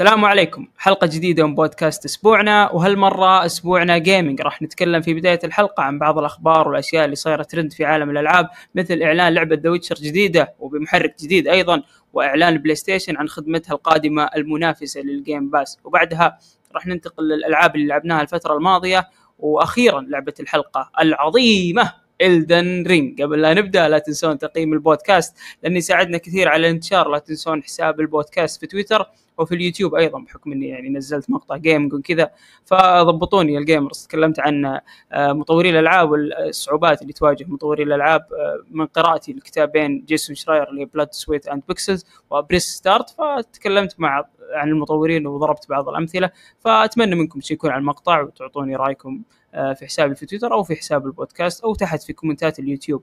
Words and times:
السلام 0.00 0.24
عليكم. 0.24 0.66
حلقة 0.78 1.06
جديدة 1.06 1.46
من 1.46 1.54
بودكاست 1.54 2.04
أسبوعنا 2.04 2.70
وهالمرة 2.70 3.46
أسبوعنا 3.46 3.98
gaming 3.98 4.40
راح 4.40 4.62
نتكلم 4.62 5.02
في 5.02 5.14
بداية 5.14 5.38
الحلقة 5.44 5.82
عن 5.82 5.98
بعض 5.98 6.18
الأخبار 6.18 6.68
والأشياء 6.68 7.04
اللي 7.04 7.16
صايرة 7.16 7.42
ترند 7.42 7.72
في 7.72 7.84
عالم 7.84 8.10
الألعاب 8.10 8.48
مثل 8.74 9.02
إعلان 9.02 9.34
لعبة 9.34 9.56
The 9.62 9.70
Witcher 9.70 9.94
جديدة 9.94 10.54
وبمحرك 10.60 11.14
جديد 11.22 11.48
أيضا 11.48 11.82
وإعلان 12.12 12.58
بلاي 12.58 12.74
ستيشن 12.74 13.16
عن 13.16 13.28
خدمتها 13.28 13.74
القادمة 13.74 14.28
المنافسة 14.36 15.00
لل 15.00 15.17
Game 15.17 15.50
Pass 15.50 15.78
وبعدها 15.84 16.38
راح 16.74 16.86
ننتقل 16.86 17.24
للألعاب 17.28 17.76
اللي 17.76 17.86
لعبناها 17.86 18.22
الفترة 18.22 18.54
الماضية 18.54 19.08
وأخيرا 19.38 20.00
لعبة 20.00 20.34
الحلقة 20.40 20.90
العظيمة 21.00 21.92
Elden 22.20 22.84
Ring 22.86 23.22
قبل 23.22 23.42
لا 23.42 23.54
نبدأ 23.54 23.88
لا 23.88 23.98
تنسون 23.98 24.38
تقييم 24.38 24.72
البودكاست 24.72 25.36
لأنه 25.62 25.76
يساعدنا 25.76 26.18
كثير 26.18 26.48
على 26.48 26.60
الانتشار 26.60 27.08
لا 27.08 27.18
تنسون 27.18 27.62
حساب 27.62 28.00
البودكاست 28.00 28.60
في 28.60 28.66
تويتر 28.66 29.10
وفي 29.38 29.54
اليوتيوب 29.54 29.94
أيضا 29.94 30.18
بحكم 30.20 30.52
إني 30.52 30.68
يعني 30.68 30.88
نزلت 30.88 31.30
مقطع 31.30 31.56
gaming 31.56 31.92
وكذا 31.94 32.30
فضبطوني 32.64 33.58
ال 33.58 33.65
gamers 33.65 34.06
تكلمت 34.06 34.40
عن 34.40 34.80
آه، 35.12 35.32
مطوري 35.32 35.70
الألعاب 35.70 36.10
والصعوبات 36.10 37.02
اللي 37.02 37.12
تواجه 37.12 37.44
مطوري 37.48 37.82
الألعاب 37.82 38.20
آه، 38.20 38.64
من 38.70 38.86
قراءتي 38.86 39.32
لكتابين 39.32 40.04
جيسون 40.04 40.36
شراير 40.36 40.68
اللي 40.68 40.84
Blood, 40.84 41.12
Sweat, 41.12 41.48
and 41.48 41.62
Pixels 41.68 42.06
و 42.30 42.36
Press 42.36 42.64
Start 42.64 43.10
فتكلمت 43.10 44.00
مع 44.00 44.24
عن 44.52 44.68
المطورين 44.68 45.26
وضربت 45.26 45.68
بعض 45.68 45.88
الأمثلة 45.88 46.30
فأتمنى 46.60 47.14
منكم 47.14 47.40
تشيكون 47.40 47.70
على 47.70 47.80
المقطع 47.80 48.20
وتعطوني 48.20 48.76
رأيكم 48.76 49.22
آه، 49.54 49.72
في 49.72 49.86
حسابي 49.86 50.14
في 50.14 50.26
تويتر 50.26 50.52
أو 50.52 50.62
في 50.62 50.76
حساب 50.76 51.06
البودكاست 51.06 51.64
أو 51.64 51.74
تحت 51.74 52.02
في 52.02 52.12
كومنتات 52.12 52.58
اليوتيوب. 52.58 53.02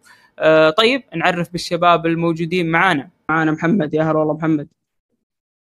طيب 0.77 1.03
نعرف 1.15 1.51
بالشباب 1.51 2.05
الموجودين 2.05 2.71
معانا. 2.71 3.09
معانا 3.29 3.51
محمد 3.51 3.93
يا 3.93 4.03
هلا 4.03 4.19
والله 4.19 4.33
محمد. 4.33 4.78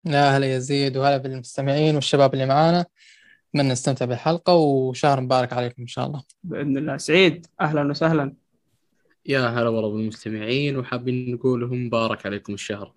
يا 0.05 0.37
هلا 0.37 0.55
يزيد 0.55 0.97
وهلا 0.97 1.17
بالمستمعين 1.17 1.95
والشباب 1.95 2.33
اللي 2.33 2.45
معانا. 2.45 2.85
أتمنى 3.49 3.71
نستمتع 3.71 4.05
بالحلقة 4.05 4.53
وشهر 4.53 5.21
مبارك 5.21 5.53
عليكم 5.53 5.81
إن 5.81 5.87
شاء 5.87 6.05
الله. 6.07 6.23
بإذن 6.43 6.77
الله. 6.77 6.97
سعيد 6.97 7.47
أهلا 7.61 7.89
وسهلا. 7.89 8.33
يا 9.25 9.47
هلا 9.47 9.69
والله 9.69 9.89
بالمستمعين 9.91 10.77
وحابين 10.77 11.33
نقول 11.33 11.61
لهم 11.61 11.85
مبارك 11.85 12.25
عليكم 12.25 12.53
الشهر. 12.53 12.93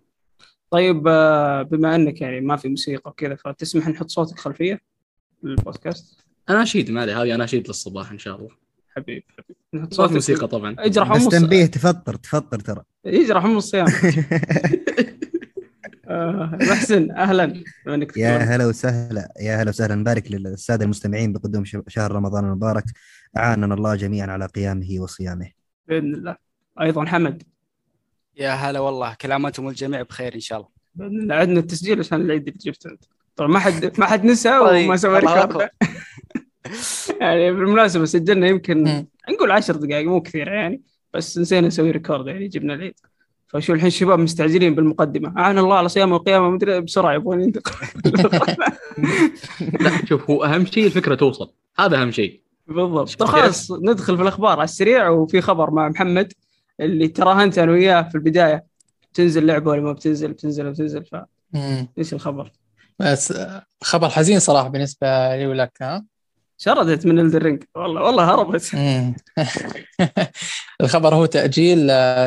طيب 0.70 1.08
آه، 1.08 1.62
بما 1.62 1.94
إنك 1.94 2.20
يعني 2.20 2.40
ما 2.40 2.56
في 2.56 2.68
موسيقى 2.68 3.10
وكذا 3.10 3.34
فتسمح 3.34 3.88
نحط 3.88 4.10
صوتك 4.10 4.38
خلفية 4.38 4.80
للبودكاست؟ 5.42 6.24
اناشيد 6.50 6.90
ما 6.90 7.04
هذه 7.04 7.34
اناشيد 7.34 7.68
للصباح 7.68 8.10
إن 8.10 8.18
شاء 8.18 8.36
الله. 8.36 8.50
حبيب 8.96 9.22
حبيب. 9.38 9.56
نحط 9.74 9.94
صوت 9.94 10.12
موسيقى 10.12 10.48
طبعا. 10.48 10.76
اجرح 10.78 11.10
أم 11.10 11.16
بس 11.16 11.28
تنبيه 11.28 11.66
تفطر 11.66 12.14
تفطر 12.14 12.60
ترى. 12.60 12.82
يجرح 13.04 13.44
أم 13.44 13.56
الصيام. 13.56 13.86
محسن 16.08 17.10
أهلا. 17.10 17.62
يا 18.16 18.38
هلا 18.38 18.66
وسهلا 18.66 19.32
يا 19.40 19.62
هلا 19.62 19.68
وسهلا. 19.68 19.94
نبارك 19.94 20.32
للساده 20.32 20.84
المستمعين 20.84 21.32
بقدوم 21.32 21.64
شهر 21.88 22.12
رمضان 22.12 22.44
المبارك. 22.44 22.84
أعاننا 23.36 23.74
الله 23.74 23.94
جميعا 23.94 24.26
على 24.26 24.46
قيامه 24.46 24.96
وصيامه. 24.98 25.50
بإذن 25.88 26.14
الله. 26.14 26.36
أيضا 26.80 27.04
حمد. 27.04 27.42
يا 28.36 28.50
هلا 28.50 28.80
والله. 28.80 29.14
كل 29.20 29.32
عام 29.32 29.44
وأنتم 29.44 29.64
والجميع 29.64 30.02
بخير 30.02 30.34
إن 30.34 30.40
شاء 30.40 30.58
الله. 30.58 30.68
بإذن 30.94 31.20
الله. 31.20 31.34
عندنا 31.34 31.60
التسجيل 31.60 31.98
عشان 31.98 32.20
العيد 32.20 32.48
اللي 32.48 32.58
جبته. 32.58 32.90
انت 32.90 33.04
طبعا 33.36 33.50
ما 33.50 33.58
حد 33.58 33.92
ما 33.98 34.06
حد 34.06 34.24
نسى 34.24 34.60
طيب، 34.60 34.86
وما 34.86 34.96
سوى 34.96 35.18
ريكورد 35.18 35.68
يعني 37.20 37.52
بالمناسبة 37.52 38.04
سجلنا 38.04 38.46
يمكن 38.46 39.06
نقول 39.30 39.50
عشر 39.50 39.76
دقائق 39.76 40.08
مو 40.08 40.20
كثير 40.20 40.48
يعني 40.48 40.82
بس 41.14 41.38
نسينا 41.38 41.66
نسوي 41.66 41.90
ريكورد 41.90 42.26
يعني 42.26 42.48
جبنا 42.48 42.74
العيد. 42.74 42.94
فشو 43.46 43.72
الحين 43.72 43.86
الشباب 43.86 44.18
مستعجلين 44.18 44.74
بالمقدمة. 44.74 45.38
أعان 45.38 45.58
الله 45.58 45.76
على 45.76 45.88
صيام 45.88 46.14
القيامة 46.14 46.50
مدري 46.50 46.80
بسرعة 46.80 47.14
يبغون 47.14 47.40
ينتقل. 47.40 47.72
لا 49.80 50.06
شوف 50.08 50.30
هو 50.30 50.44
أهم 50.44 50.66
شيء 50.66 50.86
الفكرة 50.86 51.14
توصل. 51.14 51.52
هذا 51.78 52.02
أهم 52.02 52.10
شيء. 52.10 52.40
بالضبط. 52.68 53.14
طيب 53.14 53.28
خلاص 53.28 53.72
ندخل 53.72 54.16
في 54.16 54.22
الأخبار 54.22 54.52
على 54.52 54.64
السريع 54.64 55.08
وفي 55.08 55.40
خبر 55.40 55.70
مع 55.70 55.88
محمد 55.88 56.32
اللي 56.80 57.08
تراهنت 57.08 57.58
أنا 57.58 57.72
وياه 57.72 58.02
في 58.02 58.14
البداية 58.14 58.64
تنزل 59.14 59.46
لعبة 59.46 59.70
ولا 59.70 59.82
ما 59.82 59.92
بتنزل؟ 59.92 60.32
بتنزل 60.32 60.70
بتنزل 60.70 61.04
ف 61.04 61.16
إيش 61.98 62.14
الخبر؟ 62.14 62.52
بس 62.98 63.34
خبر 63.82 64.08
حزين 64.08 64.38
صراحة 64.38 64.68
بالنسبة 64.68 65.36
لي 65.36 65.46
ولك 65.46 65.72
ها؟ 65.82 66.04
شردت 66.58 67.06
من 67.06 67.18
Elden 67.18 67.44
Ring 67.44 67.64
والله 67.74 68.02
والله 68.02 68.34
هربت. 68.34 68.72
الخبر 70.80 71.14
هو 71.14 71.26
تأجيل 71.26 71.86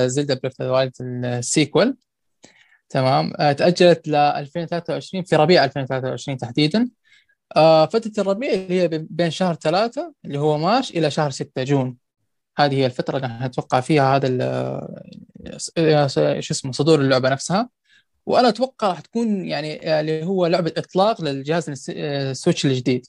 زلدا 0.09 0.39
Breath 0.43 0.57
of 0.57 0.61
the 0.61 0.74
Wild 0.74 0.91
ال 1.01 1.15
sequel 1.15 1.97
تمام. 2.89 3.33
آه، 3.39 3.51
تأجلت 3.51 4.07
ل 4.07 4.15
2023 4.15 5.23
في 5.23 5.35
ربيع 5.35 5.65
2023 5.65 6.37
تحديدا. 6.37 6.89
آه، 7.55 7.85
فترة 7.85 8.21
الربيع 8.21 8.53
اللي 8.53 8.81
هي 8.81 8.87
بين 8.87 9.31
شهر 9.31 9.55
ثلاثة 9.55 10.13
اللي 10.25 10.39
هو 10.39 10.57
March 10.57 10.91
إلى 10.91 11.11
شهر 11.11 11.29
6 11.29 11.63
June. 11.63 11.97
هذه 12.57 12.75
هي 12.75 12.85
الفترة 12.85 13.17
اللي 13.17 13.39
نتوقع 13.41 13.79
فيها 13.79 14.15
هذا 14.15 14.27
آه، 15.77 16.07
شو 16.39 16.53
اسمه 16.53 16.71
صدور 16.71 17.01
اللعبة 17.01 17.29
نفسها. 17.29 17.69
وأنا 18.25 18.49
أتوقع 18.49 18.87
راح 18.87 18.99
تكون 18.99 19.45
يعني 19.45 19.99
اللي 19.99 20.25
هو 20.25 20.47
لعبة 20.47 20.73
إطلاق 20.77 21.21
للجهاز 21.21 21.89
ال 21.89 22.00
Switch 22.00 22.65
الجديد. 22.65 23.05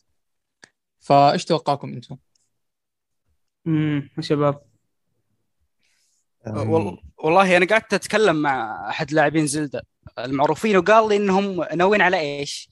فايش 1.00 1.44
توقعكم 1.44 1.92
أنتم؟ 1.92 2.16
امم 3.66 4.10
شباب. 4.20 4.62
والله 7.18 7.56
أنا 7.56 7.66
قعدت 7.66 7.94
أتكلم 7.94 8.36
مع 8.36 8.88
أحد 8.90 9.12
لاعبين 9.12 9.46
زلدة 9.46 9.82
المعروفين 10.18 10.76
وقال 10.76 11.08
لي 11.08 11.16
إنهم 11.16 11.64
ناويين 11.74 12.02
على 12.02 12.20
إيش؟ 12.20 12.70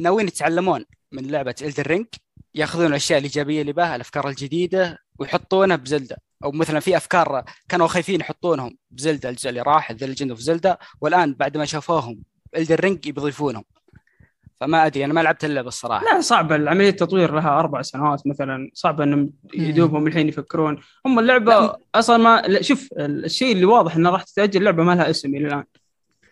ناويين 0.00 0.28
يتعلمون 0.28 0.84
من 1.12 1.30
لعبة 1.30 1.54
Elden 1.62 1.86
Ring 1.86 2.06
يأخذون 2.54 2.86
الأشياء 2.86 3.18
الإيجابية 3.18 3.60
اللي 3.60 3.72
بها 3.72 3.96
الأفكار 3.96 4.28
الجديدة 4.28 4.98
ويحطونها 5.18 5.76
بزلدة. 5.76 6.16
أو 6.44 6.52
مثلا 6.52 6.80
في 6.80 6.96
أفكار 6.96 7.44
كانوا 7.68 7.86
خايفين 7.86 8.20
يحطونهم 8.20 8.78
بزلدة 8.90 9.28
الجزء 9.28 9.48
اللي 9.48 9.62
راح 9.62 9.92
The 9.92 10.06
Legend 10.06 10.30
of 10.30 10.40
Zelda 10.40 10.78
والآن 11.00 11.34
بعد 11.34 11.56
ما 11.56 11.64
شافوهم 11.64 12.22
الدر 12.56 12.80
رينج 12.80 13.10
بيضيفونهم 13.10 13.64
فما 14.60 14.86
أدري 14.86 15.04
أنا 15.04 15.14
ما 15.14 15.20
لعبت 15.20 15.44
اللعبه 15.44 15.68
الصراحه 15.68 16.04
لا 16.04 16.20
صعب. 16.20 16.52
عمليه 16.52 16.88
التطوير 16.88 17.34
لها 17.34 17.58
أربع 17.58 17.82
سنوات 17.82 18.26
مثلا. 18.26 18.70
صعب 18.74 19.00
إنهم 19.00 19.30
يدوبهم 19.54 20.06
الحين 20.06 20.28
يفكرون. 20.28 20.80
هم 21.06 21.18
اللعبة 21.18 21.52
لا. 21.52 21.78
أصلا 21.94 22.16
ما 22.16 22.62
شوف 22.62 22.88
الشيء 22.98 23.52
اللي 23.52 23.64
واضح 23.64 23.96
انها 23.96 24.10
راح 24.12 24.22
تتأجل 24.22 24.60
اللعبه 24.60 24.82
ما 24.82 24.94
لها 24.94 25.10
اسم 25.10 25.34
إلى 25.34 25.46
الآن. 25.48 25.64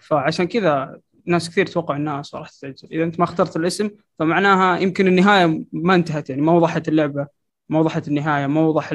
فعشان 0.01 0.47
كذا 0.47 1.01
ناس 1.27 1.51
كثير 1.51 1.67
توقع 1.67 1.97
إنها 1.97 2.23
راح 2.35 2.51
تتأجل. 2.51 2.89
إذا 2.93 3.05
أنت 3.05 3.19
ما 3.19 3.25
اخترت 3.25 3.57
الاسم 3.57 3.91
فمعناها 4.19 4.79
يمكن 4.79 5.07
النهاية 5.07 5.65
ما 5.73 5.95
انتهت. 5.95 6.31
يعني 6.31 6.43
ما 6.43 6.53
وضحت 6.53 6.89
اللعبة 6.89 7.27
ما 7.69 7.79
وضحت 7.79 8.09
النهاية 8.09 8.47
ما 8.47 8.61
وضح 8.61 8.95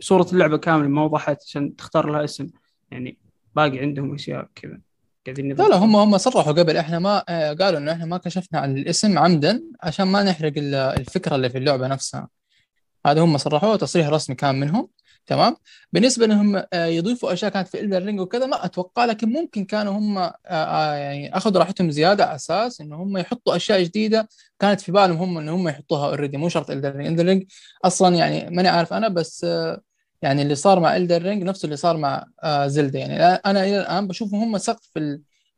صورة 0.00 0.26
اللعبة 0.32 0.56
كاملة 0.56 0.88
ما 0.88 1.04
وضحت 1.04 1.42
عشان 1.46 1.76
تختار 1.76 2.10
لها 2.10 2.24
اسم. 2.24 2.46
يعني 2.90 3.18
باقي 3.56 3.78
عندهم 3.78 4.14
أشياء 4.14 4.48
كذا. 4.54 4.80
قاعدين 5.26 5.52
لا 5.52 5.68
لا 5.68 5.76
هم 5.76 5.96
هم 5.96 6.18
صرحوا 6.18 6.52
قبل. 6.52 6.76
إحنا 6.76 6.98
ما 6.98 7.24
آه، 7.28 7.52
قالوا 7.52 7.78
إنه 7.78 7.92
إحنا 7.92 8.06
ما 8.06 8.18
كشفنا 8.18 8.58
عن 8.60 8.76
الاسم 8.78 9.18
عمدا 9.18 9.62
عشان 9.82 10.06
ما 10.06 10.22
نحرق 10.22 10.52
الفكرة 10.58 11.36
اللي 11.36 11.50
في 11.50 11.58
اللعبة 11.58 11.86
نفسها. 11.88 12.28
هذا 13.06 13.20
هم 13.20 13.38
صرحوه 13.38 13.76
تصريح 13.76 14.08
رسمي 14.08 14.36
كان 14.36 14.60
منهم. 14.60 14.88
تمام؟ 15.26 15.56
بالنسبة 15.92 16.24
إنهم 16.24 16.56
آه، 16.72 16.86
يضيفوا 16.86 17.32
أشياء 17.32 17.50
كانت 17.50 17.68
في 17.68 17.80
Elden 17.80 18.02
Ring 18.02 18.20
وكذا 18.20 18.46
ما 18.46 18.64
أتوقع 18.64 19.04
لكن 19.04 19.28
ممكن 19.28 19.64
كانوا 19.64 19.92
هم 19.92 20.18
آه، 20.46 20.94
يعني 20.94 21.36
أخذوا 21.36 21.60
راحتهم 21.60 21.90
زيادة 21.90 22.24
على 22.24 22.34
أساس 22.34 22.80
إنه 22.80 22.96
هم 23.02 23.16
يحطوا 23.16 23.56
أشياء 23.56 23.82
جديدة 23.82 24.28
كانت 24.58 24.80
في 24.80 24.92
بالهم 24.92 25.16
هم 25.16 25.38
إنه 25.38 25.54
هم 25.54 25.68
يحطوها 25.68 26.06
already 26.06 26.36
مو 26.36 26.48
شرط 26.48 26.70
Elden 26.70 26.96
Ring 26.96 27.06
Elden 27.08 27.24
Ring 27.26 27.44
أصلا 27.84 28.16
يعني 28.16 28.56
ماني 28.56 28.68
عارف 28.68 28.92
أنا 28.92 29.08
بس 29.08 29.46
يعني 30.22 30.42
اللي 30.42 30.54
صار 30.54 30.80
مع 30.80 30.96
Elden 30.96 31.22
Ring 31.22 31.42
نفسه 31.42 31.66
اللي 31.66 31.76
صار 31.76 31.96
مع 31.96 32.24
آه 32.42 32.66
زلدا 32.66 32.98
يعني 32.98 33.16
أنا 33.24 33.64
إلى 33.64 33.80
الآن 33.80 34.06
بشوفهم 34.08 34.42
هم 34.42 34.58
سقف 34.58 34.90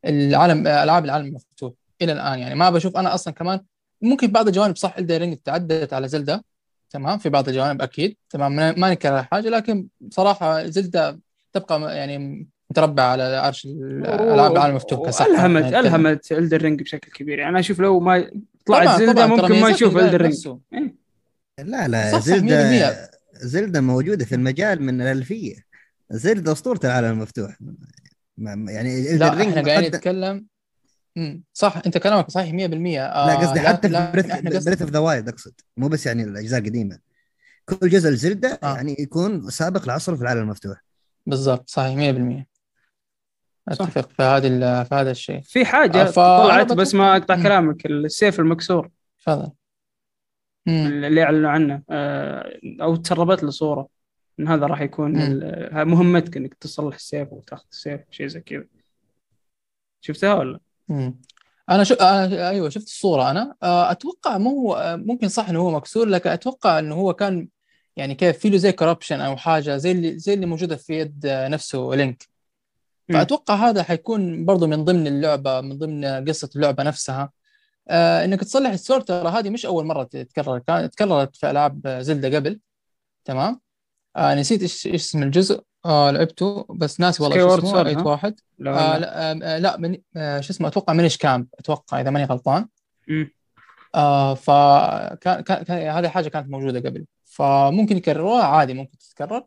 العالم 0.05 0.67
ألعاب 0.67 1.05
العالم 1.05 1.27
المفتوح 1.27 1.73
إلى 2.03 2.13
الآن. 2.13 2.39
يعني 2.39 2.55
ما 2.55 2.71
بشوف 2.71 2.97
أنا 2.97 3.15
أصلا 3.15 3.35
كمان 3.35 3.61
ممكن 4.03 4.27
بعض 4.27 4.47
الجوانب 4.47 4.77
صح 4.77 4.97
Elden 4.99 5.19
Ring 5.21 5.37
تعدت 5.37 5.93
على 5.93 6.09
زلدا 6.09 6.43
تمام؟ 6.91 7.19
في 7.19 7.29
بعض 7.29 7.49
الجوانب 7.49 7.83
أكيد 7.83 8.17
تمام؟ 8.31 8.57
ما 8.57 8.89
ننكر 8.89 9.23
حاجة 9.23 9.49
لكن 9.49 9.87
بصراحه 10.01 10.67
زلدا 10.67 11.19
تبقى 11.53 11.97
يعني 11.97 12.47
متربع 12.71 13.03
على 13.03 13.23
عرش 13.23 13.67
ألعاب 13.67 14.53
العالم 14.53 14.71
المفتوح 14.71 15.07
كسحه 15.09 15.27
الهمت 15.27 15.63
يعني 15.63 15.81
ألهمت 15.81 16.33
Elden 16.33 16.63
Ring 16.63 16.83
بشكل 16.83 17.11
كبير. 17.13 17.39
يعني 17.39 17.51
أنا 17.51 17.61
أشوف 17.61 17.81
لو 17.81 18.01
ما 18.01 18.31
طلعت 18.67 19.01
زلدا 19.01 19.27
ممكن 19.27 19.61
ما 19.61 19.71
نشوف 19.71 19.97
Elden 19.97 20.21
Ring 20.21 20.49
لا 21.59 21.89
لا 21.89 22.19
زلدا 22.19 23.09
زلدا 23.37 23.81
موجودة 23.81 24.25
في 24.25 24.35
المجال 24.35 24.83
من 24.83 25.01
الألفية. 25.01 25.55
زلدا 26.11 26.53
أسطورة 26.53 26.81
العالم 26.85 27.11
المفتوح. 27.11 27.59
يعني 28.39 29.17
لا 29.17 29.29
إحنا 29.43 29.63
قاعدين 29.63 29.89
نتكلم. 29.89 30.47
صح 31.53 31.83
أنت 31.87 31.99
كلامك 31.99 32.31
صحيح 32.31 32.51
100% 32.53 32.55
آه 33.01 33.27
لا 33.27 33.35
قصدي 33.37 33.61
حتى 33.61 33.89
في 33.89 34.61
Breath 34.65 34.83
of 34.83 34.91
the 34.91 34.99
Wild 34.99 35.29
أقصد. 35.29 35.53
مو 35.77 35.89
بس 35.89 36.07
يعني 36.07 36.23
الأجزاء 36.23 36.61
القديمة. 36.61 36.99
كل 37.65 37.89
جزء 37.89 38.11
لزلدا 38.11 38.59
آه. 38.63 38.75
يعني 38.77 38.97
يكون 38.99 39.51
سابق 39.51 39.87
لعصره 39.89 40.17
في 40.17 40.23
العالم 40.23 40.41
المفتوح. 40.41 40.85
بالضبط 41.27 41.71
صحيح 41.71 41.97
100% 41.97 42.45
أتفق 43.69 44.09
في 44.17 44.23
هذه 44.23 44.47
ال- 44.47 44.87
في 44.87 44.95
هذا 44.95 45.11
الشيء. 45.11 45.41
في 45.41 45.65
حاجة 45.65 46.05
فأنا 46.05 46.45
طلعت 46.45 46.67
بتوقع- 46.67 46.81
بس 46.81 46.95
ما 46.95 47.17
أقطع. 47.17 47.43
كلامك 47.43 47.87
السيف 47.87 48.41
المكسور. 48.41 48.91
تفضل. 49.23 49.51
اللي 50.69 51.23
اعلنوا 51.23 51.51
عنه. 51.51 51.83
آه، 51.91 52.61
أو 52.81 52.97
تسربت 52.97 53.43
له 53.43 53.51
صورة 53.51 53.89
إن 54.41 54.49
هذا 54.49 54.67
راح 54.67 54.81
يكون 54.81 55.13
مهمتك 55.73 56.37
إنك 56.37 56.55
تصلح 56.55 56.95
السيف 56.95 57.33
وتاخذ 57.33 57.65
السيف 57.71 58.01
شيء 58.11 58.27
زي 58.27 58.41
كذا. 58.41 58.65
شفتها 60.01 60.35
ولا؟ 60.35 60.61
مم. 60.89 61.21
أنا 61.71 61.85
شو... 61.85 61.95
آه 61.95 62.51
أيوه 62.51 62.69
شفت 62.69 62.87
الصورة 62.87 63.31
أنا. 63.31 63.55
آه 63.63 63.91
أتوقع 63.91 64.39
مو 64.39 64.51
هو 64.51 64.97
ممكن 64.99 65.29
صح 65.29 65.49
إنه 65.49 65.61
هو 65.61 65.71
مكسور 65.71 66.09
لكن 66.09 66.31
أتوقع 66.31 66.79
إنه 66.79 66.95
هو 66.95 67.13
كان 67.13 67.49
يعني 67.97 68.15
كيف 68.15 68.39
في 68.39 68.51
له 68.51 68.57
زي 68.57 68.73
corruption 68.73 69.21
أو 69.21 69.37
حاجة 69.37 69.77
زي 69.77 69.93
اللي 69.93 70.19
زي 70.19 70.35
اللي 70.35 70.47
موجودة 70.47 70.77
في 70.77 70.99
يد 70.99 71.27
آه، 71.27 71.49
نفسه 71.49 71.91
لينك. 71.95 72.29
فأتوقع 73.13 73.55
هذا 73.55 73.83
حيكون 73.83 74.45
برضو 74.45 74.67
من 74.67 74.85
ضمن 74.85 75.07
اللعبة 75.07 75.61
من 75.61 75.79
ضمن 75.79 76.05
قصة 76.05 76.51
اللعبة 76.57 76.83
نفسها. 76.83 77.31
آه 77.89 78.25
إنك 78.25 78.41
تصلح 78.41 78.71
السور 78.71 79.01
ترى 79.01 79.29
هذه 79.29 79.51
مش 79.51 79.67
أول 79.67 79.87
مرة 79.87 80.03
تتكرر. 80.05 80.59
كانت 80.59 80.95
تكررت 80.95 81.37
في 81.37 81.51
ألعاب 81.51 81.89
زلدة 82.01 82.37
قبل. 82.37 82.61
تمام؟ 83.25 83.61
آه 84.17 84.35
نسيت 84.35 84.63
إيش 84.63 84.87
إيش 84.87 84.95
اسم 84.95 85.23
الجزء. 85.23 85.63
آه 85.85 86.11
لعبته. 86.11 86.67
بس 86.71 87.01
ناسي 87.01 87.23
والله 87.23 87.39
شو 87.39 87.55
اسمه. 87.55 88.01
ها؟ 88.01 88.03
واحد. 88.03 88.41
لا 88.59 88.95
آه؟ 88.95 88.99
لا, 88.99 89.31
آه 89.31 89.59
لا 89.59 89.77
من 89.77 89.99
آه 90.17 90.41
شو 90.41 90.53
اسمه؟ 90.53 90.69
أتوقع 90.69 90.93
منش 90.93 91.17
كامب 91.17 91.47
أتوقع 91.59 92.01
إذا 92.01 92.11
ماني 92.11 92.25
غلطان. 92.25 92.67
آه 93.95 94.35
فكان 94.35 95.41
كان 95.41 95.63
كان 95.63 95.89
هذه 95.89 96.09
حاجة 96.09 96.29
كانت 96.29 96.51
موجودة 96.51 96.91
قبل. 96.91 97.07
فممكن 97.25 97.97
يكرروها؟ 97.97 98.45
عادي 98.45 98.75
ممكن 98.75 98.99
تتكرر. 98.99 99.45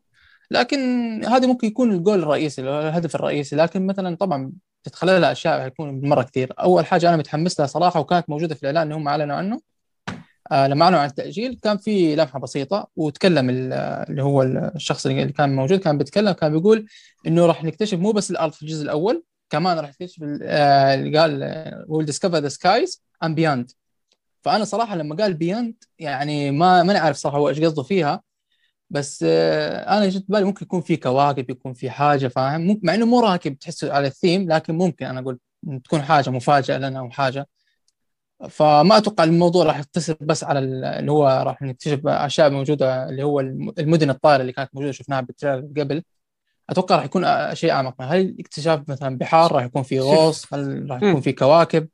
لكن 0.52 0.80
هذا 1.26 1.48
ممكن 1.48 1.68
يكون 1.68 1.92
الجول 1.92 2.20
الرئيسي 2.20 2.62
الهدف 2.62 3.16
الرئيسي. 3.16 3.56
لكن 3.56 3.88
مثلا 3.88 4.16
طبعا 4.16 4.52
تتخللها 4.84 5.32
اشياء 5.32 5.62
حيكون 5.62 6.10
مرة 6.10 6.24
كثير. 6.24 6.54
أول 6.60 6.86
حاجة 6.86 7.10
أنا 7.10 7.18
متحمس 7.18 7.60
لها 7.60 7.68
صراحة 7.68 8.00
وكانت 8.00 8.30
موجودة 8.30 8.56
في 8.56 8.62
الإعلان 8.64 8.84
اللي 8.84 8.96
هم 8.96 9.08
أعلنوا 9.08 9.36
عنه 9.36 9.62
آه 10.52 10.68
لما 10.68 10.84
أعلنوا 10.86 11.00
عن 11.00 11.08
التأجيل 11.10 11.60
كان 11.64 11.78
في 11.78 12.16
لمحة 12.16 12.40
بسيطة 12.40 12.88
وتكلم 12.96 13.50
ال- 13.50 13.74
اللي 14.10 14.24
هو 14.24 14.44
الشخص 14.44 15.06
اللي 15.06 15.32
كان 15.32 15.56
موجود 15.56 15.80
كان 15.80 15.98
بيتكلم 15.98 16.32
كان 16.32 16.52
بيقول 16.52 16.86
إنه 17.28 17.46
راح 17.46 17.64
نكتشف 17.64 17.98
مو 17.98 18.12
بس 18.12 18.32
الأرض 18.32 18.52
في 18.52 18.62
الجزء 18.62 18.84
الأول 18.84 19.24
كمان 19.50 19.80
راح 19.80 19.90
نكتشف 19.90 20.24
آه، 20.44 20.94
اللي 20.94 21.20
قال 21.20 21.86
we'll 21.88 22.06
discover 22.06 22.38
the 22.38 22.48
skies 22.50 23.04
and 23.24 23.36
beyond 23.36 23.72
فأنا 24.42 24.64
صراحة 24.66 24.96
لما 24.96 25.16
قال 25.16 25.34
beyond 25.34 25.76
يعني 26.00 26.52
ما 26.52 26.84
ما 26.84 27.00
عارف 27.00 27.18
صراحة 27.18 27.38
هو 27.38 27.50
إيش 27.50 27.60
قصده 27.60 27.84
فيها. 27.84 28.22
بس 28.90 29.26
آه، 29.28 29.98
أنا 29.98 30.10
جت 30.10 30.26
بالي 30.30 30.44
ممكن 30.46 30.66
يكون 30.66 30.82
في 30.82 30.98
كواكب 30.98 31.50
يكون 31.50 31.74
في 31.74 31.90
حاجة 31.90 32.28
فاهم؟ 32.28 32.80
مع 32.84 32.94
إنه 32.94 33.06
مو 33.06 33.20
راكب 33.20 33.60
تحسه 33.60 33.94
على 33.94 34.08
الثيم 34.08 34.52
لكن 34.52 34.76
ممكن 34.78 35.06
أنا 35.06 35.20
أقول 35.20 35.40
تكون 35.84 36.02
حاجة 36.02 36.30
مفاجأة 36.30 36.78
لنا 36.78 37.00
أو 37.00 37.10
حاجة. 37.10 37.48
فما 38.50 38.98
أتوقع 38.98 39.24
الموضوع 39.24 39.66
راح 39.66 39.80
يقتصر 39.80 40.16
بس 40.22 40.44
على 40.44 40.60
ال- 40.60 40.86
اللي 40.86 41.12
هو 41.12 41.44
راح 41.46 41.62
نكتشف 41.62 42.08
أشياء 42.08 42.50
موجودة 42.50 43.10
اللي 43.10 43.24
هو 43.24 43.40
الم- 43.40 43.74
المدن 43.80 44.10
الطائره 44.10 44.42
اللي 44.42 44.52
كانت 44.54 44.70
موجودة 44.74 44.92
شفناها 44.92 45.22
بال 45.22 45.32
trailer 45.32 45.68
قبل. 45.82 46.04
أتوقع 46.70 46.96
راح 46.96 47.06
يكون 47.06 47.26
أ- 47.26 47.54
شيء 47.54 47.72
أعمق. 47.72 48.02
هل 48.02 48.36
اكتشاف 48.40 48.90
مثلا 48.90 49.18
بحار 49.18 49.52
راح 49.52 49.64
يكون 49.64 49.84
في 49.84 50.00
غوص؟ 50.00 50.54
هل 50.54 50.88
راح 50.90 50.98
يكون 51.04 51.22
في 51.22 51.32
كواكب. 51.32 51.88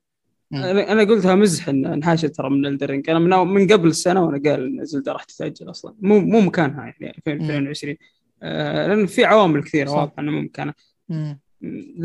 أنا 0.55 0.91
أنا 0.91 1.03
قلتها 1.03 1.35
مزح 1.35 1.69
ان 1.69 1.85
انحاشت 1.85 2.25
ترى 2.25 2.49
من 2.49 2.65
Elden 2.65 2.90
Ring 2.90 3.09
أنا 3.09 3.19
من, 3.19 3.53
من 3.53 3.67
قبل 3.67 3.87
السنة 3.87 4.25
وأنا 4.25 4.49
قال 4.49 4.65
إن 4.79 4.85
زلدة 4.85 5.11
راح 5.11 5.23
تتأجل 5.23 5.69
أصلا. 5.69 5.93
مو 6.01 6.19
مو 6.19 6.39
مكانها 6.41 6.93
يعني 6.99 7.21
2020 7.27 7.95
آه 8.43 8.87
لأن 8.87 9.05
في 9.05 9.25
عوامل 9.25 9.63
كثيرة. 9.63 9.91
واضحة 9.91 10.13
إنه 10.19 10.31
مو 10.31 10.41
مكانها. 10.41 10.75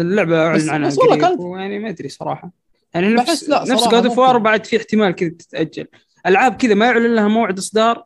اللعبه 0.01 0.47
أعلن 0.47 0.71
عنها 0.71 0.89
بس 0.89 0.99
والله 0.99 1.17
كانت- 1.17 1.41
ويعني 1.41 1.79
ما 1.79 1.89
أدري 1.89 2.09
صراحة. 2.09 2.53
يعني 2.95 3.09
نفس 3.15 3.49
لا 3.49 3.65
نفس 3.69 3.89
God 3.89 4.07
of 4.07 4.19
War. 4.19 4.39
بعد 4.39 4.67
في 4.67 4.77
احتمال 4.77 5.11
كذا 5.13 5.29
تتأجل. 5.29 5.87
ألعاب 6.27 6.55
كذا 6.57 6.75
ما 6.75 6.87
يعلن 6.87 7.15
لها 7.15 7.29
موعد 7.29 7.59
إصدار 7.59 8.05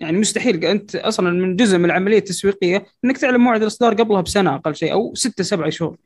يعني 0.00 0.18
مستحيل. 0.18 0.64
أنت 0.64 0.96
أصلا 0.96 1.30
من 1.30 1.56
جزء 1.56 1.78
من 1.78 1.84
العملية 1.84 2.18
التسويقية 2.18 2.86
إنك 3.04 3.18
تعلن 3.18 3.36
موعد 3.40 3.62
الإصدار 3.62 3.94
قبلها 3.94 4.20
بسنة 4.20 4.54
أقل 4.54 4.74
شيء 4.74 4.92
أو 4.92 5.14
ستة 5.14 5.44
سبعة 5.44 5.70
شهور. 5.70 5.96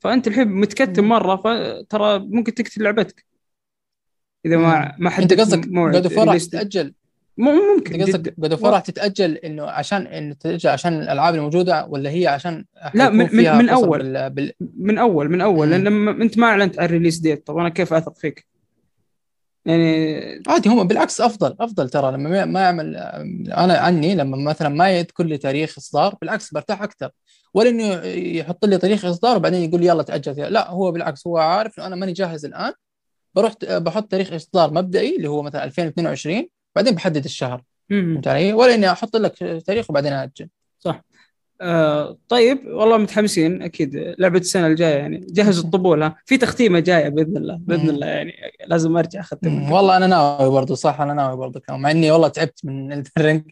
فأنت 0.00 0.28
الحين 0.28 0.48
متكتم. 0.48 1.04
مرة 1.08 1.36
فترى 1.36 2.18
ممكن 2.18 2.54
تقتل 2.54 2.82
لعبتك 2.82 3.24
إذا 4.46 4.56
ما 4.56 4.94
ما 4.98 5.08
أنت 5.10 5.14
حددت 5.32 5.40
قصدك 5.40 5.68
God 5.68 5.94
of 6.06 6.11
War 6.11 6.18
راح. 6.18 6.36
تتأجل 6.36 6.94
مو 7.38 7.50
ممكن 7.74 7.94
أنت 8.00 8.02
قصدك 8.10 8.34
God 8.40 8.52
of 8.52 8.64
War 8.64 8.80
تتأجل 8.80 9.36
إنه 9.36 9.64
عشان 9.70 10.06
انه 10.06 10.34
تتأجل 10.34 10.70
عشان 10.70 11.00
الألعاب 11.02 11.34
الموجودة 11.34 11.86
ولا 11.86 12.10
هي 12.10 12.26
عشان 12.26 12.64
لا، 12.94 13.10
من- 13.10 13.28
من- 13.36 13.58
من 13.58 13.68
أول. 13.68 13.98
بال... 13.98 14.30
بال... 14.30 14.52
من 14.76 14.98
أول 14.98 15.28
من 15.30 15.40
أول 15.40 15.66
مم. 15.66 15.72
لأن 15.72 15.84
لما 15.84 16.10
أنت 16.10 16.38
ما 16.38 16.46
أعلنت 16.46 16.78
عن 16.78 16.84
ال 16.84 16.88
release 16.88 17.18
date 17.18 17.46
طب 17.46 17.56
أنا 17.58 17.68
كيف 17.68 17.92
أثق 17.92 18.16
فيك؟ 18.18 18.46
يعني 19.64 20.42
عادي 20.48 20.68
هم 20.68 20.86
بالعكس 20.86 21.20
أفضل 21.20 21.56
أفضل 21.60 21.90
ترى 21.90 22.12
لما 22.12 22.28
ما- 22.30 22.44
ما 22.44 22.60
يعمل 22.60 22.96
أنا 23.56 23.78
عني 23.78 24.14
لما 24.14 24.36
مثلا 24.50 24.68
ما 24.68 24.90
يذكر 24.90 25.24
لي 25.24 25.38
تاريخ 25.38 25.78
اصدار 25.78 26.14
بالعكس 26.20 26.52
برتاح 26.54 26.82
أكثر 26.82 27.10
ولا 27.54 27.68
إنه 27.68 27.94
يحط 28.38 28.64
لي 28.64 28.78
تاريخ 28.78 29.04
إصدار 29.04 29.36
وبعدين 29.36 29.68
يقول 29.68 29.80
لي 29.80 29.86
يلا 29.86 30.02
تأجل. 30.02 30.52
لا 30.52 30.70
هو 30.70 30.92
بالعكس 30.92 31.26
هو 31.26 31.38
عارف 31.38 31.78
إنه 31.78 31.86
أنا 31.86 31.96
ماني 31.96 32.12
جاهز 32.12 32.44
الآن. 32.44 32.72
بروح 33.34 33.54
بحط 33.64 34.10
تاريخ 34.10 34.32
إصدار 34.32 34.74
مبدئي 34.74 35.16
اللي 35.16 35.28
هو 35.28 35.42
مثلا 35.42 35.64
2022 35.64 36.48
بعدين 36.76 36.94
بحدد 36.94 37.24
الشهر. 37.24 37.62
فهمت 37.90 38.28
علي؟ 38.28 38.52
ولا 38.52 38.74
إني 38.74 38.92
أحط 38.92 39.16
لك 39.16 39.62
تاريخ 39.66 39.90
وبعدين 39.90 40.12
أجل 40.12 40.48
آه 41.62 42.18
طيب 42.28 42.66
والله 42.66 42.96
متحمسين 42.96 43.62
أكيد. 43.62 44.14
لعبة 44.18 44.38
السنة 44.38 44.66
الجاية 44.66 44.94
يعني. 44.94 45.26
جهزوا 45.30 45.64
الطبول 45.64 46.12
في 46.26 46.36
تختيمة 46.36 46.80
جاية 46.80 47.08
بإذن 47.08 47.36
الله. 47.36 47.58
بإذن. 47.60 47.90
الله 47.90 48.06
يعني 48.06 48.32
لازم 48.66 48.96
أرجع 48.96 49.20
اختم 49.20 49.72
والله 49.72 49.96
أنا 49.96 50.06
ناوي 50.06 50.50
برضو 50.50 50.74
صح 50.74 51.00
أنا 51.00 51.14
ناوي 51.14 51.52
كمان 51.66 51.80
مع 51.80 51.90
إني 51.90 52.10
والله 52.10 52.28
تعبت 52.28 52.60
من 52.64 53.04
الرنج 53.18 53.42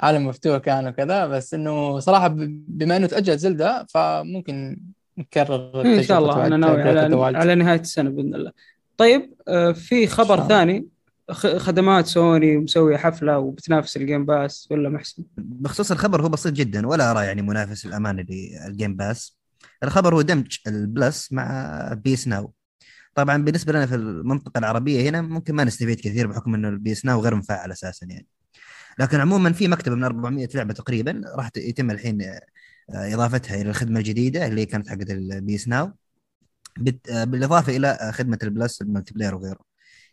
عالم 0.00 0.26
مفتوح 0.26 0.58
كان 0.58 0.86
وكذا 0.88 1.26
بس 1.26 1.54
إنه 1.54 1.98
صراحة 1.98 2.28
بما 2.68 2.96
إنه 2.96 3.06
تأجل 3.06 3.38
زلدة 3.38 3.86
فممكن 3.90 4.80
نكرر 5.18 5.80
إن 5.82 6.02
شاء 6.02 6.18
الله 6.18 6.46
أنا 6.46 6.56
ناوي 6.56 6.82
على 6.82 7.36
على 7.38 7.54
نهاية 7.54 7.80
السنة 7.80 8.10
بإذن 8.10 8.34
الله. 8.34 8.52
طيب 8.96 9.34
آه 9.48 9.72
في 9.72 10.06
خبر. 10.06 10.48
ثاني 10.48 10.86
خ- 11.30 11.56
خدمات 11.56 12.06
سوني 12.06 12.56
مسويه 12.58 12.96
حفلة 12.96 13.38
وبتنافس 13.38 13.96
ال 13.96 14.02
Game 14.02 14.26
Pass 14.26 14.68
ولا 14.70 14.88
محسن؟ 14.88 15.22
بخصوص 15.36 15.90
الخبر 15.90 16.22
هو 16.22 16.28
بسيط 16.28 16.52
جدا 16.52 16.86
ولا 16.86 17.10
ارى 17.10 17.26
يعني 17.26 17.42
منافس 17.42 17.86
الأمانة 17.86 18.24
لل 18.28 18.51
Game 18.51 18.96
Pass 18.96 19.38
الخبر 19.84 20.14
هو 20.14 20.22
دمج 20.22 20.56
ال 20.66 20.79
Plus 20.79 21.32
مع 21.32 21.78
PS 22.04 22.28
Now 22.28 22.52
طبعا 23.14 23.42
بالنسبة 23.44 23.72
لنا 23.72 23.86
في 23.86 23.94
المنطقة 23.94 24.58
العربية 24.58 25.08
هنا 25.10 25.22
ممكن 25.22 25.54
ما 25.54 25.64
نستفيد 25.64 26.00
كثير 26.00 26.26
بحكم 26.26 26.54
إنه 26.54 26.68
ال 26.68 26.80
PS 26.80 27.04
Now 27.04 27.20
غير 27.20 27.34
مفعل 27.34 27.70
أساسا 27.72 28.06
يعني. 28.06 28.26
لكن 28.98 29.20
عموما 29.20 29.52
في 29.52 29.68
مكتبة 29.68 29.94
من 29.96 30.04
400 30.04 30.48
لعبة 30.54 30.74
تقريبا 30.74 31.22
راح 31.36 31.50
يتم 31.56 31.90
الحين 31.90 32.22
آه، 32.22 32.40
إضافتها 33.14 33.54
إلى 33.60 33.70
الخدمة 33.70 33.98
الجديدة 34.00 34.46
اللي 34.46 34.66
كانت 34.66 34.88
حقت 34.88 35.10
ال 35.10 35.29
PS 35.29 35.68
Now 35.68 35.92
آه، 37.10 37.24
بالإضافة 37.24 37.76
إلى 37.76 38.12
خدمة 38.14 38.38
ال 38.42 38.49
Plus 38.49 38.75
ال 38.75 38.82
multiplayer 38.82 39.34
وغيره. 39.34 39.60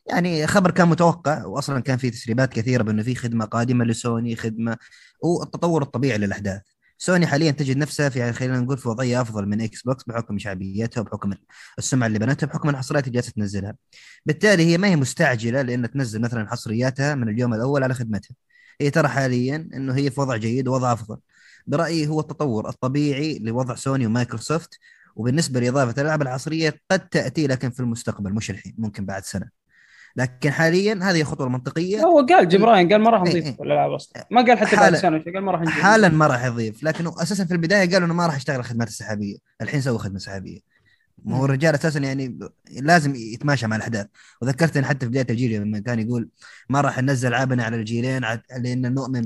يعني 0.08 0.48
خبر 0.48 0.72
كان 0.72 0.88
متوقع 0.88 1.46
واصلا 1.46 1.80
كان 1.80 1.98
في 1.98 2.10
تسريبات 2.12 2.54
كثيرة 2.54 2.84
بأنه 2.84 3.04
في 3.04 3.16
خدمة 3.16 3.46
قادمة 3.46 3.86
لسوني 3.86 4.36
خدمة 4.36 4.78
والتطور 5.24 5.82
الطبيعي 5.84 6.18
للأحداث. 6.18 6.62
سوني 6.98 7.28
حاليا 7.28 7.52
تجد 7.52 7.78
نفسها 7.78 8.10
في 8.10 8.34
خلينا 8.34 8.60
نقول 8.60 8.78
في 8.78 8.90
وضعية 8.90 9.22
أفضل 9.22 9.46
من 9.46 9.62
Xbox 9.62 10.04
بحكم 10.04 10.38
شعبيتها 10.40 11.02
وبحكم 11.02 11.34
السمعة 11.78 12.08
اللي 12.08 12.20
بنتها 12.20 12.48
بحكم 12.48 12.70
الحصريات 12.70 13.08
اللي 13.08 13.16
جالسة 13.16 13.32
تنزلها. 13.32 13.76
بالتالي 14.26 14.66
هي 14.66 14.78
ما 14.78 14.88
هي 14.88 14.96
مستعجلة 14.96 15.62
لأن 15.62 15.92
تنزل 15.92 16.22
مثلا 16.22 16.50
حصرياتها 16.50 17.16
من 17.16 17.30
اليوم 17.30 17.54
الأول 17.54 17.84
على 17.84 17.94
خدمتها. 17.94 18.36
هي 18.82 18.90
ترى 18.90 19.08
حاليا 19.08 19.70
إنه 19.74 19.96
هي 19.96 20.12
في 20.12 20.22
وضع 20.22 20.38
جيد 20.38 20.68
ووضع 20.68 20.94
أفضل. 20.94 21.18
برأيي 21.68 22.08
هو 22.08 22.20
التطور 22.20 22.70
الطبيعي 22.70 23.40
لوضع 23.40 23.76
سوني 23.76 24.06
ومايكروسوفت 24.06 24.80
وبالنسبة 25.16 25.60
لإضافة 25.60 26.02
الألعاب 26.02 26.22
العصرية 26.22 26.82
قد 26.92 27.10
تأتي 27.10 27.48
لكن 27.48 27.70
في 27.70 27.80
المستقبل 27.80 28.34
مش 28.34 28.50
الحين 28.50 28.76
ممكن 28.78 29.06
بعد 29.06 29.24
سنة. 29.24 29.50
لكن 30.16 30.52
حاليا 30.52 31.00
هذه 31.04 31.22
الخطوه 31.22 31.48
المنطقيه 31.48 32.02
هو 32.02 32.26
قال 32.26 32.48
جبراين 32.48 32.92
قال 32.92 33.02
ما 33.02 33.10
راح 33.10 33.22
إيه، 33.22 33.30
نضيف 33.30 33.46
إيه. 33.46 33.56
الألعاب 33.62 33.92
أصلا. 33.92 34.28
ما 34.32 34.42
قال 34.42 34.58
حتى 34.58 34.76
بعد 34.76 34.96
سنة 34.96 35.24
قال 35.24 35.40
ما 35.40 35.52
راح 35.52 35.62
نجيب. 35.62 35.74
حالا 35.74 36.10
ما 36.10 36.28
راح 36.28 36.46
يضيف 36.46 36.84
لكنه 36.84 37.14
أساسا 37.22 37.46
في 37.46 37.52
البداية 37.52 37.92
قالوا 37.92 38.06
إنه 38.08 38.14
ما 38.14 38.26
راح 38.26 38.36
يشتغل 38.36 38.60
الخدمات 38.60 38.88
السحابية. 38.88 39.38
الحين 39.62 39.82
سووا 39.82 39.98
خدمة 39.98 40.20
سحابية. 40.20 40.60
ما 41.26 41.38
هو. 41.38 41.46
الرجال 41.46 41.76
أساسا 41.76 42.00
يعني 42.00 42.40
لازم 42.72 43.16
يتماشى 43.16 43.68
مع 43.68 43.76
الأحداث. 43.76 44.08
وذكرتني 44.42 44.86
حتى 44.86 45.00
في 45.00 45.10
بداية 45.10 45.26
الجيل 45.30 45.62
لما 45.62 45.80
كان 45.80 46.00
يقول 46.00 46.30
ما 46.70 46.82
راح 46.82 47.00
ننزل 47.00 47.28
العابنا 47.28 47.64
على 47.64 47.76
الجيلين 47.76 48.22
لأن 48.60 48.94
نؤمن 48.94 49.22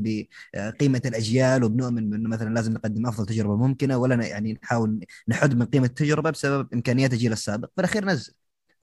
بقيمة 0.53 1.01
الأجيال 1.05 1.63
وبنؤمن 1.63 2.09
بأنه 2.09 2.29
مثلا 2.29 2.53
لازم 2.53 2.73
نقدم 2.73 3.07
أفضل 3.07 3.25
تجربة 3.25 3.55
ممكنة 3.55 3.97
ولا 3.97 4.25
يعني 4.25 4.59
نحاول 4.63 5.05
نحد 5.27 5.55
من 5.55 5.65
قيمة 5.65 5.85
التجربة 5.85 6.29
بسبب 6.29 6.73
إمكانيات 6.73 7.13
الجيل 7.13 7.31
السابق. 7.31 7.69
في 7.75 7.81
الاخير 7.81 8.05
نزل. 8.05 8.33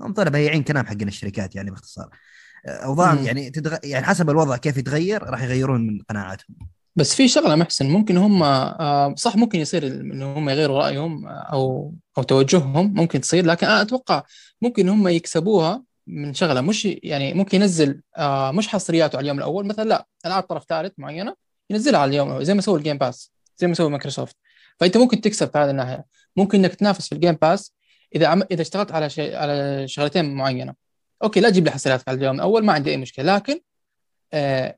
هم 0.00 0.12
طلع 0.12 0.58
كلام 0.58 0.87
حقين 0.87 1.08
الشركات 1.08 1.56
يعني 1.56 1.70
باختصار. 1.70 2.11
أوضاع 2.66 3.14
مم. 3.14 3.25
يعني 3.25 3.50
تدغ... 3.50 3.76
يعني 3.85 4.06
حسب 4.06 4.30
الوضع 4.30 4.56
كيف 4.56 4.76
يتغير 4.76 5.23
راح 5.23 5.42
يغيرون 5.42 5.87
من 5.87 5.99
قناعاتهم. 5.99 6.56
بس 6.97 7.15
في 7.15 7.29
شغلة 7.29 7.55
محسن 7.55 7.88
ممكن 7.88 8.17
هم 8.17 8.43
آه، 8.43 9.15
صح 9.17 9.37
ممكن 9.37 9.61
يصير 9.61 9.87
إن 9.87 10.23
هم 10.23 10.50
يغيروا 10.50 10.79
رأيهم 10.79 11.26
أو 11.26 11.95
أو 12.19 12.23
توجههم 12.23 12.95
ممكن 12.95 13.21
تصير 13.21 13.47
لكن 13.47 13.67
أنا 13.67 13.83
أتوقع 13.83 14.23
ممكن 14.62 14.88
هم 14.88 15.09
يكسبوها 15.09 15.85
من 16.07 16.35
شغلة 16.35 16.61
مش 16.61 16.85
يعني 16.85 17.35
ممكن 17.35 17.61
ينزل 17.61 18.03
آه، 18.17 18.50
مش 18.50 18.69
حصرياته 18.69 19.17
على 19.17 19.25
اليوم 19.25 19.38
الأول 19.38 19.67
مثلا 19.67 19.88
لا 19.88 20.07
العاب 20.26 20.43
طرف 20.43 20.65
ثالث 20.69 20.93
معينة 20.99 21.35
ينزلها 21.71 22.00
على 22.00 22.09
اليوم 22.09 22.43
زي 22.43 22.55
ما 22.55 22.61
سووا 22.61 22.79
ال 22.78 22.83
Game 22.83 22.99
Pass 22.99 23.33
زي 23.57 23.67
ما 23.67 23.75
سووا 23.75 23.88
مايكروسوفت. 23.88 24.37
فأنت 24.81 24.97
ممكن 24.97 25.21
تكسب 25.21 25.50
في 25.53 25.59
هذه 25.59 25.71
الناحية. 25.71 26.05
ممكن 26.37 26.59
إنك 26.59 26.75
تنافس 26.75 27.09
في 27.09 27.15
ال 27.14 27.18
Game 27.18 27.35
Pass 27.42 27.75
إذا 28.15 28.26
عم... 28.26 28.43
إذا 28.50 28.62
اشتغلت 28.62 28.93
على 28.93 29.11
شيء 29.11 29.37
على 29.37 29.85
شغلتين 29.88 30.35
معينة. 30.35 30.75
أوكي 31.23 31.41
لا 31.41 31.50
تجيب 31.50 31.65
لي 31.65 31.71
حصريات 31.71 32.03
على 32.09 32.19
اليوم 32.19 32.37
الأول 32.37 32.65
ما 32.65 32.73
عندي 32.73 32.91
أي 32.91 32.97
مشكلة 32.97 33.37
لكن 33.37 33.53
آه، 33.53 33.61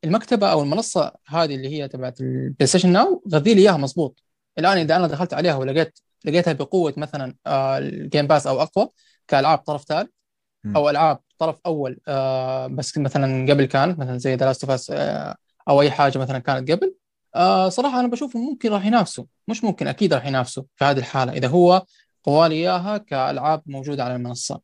المكتبة 0.05 0.53
أو 0.53 0.63
المنصة 0.63 1.13
هذه 1.27 1.55
اللي 1.55 1.69
هي 1.69 1.89
تبعت 1.89 2.21
ال 2.21 2.67
PlayStation 2.67 2.93
Now 2.93 3.23
غذي 3.33 3.55
لي 3.55 3.63
إياها 3.63 3.77
مضبوط. 3.77 4.23
الآن 4.59 4.79
إذا 4.79 4.97
أنا 4.97 5.07
دخلت 5.07 5.35
عليها 5.35 5.55
ولقيت 5.55 5.99
لقيتها 6.25 6.53
بقوة 6.53 6.95
مثلا 6.97 7.35
آه، 7.47 7.79
ال 7.79 7.88
Game 7.88 8.27
Pass 8.27 8.47
أو 8.47 8.63
أقوى 8.63 8.89
كألعاب 9.29 9.59
طرف 9.59 9.85
ثالث. 9.85 10.11
أو 10.77 10.91
ألعاب 10.91 11.19
طرف 11.39 11.61
أول 11.67 12.01
آه، 12.09 12.67
بس 12.67 12.99
مثلا 12.99 13.53
قبل 13.53 13.65
كانت 13.65 13.99
مثلا 13.99 14.19
زي 14.19 14.35
The 14.35 14.47
Last 14.47 14.71
of 14.71 14.91
أو 15.69 15.81
أي 15.83 15.91
حاجة 15.91 16.19
مثلا 16.19 16.39
كانت 16.39 16.71
قبل 16.71 16.95
آه، 17.35 17.69
صراحة 17.69 18.01
أنا 18.01 18.09
بشوف 18.09 18.37
ممكن 18.37 18.73
راح 18.73 18.87
ينافسوا. 18.87 19.25
مش 19.49 19.65
ممكن 19.65 19.87
أكيد 19.87 20.15
راح 20.15 20.27
ينافسوا 20.27 20.65
في 20.77 20.85
هذه 20.85 20.99
الحالة 20.99 21.33
إذا 21.33 21.49
هو 21.49 21.85
قوالي 22.25 22.55
إياها 22.55 22.99
كألعاب 22.99 23.63
موجودة 23.67 24.05
على 24.05 24.17
المنصة. 24.17 24.61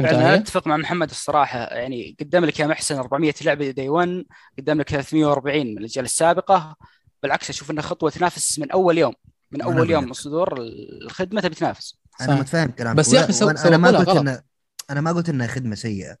أنا؟ 0.00 0.34
أتفق 0.34 0.66
مع 0.66 0.76
محمد 0.76 1.10
الصراحة 1.10 1.58
يعني 1.58 2.16
قدم 2.20 2.44
لك 2.44 2.60
يا 2.60 2.66
محسن 2.66 2.96
400 2.98 3.34
لعبة 3.44 3.70
day 3.70 3.88
1 3.88 4.24
قدم 4.58 4.80
لك 4.80 4.88
340 4.88 5.66
من 5.66 5.78
الأجيال 5.78 6.04
السابقة 6.04 6.76
بالعكس 7.22 7.50
أشوف 7.50 7.70
انها 7.70 7.82
خطوة 7.82 8.10
تنافس 8.10 8.58
من 8.58 8.70
أول 8.70 8.98
يوم 8.98 9.12
من 9.50 9.62
أول 9.62 9.90
يوم. 9.90 10.04
من 10.04 10.12
صدور 10.12 10.54
الخدمة 11.02 11.40
تبي 11.40 11.54
تنافس 11.54 11.98
أنا. 12.20 12.34
متفاهم 12.34 12.70
كلامك 12.70 12.96
بس 12.98 13.12
يا 13.12 13.20
ولا- 13.22 13.32
سو- 13.32 13.50
أنا 13.50 13.76
ما 13.76 13.88
قلت. 13.98 14.08
ان 14.08 14.42
أنا 14.90 15.00
ما 15.00 15.12
قلت 15.12 15.28
إنها 15.28 15.46
خدمة 15.46 15.74
سيئة 15.74 16.16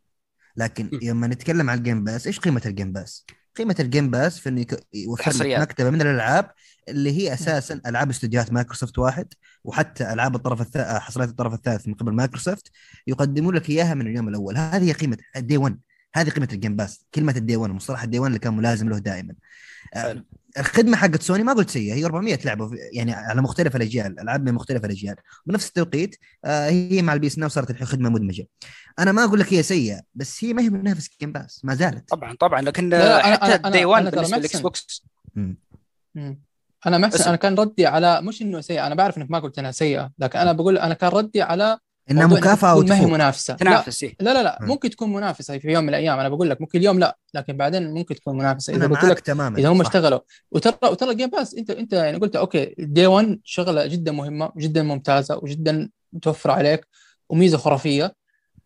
لكن. 0.56 0.90
لما 1.02 1.26
نتكلم 1.26 1.70
عن 1.70 1.78
ال 1.78 1.83
Game 1.83 2.04
Pass 2.04 2.26
إيش 2.26 2.38
قيمة 2.40 2.62
ال 2.66 2.71
Game 2.71 2.92
Pass؟ 2.92 3.26
قيمة 3.58 3.76
ال 3.80 3.86
Game 3.86 4.10
Pass 4.10 4.38
في 4.38 4.48
إنه 4.48 4.66
يوفر 4.94 5.44
لك. 5.44 5.58
مكتبة 5.58 5.90
من 5.90 6.00
الألعاب 6.00 6.50
اللي 6.88 7.12
هي 7.12 7.34
أساسا 7.34 7.80
ألعاب 7.86 8.10
استديوهات 8.10 8.52
مايكروسوفت 8.52 8.98
واحد 8.98 9.34
وحتى 9.64 10.12
ألعاب 10.12 10.34
الطرف 10.36 10.60
الثالث 10.60 10.88
حصريات 10.88 11.28
الطرف 11.28 11.54
الثالث 11.54 11.88
من 11.88 11.94
قبل 11.94 12.12
مايكروسوفت 12.12 12.70
يقدمون 13.06 13.54
لك 13.54 13.70
إياها 13.70 13.94
من 13.94 14.06
اليوم 14.06 14.28
الأول. 14.28 14.56
هذه 14.56 14.84
هي 14.84 14.92
قيمة 14.92 15.18
ال 15.36 15.41
day 15.41 15.56
1 15.56 15.78
هذه 16.14 16.30
قيمة 16.30 16.48
ال 16.52 16.57
Game 16.57 16.76
Pass 16.76 17.06
كلمة 17.14 17.34
ال 17.36 17.41
day 17.41 17.56
1 17.56 17.72
مصطلح 17.72 18.02
ال 18.02 18.06
day 18.06 18.18
1 18.18 18.28
اللي 18.28 18.38
كان 18.38 18.56
ملازم 18.56 18.88
له 18.88 18.98
دائما. 18.98 19.34
آه،. 19.94 20.24
الخدمه 20.58 20.96
حقت 20.96 21.22
سوني 21.22 21.42
ما 21.42 21.52
قلت 21.52 21.70
سيئة. 21.70 21.94
هي 21.94 22.04
400 22.04 22.38
لعبة 22.44 22.68
في- 22.68 22.76
يعني 22.92 23.12
على 23.12 23.42
مختلف 23.42 23.76
الأجيال 23.76 24.20
العاب 24.20 24.44
من 24.48 24.54
مختلف 24.54 24.84
الأجيال. 24.84 25.16
بنفس 25.46 25.68
التوقيت 25.68 26.16
آه، 26.44 26.68
هي 26.70 27.02
مع 27.02 27.12
ال 27.12 27.26
PS 27.26 27.38
Now 27.38 27.48
صارت 27.48 27.70
الحين 27.70 27.86
خدمة 27.86 28.08
مدمجة. 28.10 28.46
أنا 28.98 29.12
ما 29.12 29.24
أقول 29.24 29.40
لك 29.40 29.52
هي 29.54 29.62
سيئة 29.62 30.00
بس 30.14 30.44
هي 30.44 30.52
ما 30.52 30.62
هي 30.62 30.70
منافس 30.70 31.10
Game 31.20 31.32
Pass 31.32 31.60
ما 31.64 31.74
زالت. 31.74 32.08
طبعا 32.08 32.36
طبعا 32.40 32.62
لكن 32.62 32.88
لا، 32.88 32.98
لا، 32.98 33.22
أنا- 33.22 33.40
حتى 33.42 33.58
أنا- 33.68 33.72
day 33.72 33.82
أنا- 33.82 33.86
1 33.86 34.02
أنا 34.02 34.10
ترى 34.10 34.16
بالنسبة. 34.20 34.38
لل 34.38 34.60
Xbox. 34.60 35.04
أنا 36.86 36.98
محسن 36.98 37.24
أنا 37.28 37.36
كان 37.36 37.54
ردي 37.54 37.86
على 37.86 38.22
مش 38.22 38.42
إنه 38.42 38.60
سيئة 38.60 38.86
أنا 38.86 38.94
بعرف 38.94 39.18
إنك 39.18 39.30
ما 39.30 39.38
قلت 39.38 39.58
إنها 39.58 39.70
سيئة 39.70 40.10
لكن 40.18 40.38
أنا 40.38 40.52
بقول 40.52 40.78
أنا 40.78 40.94
كان 40.94 41.10
ردي 41.10 41.42
على 41.42 41.78
إنها 42.10 42.26
مكافأة 42.26 42.74
تكون 42.74 42.88
ما 42.88 43.00
هي 43.00 43.06
منافسة. 43.06 43.52
لا. 43.52 43.58
تنافس 43.58 44.02
إيه. 44.02 44.14
لا 44.20 44.34
لا, 44.34 44.42
لا. 44.42 44.58
مم. 44.60 44.68
ممكن 44.68 44.90
تكون 44.90 45.12
منافسة 45.12 45.58
في 45.58 45.68
يوم 45.72 45.82
من 45.84 45.88
الأيام. 45.88 46.18
أنا 46.18 46.28
بقول 46.28 46.50
لك 46.50 46.60
ممكن 46.60 46.78
اليوم 46.78 46.98
لا 46.98 47.18
لكن 47.34 47.56
بعدين 47.56 47.94
ممكن 47.94 48.14
تكون 48.14 48.38
منافسة. 48.38 48.74
إذا 48.76 48.86
قلت 48.86 49.04
لك 49.04 49.20
تماما. 49.20 49.58
إذا 49.58 49.68
هم 49.68 49.82
صح. 49.82 49.86
اشتغلوا. 49.86 50.20
وترى 50.50 50.74
وترى 50.84 51.10
ال 51.10 51.14
Game 51.14 51.30
Pass 51.30 51.54
أنت 51.54 51.70
أنت 51.70 51.92
يعني 51.92 52.18
قلت 52.18 52.36
أوكي 52.36 52.74
day 52.78 53.06
1 53.06 53.40
شغلة 53.44 53.86
جدا 53.86 54.12
مهمة 54.12 54.52
وجدا 54.56 54.82
ممتازة 54.82 55.36
وجدا 55.42 55.88
متوفرة 56.12 56.52
عليك 56.52 56.86
وميزة 57.28 57.58
خرافية. 57.58 58.14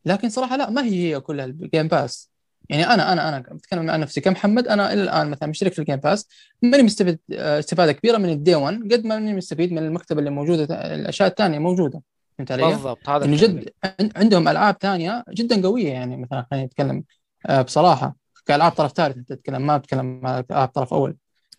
لكن 0.06 0.28
صراحة 0.28 0.56
لا 0.56 0.70
ما 0.70 0.84
هي 0.84 1.14
هي 1.14 1.20
كلها 1.20 1.44
ال 1.44 1.53
Game 1.53 1.88
Pass 1.88 2.32
يعني 2.68 2.86
أنا 2.86 3.12
أنا 3.12 3.28
أنا 3.28 3.38
بتكلم 3.38 3.90
عن 3.90 4.00
نفسي. 4.00 4.20
كمحمد 4.20 4.68
أنا 4.68 4.92
إلى 4.92 5.02
الآن 5.02 5.30
مثلا 5.30 5.48
مشترك 5.48 5.72
في 5.72 5.78
ال 5.78 5.82
Game 5.82 5.96
Pass 5.96 6.28
ماني 6.62 6.82
مستفيد 6.82 7.18
آه، 7.32 7.58
استفادة 7.58 7.92
كبيرة 7.92 8.18
من 8.18 8.28
ال 8.28 8.35
day 8.35 8.54
1 8.54 8.92
قد 8.92 9.04
ما 9.04 9.18
ماني 9.18 9.34
مستفيد 9.34 9.72
من 9.72 9.78
المكتبة 9.78 10.18
اللي 10.18 10.30
موجودة 10.30 10.94
الأشياء 10.94 11.28
الثانية 11.28 11.58
موجودة. 11.58 12.02
فهمت 12.46 12.62
علي؟ 12.62 12.72
بالضبط 12.72 13.08
هذا 13.08 13.24
إنه 13.24 13.34
الكلام. 13.34 13.56
جد 13.58 13.68
عن- 13.84 14.10
عندهم 14.16 14.48
ألعاب 14.48 14.76
ثانية 14.80 15.24
جدا 15.30 15.62
قوية 15.62 15.88
يعني 15.92 16.16
مثلا 16.16 16.46
خلينا 16.50 16.66
نتكلم 16.66 17.04
آه، 17.46 17.62
بصراحة 17.62 18.16
كألعاب 18.46 18.72
طرف 18.72 18.92
ثالث 18.92 19.16
أنت 19.16 19.28
تتكلم 19.32 19.66
ما 19.66 19.78
تتكلم 19.78 20.26
ألعاب 20.26 20.68
طرف 20.68 20.94
أول. 20.94 21.16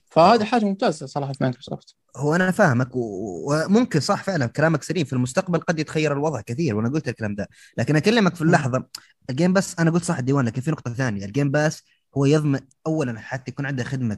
فهذه 0.09 0.43
حاجة 0.43 0.65
ممتازة 0.65 1.05
صراحة 1.05 1.33
في 1.33 1.43
مايكروسوفت 1.43 1.95
هو 2.17 2.35
أنا 2.35 2.51
فاهمك 2.51 2.89
وممكن 2.93 3.99
صح 3.99 4.23
فعلا 4.23 4.45
كلامك 4.45 4.83
سليم 4.83 5.05
في 5.05 5.13
المستقبل 5.13 5.59
قد 5.59 5.79
يتغير 5.79 6.13
الوضع 6.13 6.41
كثير 6.41 6.75
وأنا 6.75 6.89
قلت 6.89 7.07
الكلام 7.07 7.35
ده. 7.35 7.47
لكن 7.77 7.95
أكلمك 7.95 8.35
في 8.35 8.41
اللحظة 8.41 8.85
ال 9.29 9.34
Game 9.34 9.53
Pass 9.53 9.79
أنا 9.79 9.91
قلت 9.91 10.03
صح 10.03 10.17
ال 10.17 10.21
day 10.21 10.33
one 10.33 10.45
لكن 10.45 10.61
في 10.61 10.71
نقطة 10.71 10.93
ثانية 10.93 11.25
ال 11.25 11.30
Game 11.30 11.51
Pass 11.51 11.83
هو 12.17 12.25
يضمن 12.25 12.59
اولا 12.87 13.19
حتى 13.19 13.51
يكون 13.51 13.65
عندك 13.65 13.85
خدمة 13.85 14.17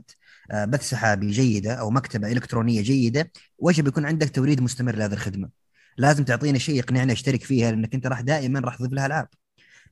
آه، 0.52 0.66
بث 0.66 0.90
سحابي 0.90 1.32
جيدة 1.32 1.74
أو 1.74 1.90
مكتبة 1.90 2.32
إلكترونية 2.32 2.82
جيدة 2.82 3.32
وجب 3.60 3.88
يكون 3.88 4.06
عندك 4.06 4.30
توريد 4.30 4.62
مستمر 4.62 4.96
لهذه 4.96 5.14
الخدمة. 5.14 5.50
لازم 5.98 6.24
تعطينا 6.24 6.58
شيء 6.58 6.76
يقنعني 6.76 7.14
أشترك 7.14 7.44
فيها 7.44 7.72
لأنك 7.72 7.94
أنت 7.94 8.08
راح 8.08 8.22
دائما 8.22 8.60
راح 8.60 8.76
تضيف 8.76 8.94
لها 8.94 9.06
ألعاب. 9.06 9.28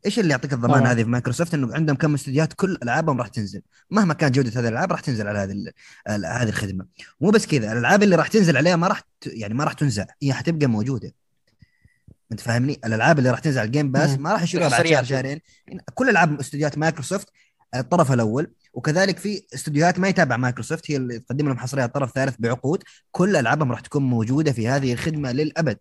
إيش 0.05 0.19
اللي 0.19 0.31
يعطيك 0.31 0.53
الضمان 0.53 0.79
طبعاً. 0.79 0.91
هذه؟ 0.91 1.03
في 1.03 1.09
مايكروسوفت 1.09 1.53
إنه 1.53 1.73
عندهم 1.73 1.95
كم 1.95 2.13
استديوهات 2.13 2.53
كل 2.53 2.77
ألعابهم 2.83 3.17
راح 3.17 3.27
تنزل. 3.27 3.61
مهما 3.91 4.13
كانت 4.13 4.35
جودة 4.35 4.49
هذه 4.59 4.67
الألعاب 4.67 4.91
راح 4.91 4.99
تنزل 4.99 5.27
على 5.27 5.39
هذه 5.39 5.71
هذه 6.25 6.49
الخدمة. 6.49 6.85
مو 7.21 7.29
بس 7.29 7.47
كذا 7.47 7.71
الألعاب 7.71 8.03
اللي 8.03 8.15
راح 8.15 8.27
تنزل 8.27 8.57
عليها 8.57 8.75
ما 8.75 8.87
راح 8.87 8.99
ت- 8.99 9.27
يعني 9.27 9.53
ما 9.53 9.63
راح 9.63 9.73
تنزع. 9.73 10.05
هي 10.23 10.33
حتبقى 10.33 10.67
موجودة. 10.67 11.13
أنت 12.31 12.39
فاهمني؟ 12.39 12.79
الألعاب 12.85 13.19
اللي 13.19 13.29
راح 13.29 13.39
تنزل 13.39 13.59
على 13.59 13.67
ال 13.67 13.72
Game 13.72 13.91
Pass. 13.91 14.17
ما 14.19 14.33
راح 14.33 14.43
يشيلوها 14.43 14.69
بعد 14.69 14.85
شهر. 14.85 15.03
شهرين. 15.03 15.39
كل 15.93 16.09
ألعاب 16.09 16.39
استديوهات 16.39 16.77
مايكروسوفت 16.77 17.29
الطرف 17.75 18.11
الأول. 18.11 18.51
وكذلك 18.73 19.17
في 19.17 19.41
استديوهات 19.53 19.99
ما 19.99 20.07
يتابع 20.07 20.37
مايكروسوفت 20.37 20.91
هي 20.91 20.97
اللي 20.97 21.19
تقدم 21.19 21.47
لهم 21.47 21.57
حصريات 21.57 21.93
طرف 21.95 22.11
ثالث 22.11 22.35
بعقود. 22.39 22.83
كل 23.11 23.35
ألعابهم 23.35 23.71
راح 23.71 23.79
تكون 23.79 24.03
موجودة 24.03 24.51
في 24.51 24.67
هذه 24.67 24.93
الخدمة 24.93 25.31
للأبد 25.31 25.77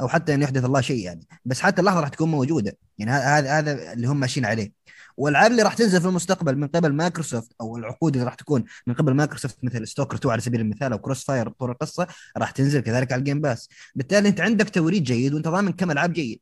أو 0.00 0.08
حتى 0.08 0.34
أن 0.34 0.42
يحدث 0.42 0.64
الله 0.64 0.80
شيء 0.80 1.04
يعني. 1.04 1.26
بس 1.44 1.60
حتى 1.60 1.80
اللحظة 1.80 2.00
راح 2.00 2.08
تكون 2.08 2.30
موجودة. 2.30 2.76
يعني 2.98 3.10
هذا 3.10 3.58
هذا 3.58 3.92
اللي 3.92 4.06
هم 4.06 4.20
ماشيين 4.20 4.46
عليه. 4.46 4.72
والألعاب 5.16 5.50
اللي 5.50 5.62
راح 5.62 5.74
تنزل 5.74 6.00
في 6.00 6.08
المستقبل 6.08 6.56
من 6.56 6.66
قبل 6.66 6.92
مايكروسوفت 6.92 7.52
أو 7.60 7.76
العقود 7.76 8.12
اللي 8.12 8.24
راح 8.24 8.34
تكون 8.34 8.64
من 8.86 8.94
قبل 8.94 9.14
مايكروسوفت 9.14 9.56
مثل 9.62 9.86
Stalker 9.88 10.16
2 10.16 10.32
على 10.32 10.40
سبيل 10.40 10.60
المثال 10.60 10.92
أو 10.92 10.98
CrossFire 10.98 11.48
طور 11.48 11.70
القصة 11.70 12.06
راح 12.36 12.50
تنزل 12.50 12.80
كذلك 12.80 13.12
على 13.12 13.18
ال 13.20 13.24
Game 13.24 13.40
Pass 13.40 13.68
بالتالي 13.94 14.28
أنت 14.28 14.40
عندك 14.40 14.70
توريد 14.70 15.04
جيد 15.04 15.34
وأنت 15.34 15.48
ضامن 15.48 15.72
كم 15.72 15.90
ألعاب 15.90 16.12
جيد. 16.12 16.40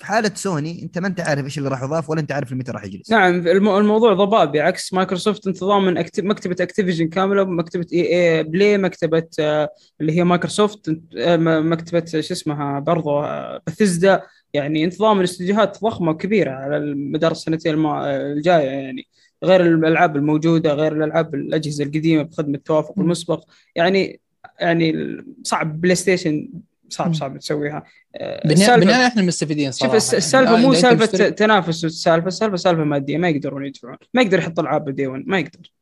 في 0.00 0.06
حالة 0.06 0.30
سوني 0.34 0.82
أنت 0.82 0.98
ما 0.98 1.06
أنت 1.08 1.20
عارف 1.20 1.44
إيش 1.44 1.58
اللي 1.58 1.68
راح 1.68 1.82
يضاف 1.82 2.10
ولا 2.10 2.20
أنت 2.20 2.32
عارف 2.32 2.52
متى 2.52 2.72
راح 2.72 2.84
يجلس. 2.84 3.10
نعم 3.10 3.34
المو- 3.48 3.78
الموضوع 3.78 4.12
ضبابي 4.12 4.60
عكس 4.60 4.92
مايكروسوفت 4.92 5.46
انت 5.46 5.64
ضامن 5.64 5.98
أكتب 5.98 6.24
مكتبة 6.24 6.56
Activision 6.60 7.08
كاملة 7.08 7.44
مكتبه 7.44 7.86
EA 7.92 8.14
Play 8.38 8.78
مكتبة 8.78 9.26
آه، 9.40 9.68
اللي 10.00 10.12
هي 10.16 10.24
مايكروسوفت 10.24 10.96
آه، 11.18 11.36
مكتبة 11.60 12.04
شو 12.06 12.18
اسمها 12.34 12.78
برضو 12.80 13.20
آه، 13.20 13.60
بثزدا 13.66 14.22
يعني 14.54 14.84
انت 14.84 14.98
ضامن 14.98 15.22
استديوهات 15.22 15.82
ضخمة 15.82 16.10
وكبيرة 16.10 16.50
على 16.50 16.94
مدار 16.94 17.30
السنتين 17.32 17.84
آه، 17.84 18.32
الجاية 18.32 18.68
يعني. 18.68 19.06
غير 19.44 19.60
الألعاب 19.66 20.16
الموجودة 20.16 20.74
غير 20.74 20.92
الألعاب 20.96 21.34
الأجهزة 21.34 21.84
القديمة 21.84 22.22
بخدمة 22.22 22.54
التوافق. 22.54 22.98
المسبق. 22.98 23.44
يعني 23.76 24.20
يعني 24.60 25.16
صعب 25.44 25.80
PlayStation 25.80 26.48
صعب. 26.90 27.14
صعب 27.14 27.38
تسويها. 27.38 27.84
آه، 28.16 28.48
بالنهايه 28.48 29.06
إحنا 29.06 29.22
مستفيدين 29.22 29.72
شوف 29.72 29.80
صراحة 29.80 29.96
الس- 29.96 30.12
يعني. 30.12 30.18
السالفة 30.18 30.56
مو 30.56 30.74
سالفة 30.74 31.28
تنافس 31.28 31.84
السالفه 31.84 32.28
السالفه 32.28 32.56
سالفه 32.56 32.84
مادية 32.84 33.18
ما 33.18 33.28
يقدرون 33.28 33.66
يدفعون. 33.66 33.96
ما 34.14 34.22
يقدر 34.22 34.38
يحط 34.38 34.58
العاب 34.58 34.88
day 34.90 35.06
1 35.06 35.22
ما 35.26 35.38
يقدر. 35.38 35.72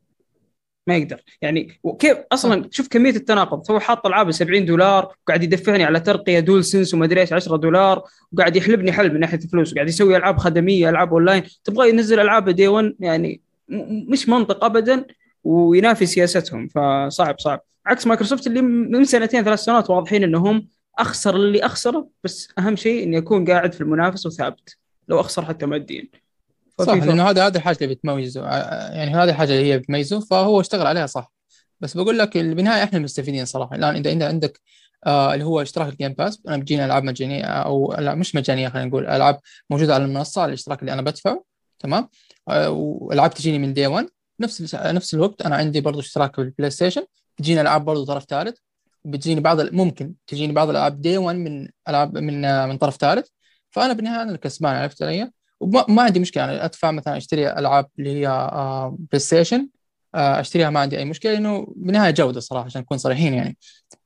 ما 0.87 0.97
يقدر. 0.97 1.21
يعني 1.43 1.81
وكيف 1.83 2.19
أصلا 2.33 2.69
شوف 2.71 2.89
كمية 2.89 3.11
التناقض. 3.11 3.63
تو 3.63 3.79
حاط 3.79 4.07
العاب 4.07 4.27
ب 4.27 4.31
70 4.31 4.65
دولار 4.67 5.15
وقاعد 5.25 5.43
يدفعني 5.43 5.85
على 5.85 6.01
ترقية 6.01 6.41
DualSense 6.41 6.95
وما 6.95 7.05
أدري 7.05 7.21
إيش 7.21 7.33
10 7.33 7.57
دولار 7.57 8.03
وقاعد 8.33 8.57
يحلبني 8.57 8.93
حلب 8.93 9.13
من 9.13 9.21
ناحية 9.21 9.37
الفلوس 9.39 9.73
وقاعد 9.73 9.89
يسوي 9.89 10.17
ألعاب 10.17 10.39
خدمية 10.39 10.89
ألعاب 10.89 11.13
أونلاين. 11.13 11.43
تبغى 11.65 11.89
ينزل 11.89 12.21
ألعاب 12.21 12.51
day 12.51 12.69
1 12.69 12.95
يعني 13.01 13.41
مش 14.09 14.29
منطق 14.29 14.65
ابدا 14.65 15.05
وينافي 15.45 16.07
سياستهم. 16.07 16.69
فصعب 16.69 17.41
صعب. 17.41 17.61
عكس 17.87 18.07
مايكروسوفت 18.07 18.47
اللي 18.47 18.63
من 18.63 19.05
سنتين 19.05 19.45
ثلاث 19.45 19.59
سنوات 19.59 19.91
واضحين 19.91 20.23
إنهم 20.25 20.69
أخسر 20.99 21.37
اللي 21.37 21.67
أخسره 21.67 22.09
بس 22.25 22.49
أهم 22.59 22.77
شيء 22.77 23.03
إني 23.05 23.19
أكون 23.19 23.45
قاعد 23.51 23.73
في 23.73 23.81
المنافسه 23.81 24.27
وثابت 24.29 24.77
لو 25.09 25.21
أخسر 25.21 25.45
حتى 25.45 25.67
ماديا. 25.67 26.09
صح. 26.81 26.93
لأنه 26.95 27.31
هذا 27.31 27.47
هذه 27.47 27.57
الحاجة 27.57 27.79
اللي 27.83 27.95
بتميزه. 27.95 28.47
ع- 28.47 28.57
يعني 28.97 29.15
هذه 29.15 29.31
الحاجة 29.31 29.53
اللي 29.53 29.73
هي 29.73 29.79
بتميزه 29.79 30.21
فهو 30.21 30.61
اشتغل 30.61 30.87
عليها 30.87 31.07
صح. 31.07 31.33
بس 31.81 31.97
بقول 31.97 32.19
لك 32.19 32.39
بالنهاية 32.39 32.85
إحنا 32.85 32.99
المستفيدين 32.99 33.45
صراحة. 33.45 33.77
الآن 33.77 33.97
إذا 33.97 34.13
انت 34.13 34.23
عندك 34.23 34.61
آه 35.07 35.35
اللي 35.35 35.45
هو 35.45 35.63
اشتراك 35.63 35.93
ال 35.93 35.97
Game 35.97 36.13
Pass 36.13 36.43
أنا 36.49 36.57
بتجيني 36.57 36.85
ألعاب 36.85 37.05
مجانية 37.05 37.45
أو 37.45 37.93
لا 37.99 38.15
مش 38.15 38.35
مجانية 38.35 38.69
خلينا 38.69 38.89
نقول 38.89 39.07
ألعاب 39.07 39.41
موجودة 39.71 39.95
على 39.95 40.05
المنصة 40.05 40.43
على 40.43 40.49
الاشتراك 40.49 40.81
اللي 40.81 40.93
أنا 40.93 41.03
بدفعه. 41.03 41.45
تمام؟ 41.79 42.09
آه 42.49 42.71
والألعاب 42.71 43.35
تجيني 43.35 43.59
من 43.59 43.75
day 43.75 43.87
1 43.87 44.09
نفس 44.41 44.75
نفس 44.75 45.15
الوقت 45.15 45.43
أنا 45.43 45.57
عندي 45.57 45.81
برضو 45.81 46.01
اشتراك 46.01 46.37
بالبلاي 46.41 46.71
ستيشن 46.71 47.03
تجيني 47.37 47.61
ألعاب 47.61 47.85
برضو 47.85 48.05
طرف 48.05 48.25
ثالث. 48.25 48.57
بتجيني 49.11 49.41
بعض 49.41 49.61
ممكن 49.61 50.15
تجيني 50.27 50.53
بعض 50.53 50.69
الألعاب 50.69 51.01
day 51.01 51.19
1 51.19 51.37
من 51.37 51.69
العاب 51.89 52.19
من 52.19 52.45
آه، 52.45 52.67
من 52.67 52.79
طرف 52.79 52.97
ثالث. 52.97 53.29
فأنا 53.71 53.93
بالنهاية 53.93 54.23
أنا 54.23 54.33
الكسبان 54.33 54.77
عرفت 54.77 55.03
علي؟ 55.03 55.31
وما 55.61 55.85
ما 55.89 56.03
عندي 56.03 56.21
مشكلة 56.21 56.43
يعني 56.43 56.65
أدفع 56.65 56.91
مثلا 56.91 57.17
أشتري 57.17 57.53
ألعاب 57.53 57.87
اللي 57.99 58.11
هي 58.11 58.29
آه، 58.29 58.97
بلاي 58.99 59.21
ستيشن 59.21 59.69
آه، 60.15 60.41
أشتريها 60.41 60.71
ما 60.71 60.81
عندي 60.81 60.99
أي 60.99 61.05
مشكلة 61.05 61.33
لأنه 61.33 61.75
بالنهاية 61.77 62.11
جودة 62.11 62.41
صراحة 62.41 62.65
عشان 62.65 62.81
نكون 62.81 62.99
صريحين 62.99 63.35
يعني 63.35 63.59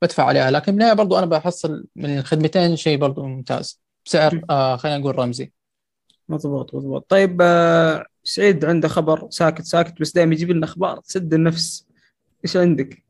بدفع 0.03 0.25
عليها. 0.25 0.51
لكن 0.51 0.73
بالنهاية 0.73 0.93
برضو 0.93 1.19
أنا 1.19 1.27
بحصل 1.27 1.87
من 1.97 2.19
الخدمتين 2.19 2.77
شيء 2.77 2.99
برضو 2.99 3.27
ممتاز. 3.27 3.83
بسعر 4.07 4.41
آه 4.51 4.77
خلينا 4.77 4.99
نقول 4.99 5.19
رمزي. 5.19 5.53
مضبوط 6.29 6.75
مضبوط. 6.75 7.07
طيب 7.11 7.39
آه، 7.43 8.05
سعيد 8.25 8.65
عنده 8.65 8.89
خبر 8.89 9.27
ساكت 9.31 9.63
ساكت 9.65 10.01
بس 10.01 10.13
دائما 10.13 10.35
يجيب 10.35 10.51
لنا 10.51 10.65
أخبار 10.67 11.01
تسد 11.01 11.35
النفس. 11.35 11.87
إيش 12.45 12.57
عندك؟ 12.57 13.05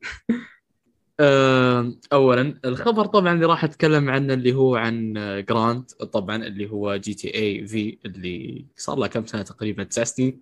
آه، 1.20 1.92
اولا 2.12 2.54
الخبر 2.64 3.06
طبعا 3.06 3.32
اللي 3.34 3.46
راح 3.46 3.64
أتكلم 3.64 4.10
عنه 4.10 4.34
اللي 4.34 4.52
هو 4.54 4.76
عن 4.76 5.16
آه، 5.16 5.40
جراند 5.40 5.84
طبعا 5.90 6.36
اللي 6.36 6.70
هو 6.70 6.96
GTA 6.96 7.34
V 7.34 7.98
اللي 8.06 8.64
صار 8.76 8.98
له 8.98 9.06
كم 9.06 9.26
سنة 9.26 9.42
تقريبا 9.42 9.84
تسع 9.84 10.04
سنين 10.04 10.40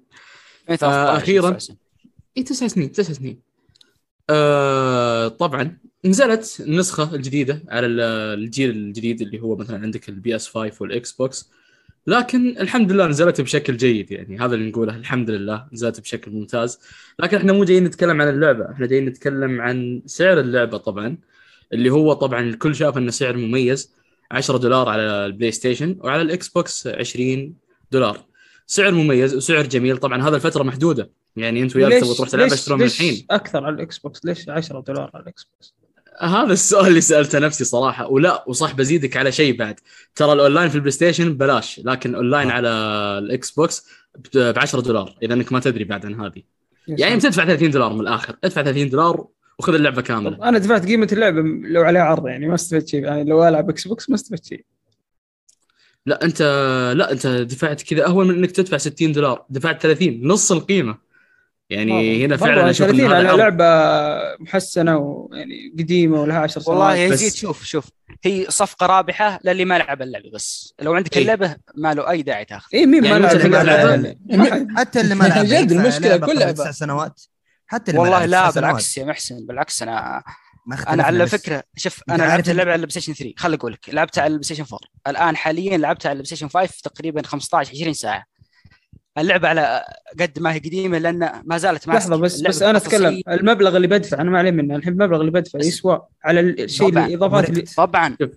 2013 0.71 1.17
أخيراً. 1.17 1.57
أساساً. 1.57 1.77
إي 2.37 2.43
تسع 2.43 2.67
سنين 2.67 2.93
تسع 2.93 3.13
سنين 3.13 3.41
آه 4.31 5.29
طبعا 5.29 5.79
نزلت 6.05 6.57
النسخة 6.61 7.15
الجديدة 7.15 7.63
على 7.69 7.87
ال- 7.87 8.01
الجيل 8.41 8.71
الجديد 8.71 9.21
اللي 9.23 9.41
هو 9.41 9.57
مثلا 9.57 9.79
عندك 9.83 10.09
ال 10.09 10.37
PS5 10.37 10.83
والاكس 10.83 11.13
بوكس 11.13 11.51
لكن 12.07 12.59
الحمد 12.59 12.93
لله 12.93 13.07
نزلت 13.07 13.41
بشكل 13.41 13.77
جيد 13.77 14.13
يعني 14.13 14.39
هذا 14.39 14.55
اللي 14.55 14.71
نقوله 14.71 14.97
الحمد 14.97 15.31
لله 15.31 15.67
نزلت 15.73 16.01
بشكل 16.01 16.31
ممتاز. 16.31 16.79
لكن 17.19 17.37
إحنا 17.37 17.53
مو 17.53 17.65
جايين 17.65 17.85
نتكلم 17.85 18.23
عن 18.23 18.29
اللعبة 18.29 18.71
إحنا 18.71 18.87
جايين 18.87 19.05
نتكلم 19.05 19.61
عن 19.61 20.03
سعر 20.07 20.41
اللعبة 20.41 20.79
طبعا 20.79 21.17
اللي 21.73 21.91
هو 21.91 22.13
طبعا 22.13 22.41
الكل 22.41 22.75
شاف 22.75 22.99
إنه 22.99 23.11
سعر 23.11 23.37
مميز 23.37 23.93
10 24.31 24.57
دولار 24.57 24.89
على 24.89 25.03
البلاي 25.03 25.53
ستيشن 25.53 25.97
وعلى 26.01 26.23
الاكس 26.23 26.49
بوكس 26.49 26.87
20 26.87 27.55
دولار. 27.93 28.25
سعر 28.67 28.93
مميز 28.93 29.35
وسعر 29.35 29.67
جميل 29.67 29.97
طبعا 29.97 30.23
هذا 30.29 30.37
الفترة 30.37 30.63
محدودة. 30.63 31.11
يعني 31.37 31.63
أنت 31.63 31.77
وياك 31.77 32.03
تبغى 32.03 32.15
تروح 32.15 32.29
تلعب 32.29 32.45
ليش, 32.45 32.53
اشترون 32.53 32.81
من 32.81 32.87
الحين. 32.87 33.27
أكثر 33.31 33.65
على 33.65 33.75
الاكس 33.75 33.99
بوكس 33.99 34.25
ليش 34.25 34.49
10 34.49 34.81
دولار 34.81 35.11
على 35.15 35.23
الاكس 35.23 35.45
بوكس؟ 35.45 35.75
هذا 36.21 36.53
السؤال 36.53 36.87
اللي 36.87 37.01
سألته 37.01 37.39
نفسي 37.39 37.65
صراحة 37.65 38.07
ولا 38.07 38.45
وصح 38.47 38.75
بزيدك 38.75 39.17
على 39.17 39.33
شيء 39.33 39.57
بعد. 39.57 39.81
ترى 40.15 40.33
الأونلاين 40.33 40.69
في 40.69 40.75
البلاي 40.75 40.91
ستيشن 40.91 41.33
ببلاش 41.33 41.81
لكن 41.85 42.15
اونلاين 42.15 42.51
آه. 42.51 42.53
على 42.53 42.69
الاكس 43.19 43.51
بوكس 43.51 43.87
ب 44.35 44.59
10 44.59 44.81
دولار 44.81 45.15
إذا 45.23 45.35
إنك 45.35 45.53
ما 45.53 45.61
تدري 45.61 45.85
بعد 45.85 46.07
عن 46.07 46.21
هذه. 46.21 46.43
يعني. 46.89 47.17
بتدفع 47.17 47.45
30 47.45 47.71
دولار 47.71 47.93
من 47.93 48.01
الآخر 48.01 48.37
ادفع 48.45 48.63
30 48.63 48.89
دولار 48.89 49.27
وخذ 49.59 49.75
اللعبة 49.75 50.03
كاملة. 50.03 50.49
أنا 50.49 50.59
دفعت 50.59 50.87
قيمة 50.87 51.09
اللعبة 51.13 51.41
لو 51.69 51.83
عليها 51.83 52.03
عرض 52.03 52.27
يعني 52.27 52.47
ما 52.47 52.55
استفدت 52.55 52.89
شيء. 52.89 53.05
يعني 53.05 53.25
لو 53.25 53.49
ألعب 53.49 53.71
إكس 53.71 53.89
بوكس 53.89 54.11
ما 54.11 54.15
استفدت 54.15 54.45
شيء. 54.45 54.65
لا 56.07 56.25
أنت 56.25 56.43
لا 56.97 57.13
أنت 57.13 57.27
دفعت 57.27 57.83
كذا 57.83 58.07
أهون 58.07 58.29
من 58.29 58.35
إنك 58.35 58.51
تدفع 58.51 58.77
60 58.77 59.13
دولار 59.13 59.45
دفعت 59.51 59.83
30 59.83 60.21
نص 60.23 60.53
القيمة. 60.53 61.10
يعني 61.71 62.25
هنا 62.27 62.37
فعلا 62.37 62.71
أشوف 62.71 62.89
إن 62.91 62.97
30 62.97 63.13
هذا 63.13 63.29
على. 63.29 63.39
لعبة 63.39 63.65
محسنة 64.41 64.97
ويعني 64.97 65.75
قديمة 65.79 66.21
ولها 66.23 66.39
10 66.39 66.61
سنوات 66.63 66.69
والله 66.81 67.09
بس- 67.09 67.23
يزيد 67.23 67.35
شوف 67.35 67.65
شوف 67.65 67.89
هي 68.25 68.47
صفقة 68.49 68.87
رابحة 68.87 69.41
للي 69.45 69.65
ما 69.65 69.79
لعب 69.79 70.03
اللعبة 70.03 70.31
بس 70.35 70.75
لو 70.81 70.95
عندك 70.95 71.17
إيه. 71.17 71.23
اللعبة 71.23 71.57
ما 71.77 71.95
له 71.95 72.11
أي 72.11 72.23
داعي 72.23 72.45
تاخذ 72.45 72.69
اي 72.75 72.87
مين 72.87 73.05
يعني 73.05 73.19
ما 73.19 73.35
متى 73.35 73.49
لعب 73.49 74.07
حد. 74.53 74.69
حتى 74.77 75.01
اللي 75.01 75.15
ما 75.15 75.25
لعب 75.25 75.45
جد 75.45 75.53
يدفع 75.71 75.83
المشكلة 75.83 76.09
لعبة 76.09 76.27
كل 76.27 76.33
قبل 76.33 76.41
لعبة. 76.41 76.53
تسع 76.53 76.71
سنوات 76.71 77.21
حتى 77.67 77.91
اللي 77.91 78.01
والله 78.03 78.25
لا. 78.27 78.51
بالعكس 78.51 78.99
يا 78.99 79.05
محسن 79.05 79.47
بالعكس 79.47 79.83
أنا 79.83 80.23
أنا 80.89 81.03
على 81.03 81.27
فكرة 81.27 81.63
شوف 81.77 82.01
أنا 82.11 82.17
لعبت 82.23 82.49
اللعبة 82.49 82.71
على 82.71 82.81
البلاي 82.81 82.91
ستيشن 83.01 83.13
3 83.15 83.35
خل 83.37 83.55
أقول 83.55 83.73
لك 83.73 83.81
لعبتها 83.89 84.23
على 84.23 84.31
البلاي 84.31 84.45
ستيشن 84.45 84.63
4 84.73 84.79
الآن 85.09 85.37
حاليا 85.37 85.79
لعبتها 85.79 86.09
على 86.09 86.17
البلاي 86.17 86.27
ستيشن 86.27 86.49
5 86.49 86.73
تقريبا 86.85 87.23
15 87.23 87.71
20 87.71 87.93
ساعة 87.93 88.25
اللعبة 89.19 89.49
على 89.49 89.83
قد 90.21 90.39
ما 90.39 90.53
هي 90.55 90.59
قديمة 90.59 90.99
لأن 90.99 91.31
ما 91.45 91.59
زالت 91.59 91.89
ماسكه 91.89 92.09
لحظة 92.11 92.17
بس 92.17 92.41
بس 92.41 92.63
أنا 92.63 92.79
أتكلم. 92.79 93.21
المبلغ 93.29 93.77
اللي 93.77 93.87
بدفع 93.89 94.21
أنا 94.21 94.31
ما 94.31 94.39
عليه 94.39 94.51
منه 94.51 94.77
الحين 94.77 94.93
المبلغ 94.93 95.21
اللي 95.21 95.31
بدفع 95.31 95.59
يسوى 95.59 96.03
على 96.25 96.41
الشيء 96.41 96.89
طبعاً. 96.91 97.07
الإضافات 97.07 97.51
اللي 97.51 97.63
طبعا. 97.77 98.17
عشان 98.21 98.31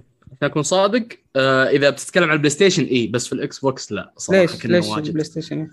أكون 0.43 0.63
صادق 0.63 1.05
آه 1.36 1.63
إذا 1.69 1.89
بتتكلم 1.89 2.23
عن 2.23 2.31
البلاي 2.31 2.49
ستيشن 2.49 2.83
اي 2.83 3.07
بس 3.07 3.27
في 3.27 3.33
الإكس 3.33 3.59
بوكس 3.59 3.91
لا 3.91 4.13
صراحة 4.17 4.41
ليش 4.41 4.65
ليش 4.65 4.86
واجد. 4.88 5.05
البلاي 5.05 5.23
ستيشن 5.23 5.67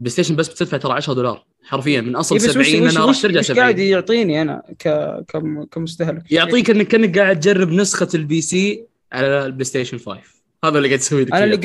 بلاي 0.00 0.10
ستيشن 0.10 0.36
بس 0.36 0.48
بتدفع 0.48 0.76
ترى 0.76 0.92
10 0.92 1.12
دولار 1.14 1.44
حرفيا 1.62 2.00
من 2.00 2.16
أصل 2.16 2.36
إيه 2.36 2.44
بس 2.44 2.50
70 2.50 2.82
وش 2.86 2.96
أنا 2.96 3.04
وش 3.04 3.08
راح 3.16 3.22
ترجع 3.22 3.40
وش 3.40 3.52
قاعد 3.52 3.74
70 3.74 3.88
يعطيني 3.88 4.42
أنا 4.42 4.62
ك 4.78 4.88
كم- 5.28 5.64
كمستهلك؟ 5.64 6.32
يعطيك 6.32 6.70
انك 6.70 6.88
كأنك 6.88 7.18
قاعد 7.18 7.40
تجرب 7.40 7.68
نسخة 7.72 8.08
ال 8.14 8.40
PC 8.40 8.84
على 9.12 9.46
البلاي 9.46 9.64
ستيشن 9.64 9.98
5 9.98 10.20
هذا 10.64 10.78
اللي 10.78 10.88
قاعد 10.88 10.98
تسوي 11.00 11.22
أنا 11.22 11.44
اللي 11.44 11.56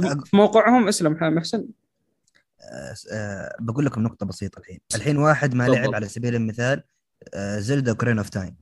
أقول- 0.00 0.24
في 0.24 0.36
موقعهم 0.36 0.88
اسلم 0.88 1.16
محسن 1.20 1.64
بقول 3.60 3.86
لكم 3.86 4.02
نقطة 4.02 4.26
بسيطة 4.26 4.58
الحين، 4.58 4.80
الحين 4.94 5.16
واحد 5.16 5.54
ما. 5.54 5.68
لعب 5.68 5.94
على 5.94 6.08
سبيل 6.08 6.34
المثال 6.34 6.82
آه، 7.34 7.58
زلدا 7.58 7.92
Ocarina 7.92 8.18
of 8.18 8.28
Time 8.28 8.56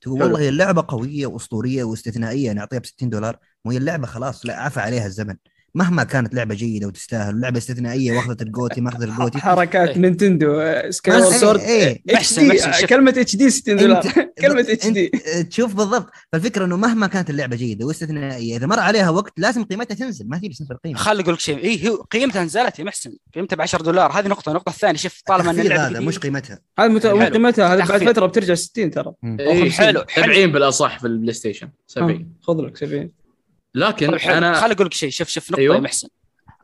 تقول. 0.00 0.22
والله 0.22 0.40
هي 0.40 0.48
اللعبة 0.48 0.84
قوية 0.88 1.26
وأسطورية 1.26 1.84
واستثنائية 1.84 2.52
نعطيها 2.52 2.78
ب 2.78 2.86
60 2.86 3.10
دولار 3.10 3.38
وهي 3.64 3.76
اللعبة 3.76 4.06
خلاص 4.06 4.46
لا 4.46 4.60
عفى 4.60 4.80
عليها 4.80 5.06
الزمن 5.06 5.36
مهما 5.74 6.04
كانت 6.04 6.34
لعبة 6.34 6.54
جيدة 6.54 6.86
وتستاهل 6.86 7.40
لعبة 7.40 7.58
استثنائية 7.58 8.12
واخذت 8.12 8.42
ال 8.42 8.50
GOTY 8.50 8.80
ما 8.80 8.88
أخذت 8.88 9.02
ال 9.02 9.08
GOTY. 9.08 9.38
حركات 9.38 9.88
إيه. 9.88 9.98
نينتندو 9.98 10.62
Skyward 10.90 11.36
Sword 11.36 11.60
إيه، 11.60 12.02
إيه. 12.08 12.18
شوف. 12.22 12.84
كلمة 12.84 13.14
HD 13.16 13.50
60 13.50 13.76
دولار. 13.76 14.02
كلمة 14.42 14.60
HD. 14.60 15.08
تشوف 15.50 15.74
بالضبط. 15.74 16.10
فالفكرة 16.32 16.64
إنه 16.64 16.76
مهما 16.76 17.06
كانت 17.06 17.30
اللعبة 17.30 17.56
جيدة 17.56 17.86
واستثنائية 17.86 18.56
إذا 18.56 18.66
مر 18.66 18.78
عليها 18.78 19.10
وقت 19.10 19.32
لازم 19.36 19.64
قيمتها 19.64 19.94
تنزل. 19.94 20.28
ما 20.28 20.38
تجي 20.38 20.48
تنزل 20.48 20.74
القيمة 20.74 20.98
خل 20.98 21.20
أقول 21.20 21.34
لك 21.34 21.40
شيء. 21.40 21.64
اي 21.64 21.88
هو 21.88 21.96
قيمتها 21.96 22.44
نزلت 22.44 22.78
يا 22.78 22.84
محسن. 22.84 23.16
قيمتها 23.34 23.56
ب 23.56 23.60
10 23.60 23.82
دولار. 23.82 24.12
هذه 24.12 24.28
نقطة. 24.28 24.50
النقطه 24.50 24.70
الثانية 24.70 24.98
شوف 24.98 25.22
طالما 25.26 25.50
إن 25.50 25.60
اللعبة 25.60 25.88
هذا 25.88 26.00
مش 26.00 26.18
قيمتها. 26.18 26.58
هذا 26.78 26.88
مت... 26.88 27.06
قيمتها 27.06 27.74
هذا 27.74 27.84
بعد. 27.84 28.04
فترة 28.04 28.26
بترجع 28.26 28.54
60 28.54 28.90
ترى. 28.90 29.12
إيه، 29.24 29.70
حلو، 29.70 30.04
حلو. 30.08 30.24
70 30.24 30.52
بالأصح 30.52 30.98
في 30.98 31.06
البلاي 31.06 31.32
ستيشن. 31.32 31.68
70 31.86 32.16
ها، 32.16 32.26
خذ 32.42 32.60
لك 32.60 32.76
70 32.76 33.21
لكن 33.74 34.10
طيب. 34.18 34.30
أنا 34.30 34.54
خل 34.54 34.70
أقول 34.70 34.86
لك 34.86 34.94
شيء. 34.94 35.10
شوف 35.10 35.28
شوف 35.28 35.50
نقطة 35.50 35.60
أيوة. 35.60 35.74
يا 35.76 35.80
محسن. 35.80 36.08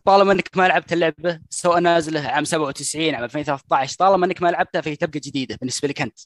طالما 0.04 0.32
إنك 0.32 0.50
ما 0.56 0.68
لعبت 0.68 0.92
اللعبة 0.92 1.40
سواء 1.50 1.80
نازلة 1.80 2.20
عام 2.20 2.44
97 2.44 3.14
عام 3.14 3.24
2013 3.24 3.96
طالما 3.98 4.26
إنك 4.26 4.42
ما 4.42 4.48
لعبتها 4.48 4.80
فهي 4.80 4.96
تبقى 4.96 5.20
جديدة 5.20 5.56
بالنسبة 5.60 5.88
لك 5.88 6.02
أنت. 6.02 6.18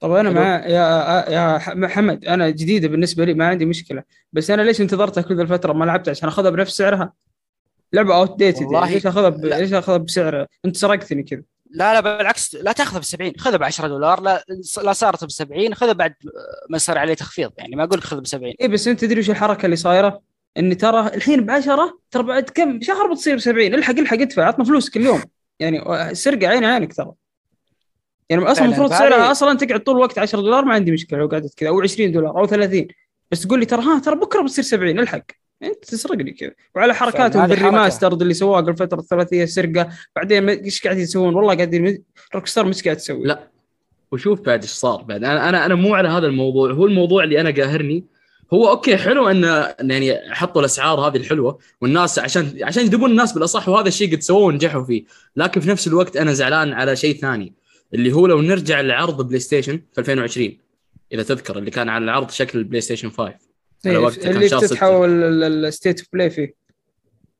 طب 0.00 0.10
أنا. 0.12 0.30
مع 0.30 0.66
يا 0.66 1.30
يا 1.30 1.58
ح- 1.58 1.70
محمد 1.76 2.24
أنا 2.24 2.50
جديدة 2.50 2.88
بالنسبة 2.88 3.24
لي 3.24 3.34
ما 3.34 3.46
عندي 3.48 3.64
مشكلة. 3.64 4.02
بس 4.32 4.50
أنا 4.50 4.62
ليش 4.62 4.80
انتظرتها 4.80 5.20
كل 5.22 5.36
ذا 5.36 5.42
الفترة 5.42 5.72
ما 5.72 5.84
لعبتها؟ 5.84 6.10
عشان 6.10 6.28
أخذها 6.28 6.50
بنفس 6.50 6.76
سعرها. 6.76 7.12
لعبة 7.92 8.16
outdated 8.16 8.66
ليش 8.72 9.06
أخذها 9.06 9.28
ب... 9.28 9.44
ليش 9.44 9.72
أخذها 9.72 9.96
بسعر؟ 9.96 10.46
أنت 10.64 10.76
سرقتني 10.76 11.22
كذا. 11.22 11.42
لا 11.74 11.94
لا 11.94 12.00
بالعكس 12.00 12.54
لا 12.54 12.72
تاخذها 12.72 12.98
ب 12.98 13.04
70 13.04 13.32
خذها 13.38 13.56
ب 13.56 13.62
10 13.62 13.88
دولار 13.88 14.20
لا 14.20 14.44
لا 14.82 14.92
صارت 14.92 15.24
ب 15.24 15.30
70 15.30 15.74
خذها 15.74 15.92
بعد 15.92 16.14
ما 16.70 16.78
صار 16.78 16.98
عليه 16.98 17.14
تخفيض 17.14 17.52
يعني 17.58 17.76
ما 17.76 17.84
أقول 17.84 17.98
لك 17.98 18.04
خذها 18.04 18.20
ب 18.20 18.26
70 18.26 18.54
اي 18.60 18.68
بس 18.68 18.88
أنت 18.88 19.00
تدري 19.00 19.20
وش 19.20 19.30
الحركة 19.30 19.66
اللي 19.66 19.76
صايرة؟ 19.76 20.20
إن 20.58 20.76
ترى 20.76 21.06
الحين 21.06 21.46
ب 21.46 21.50
10 21.50 21.98
ترى 22.10 22.22
بعد 22.22 22.50
كم؟ 22.50 22.80
شهر 22.80 23.12
بتصير 23.12 23.36
ب 23.36 23.38
70 23.38 23.74
الحق 23.74 23.98
الحق 23.98 24.20
ادفع 24.20 24.44
عطنا 24.44 24.64
فلوسك 24.64 24.96
اليوم 24.96 25.22
يعني 25.60 26.14
سرقة 26.14 26.48
عين 26.48 26.64
عينك 26.64 26.94
ترى. 26.94 27.12
يعني 28.28 28.44
أصلا 28.44 28.64
المفروض 28.64 28.90
سعرها 28.90 29.30
أصلا 29.30 29.58
تقعد 29.58 29.80
طول 29.80 29.96
الوقت 29.96 30.18
10 30.18 30.40
دولار 30.40 30.64
ما 30.64 30.74
عندي 30.74 30.92
مشكلة 30.92 31.18
لو 31.18 31.26
قعدت 31.26 31.54
كذا 31.54 31.68
أو 31.68 31.80
20 31.80 32.12
دولار 32.12 32.38
أو 32.38 32.46
30 32.46 32.86
بس 33.30 33.42
تقول 33.42 33.60
لي 33.60 33.66
ترى 33.66 33.82
ها 33.82 33.98
ترى 33.98 34.16
بكرة 34.16 34.42
بتصير 34.42 34.64
70 34.64 34.98
الحق. 34.98 35.24
انت 35.62 35.84
تسرقني 35.84 36.30
كذا. 36.30 36.50
وعلى 36.74 36.94
حركاتهم 36.94 37.46
بال 37.46 37.59
remaster 37.59 38.12
اللي 38.12 38.34
سواه 38.34 38.60
قبل 38.60 38.76
فترة 38.76 39.00
الثلاثيه 39.00 39.44
سرقة 39.44 39.88
بعدين 40.16 40.48
إيش 40.48 40.82
قاعدين 40.82 41.02
يسوون؟ 41.02 41.34
والله 41.34 41.54
قاعدين 41.54 42.04
روك 42.34 42.46
ستار 42.46 42.66
مش 42.66 42.82
قاعد 42.82 42.96
تسوي. 42.96 43.26
لا. 43.26 43.48
وشوف 44.12 44.40
بعد 44.40 44.62
إيش 44.62 44.70
صار 44.70 45.02
بعد. 45.02 45.24
أنا 45.24 45.48
أنا 45.48 45.66
أنا 45.66 45.74
مو 45.74 45.94
على 45.94 46.08
هذا 46.08 46.26
الموضوع. 46.26 46.72
هو 46.72 46.86
الموضوع 46.86 47.24
اللي 47.24 47.40
أنا 47.40 47.50
قاهرني. 47.50 48.04
هو 48.52 48.68
okay 48.70 48.96
حلو 48.96 49.28
ان 49.28 49.44
يعني 49.90 50.34
حطوا 50.34 50.60
الأسعار 50.60 51.00
هذه 51.00 51.16
الحلوة 51.16 51.58
والناس 51.80 52.18
عشان 52.18 52.58
عشان 52.62 52.82
يجذبون 52.82 53.10
الناس 53.10 53.32
بالأصح 53.32 53.68
وهذا 53.68 53.88
الشيء 53.88 54.14
قد 54.14 54.20
سووه 54.20 54.42
ونجحوا 54.42 54.84
فيه. 54.84 55.04
لكن 55.36 55.60
في 55.60 55.68
نفس 55.68 55.86
الوقت 55.86 56.16
أنا 56.16 56.32
زعلان 56.32 56.72
على 56.72 56.96
شيء 56.96 57.16
ثاني 57.16 57.52
اللي 57.94 58.12
هو 58.12 58.26
لو 58.26 58.42
نرجع 58.42 58.80
لعرض 58.80 59.28
بلاي 59.28 59.38
ستيشن 59.40 59.80
في 59.92 60.00
2020 60.00 60.58
إذا 61.12 61.22
تذكر 61.22 61.58
اللي 61.58 61.70
كان 61.70 61.88
على 61.88 62.04
العرض 62.04 62.30
شكل 62.30 62.58
البلاي 62.58 62.80
ستيشن 62.80 63.10
5 63.10 63.34
على 63.86 63.98
وقتها 63.98 64.22
كان 64.22 64.34
اللي 64.34 64.48
شهر 64.48 64.60
بتتحول 64.60 65.10
ال 65.44 65.53
State 65.53 66.00
of 66.00 66.08
Play 66.12 66.30
فيه. 66.30 66.54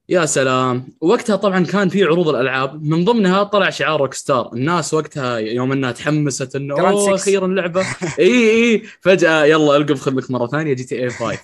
يا 0.09 0.27
سلام. 0.27 0.89
وقتها 1.01 1.37
طبعا 1.37 1.65
كان 1.65 1.89
في 1.89 2.05
عروض 2.05 2.29
الألعاب. 2.29 2.83
من 2.85 3.05
ضمنها 3.05 3.43
طلع 3.43 3.71
شعار 3.71 4.01
روك 4.01 4.15
ستار 4.15 4.51
الناس 4.53 4.95
وقتها 4.95 5.39
يوم 5.39 5.73
إنها 5.73 5.93
تحمست 5.93 6.57
إنه 6.57 6.81
أوه. 6.81 7.15
أخيرا 7.15 7.47
لعبة. 7.47 7.87
إي 8.19 8.51
إي. 8.51 8.83
فجأة 9.01 9.45
يلا 9.45 9.77
القف 9.77 10.01
خذ 10.01 10.15
لك 10.15 10.31
مرة 10.31 10.47
ثانية 10.47 10.73
GTA 10.73 11.11
5 11.11 11.39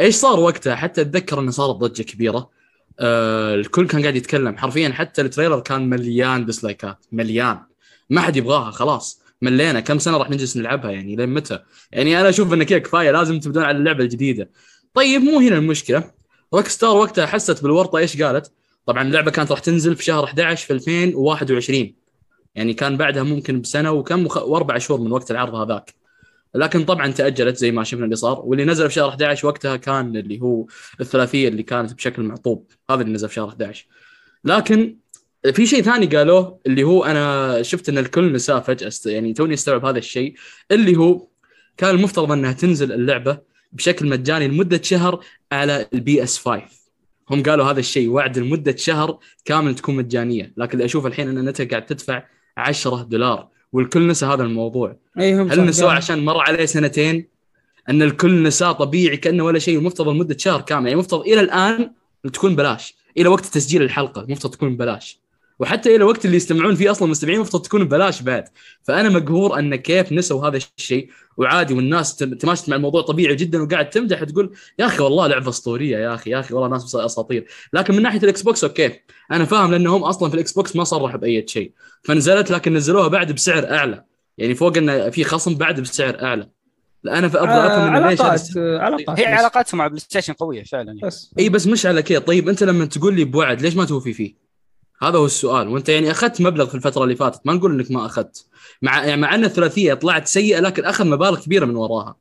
إيش 0.00 0.14
صار 0.14 0.40
وقتها؟ 0.40 0.74
حتى 0.74 1.00
أتذكر 1.00 1.40
إنه 1.40 1.50
صارت 1.50 1.76
ضجة 1.76 2.02
كبيرة. 2.02 2.50
آه 3.00 3.54
الكل 3.54 3.86
كان 3.86 4.02
قاعد 4.02 4.16
يتكلم. 4.16 4.56
حرفيا 4.56 4.88
حتى 4.88 5.22
ال 5.22 5.27
trailer 5.27 5.60
كان 5.60 5.88
مليان 5.88 6.46
dislikeات 6.46 7.06
مليان. 7.12 7.58
ما 8.10 8.20
حد 8.20 8.36
يبغاها 8.36 8.70
خلاص. 8.70 9.23
ملينا 9.44 9.80
كم 9.80 9.98
سنة 9.98 10.16
راح 10.16 10.30
نجلس 10.30 10.56
نلعبها 10.56 10.90
يعني 10.90 11.16
لين 11.16 11.28
متى؟ 11.28 11.58
يعني 11.92 12.20
أنا 12.20 12.28
أشوف 12.28 12.52
انه 12.52 12.64
كذا 12.64 12.78
كفاية 12.78 13.10
لازم 13.10 13.40
تبدون 13.40 13.62
على 13.62 13.78
اللعبة 13.78 14.04
الجديدة. 14.04 14.50
طيب 14.94 15.22
مو 15.22 15.38
هنا 15.38 15.56
المشكلة 15.56 16.10
روك 16.54 16.68
ستار 16.68 16.96
وقتها 16.96 17.26
حست 17.26 17.62
بالورطة 17.62 17.98
إيش 17.98 18.22
قالت؟ 18.22 18.52
طبعا 18.86 19.02
اللعبة 19.02 19.30
كانت 19.30 19.50
راح 19.50 19.60
تنزل 19.60 19.96
في 19.96 20.04
شهر 20.04 20.24
11 20.24 20.66
في 20.66 20.72
2021 20.72 21.94
يعني 22.54 22.74
كان 22.74 22.96
بعدها 22.96 23.22
ممكن 23.22 23.60
بسنة 23.60 23.92
وكم 23.92 24.26
وخ... 24.26 24.36
وأربع 24.36 24.78
شهور 24.78 25.00
من 25.00 25.12
وقت 25.12 25.30
العرض 25.30 25.54
هذاك. 25.54 25.94
لكن 26.54 26.84
طبعا 26.84 27.12
تأجلت 27.12 27.56
زي 27.56 27.70
ما 27.70 27.84
شفنا 27.84 28.04
اللي 28.04 28.16
صار 28.16 28.40
واللي 28.44 28.64
نزل 28.64 28.88
في 28.88 28.94
شهر 28.94 29.08
11 29.08 29.48
وقتها 29.48 29.76
كان 29.76 30.16
اللي 30.16 30.40
هو 30.40 30.66
الثلاثية 31.00 31.48
اللي 31.48 31.62
كانت 31.62 31.94
بشكل 31.94 32.22
معطوب 32.22 32.66
هذا 32.90 33.00
اللي 33.00 33.12
نزل 33.12 33.28
في 33.28 33.34
شهر 33.34 33.48
11 33.48 33.86
لكن 34.44 34.96
في 35.52 35.66
شيء 35.66 35.82
ثاني 35.82 36.06
قالوه 36.06 36.58
اللي 36.66 36.82
هو 36.82 37.04
أنا 37.04 37.62
شفت 37.62 37.88
إن 37.88 37.98
الكل 37.98 38.32
نساه 38.32 38.60
فجأة 38.60 38.90
يعني 39.06 39.32
توني 39.32 39.54
استوعب 39.54 39.84
هذا 39.84 39.98
الشيء 39.98 40.34
اللي 40.70 40.96
هو 40.96 41.26
كان 41.76 41.94
المفترض 41.94 42.32
إنها 42.32 42.52
تنزل 42.52 42.92
اللعبة 42.92 43.38
بشكل 43.72 44.08
مجاني 44.08 44.48
لمدة 44.48 44.82
شهر 44.82 45.24
على 45.52 45.86
البي 45.94 46.22
إس 46.22 46.38
5 46.38 46.62
هم 47.30 47.42
قالوا 47.42 47.70
هذا 47.70 47.80
الشيء 47.80 48.08
وعد 48.08 48.38
لمدة 48.38 48.76
شهر 48.76 49.18
كامل 49.44 49.74
تكون 49.74 49.96
مجانية 49.96 50.52
لكن 50.56 50.72
اللي 50.72 50.84
أشوف 50.84 51.06
الحين 51.06 51.28
إن 51.28 51.48
أنت 51.48 51.62
قاعد 51.62 51.86
تدفع 51.86 52.22
10 52.56 53.02
دولار 53.02 53.48
والكل 53.72 54.06
نسى 54.06 54.26
هذا 54.26 54.42
الموضوع. 54.42 54.96
إي 55.18 55.34
هم 55.34 55.50
هل 55.50 55.64
نسوه. 55.64 55.92
عشان 55.92 56.24
مر 56.24 56.40
عليه 56.40 56.64
سنتين؟ 56.64 57.28
إن 57.88 58.02
الكل 58.02 58.42
نساه 58.42 58.72
طبيعي 58.72 59.16
كأنه 59.16 59.44
ولا 59.44 59.58
شيء 59.58 59.78
المفترض 59.78 60.08
لمدة 60.08 60.36
شهر 60.38 60.60
كامل. 60.60 60.86
يعني 60.86 60.94
المفترض 60.94 61.20
إلى 61.20 61.40
الآن 61.40 61.90
تكون 62.32 62.56
بلاش 62.56 62.94
إلى 63.18 63.28
وقت 63.28 63.46
تسجيل 63.46 63.82
الحلقة 63.82 64.20
المفترض 64.20 64.52
تكون 64.52 64.74
ببلاش. 64.74 65.23
وحتى 65.58 65.96
إلى 65.96 66.04
وقت 66.04 66.24
اللي 66.24 66.36
يستمعون 66.36 66.74
فيه 66.74 66.90
أصلا 66.90 67.04
المستمعين 67.06 67.36
المفترض 67.36 67.62
تكون 67.62 67.84
ببلاش 67.84 68.22
بعد 68.22 68.44
فأنا 68.82 69.08
مقهور 69.08 69.58
أن 69.58 69.76
كيف 69.76 70.12
نسوا 70.12 70.48
هذا 70.48 70.58
الشيء 70.78 71.08
وعادي 71.36 71.74
والناس 71.74 72.16
تم- 72.16 72.34
تماشت 72.34 72.68
مع 72.68 72.76
الموضوع 72.76 73.02
طبيعي 73.02 73.34
جدا 73.36 73.62
وقاعد 73.62 73.90
تمدح 73.90 74.24
تقول 74.24 74.52
يا 74.78 74.86
أخي 74.86 75.02
والله 75.02 75.26
لعبة 75.26 75.48
أسطورية 75.48 75.98
يا 75.98 76.14
أخي 76.14 76.30
يا 76.30 76.40
أخي 76.40 76.54
والله 76.54 76.68
ناس 76.68 76.94
أساطير 76.96 77.46
لكن 77.72 77.94
من 77.94 78.02
ناحية 78.02 78.18
الإكس 78.18 78.42
بوكس 78.42 78.64
أوكي 78.64 79.00
أنا 79.32 79.44
فاهم 79.44 79.70
لأنهم 79.70 80.04
أصلا 80.04 80.28
في 80.28 80.34
الإكس 80.34 80.52
بوكس 80.52 80.76
ما 80.76 80.84
صرحوا 80.84 81.18
بأي 81.18 81.44
شيء 81.48 81.72
فنزلت 82.02 82.50
لكن 82.50 82.74
نزلوها 82.74 83.08
بعد 83.08 83.32
بسعر 83.32 83.70
أعلى 83.70 84.04
يعني 84.38 84.54
فوق 84.54 84.76
انه 84.76 85.10
في 85.10 85.24
خصم 85.24 85.54
بعد 85.54 85.80
بسعر 85.80 86.22
أعلى 86.22 86.48
أنا 87.06 87.26
أبغى 87.26 87.40
آه، 87.40 87.66
أفهم 87.66 87.96
إنه 87.96 88.08
ليش 88.10 88.20
علاقات. 88.20 88.48
آه، 88.56 88.78
علاقات 88.78 89.20
هي. 89.20 89.26
علاقاتهم 89.26 89.78
مع 89.78 89.86
بلاي 89.86 90.00
ستيشن 90.00 90.32
قوية 90.32 90.62
فعلا 90.64 90.86
يعني. 90.86 91.00
بس 91.02 91.30
إي 91.38 91.48
بس 91.48 91.66
مش 91.66 91.86
على 91.86 92.02
كذا 92.02 92.18
طيب 92.18 92.48
أنت 92.48 92.62
لما 92.62 92.84
تقول 92.84 93.14
لي 93.16 93.24
بوعد 93.24 93.62
ليش 93.62 93.76
ما 93.76 93.84
توفي 93.84 94.12
فيه؟ 94.12 94.43
هذا 95.08 95.18
هو 95.18 95.26
السؤال. 95.26 95.68
وانت 95.68 95.88
يعني 95.88 96.10
أخذت 96.10 96.40
مبلغ 96.40 96.66
في 96.66 96.74
الفترة 96.74 97.04
اللي 97.04 97.16
فاتت. 97.16 97.40
ما 97.44 97.52
نقول 97.52 97.72
إنك 97.72 97.90
ما 97.90 98.06
أخذت. 98.06 98.46
مع 98.82 99.04
يعني 99.04 99.20
مع 99.20 99.34
أن 99.34 99.44
الثلاثية 99.44 99.94
طلعت 99.94 100.26
سيئة 100.26 100.60
لكن 100.60 100.84
أخذ 100.84 101.06
مبالغ 101.06 101.40
كبيرة 101.40 101.64
من 101.64 101.76
وراها. 101.76 102.16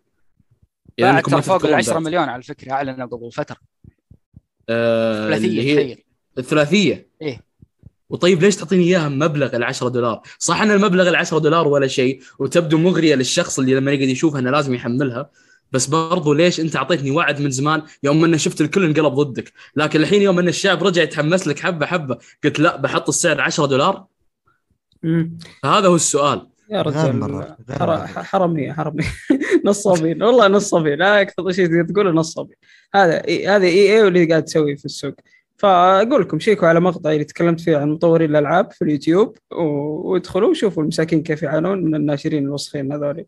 بعد 0.99 1.13
ما 1.13 1.21
ترى 1.21 1.41
فوق 1.41 1.55
ال 1.55 1.61
تذكرون 1.61 1.77
10 1.77 1.93
بعد. 1.93 2.03
مليون 2.03 2.29
على 2.29 2.43
فكرة 2.43 2.71
اعلنوا 2.71 3.05
قبل 3.05 3.31
فترة. 3.31 3.57
آه 4.69 5.25
اللي 5.25 5.39
ثلاثية 5.39 5.61
هي 5.61 5.83
تخيل. 5.83 6.03
الثلاثية؟ 6.37 7.07
إيه. 7.21 7.43
وطيب 8.09 8.41
ليش 8.41 8.55
تعطيني 8.55 8.83
إياها 8.83 9.09
بمبلغ 9.09 9.55
ال 9.55 9.63
10 9.63 9.87
دولار؟ 9.87 10.21
صح 10.39 10.61
إن 10.61 10.71
المبلغ 10.71 11.09
ال 11.09 11.15
10 11.15 11.37
دولار 11.37 11.67
ولا 11.67 11.87
شيء 11.87 12.21
وتبدو 12.39 12.77
مغرية 12.77 13.15
للشخص 13.15 13.59
اللي 13.59 13.75
لما 13.75 13.91
يقعد 13.91 14.09
يشوفها 14.09 14.39
إنه 14.39 14.51
لازم 14.51 14.73
يحملها. 14.73 15.29
بس 15.73 15.85
برضو 15.85 16.33
ليش 16.33 16.59
انت 16.59 16.75
اعطيتني 16.75 17.11
وعد 17.11 17.41
من 17.41 17.51
زمان 17.51 17.81
يوم 18.03 18.23
انه 18.25 18.37
شفت 18.37 18.61
الكل 18.61 18.83
انقلب 18.85 19.13
ضدك؟ 19.13 19.51
لكن 19.75 19.99
الحين 19.99 20.21
يوم 20.21 20.39
ان 20.39 20.47
الشعب 20.47 20.83
رجع 20.83 21.01
يتحمس 21.01 21.47
لك 21.47 21.59
حبة 21.59 21.85
حبة 21.85 22.17
قلت 22.43 22.59
لا 22.59 22.75
بحط 22.77 23.07
السعر 23.09 23.41
10 23.41 23.65
دولار؟ 23.65 24.05
مم. 25.03 25.37
فهذا 25.63 25.87
هو 25.87 25.95
السؤال. 25.95 26.47
يا 26.69 26.81
رجال 26.81 27.19
مرة. 27.19 27.57
حرمني 28.05 28.73
حرمني 28.73 29.03
نصابين 29.65 30.23
والله 30.23 30.47
نصابين. 30.47 30.99
لا 30.99 31.21
أكثر 31.21 31.51
شيء 31.51 31.83
تقوله 31.83 32.11
نصابين. 32.11 32.55
هذا 32.95 33.15
هذا 33.47 33.65
إي 33.65 33.93
اي 33.97 34.03
واللي 34.03 34.25
قاعد 34.25 34.43
تسويه 34.43 34.75
في 34.75 34.85
السوق. 34.85 35.13
فأقول 35.57 36.21
لكم 36.21 36.39
شيكوا 36.39 36.67
على 36.67 36.79
مقطع 36.79 37.11
اللي 37.11 37.23
تكلمت 37.23 37.61
فيه 37.61 37.77
عن 37.77 37.89
مطورين 37.89 38.29
الألعاب 38.29 38.71
في 38.71 38.81
اليوتيوب 38.81 39.37
و- 39.51 40.11
وادخلوا 40.11 40.49
وشوفوا 40.49 40.83
المساكين 40.83 41.23
كيف 41.23 41.43
يعانون 41.43 41.83
من 41.83 41.95
الناشرين 41.95 42.43
الوسخين 42.45 42.91
هذول 42.93 43.25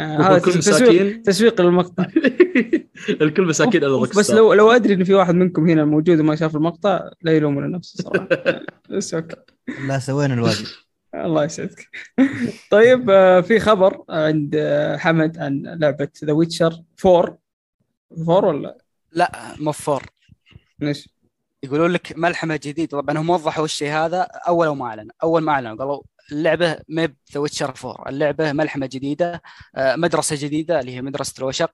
هذا 0.00 0.36
الكل 0.36 0.52
تسويق 0.52 1.22
تسويق 1.22 1.60
للمقطع. 1.60 2.06
الكل 3.22 3.42
مساكين 3.42 3.84
الا 3.84 4.00
بس 4.00 4.30
لو 4.30 4.52
لو 4.52 4.70
أدري 4.70 4.94
إن 4.94 5.04
في 5.04 5.14
واحد 5.14 5.34
منكم 5.34 5.68
هنا 5.68 5.84
موجود 5.84 6.20
وما 6.20 6.36
شاف 6.36 6.56
المقطع 6.56 7.10
لا 7.22 7.32
يلومون 7.32 7.70
نفسه 7.70 8.04
صراحة. 8.04 8.28
بس 8.90 9.14
أوكي. 9.14 9.36
لا 9.88 9.98
سوينا 9.98 10.34
الواجب. 10.34 10.66
الله 11.14 11.44
يسعدك. 11.44 11.88
طيب 12.70 13.10
آه، 13.10 13.40
في 13.40 13.60
خبر 13.60 14.04
عند 14.08 14.54
آه، 14.58 14.96
حمد 14.96 15.38
عن 15.38 15.62
لعبة 15.80 16.08
ذا 16.24 16.32
ويتشر 16.32 16.82
4 17.06 17.38
4 18.28 18.48
ولا؟ 18.48 18.78
لا 19.12 19.54
مفور 19.60 20.02
إيش؟ 20.82 21.08
يقولون 21.62 21.90
لك 21.90 22.12
ملحمة 22.16 22.56
جديدة. 22.56 23.00
طبعا 23.00 23.18
هم 23.18 23.30
وضحوا 23.30 23.64
الشيء 23.64 23.90
هذا 23.90 24.20
أول 24.48 24.68
ما 24.68 24.86
أعلن 24.86 25.08
أول 25.22 25.42
ما 25.42 25.52
اعلنوا 25.52 25.76
قالوا 25.76 26.02
اللعبة 26.32 26.78
ميب 26.88 27.16
The 27.32 27.40
Witcher 27.40 27.74
4 27.84 28.08
اللعبة 28.08 28.52
ملحمة 28.52 28.86
جديدة 28.86 29.42
آه، 29.76 29.96
مدرسة 29.96 30.36
جديدة 30.46 30.80
اللي 30.80 30.92
هي 30.92 31.02
مدرسة 31.02 31.34
الوشق. 31.38 31.72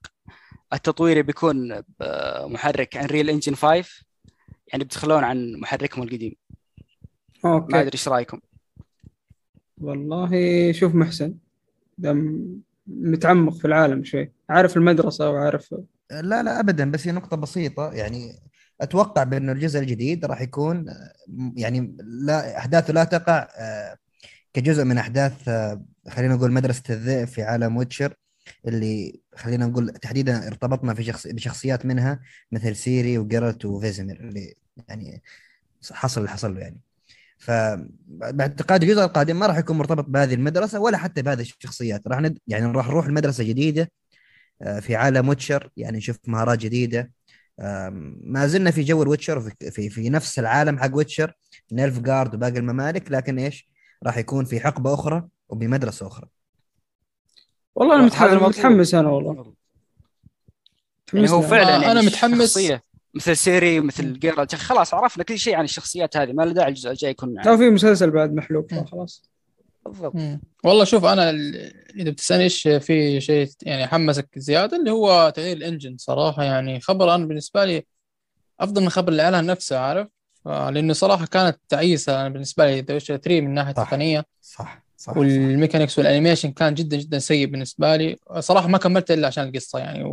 التطوير 0.73 1.23
بيكون 1.23 1.83
بمحرك 2.01 2.97
Unreal 2.97 3.31
Engine 3.31 3.55
5 3.55 4.05
يعني 4.67 4.85
بتخلون 4.85 5.25
عن 5.25 5.57
محركهم 5.61 6.03
القديم. 6.03 6.35
ما 7.45 7.53
أوكي 7.53 7.81
أدري 7.81 7.91
إيش 7.95 8.09
رأيكم؟ 8.09 8.41
والله 9.81 10.73
شوف 10.73 10.95
محسن 10.95 11.35
ذا 11.99 12.49
متعمق 12.87 13.55
في 13.55 13.65
العالم 13.65 14.05
شوي. 14.05 14.33
عارف 14.51 14.77
المدرسة 14.77 15.31
وعارف 15.31 15.75
لا 16.11 16.43
لا 16.43 16.61
ابدا 16.61 16.91
بس 16.91 17.07
هي 17.07 17.13
نقطة 17.13 17.37
بسيطة. 17.37 17.93
يعني 17.93 18.33
أتوقع 18.81 19.23
بانه 19.23 19.53
الجزء 19.53 19.81
الجديد 19.81 20.25
راح 20.25 20.41
يكون 20.41 20.89
آه، 20.89 21.13
يعني 21.57 21.97
لا 22.01 22.59
احداثه 22.59 22.93
لا 22.93 23.05
تقع 23.05 23.49
آه، 23.59 23.97
كجزء 24.61 24.85
من 24.85 24.99
أحداث 24.99 25.49
آه، 25.49 25.83
خلينا 26.09 26.35
نقول 26.35 26.53
مدرسة 26.53 26.83
الذئب 26.91 27.29
في 27.29 27.43
عالم 27.43 27.77
ويتشر 27.77 28.15
اللي 28.67 29.21
خلينا 29.35 29.67
نقول 29.67 29.91
تحديدا 29.91 30.47
ارتبطنا 30.47 30.95
في 30.95 31.05
شخص 31.05 31.27
بشخصيات 31.27 31.87
منها 31.87 32.21
مثل 32.53 32.77
سيري 32.77 33.19
وجيرالت 33.19 33.65
وفيزيمير 33.65 34.21
اللي 34.21 34.55
يعني 34.89 35.23
حصل 35.93 36.21
اللي 36.21 36.31
حصل 36.31 36.55
له 36.55 36.61
يعني. 36.61 36.81
فباعتقادي 37.39 38.87
الجزء 38.87 39.05
القادم 39.05 39.39
ما 39.39 39.47
راح 39.47 39.59
يكون 39.59 39.79
مرتبط 39.79 40.05
بهذه 40.05 40.35
المدرسة 40.35 40.81
ولا 40.81 40.99
حتى 40.99 41.23
بهذه 41.23 41.41
الشخصيات. 41.41 42.09
راح 42.09 42.21
ند... 42.21 42.39
يعني 42.47 42.67
راح 42.67 42.89
نروح 42.89 43.07
لمدرسة 43.07 43.45
جديدة 43.45 43.93
آه، 44.63 44.81
في 44.81 44.97
عالم 44.97 45.29
ويتشر 45.29 45.71
يعني 45.77 45.99
نشوف 45.99 46.19
مهارات 46.27 46.59
جديدة. 46.59 47.13
ما 48.23 48.47
زلنا 48.47 48.71
في 48.71 48.83
جو 48.83 49.03
الويتشر 49.03 49.41
في, 49.41 49.71
في, 49.71 49.91
في 49.91 50.11
نفس 50.11 50.39
العالم 50.39 50.79
حق 50.79 50.97
ويتشر 50.97 51.33
نيلف 51.73 51.99
جارد 51.99 52.35
وباقي 52.35 52.59
الممالك 52.59 53.13
لكن 53.13 53.39
إيش؟ 53.39 53.69
راح 54.03 54.17
يكون 54.17 54.45
في 54.45 54.61
حقبة 54.61 54.95
أخرى 54.95 55.29
وبمدرسة 55.49 56.07
أخرى 56.07 56.29
والله 57.75 57.95
أنا 57.95 58.03
متحمس. 58.03 58.43
متحمس 58.43 58.95
أنا 58.95 59.09
والله 59.09 59.55
يعني 61.15 61.31
هو 61.31 61.39
متحمس 61.39 61.51
فعلا 61.51 61.77
أنا 61.77 61.87
يعني 61.87 62.07
متحمس. 62.07 62.43
شخصية 62.43 62.83
مثل 63.15 63.37
سيري 63.37 63.81
مثل 63.81 64.19
جيرالت 64.19 64.55
خلاص 64.55 64.95
عرفنا 64.95 65.25
كل 65.25 65.39
شيء 65.39 65.55
عن 65.55 65.65
الشخصيات 65.65 66.17
هذه 66.17 66.33
ما 66.33 66.43
له 66.43 66.53
داعي 66.53 66.69
الجزء 66.69 66.91
الجاي 66.91 67.11
يكون 67.11 67.35
لو 67.47 67.57
في 67.57 67.71
مسلسل 67.71 68.11
بعد 68.11 68.35
محروق. 68.35 68.67
خلاص 68.85 69.31
بالضبط. 69.87 70.15
والله 70.65 70.85
شوف 70.85 71.05
أنا 71.05 71.31
إذا 71.97 72.11
بتسألني 72.11 72.45
إيش 72.45 72.63
في 72.63 73.21
شيء 73.21 73.49
يعني 73.63 73.87
حمسك 73.87 74.39
زيادة 74.39 74.77
اللي 74.77 74.91
هو 74.91 75.33
تغيير 75.37 75.57
ال 75.57 75.62
engine 75.62 75.97
صراحة 75.97 76.43
يعني 76.43 76.81
خبر 76.81 77.15
أنا 77.15 77.27
بالنسبة 77.27 77.65
لي 77.65 77.87
أفضل 78.61 78.83
من 78.83 78.89
خبر 78.89 79.13
الإعلان 79.13 79.47
نفسه 79.47 79.79
عارف 79.79 80.09
لأنه 80.49 80.93
صراحة 80.93 81.27
كانت 81.27 81.57
تعيسة 81.69 82.29
بالنسبة 82.29 82.67
لي 82.67 82.81
ذا 82.81 82.95
ويتشر 82.95 83.17
3 83.17 83.41
من 83.41 83.55
ناحية 83.55 83.73
صح. 83.75 83.79
التقنيه 83.81 84.25
صح 84.41 84.57
صح, 84.63 84.83
صح. 84.97 85.17
وال 85.17 85.32
mechanics 85.32 85.99
وال 85.99 86.08
animation 86.08 86.51
كان 86.53 86.75
جدا 86.75 86.97
جدا 86.97 87.19
سيء 87.19 87.47
بالنسبة 87.47 87.97
لي 87.97 88.17
صراحة 88.39 88.69
ما 88.69 88.79
كملت 88.79 89.11
إلا 89.11 89.27
عشان 89.27 89.45
القصة 89.49 89.79
يعني 89.79 90.05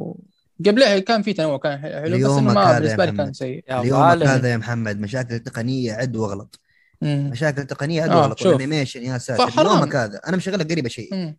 وقبلها 0.59 0.99
كان 0.99 1.21
في 1.21 1.33
تنوع 1.33 1.57
كان 1.57 1.77
حلو 1.77 2.17
بس 2.17 2.23
إنه 2.37 2.39
ما 2.53 2.79
بالنسبة 2.79 3.05
لي. 3.05 3.11
كان 3.11 3.33
سيء 3.33 3.63
يا 3.69 3.81
اليوم 3.81 4.01
هذا 4.03 4.51
يا 4.51 4.57
محمد 4.57 4.99
مشاكل 4.99 5.39
تقنية 5.39 5.93
عد 5.93 6.15
واغلط 6.15 6.59
مم. 7.01 7.29
مشاكل 7.31 7.63
تقنية 7.65 8.01
عد 8.03 8.09
آه، 8.09 8.17
واغلط 8.17 8.37
شوف. 8.39 8.47
وال 8.53 8.62
animation 8.62 9.03
يا 9.03 9.17
ساتر 9.17 9.47
فحرام. 9.47 9.79
يومك 9.79 9.95
هذا 9.95 10.21
أنا 10.27 10.37
مشغله 10.37 10.63
قريبة 10.63 10.89
شيء. 10.89 11.33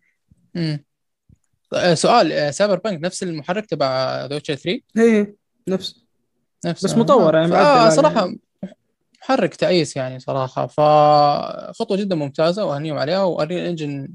آه، 1.73 1.93
سؤال 1.93 2.31
آه، 2.31 2.51
سايبر 2.51 2.79
بانك 2.79 3.03
نفس 3.03 3.23
المحرك 3.23 3.65
تبع 3.65 4.25
ذا 4.25 4.33
ويتشر 4.33 4.55
3 4.55 4.81
إيه 4.97 5.35
نفس 5.67 5.95
نفس 6.65 6.85
بس 6.85 6.93
مطور 6.97 7.35
يعني 7.35 7.53
آه 7.55 7.57
عليه. 7.81 7.95
صراحة 7.95 8.33
محرك 9.29 9.55
تعيس 9.55 9.95
يعني 9.95 10.19
صراحة. 10.19 10.67
فخطوة 10.67 11.97
جدا 11.97 12.15
ممتازة 12.15 12.65
وأهنيهم 12.65 12.97
عليها 12.97 13.23
و 13.23 13.28
Unreal 13.28 13.59
Engine 13.65 14.09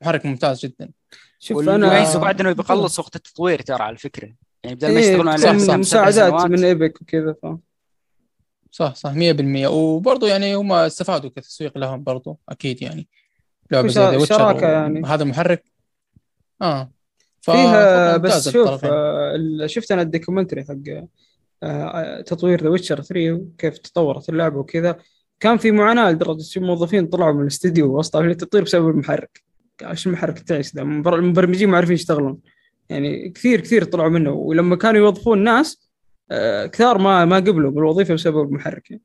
محرك 0.00 0.26
ممتاز 0.26 0.60
جدا. 0.60 0.90
شوف 1.38 1.66
يميزه 1.66 2.18
بعد 2.18 2.40
إنه 2.40 2.52
بيخلص 2.52 2.98
وقت 2.98 3.16
التطوير 3.16 3.62
ترى 3.62 3.82
على 3.82 3.96
فكرة. 3.96 4.32
يعني 4.64 4.76
بدل 4.76 4.88
ما 4.88 4.94
إيه 5.00 5.06
يشتغلون 5.06 5.28
على 5.28 5.38
صح، 5.38 5.44
لعبة 5.48 5.58
صح. 5.58 5.64
مع 5.66 5.76
مساعدات 6.08 6.32
من 6.50 6.64
Epic 6.64 7.02
وكذا 7.02 7.34
ف... 7.42 7.46
صح 8.70 8.94
صح 8.94 9.12
100% 9.12 9.66
وبرضه 9.66 10.28
يعني 10.28 10.54
هم 10.54 10.72
استفادوا 10.72 11.30
كتسويق 11.30 11.78
لهم 11.78 12.02
برضه 12.04 12.36
أكيد 12.48 12.82
يعني. 12.82 13.08
لعبة 13.70 13.86
وش- 13.86 13.92
زي 13.92 14.16
ذا 14.16 14.24
شراكة 14.24 14.66
يعني. 14.68 15.02
هذا 15.06 15.24
محرك. 15.24 15.64
آه. 16.62 16.90
ف- 17.40 17.50
فيها 17.50 18.16
بس 18.16 18.48
شوف. 18.48 18.80
آه، 18.84 19.66
شفت 19.66 19.92
أنا 19.92 20.02
ال 20.02 20.07
documentary 20.07 20.64
حق 20.64 20.74
آه، 20.88 21.08
تطوير 22.26 22.62
ذا 22.62 22.68
ويتشر 22.68 23.02
3 23.02 23.32
وكيف 23.32 23.78
تطورت 23.78 24.28
اللعبة 24.28 24.58
وكذا. 24.58 24.96
كان 25.40 25.56
في 25.56 25.70
معاناة 25.70 26.10
لدرجة 26.10 26.42
في 26.42 26.60
موظفين 26.60 27.06
طلعوا 27.06 27.32
من 27.32 27.42
الاستديو 27.42 27.98
وسط 27.98 28.16
التطوير 28.16 28.64
بسبب 28.64 28.88
المحرك. 28.88 29.42
إيش 29.82 30.06
المحرك 30.06 30.36
التعيس 30.38 30.76
ذا 30.76 30.82
المبر- 30.82 31.14
المبرمجين 31.18 31.68
ما 31.68 31.76
عارفين 31.76 31.94
يشتغلون. 31.94 32.38
يعني 32.88 33.28
كثير 33.28 33.60
كثير 33.60 33.84
طلعوا 33.84 34.08
منه. 34.08 34.30
ولما 34.30 34.76
كانوا 34.76 35.00
يوظفون 35.00 35.44
ناس 35.44 35.88
آه، 36.30 36.66
كثار 36.66 36.98
ما 36.98 37.24
ما 37.24 37.36
قبلوا 37.36 37.70
بالوظيفه 37.70 38.14
بسبب 38.14 38.48
المحرك. 38.48 38.90
يعني 38.90 39.02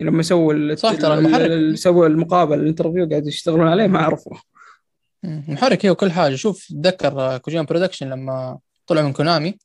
لما 0.00 0.22
سووا 0.22 0.74
صح، 0.74 0.94
ترى 0.94 1.14
ال- 1.14 1.18
المحرك- 1.26 1.50
ال- 1.50 1.78
سووا 1.78 2.06
المقابلة 2.06 2.54
ال 2.62 2.67
interview 2.67 3.08
قاعد 3.08 3.26
يشتغلون 3.26 3.68
عليه 3.68 3.86
ما 3.86 3.98
عرفوا. 3.98 4.32
محرك 5.24 5.86
هي 5.86 5.90
وكل 5.90 6.10
حاجة. 6.10 6.34
شوف 6.34 6.66
تذكر 6.82 7.20
آه، 7.20 7.36
Kojima 7.36 7.62
Productions 7.62 8.08
لما 8.10 8.58
طلعوا 8.86 9.06
من 9.06 9.12
كونامي 9.12 9.58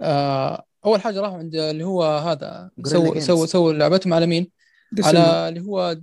آه 0.00 0.64
أول 0.84 1.00
حاجة 1.00 1.20
راحوا 1.20 1.38
عند 1.38 1.54
اللي 1.54 1.84
هو 1.84 2.04
هذا 2.04 2.70
سووا. 2.84 3.20
سووا 3.20 3.46
سووا 3.46 3.72
لعبتهم 3.72 4.14
على 4.14 4.26
مين؟ 4.26 4.50
دسم. 4.92 5.08
على 5.08 5.48
اللي 5.48 5.60
هو 5.60 5.98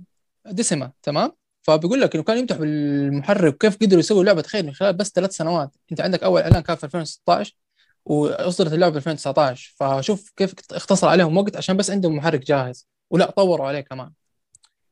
ديسيما 0.46 0.92
تمام؟ 1.02 1.32
فبيقول 1.62 2.00
لك 2.00 2.14
إنه 2.14 2.24
كان 2.24 2.38
يمدح 2.38 2.56
بالمحرك 2.56 3.54
وكيف 3.54 3.76
قدروا 3.76 4.00
يسووا 4.00 4.24
لعبة 4.24 4.42
خير 4.42 4.64
من 4.64 4.72
خلال 4.72 4.92
بس 4.92 5.12
ثلاث 5.14 5.36
سنوات، 5.36 5.76
أنت 5.92 6.00
عندك 6.00 6.22
أول 6.22 6.42
إعلان 6.42 6.60
كان 6.62 6.76
في 6.76 6.84
2016 6.84 7.56
وأصدرت 8.04 8.72
اللعبة 8.72 8.92
في 8.92 8.96
2019 8.96 9.74
فشوف 9.76 10.32
كيف 10.36 10.54
اختصر 10.72 11.08
عليهم 11.08 11.36
وقت 11.36 11.56
عشان 11.56 11.76
بس 11.76 11.90
عندهم 11.90 12.16
محرك 12.16 12.46
جاهز 12.46 12.88
ولا 13.10 13.30
طوروا 13.30 13.66
عليه 13.66 13.80
كمان. 13.80 14.10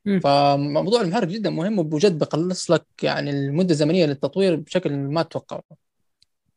مم. 0.05 0.20
فموضوع 0.20 1.00
المحرك 1.00 1.29
جدا 1.29 1.50
مهم 1.50 1.79
وبجد 1.79 2.18
بقلص 2.18 2.70
لك 2.70 2.85
يعني 3.03 3.31
المدة 3.31 3.70
الزمنية 3.70 4.07
للتطوير 4.07 4.57
بشكل 4.57 4.96
ما 4.96 5.22
تتوقعه. 5.22 5.62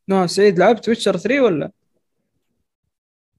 نعم 0.08 0.28
سعيد 0.28 0.60
لعبت 0.60 0.89
ويتشر 0.89 1.17
3 1.17 1.41
ولا؟ 1.41 1.72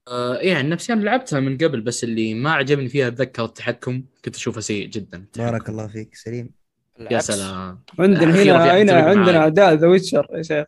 آه 0.07 0.55
عن 0.57 0.69
نفسي 0.69 0.93
أنا 0.93 1.01
لعبتها 1.03 1.39
من 1.39 1.57
قبل 1.57 1.81
بس 1.81 2.03
اللي 2.03 2.33
ما 2.33 2.51
عجبني 2.53 2.89
فيها 2.89 3.07
اتذكر 3.07 3.45
التحكم 3.45 4.05
كنت 4.25 4.35
اشوفه 4.35 4.61
سيء 4.61 4.87
جدا. 4.87 5.25
بارك 5.37 5.69
الله 5.69 5.87
فيك 5.87 6.15
سليم 6.15 6.64
يا. 7.11 7.19
سلام 7.19 7.79
عندنا 7.99 8.43
هنا 8.43 8.81
هنا 8.81 8.93
عندنا. 8.93 9.37
اعداء 9.37 9.73
ذا 9.73 9.87
ويتشر 9.87 10.27
يا 10.33 10.41
شيخ 10.43 10.65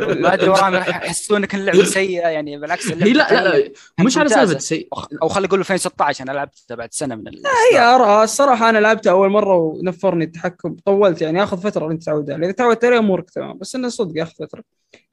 ما 0.00 0.34
أدري 0.34 0.48
وراهم 0.48 0.74
راح 0.74 0.88
يحسون 0.88 1.36
إنك 1.36 1.54
اللعبة 1.54 1.84
سيئة 1.84 2.28
يعني 2.28 2.58
بالعكس 2.58 2.88
هي 2.88 2.94
لا 3.12 3.32
لا, 3.32 3.58
لا 3.58 3.72
مش 4.00 4.18
على. 4.18 4.28
سالفه 4.28 4.58
سيء 4.58 4.88
أو 5.22 5.28
خلينا 5.28 5.46
نقول 5.48 5.60
2016 5.60 6.24
أنا 6.24 6.32
لعبتها 6.32 6.74
بعد 6.74 6.88
سنة 6.92 7.14
من 7.14 7.28
ال... 7.28 7.42
هي 7.72 7.78
اراء 7.78 8.24
الصراحة 8.24 8.68
أنا 8.70 8.78
لعبتها 8.78 9.10
أول 9.10 9.30
مرة 9.30 9.56
ونفرني 9.56 10.24
التحكم 10.24 10.76
طولت 10.84 11.22
يعني 11.22 11.38
ياخذ 11.38 11.58
فترة 11.58 11.90
أنت 11.90 12.02
تعود 12.02 12.30
عليه 12.30 12.46
إذا 12.46 12.52
تعودت 12.54 12.84
عليه 12.84 12.98
أمورك 12.98 13.30
تمام 13.30 13.58
بس 13.58 13.74
إنه 13.74 13.88
صدق 13.88 14.18
ياخذ 14.18 14.32
فترة 14.34 14.62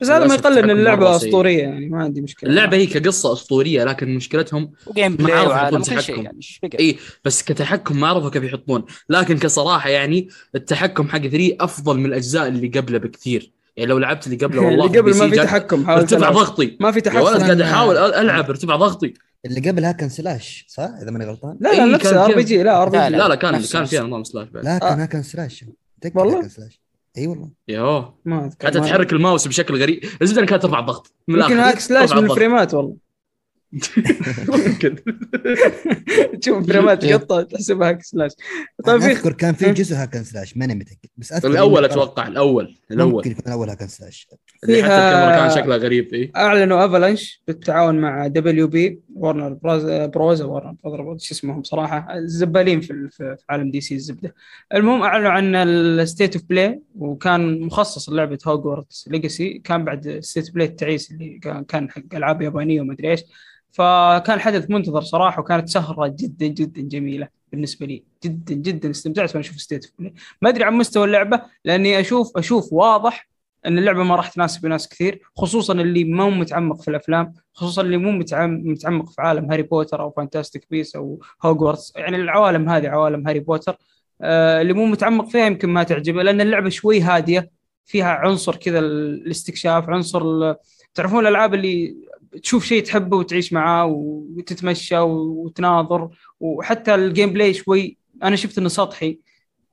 بس 0.01 0.09
هذا 0.09 0.27
ما 0.27 0.35
يقلل 0.35 0.57
إن 0.57 0.69
اللعبة. 0.69 1.15
أسطورية 1.15 1.61
يعني 1.63 1.89
ما 1.89 2.03
عندي 2.03 2.21
مشكلة 2.21 2.49
اللعبة 2.49 2.77
هي 2.77 2.85
كقصة 2.85 3.33
أسطورية 3.33 3.83
لكن 3.83 4.15
مشكلتهم 4.15 4.71
و 4.88 4.90
gameplay 4.90 5.12
ما 5.12 5.33
عرفوا 5.37 5.51
وعالم 5.53 5.77
يحطون 5.81 5.97
تحكم. 5.97 6.21
يعني 6.23 6.39
إي 6.79 6.97
بس 7.25 7.43
كتحكم 7.43 7.99
ما 7.99 8.07
عرفوا 8.07 8.29
كيف 8.29 8.43
يحطون 8.43 8.85
لكن 9.09 9.37
كصراحة 9.37 9.66
يعني 9.86 10.30
التحكم 10.56 11.08
حق 11.08 11.17
3 11.27 11.56
أفضل 11.60 11.97
من 11.97 12.06
الأجزاء 12.06 12.47
اللي 12.47 12.67
قبله 12.67 12.97
بكثير 12.97 13.51
يعني 13.77 13.89
لو 13.89 13.97
لعبت 13.97 14.27
اللي 14.27 14.38
قبله 14.38 14.62
والله 14.65 14.86
اللي 14.86 14.99
قبل 14.99 15.17
ما 15.17 15.30
في 15.30 15.36
تحكم 15.36 15.89
ارتفع. 15.89 16.32
ضغطي 16.32 16.77
ما 16.80 16.91
في 16.91 17.01
تحكم 17.01 17.21
ولد 17.21 17.41
قاعد 17.41 17.62
أحاول 17.62 17.97
ألعب 17.97 18.49
ارتفع 18.49 18.75
ضغطي 18.75 19.13
اللي 19.45 19.69
قبل 19.69 19.86
hack 19.86 19.99
and 19.99 20.10
slash 20.10 20.65
صح 20.67 20.89
إذا 21.01 21.12
ماني 21.12 21.25
غلطان 21.25 21.58
لا 21.60 21.73
لا 21.73 21.86
نفس 21.86 22.03
كان 22.03 22.17
RPG 22.17 22.63
لا 22.63 22.82
RPG 22.81 23.10
لا 23.10 23.27
لا 23.27 23.36
كان 23.36 23.62
كان. 23.62 23.86
فيها 23.86 24.03
نظام 24.03 24.23
slash 24.23 24.47
بعد 24.47 24.63
لا. 24.65 24.77
كان 24.77 24.99
hack 24.99 25.13
and 25.13 25.23
slash 25.23 25.65
والله؟ 26.15 26.39
hack 26.39 26.45
and 26.45 26.49
slash 26.49 26.79
إي 27.17 27.27
والله 27.27 27.49
يوه 27.67 28.15
ما 28.25 28.45
أذكر 28.45 28.67
حتى 28.67 28.80
تحرك 28.80 29.13
الماوس 29.13 29.47
بشكل 29.47 29.82
غريب 29.82 30.03
الزبده 30.21 30.45
كانت 30.45 30.62
ترفع 30.63 30.80
الضغط 30.80 31.13
من 31.27 31.39
يمكن. 31.39 31.58
hack 31.57 31.79
slash 31.79 32.13
من. 32.13 32.23
الفريمات 32.32 32.73
والله 32.73 33.06
ممكن. 34.47 34.95
تشوف 36.41 36.67
فريمات 36.67 37.06
تقطع 37.06 37.41
تحسبها 37.41 37.89
hack 37.89 38.03
slash. 38.03 38.31
طيب 38.86 39.01
في 39.01 39.12
أذكر 39.12 39.34
كان 39.34 39.53
في 39.53 39.71
جزء 39.73 39.95
hack 39.95 40.12
and 40.12 40.23
slash 40.23 40.57
ماني 40.58 40.75
متأكد 40.75 41.10
بس 41.17 41.32
أذكر 41.32 41.47
الأول 41.47 41.86
أتوقع 41.86 42.27
الأول 42.27 42.75
الأول. 42.91 43.12
ممكن 43.13 43.32
يكون 43.32 43.43
الأول 43.47 43.69
hack 43.69 43.80
and 43.80 43.88
slash. 43.88 44.27
اللي 44.63 44.75
حتى 44.84 44.88
فيها- 44.91 45.10
الكاميرا 45.30 45.47
كان 45.47 45.62
شكلها 45.62 45.77
غريب 45.77 46.13
اي 46.13 46.32
أعلنوا 46.36 46.86
Avalanche 46.86 47.43
بالتعاون 47.47 47.95
مع 48.01 48.27
WB 48.27 48.67
Warner 48.67 49.53
Bros 49.53 49.86
Bros 49.86 50.41
Warner 50.41 50.75
Bros 50.83 51.21
شو 51.21 51.34
اسمهم 51.34 51.63
صراحة 51.63 52.13
الزبالين 52.17 52.82
في 52.82 52.91
ال- 52.93 53.12
في 53.12 53.36
عالم 53.49 53.71
DC 53.71 53.95
الزبدة. 53.95 54.36
المهم 54.73 55.01
أعلنوا 55.01 55.30
عن 55.32 55.56
ال 55.55 55.69
State 55.69 56.36
of 56.36 56.45
Play 56.49 56.81
وكان 56.95 57.60
مخصص 57.62 58.10
لعبه 58.10 58.38
Hogwarts 58.47 59.07
Legacy 59.12 59.62
كان 59.63 59.86
بعد 59.86 60.19
State 60.21 60.45
of 60.45 60.53
Play 60.55 60.67
التعيس 60.67 61.12
اللي 61.12 61.39
كان- 61.43 61.63
كان 61.63 61.91
حق 61.91 62.01
ألعاب 62.13 62.41
يابانية 62.41 62.82
وما 62.82 62.93
أدري 62.93 63.12
إيش. 63.12 63.23
فكان 63.77 64.39
حدث 64.39 64.69
منتظر 64.69 65.01
صراحة 65.01 65.39
وكانت 65.41 65.69
سهرة 65.69 66.07
جدا 66.19 66.47
جدا 66.47 66.81
جميلة 66.81 67.27
بالنسبة 67.51 67.85
لي. 67.85 68.03
جدا 68.23 68.55
جدا 68.55 68.89
استمتعت 68.89 69.29
وأنا 69.29 69.39
أشوف 69.39 69.61
State. 69.62 69.93
ما 70.41 70.49
أدري 70.49 70.63
عن 70.63 70.73
مستوى 70.73 71.05
اللعبة 71.05 71.41
لأني 71.65 71.99
أشوف 71.99 72.37
أشوف 72.37 72.73
واضح 72.73 73.29
إن 73.65 73.77
اللعبة 73.77 74.03
ما 74.03 74.15
راح 74.15 74.29
تناسب 74.29 74.65
ناس 74.65 74.89
كثير 74.89 75.21
خصوصا 75.35 75.73
اللي 75.73 76.03
ما 76.03 76.23
هو 76.23 76.29
متعمق 76.29 76.81
في 76.81 76.87
الأفلام 76.87 77.33
خصوصا 77.53 77.81
اللي 77.81 77.97
مو 77.97 78.11
متعم- 78.11 78.61
متعمق 78.65 79.09
في 79.09 79.21
عالم 79.21 79.51
هاري 79.51 79.63
بوتر 79.63 80.01
أو 80.01 80.11
Fantastic 80.12 80.67
Beasts 80.71 80.95
أو 80.95 81.19
هوجورتس 81.43 81.93
يعني 81.95 82.15
العوالم 82.17 82.69
هذه 82.69 82.87
عوالم 82.89 83.27
هاري 83.27 83.39
بوتر 83.39 83.77
آه 84.21 84.61
اللي 84.61 84.73
مو 84.73 84.85
متعمق 84.85 85.29
فيها 85.29 85.45
يمكن 85.45 85.69
ما 85.69 85.83
تعجبه 85.83 86.23
لأن 86.23 86.41
اللعبة 86.41 86.69
شوي 86.69 87.01
هادية 87.01 87.49
فيها 87.85 88.07
عنصر 88.09 88.55
كذا 88.55 88.79
ال- 88.79 89.25
الاستكشاف 89.25 89.89
عنصر 89.89 90.53
تعرفون 90.93 91.19
الألعاب 91.19 91.53
اللي 91.53 91.95
تشوف 92.43 92.65
شيء 92.65 92.83
تحبه 92.83 93.17
وتعيش 93.17 93.53
معاه 93.53 93.85
وتتمشى 93.85 94.99
وتناظر. 94.99 96.09
وحتى 96.39 96.95
ال 96.95 97.33
gameplay 97.33 97.53
شوي 97.53 97.97
أنا 98.23 98.35
شفت 98.35 98.57
إنه 98.57 98.69
سطحي 98.69 99.19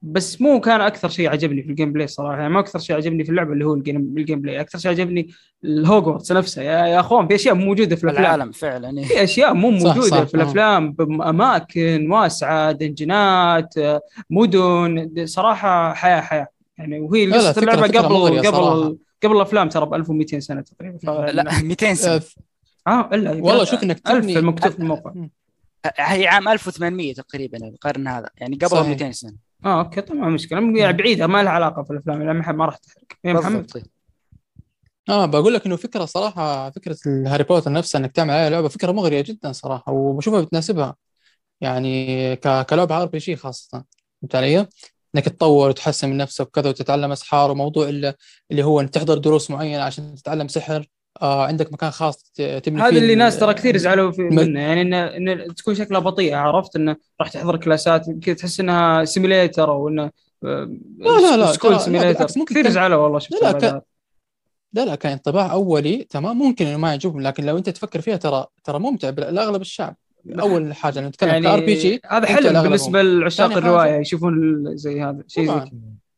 بس 0.03 0.41
مو 0.41 0.61
كان 0.61 0.81
أكثر 0.81 1.09
شيء 1.09 1.29
عجبني 1.29 1.63
في 1.63 1.71
ال 1.71 1.93
gameplay 1.93 2.07
صراحة. 2.07 2.41
يعني 2.41 2.55
ما 2.55 2.61
أكثر 2.61 2.79
شيء 2.79 2.97
عجبني 2.97 3.25
في 3.25 3.31
اللعبة 3.31 3.53
اللي 3.53 3.65
هو 3.65 3.75
ال 3.75 3.78
game, 3.78 3.94
ال 3.94 3.97
gameplay 3.97 4.61
أكثر 4.61 4.79
شيء 4.79 4.91
عجبني 4.91 5.29
الهوجورتس 5.65 6.33
نفسه. 6.33 6.63
يا, 6.63 6.87
يا 6.87 7.01
أخوان 7.01 7.29
في 7.29 7.35
أشياء 7.35 7.55
موجودة 7.55 7.97
في 7.97 8.05
الأفلام. 8.05 8.25
العالم 8.25 8.53
فعلا 8.53 8.99
إيه. 8.99 9.05
في 9.05 9.23
أشياء 9.25 9.55
مو 9.55 9.79
صح، 9.79 9.87
موجودة 9.87 10.07
صح، 10.09 10.23
في 10.23 10.35
الأفلام. 10.35 10.93
بأماكن 10.93 12.11
واسعة 12.11 12.73
دنجنات 12.73 13.75
مدن 14.31 15.11
صراحة 15.25 15.93
حياه 15.95 16.21
حياة. 16.21 16.47
يعني 16.79 17.01
وهي 17.01 17.33
فكرة- 17.33 17.59
اللعبة 17.59 17.83
قبل 17.83 18.43
صراحة. 18.45 18.71
قبل 18.81 18.97
قبل 19.25 19.37
الأفلام 19.37 19.69
ترى 19.69 19.87
ب 19.87 19.95
1200 19.95 20.41
سنة 20.41 20.61
تقريبا 20.61 20.99
ف... 20.99 21.11
لا 21.11 21.63
200 21.63 21.95
سنة. 21.95 22.23
آه، 22.87 22.91
آه 22.91 23.11
إلا 23.15 23.31
والله 23.31 23.65
شوف 23.65 23.83
إنك 23.83 23.97
ألف 23.97 24.25
تبني 24.25 24.39
المكتوب 24.39 24.73
في 24.73 24.79
الموقع. 24.79 25.13
هي 25.99 26.27
عام 26.27 26.49
1800 26.49 27.15
تقريبا 27.15 27.69
القرن 27.69 28.09
هذا. 28.09 28.31
يعني 28.37 28.57
قبل 28.57 28.69
صحيح. 28.69 28.89
200 28.89 29.13
سنة. 29.13 29.35
آه 29.65 29.81
أوكي 29.81 30.01
طبعا 30.01 30.21
ما 30.21 30.29
مشكلة. 30.29 30.79
يعني 30.79 30.97
بعيده 30.97 31.27
ما 31.27 31.43
لها 31.43 31.53
علاقة 31.53 31.83
في 31.83 31.91
الأفلام 31.91 32.23
لا 32.23 32.33
ما 32.33 32.53
ما 32.53 32.65
راح 32.65 32.77
تحرق. 32.77 33.05
يا 33.25 33.33
محمد؟ 33.33 33.63
بالضبط. 33.63 33.91
آه 35.09 35.27
بقول 35.27 35.55
لك 35.55 35.67
إنه 35.67 35.77
فكرة 35.77 36.05
صراحة 36.05 36.71
فكرة 36.71 36.97
الهاري 37.07 37.45
بوتر 37.45 37.73
نفسها 37.73 37.99
إنك 37.99 38.13
تعمل 38.13 38.31
عليها 38.31 38.51
لعبة 38.51 38.69
فكرة 38.69 38.93
مغرية 38.93 39.21
جدا 39.21 39.53
صراحة 39.53 39.93
وبشوفها 39.93 40.41
بتناسبها. 40.41 40.97
يعني. 41.61 42.37
كلعبة 42.37 43.03
RPG 43.03 43.37
خاصة. 43.37 43.85
فهمت 44.23 44.35
علي؟ 44.35 44.67
إنك 45.15 45.25
تطور 45.25 45.69
وتحسن 45.69 46.09
من 46.09 46.17
نفسك 46.17 46.47
وكذا 46.47 46.69
وتتعلم 46.69 47.13
أسحار 47.13 47.51
وموضوع 47.51 47.89
اللي, 47.89 48.15
هو 48.53 48.81
إنك 48.81 48.91
تحضر 48.91 49.19
دروس 49.19 49.51
معينة 49.51 49.83
عشان 49.83 50.15
تتعلم 50.15 50.49
سحر. 50.49 50.87
آه 51.23 51.45
عندك 51.47 51.73
مكان 51.73 51.91
خاص 51.91 52.23
تبني 52.37 52.83
هذا 52.83 52.89
اللي 52.89 53.13
ال- 53.13 53.19
ناس 53.19 53.39
ترى 53.39 53.55
كثير 53.55 53.77
زعلوا 53.77 54.11
في 54.13 54.23
م- 54.23 54.35
منه. 54.35 54.61
يعني 54.61 54.83
انه 54.83 55.05
إن 55.05 55.55
تكون 55.55 55.75
شكلها 55.75 56.01
بطيئة 56.01 56.37
عرفت؟ 56.37 56.77
إنه 56.77 56.97
راح 57.21 57.29
تحضر 57.29 57.57
كلاسات 57.57 58.07
كذا 58.23 58.35
تحس 58.35 58.61
إنها 58.61 59.05
simulator 59.05 59.71
أو 59.71 59.89
إنه 59.89 60.11
لا، 60.43 60.69
لا، 60.99 61.37
لا، 61.37 61.53
school 61.53 61.81
simulator 61.81 62.25
كثير 62.25 62.63
كان- 62.63 62.73
زعلوا 62.73 63.03
والله 63.03 63.19
شفت 63.19 63.43
لا، 63.43 63.53
لا،. 63.53 63.83
لا 64.73 64.85
لا 64.85 64.95
كان 64.95 65.13
انطباع 65.13 65.53
أولي 65.53 66.07
تمام 66.11 66.39
ممكن 66.39 66.67
إنه 66.67 66.77
ما 66.77 66.89
يعجبهم 66.89 67.21
لكن 67.21 67.45
لو 67.45 67.59
أنت 67.59 67.71
تفكر 67.71 68.01
فيها 68.01 68.17
ترى 68.17 68.47
ترى 68.65 68.79
ممتع 68.79 69.09
لاغلب 69.09 69.61
الشعب. 69.61 69.97
أول 70.41 70.75
حاجة 70.75 71.09
نتكلم 71.09 71.29
يعني 71.31 71.45
ك 71.47 71.61
RPG 71.61 72.01
هذا 72.07 72.21
لأغلبهم. 72.41 72.63
بالنسبة 72.63 73.03
لعشاق 73.03 73.51
حاجة- 73.53 73.57
الرواية 73.57 74.01
يشوفون 74.01 74.63
زي 74.77 75.01
هذا 75.03 75.23
شيء 75.29 75.47
زي. 75.47 75.71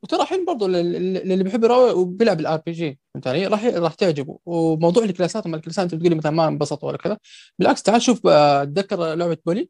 وترى 0.02 0.22
الحين 0.22 0.44
برضو 0.44 0.66
لل- 0.66 1.14
للي 1.28 1.44
بيحب 1.44 1.64
الرواية 1.64 1.92
وبيلعب 1.92 2.40
ال 2.40 2.60
RPG 2.66 2.98
فهمت 3.14 3.26
علي؟ 3.26 3.46
راح 3.46 3.64
راح 3.64 3.94
تعجبه 3.94 4.38
وموضوع 4.46 5.04
الكلاسات 5.04 5.46
لما 5.46 5.56
الكلاسات 5.56 5.84
انت 5.84 5.94
بتقول 5.94 6.14
مثلا 6.16 6.32
ما 6.32 6.48
انبسط 6.48 6.84
ولا 6.84 6.96
كذا 6.96 7.18
بالعكس 7.58 7.82
تعال 7.82 8.02
شوف 8.02 8.26
آه، 8.26 8.62
اتذكر 8.62 9.14
لعبة 9.14 9.36
Bully 9.46 9.68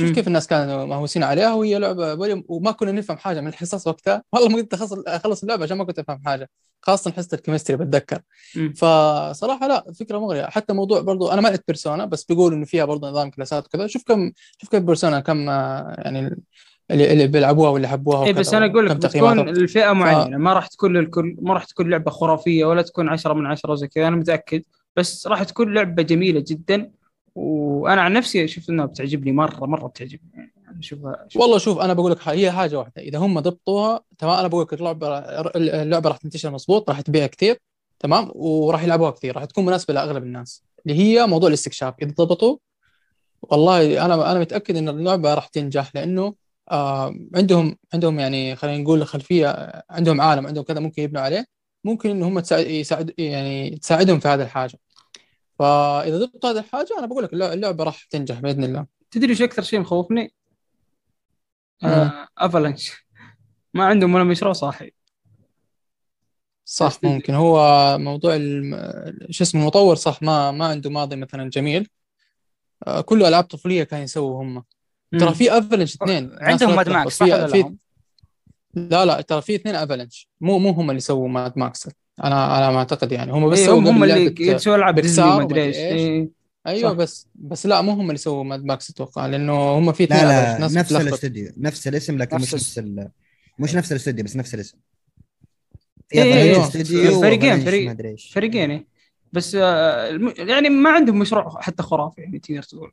شوف. 0.00 0.10
كيف 0.10 0.26
الناس 0.26 0.46
كانوا 0.46 0.84
مهووسين 0.84 1.22
عليها 1.22 1.54
وهي 1.54 1.78
لعبة 1.78 2.14
Bully 2.14 2.33
يوم 2.33 2.44
وما 2.48 2.72
كنا 2.72 2.92
نفهم 2.92 3.16
حاجة 3.16 3.40
من 3.40 3.48
الحصص 3.48 3.86
وقتها. 3.86 4.22
والله 4.32 4.48
ما 4.48 4.62
كنت 4.62 4.74
أخلص 4.74 4.92
أخلص 5.06 5.42
اللعبة 5.42 5.64
عشان 5.64 5.76
ما 5.76 5.84
كنت 5.84 5.98
أفهم 5.98 6.20
حاجة 6.24 6.50
خاصة 6.82 7.12
حصة 7.12 7.34
ال 7.34 7.38
chemistry 7.38 7.76
بتذكر. 7.76 8.20
مم. 8.56 8.72
فصراحة 8.72 9.68
لا 9.68 9.92
فكرة 10.00 10.18
مغرية. 10.18 10.44
حتى 10.44 10.72
موضوع 10.72 11.00
برضو 11.00 11.28
أنا 11.28 11.40
ما 11.40 11.48
لعبت 11.48 11.64
Persona 11.68 12.04
بس 12.04 12.24
بيقولوا 12.24 12.56
إنه 12.58 12.64
فيها 12.64 12.84
برضو 12.84 13.06
نظام 13.06 13.30
كلاسات 13.30 13.66
وكذا. 13.66 13.86
شوف 13.86 14.02
كم 14.02 14.32
شوف 14.58 14.70
كيف 14.70 14.82
بيرسونا 14.82 15.20
كم 15.20 15.48
آه، 15.48 15.94
يعني 15.98 16.36
اللي, 16.90 17.12
اللي 17.12 17.26
بيلعبوها 17.26 17.70
واللي 17.70 17.88
حبوها 17.88 18.24
اي 18.26 18.32
بس 18.32 18.54
أنا 18.54 18.66
أقول 18.66 18.86
لك 18.86 18.96
بتكون 18.96 19.10
تقييماتهم. 19.10 19.48
الفئة 19.48 19.92
معينة. 19.92 20.38
ما 20.38 20.52
راح 20.52 20.66
تكون 20.66 20.96
للكل 20.96 21.36
ما 21.42 21.54
راح 21.54 21.64
تكون 21.64 21.90
لعبة 21.90 22.10
خرافية 22.10 22.64
ولا 22.64 22.82
تكون 22.82 23.08
10 23.08 23.34
من 23.34 23.46
10 23.46 23.74
زي 23.74 23.88
كذا 23.88 24.08
أنا 24.08 24.16
متأكد. 24.16 24.62
بس 24.96 25.26
راح 25.26 25.42
تكون 25.42 25.74
لعبة 25.74 26.02
جميلة 26.02 26.44
جدا. 26.46 26.90
وأنا 27.34 28.02
عن 28.02 28.12
نفسي 28.12 28.48
شفت 28.48 28.70
إنها 28.70 28.86
بتعجبني 28.86 29.32
مرة 29.32 29.66
مرة 29.66 29.86
بتعجبني. 29.86 30.30
يعني 30.34 30.52
أشوفها 30.78 31.28
والله 31.36 31.58
شوف 31.58 31.78
أنا 31.78 31.92
بقول 31.92 32.12
لك 32.12 32.28
هي 32.28 32.52
حاجة 32.52 32.78
واحدة. 32.78 33.02
إذا 33.02 33.18
هم 33.18 33.40
ضبطوها 33.40 34.00
تمام 34.18 34.38
أنا 34.38 34.48
بقول 34.48 34.62
لك 34.62 34.74
اللعبة 34.74 35.18
اللعبة 35.56 36.08
راح 36.08 36.16
تنتشر 36.16 36.50
مضبوط 36.50 36.90
راح 36.90 37.00
تبيع 37.00 37.26
كثير 37.26 37.58
تمام 37.98 38.30
وراح 38.34 38.82
يلعبوها 38.84 39.10
كثير 39.10 39.36
راح 39.36 39.44
تكون 39.44 39.66
مناسبة 39.66 39.94
لأغلب 39.94 40.22
الناس. 40.22 40.62
اللي 40.86 40.98
هي 40.98 41.26
موضوع 41.26 41.48
الاستكشاف. 41.48 41.94
إذا 42.02 42.12
ضبطوا 42.12 42.56
والله 43.42 44.04
أنا 44.04 44.32
أنا 44.32 44.40
متأكد 44.40 44.76
إن 44.76 44.88
اللعبة 44.88 45.34
راح 45.34 45.46
تنجح 45.48 45.90
لأنه 45.94 46.34
آه 46.70 47.14
عندهم 47.34 47.76
عندهم 47.94 48.20
يعني 48.20 48.56
خلينا 48.56 48.78
نقول 48.82 49.06
خلفية 49.06 49.72
عندهم 49.90 50.20
عالم 50.20 50.46
عندهم 50.46 50.64
كذا 50.64 50.80
ممكن 50.80 51.02
يبنوا 51.02 51.22
عليه. 51.22 51.46
ممكن 51.84 52.10
إن 52.10 52.22
هم 52.22 52.40
تساعد 52.40 52.66
يساعد 52.66 53.14
يعني 53.18 53.70
تساعدهم 53.70 54.20
في 54.20 54.28
هذه 54.28 54.42
الحاجة. 54.42 54.78
فإذا 55.58 56.18
ضبطوا 56.18 56.50
هذه 56.50 56.58
الحاجة 56.58 56.98
أنا 56.98 57.06
بقول 57.06 57.24
لك 57.24 57.32
اللع- 57.32 57.52
اللعبة 57.52 57.84
راح 57.84 58.04
تنجح 58.04 58.40
بإذن 58.40 58.64
الله 58.64 58.86
تدري 59.10 59.30
إيش 59.30 59.42
أكثر 59.42 59.62
شيء 59.62 59.80
مخوفني؟ 59.80 60.34
مم. 61.82 61.88
آه 61.90 62.28
أفلانش 62.38 62.92
ما 63.74 63.84
عندهم 63.84 64.14
ولا 64.14 64.24
مشروع 64.24 64.52
صاحي 64.52 64.92
صح. 66.64 66.98
ممكن 67.02 67.34
هو 67.34 67.58
موضوع 67.98 68.36
شو 69.30 69.44
اسمه 69.44 69.60
المطور 69.60 69.94
صح 69.96 70.22
ما 70.22 70.50
ما 70.50 70.66
عنده 70.66 70.90
ماضي 70.90 71.16
مثلا 71.16 71.50
جميل 71.50 71.88
آه، 72.86 73.00
كله 73.00 73.28
ألعاب 73.28 73.44
طفولية 73.44 73.84
كانوا 73.84 74.04
يسووا 74.04 74.42
هم 74.42 74.64
ترى. 75.18 75.34
في 75.34 75.58
Avalanche 75.58 75.94
اثنين 75.94 76.30
عندهم 76.40 76.76
Mad. 76.76 76.88
Max 76.88 77.16
صح 77.18 77.26
في 77.26 77.32
ولا 77.32 77.46
في 77.46 77.58
لهم؟ 77.58 77.78
لا 78.74 79.04
لا 79.04 79.20
ترى 79.20 79.42
في 79.42 79.54
اثنين 79.54 79.74
Avalanche 79.74 80.28
مو 80.40 80.58
مو 80.58 80.70
هم 80.70 80.90
اللي 80.90 81.00
سووا 81.00 81.28
Mad 81.28 81.58
Max 81.58 81.88
أنا 82.24 82.58
أنا 82.58 82.70
ما 82.70 82.78
أعتقد 82.78 83.12
يعني 83.12 83.32
هم 83.32 83.50
بس 83.50 83.58
إيه 83.58 83.74
هم 83.74 83.86
هم 83.86 84.04
اللي 84.04 84.34
يسووا 84.40 84.76
العاب 84.76 85.00
ديزني 85.00 85.26
ما 85.26 85.42
أدري 85.42 85.62
إيش 85.62 85.76
أدري 85.76 85.92
إيش. 85.92 86.00
إيه. 86.00 86.28
أيوه 86.66 86.90
صح. 86.90 86.96
بس 86.96 87.28
بس 87.34 87.66
لا 87.66 87.80
مو 87.80 87.92
هم 87.92 88.06
اللي 88.06 88.18
سووا 88.18 88.44
Mad 88.44 88.64
Max 88.64 88.90
أتوقع 88.90 89.26
لأنه 89.26 89.52
هم 89.78 89.92
في 89.92 90.04
اثنين 90.04 90.20
لا 90.20 90.52
لا 90.52 90.58
ناس 90.58 90.76
نفس. 90.76 90.92
الاستوديو 90.92 91.52
نفس 91.56 91.88
الاسم 91.88 92.18
لكن 92.18 92.36
نفس 92.36 92.44
مش 92.44 92.54
نفس 92.54 92.78
ال... 92.78 93.08
مش 93.58 93.74
نفس 93.74 93.92
الاستوديو 93.92 94.24
بس 94.24 94.36
نفس 94.36 94.54
الاسم 94.54 94.78
إيه، 96.14 96.22
إيه، 96.22 96.54
فريقين، 97.20 97.60
فريق- 97.60 98.16
فريقين 98.32 98.70
إيه. 98.70 98.86
بس 99.32 99.54
آه، 99.60 100.32
يعني 100.38 100.68
ما 100.68 100.90
عندهم 100.90 101.18
مشروع 101.18 101.60
حتى 101.60 101.82
خرافي 101.82 102.20
يعني 102.20 102.38
تقدر 102.38 102.62
تقول 102.62 102.92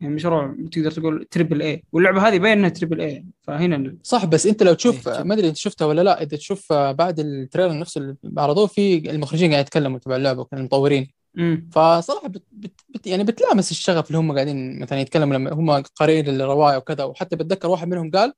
يعني 0.00 0.14
مشروع 0.14 0.56
تقدر 0.72 0.90
تقول 0.90 1.26
triple 1.30 1.62
A 1.62 1.82
واللعبة 1.92 2.28
هذه 2.28 2.38
باين 2.38 2.58
إنها 2.58 2.68
triple 2.68 3.00
A 3.00 3.26
فهنا 3.42 3.96
صح 4.02 4.24
بس 4.24 4.46
أنت 4.46 4.62
لو 4.62 4.74
تشوف 4.74 5.08
إيه. 5.08 5.22
ما 5.22 5.34
أدري 5.34 5.48
أنت 5.48 5.56
شفتها 5.56 5.86
ولا 5.86 6.00
لا 6.00 6.22
إذا 6.22 6.36
تشوف 6.36 6.72
بعد 6.72 7.20
ال 7.20 7.27
trailer 7.27 7.78
نفسه 7.78 8.00
اللي 8.00 8.16
عرضوه 8.40 8.66
في 8.66 9.10
المخرجين 9.10 9.52
قاعد 9.52 9.64
يتكلموا 9.64 9.98
تبع 9.98 10.16
اللعبة 10.16 10.46
المطورين 10.52 11.10
مم. 11.34 11.68
فصراحة 11.72 12.28
بت 12.28 12.42
بت 12.52 12.80
بت 12.88 13.06
يعني 13.06 13.24
بتلامس 13.24 13.70
الشغف 13.70 14.06
اللي 14.06 14.18
هم 14.18 14.32
قاعدين 14.32 14.80
مثلا 14.80 15.00
يتكلموا 15.00 15.34
لما 15.36 15.52
هم 15.52 15.82
قارئين 15.94 16.28
الروايه 16.28 16.76
وكذا 16.76 17.04
وحتى 17.04 17.36
بتذكر 17.36 17.68
واحد 17.68 17.88
منهم 17.88 18.10
قال 18.10 18.32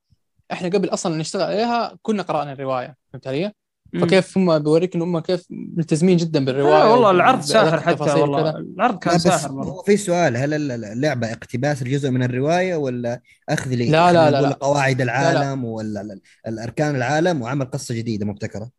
إحنا 0.52 0.68
قبل 0.68 0.88
أصلا 0.88 1.16
نشتغل 1.16 1.42
عليها 1.42 1.98
كنا 2.02 2.22
قرأنا 2.22 2.52
الرواية 2.52 2.96
فهمت 3.12 3.26
علي؟ 3.26 3.52
فكيف 4.00 4.38
هم 4.38 4.58
بيوريك 4.58 4.94
إن 4.94 5.02
هم 5.02 5.18
كيف 5.18 5.46
ملتزمين 5.50 6.16
جدا 6.16 6.44
بالرواية 6.44 6.82
آه 6.82 6.92
والله 6.92 7.10
العرض 7.10 7.40
ساحر 7.40 7.80
حتى 7.80 8.02
والله. 8.20 8.50
العرض 8.58 8.94
لا 8.94 8.98
كان 8.98 9.18
ساحر 9.18 9.52
مرة 9.52 9.64
هو 9.64 9.82
في 9.82 9.96
سؤال 9.96 10.36
هل 10.36 10.54
ال- 10.54 10.84
اللعبة 10.84 11.32
اقتباس 11.32 11.82
لجزء 11.82 12.10
من 12.10 12.22
الرواية 12.22 12.76
ولا 12.76 13.20
أخذ 13.48 13.70
لي 13.70 13.88
لا، 13.90 14.12
لا، 14.12 14.30
لا، 14.30 14.40
لا. 14.42 14.48
قواعد 14.52 15.00
العالم 15.00 15.64
ولا 15.64 16.00
ال- 16.00 16.20
الأركان 16.46 16.96
العالم 16.96 17.42
وعمل 17.42 17.64
قصة 17.70 17.94
جديدة 17.94 18.26
مبتكرة 18.26 18.70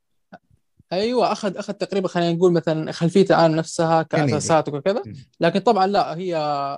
أيوه 0.93 1.31
أخذ 1.31 1.57
أخذ 1.57 1.73
تقريبا 1.73 2.07
خلينا 2.07 2.31
نقول 2.31 2.53
مثلا 2.53 2.91
خلفية 2.91 3.25
العالم 3.29 3.55
نفسها. 3.55 4.01
كأساسات 4.03 4.69
وكذا. 4.69 5.03
لكن 5.39 5.59
طبعا 5.59 5.87
لا 5.87 6.17
هي 6.17 6.35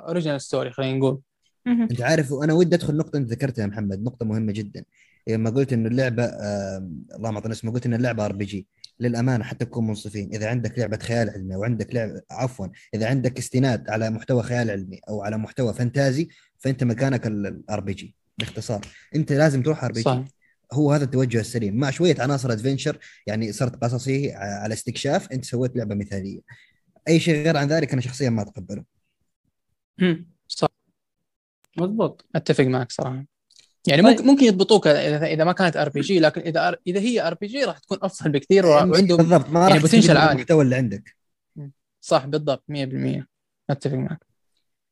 original 0.08 0.41
story 0.41 0.71
خلينا 0.71 0.98
نقول. 0.98 1.19
أنت 1.67 2.02
عارف 2.02 2.32
وأنا 2.32 2.54
ودي 2.54 2.76
أدخل 2.76 2.98
نقطة 2.98 3.17
أنت 3.17 3.30
ذكرتها 3.32 3.62
يا 3.62 3.67
محمد 3.67 4.04
نقطة 4.04 4.26
مهمة 4.26 4.52
جدا 4.52 4.84
لما 5.27 5.49
قلت 5.49 5.73
إنه 5.73 5.89
اللعبة 5.89 6.23
آه 6.23 6.89
اللهم 7.15 7.35
اعطنا 7.35 7.53
اسمه 7.53 7.71
قلت 7.71 7.85
ان 7.85 7.93
اللعبة 7.93 8.25
RPG 8.25 8.67
للأمانة 8.99 9.43
حتى 9.43 9.65
تكون 9.65 9.88
منصفين 9.88 10.29
إذا 10.33 10.49
عندك 10.49 10.79
لعبة 10.79 10.97
خيال 10.97 11.29
علمي 11.29 11.55
أو 11.55 11.63
عندك 11.63 11.95
لعبه 11.95 12.21
عفوا 12.31 12.67
إذا 12.93 13.07
عندك 13.07 13.38
استناد 13.38 13.89
على 13.89 14.09
محتوى 14.09 14.43
خيال 14.43 14.69
علمي 14.69 14.99
أو 15.09 15.21
على 15.21 15.38
محتوى 15.38 15.73
فانتازي 15.73 16.29
فأنت 16.57 16.83
مكانك 16.83 17.27
ال 17.27 17.79
RPG 17.79 18.15
باختصار. 18.38 18.88
أنت 19.15 19.31
لازم 19.31 19.63
تروح 19.63 19.83
RPG 19.84 20.25
هو 20.73 20.91
هذا 20.91 21.03
التوجه 21.03 21.39
السليم. 21.39 21.75
مع 21.75 21.89
شوية 21.89 22.15
عناصر 22.19 22.51
adventure 22.51 22.97
يعني 23.27 23.51
صرت 23.51 23.83
قصصي 23.83 24.33
على 24.33 24.73
استكشاف 24.73 25.31
أنت 25.31 25.45
سويت 25.45 25.75
لعبة 25.75 25.95
مثالية. 25.95 26.39
أي 27.07 27.19
شيء 27.19 27.43
غير 27.43 27.57
عن 27.57 27.67
ذلك 27.67 27.93
أنا 27.93 28.01
شخصيا 28.01 28.29
ما 28.29 28.41
أتقبله. 28.41 28.83
مم. 29.97 30.27
صح. 30.47 30.69
مضبوط. 31.77 32.25
أتفق 32.35 32.63
معك 32.63 32.91
صراحة. 32.91 33.35
يعني 33.88 34.02
طيب. 34.02 34.12
ممكن 34.12 34.26
ممكن 34.28 34.45
يضبطوك 34.45 34.88
اذا 34.88 35.26
اذا 35.26 35.43
ما 35.43 35.52
كانت 35.52 35.78
RPG 35.77 36.19
لكن 36.19 36.41
إذا 36.41 36.71
أر- 36.71 36.76
إذا 36.88 37.00
هي 37.00 37.28
RPG 37.27 37.63
راح 37.63 37.78
تكون 37.78 37.98
أفضل 38.02 38.32
بكثير 38.32 38.65
وعندهم 38.65 39.17
بالضبط 39.17 39.50
ما 39.50 39.60
يعني 39.69 39.74
راح 39.74 39.93
من 39.93 40.17
عالي. 40.17 40.32
المحتوى 40.32 40.62
اللي 40.63 40.76
عندك. 40.76 41.15
صح 42.02 42.26
بالضبط 42.26 42.63
100% 42.67 43.28
أتفق 43.69 43.93
معك. 43.93 44.26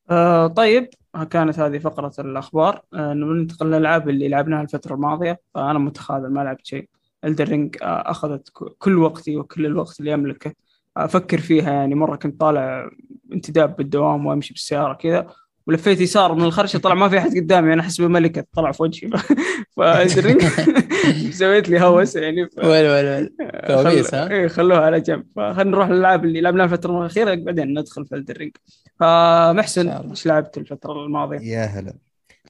آه 0.10 0.48
طيب 0.48 0.90
كانت 1.30 1.60
هذه 1.60 1.78
فقرة 1.78 2.14
الأخبار. 2.20 2.82
آه 2.94 3.14
ننتقل 3.14 3.68
للألعاب 3.68 4.10
اللي 4.10 4.28
لعبناها 4.28 4.62
الفترة 4.62 4.96
الماضية. 4.96 5.42
فأنا 5.54 5.80
متخاذل 5.80 6.28
ما 6.28 6.42
لعبت 6.44 6.66
شيء. 6.66 6.90
Elden 7.26 7.48
Ring 7.50 7.78
آه 7.82 8.12
أخذت 8.12 8.50
كل 8.78 8.98
وقتي 8.98 9.38
وكل 9.38 9.66
الوقت 9.66 10.00
اللي 10.00 10.14
أملكه. 10.14 10.54
أفكر 10.98 11.38
فيها 11.40 11.72
يعني 11.74 11.96
مرة 11.96 12.16
كنت 12.16 12.40
طالع 12.40 12.90
انتداب 13.34 13.76
بالدوام 13.76 14.26
وأمشي 14.26 14.54
بالسيارة 14.54 14.94
كذا. 14.94 15.28
ولفيت 15.68 16.02
يسار 16.02 16.36
من 16.36 16.44
الخرشة 16.44 16.80
طلع 16.80 16.94
ما 16.94 17.10
في 17.10 17.18
أحد 17.18 17.38
قدامي 17.38 17.74
أنا 17.74 17.82
أحس 17.82 18.02
بملكة 18.02 18.46
طلع 18.54 18.72
في 18.72 18.84
وجهي. 18.84 19.10
ف 19.78 19.86
Elden 19.86 20.26
Ring 20.26 20.42
سويت 21.40 21.70
لي 21.70 21.82
هوس 21.82 22.16
يعني. 22.16 22.50
ف... 22.50 22.58
well 22.58 22.88
well 22.88 23.06
well. 23.06 23.30
كوابيس 23.68 24.08
خل... 24.08 24.18
ها؟ 24.18 24.32
إيه 24.32 24.48
خلوها 24.48 24.80
على 24.80 25.00
جنب. 25.02 25.26
فخلينا 25.36 25.72
نروح 25.72 25.90
للالعاب 25.90 26.26
اللي 26.26 26.42
لعبناها 26.42 26.66
الفترة 26.66 27.00
الأخيرة 27.00 27.36
بعدين 27.36 27.80
ندخل 27.80 28.06
في 28.06 28.16
Elden 28.16 28.36
Ring 28.36 28.52
فمحسن 29.00 29.86
شاء 29.86 30.02
الله. 30.02 30.12
إيش 30.12 30.26
لعبت 30.26 30.58
الفترة 30.58 31.06
الماضية؟ 31.06 31.40
يا 31.40 31.66
هلا. 31.66 31.94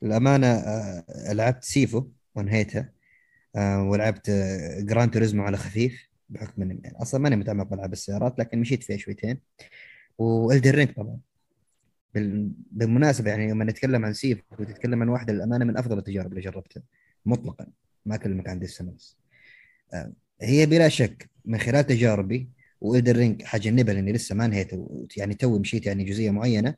الأمانة 0.04 0.47
آه، 0.47 1.04
لعبت 1.34 1.63
Sifu 1.63 2.08
وانهيتها 2.36 2.89
آه، 3.56 3.84
ولعبت 3.84 4.30
آه، 4.30 4.80
Gran 4.80 5.12
Turismo 5.12 5.44
على 5.43 5.58
خفيف 5.58 6.10
بحكم 6.30 6.62
إني 6.62 6.93
أصلا 7.02 7.21
ماني 7.21 7.36
متعمق 7.36 7.67
بألعاب 7.67 7.93
السيارات 7.93 8.39
لكن 8.39 8.60
مشيت 8.60 8.84
فيها 8.84 8.97
شويتين. 8.97 9.39
و 10.18 10.27
Elden 10.27 10.76
Ring 10.76 10.92
طبعا. 10.91 11.33
بال- 12.15 12.52
بالمناسبة 12.71 13.30
يعني 13.30 13.52
لما 13.52 13.65
نتكلم 13.65 14.06
عن 14.06 14.13
Sifu 14.13 14.42
وتتكلم 14.60 15.02
عن 15.02 15.10
واحدة 15.10 15.34
للأمانة 15.34 15.65
من 15.65 15.78
أفضل 15.78 15.97
التجارب 15.97 16.30
اللي 16.32 16.41
جربتها 16.41 16.84
مطلقا 17.26 17.67
ما 18.06 18.15
أكلمك 18.15 18.49
عن 18.49 18.60
ديسنس 18.60 19.17
هي 20.41 20.65
بلا 20.65 20.89
شك 20.89 21.30
من 21.45 21.58
خلال 21.58 21.86
تجاربي 21.86 22.49
و 22.82 22.87
Elden 22.87 23.16
Ring 23.16 23.44
حجنبها 23.43 23.93
لأني 23.93 24.12
لسه 24.13 24.36
ما 24.36 24.45
انهيته 24.45 25.08
يعني 25.17 25.34
توي 25.36 25.60
مشيت 25.60 25.86
يعني 25.86 26.04
جزئية 26.04 26.32
معينة. 26.32 26.76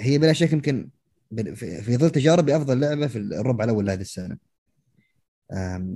هي 0.00 0.18
بلا 0.18 0.32
شك 0.32 0.52
يمكن 0.52 0.88
في 1.54 1.96
ظل 1.96 2.10
تجاربي 2.10 2.56
أفضل 2.56 2.80
لعبة 2.80 3.06
في 3.06 3.18
الربع 3.18 3.64
الأول 3.64 3.86
لهذه 3.86 4.00
السنة. 4.00 4.38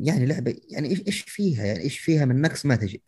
يعني 0.02 0.26
لعبة 0.26 0.56
يعني 0.70 0.88
إيش 1.06 1.20
فيها؟ 1.20 1.64
يعني 1.64 1.80
إيش 1.80 1.98
فيها 1.98 2.24
من 2.24 2.40
نقص 2.42 2.66
ما 2.66 2.76
تجد. 2.76 3.00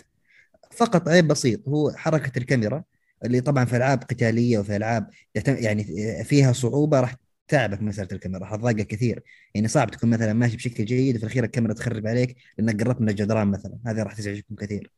فقط 0.72 1.08
عيب 1.08 1.28
بسيط 1.28 1.68
هو 1.68 1.92
حركة 1.92 2.38
الكاميرا. 2.38 2.84
اللي 3.24 3.40
طبعا 3.40 3.64
في 3.64 3.76
ألعاب 3.76 4.02
قتالية 4.02 4.58
وفي 4.58 4.76
ألعاب 4.76 5.10
يعني 5.46 5.84
فيها 6.24 6.52
صعوبة 6.52 7.00
راح 7.00 7.16
تعبك 7.48 7.82
مساله 7.82 8.08
الكاميرا 8.12 8.40
راح 8.40 8.56
تضايقك 8.56 8.86
كثير. 8.86 9.22
يعني 9.54 9.68
صعب 9.68 9.90
تكون 9.90 10.10
مثلا 10.10 10.32
ماشي 10.32 10.56
بشكل 10.56 10.84
جيد 10.84 11.16
وفي 11.16 11.24
الأخير 11.24 11.44
الكاميرا 11.44 11.72
تخرب 11.74 12.06
عليك 12.06 12.36
لأنك 12.58 12.82
قربت 12.82 13.00
من 13.00 13.08
الجدران 13.08 13.48
مثلا. 13.48 13.78
هذه 13.86 14.02
راح 14.02 14.14
تزعجكم 14.14 14.54
كثير. 14.54 14.92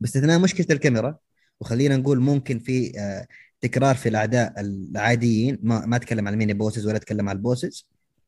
باستثناء 0.00 0.38
مشكلة 0.38 0.66
الكاميرا 0.70 1.18
وخلينا 1.60 1.96
نقول 1.96 2.20
ممكن 2.20 2.58
في 2.58 3.00
آه، 3.00 3.26
تكرار 3.60 3.94
في 3.94 4.08
الأعداء 4.08 4.60
العاديين 4.60 5.58
ما 5.62 5.86
ما 5.86 5.96
أتكلم 5.96 6.28
عن 6.28 6.34
ال 6.34 6.38
mini 6.38 6.52
bosses 6.52 6.86
ولا 6.86 6.96
أتكلم 6.96 7.28
عن 7.28 7.36
ال 7.36 7.43
bosses 7.43 7.86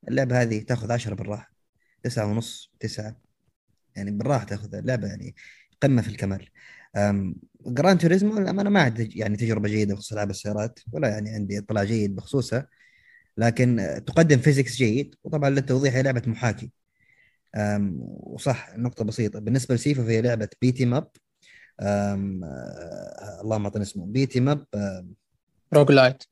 اللعبة 0.09 0.43
هذه 0.43 0.61
تأخذ 0.61 0.93
10 0.93 1.14
بالراحة 1.14 1.53
تسعة 2.03 2.27
ونص 2.27 2.73
تسعة 2.81 3.16
يعني 3.97 4.11
بالراحة 4.11 4.45
تأخذ 4.45 4.75
اللعبة 4.75 5.09
يعني 5.09 5.35
قمة 5.83 6.03
في 6.03 6.09
الكمال. 6.09 6.49
Gran 7.67 7.99
Turismo 7.99 8.39
للأمانة 8.39 8.71
ما 8.71 8.81
عاد 8.81 9.17
يعني 9.17 9.37
تجربة 9.37 9.69
جيدة 9.69 9.95
بخصوص 9.95 10.13
العاب 10.13 10.31
السيارات 10.31 10.79
ولا 10.93 11.09
يعني 11.09 11.31
عندي 11.31 11.59
اطلاع 11.59 11.85
جيد 11.85 12.17
بخصوصها 12.17 12.69
لكن 13.37 14.01
تقدم 14.07 14.39
physics 14.39 14.77
جيد 14.77 15.15
وطبعا 15.25 15.51
للتوضيح 15.51 15.95
هي 15.95 16.03
لعبة 16.03 16.23
محاكي. 16.27 16.71
وصح 18.23 18.77
نقطة 18.77 19.05
بسيطة. 19.05 19.39
بالنسبة 19.39 19.75
ل 19.75 19.81
Sifu 19.81 20.05
فهي 20.05 20.23
لعبة 20.23 20.49
beat 20.62 20.85
'em 20.85 20.99
up 20.99 21.09
أم، 21.81 22.45
آه، 22.45 23.41
اللهم 23.45 23.65
أعطني 23.65 23.83
اسمه. 23.83 24.07
beat 24.07 24.41
'em 24.41 24.56
up 24.56 24.67
roguelite 25.75 26.23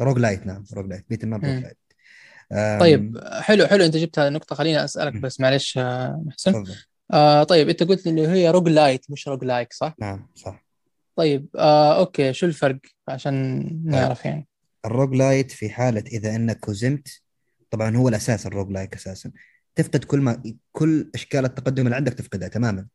roguelite 0.00 0.46
نعم 0.46 0.64
roguelite 0.74 0.86
beat 0.86 1.04
'em 1.10 1.26
up 1.26 1.44
rogue. 1.44 1.62
lite 1.62 2.80
طيب 2.80 3.18
حلو 3.40 3.66
حلو. 3.66 3.84
أنت 3.84 3.96
جبت 3.96 4.18
هذه 4.18 4.28
النقطه 4.28 4.56
خليني 4.56 4.84
أسألك. 4.84 5.20
بس 5.20 5.40
معلش 5.40 5.78
آه، 5.78 6.22
محسن. 6.26 6.64
آه 7.12 7.42
طيب 7.42 7.68
أنت 7.68 7.82
قلت 7.82 8.06
اللي 8.06 8.28
هي 8.28 8.50
roguelite 8.50 9.06
مش 9.10 9.28
roguelike 9.28 9.72
صح؟ 9.72 9.94
نعم 10.00 10.26
صح. 10.34 10.64
طيب 11.16 11.46
آه 11.56 11.98
okay 11.98 12.32
شو 12.32 12.46
الفرق؟ 12.46 12.78
عشان 13.08 13.66
نعرف 13.84 14.24
يعني. 14.24 14.48
ال 14.84 15.14
roguelite 15.14 15.50
في 15.50 15.70
حالة 15.70 16.04
إذا 16.12 16.36
أنك 16.36 16.70
هزمت 16.70 17.08
طبعا 17.70 17.96
هو 17.96 18.08
الأساس 18.08 18.46
ال 18.46 18.70
roguelike 18.70 18.94
أساسا. 18.94 19.30
تفقد 19.74 20.04
كل 20.04 20.20
ما 20.20 20.42
كل 20.72 21.10
أشكال 21.14 21.44
التقدم 21.44 21.84
اللي 21.86 21.96
عندك 21.96 22.12
تفقدها 22.14 22.48
تماما. 22.48 22.86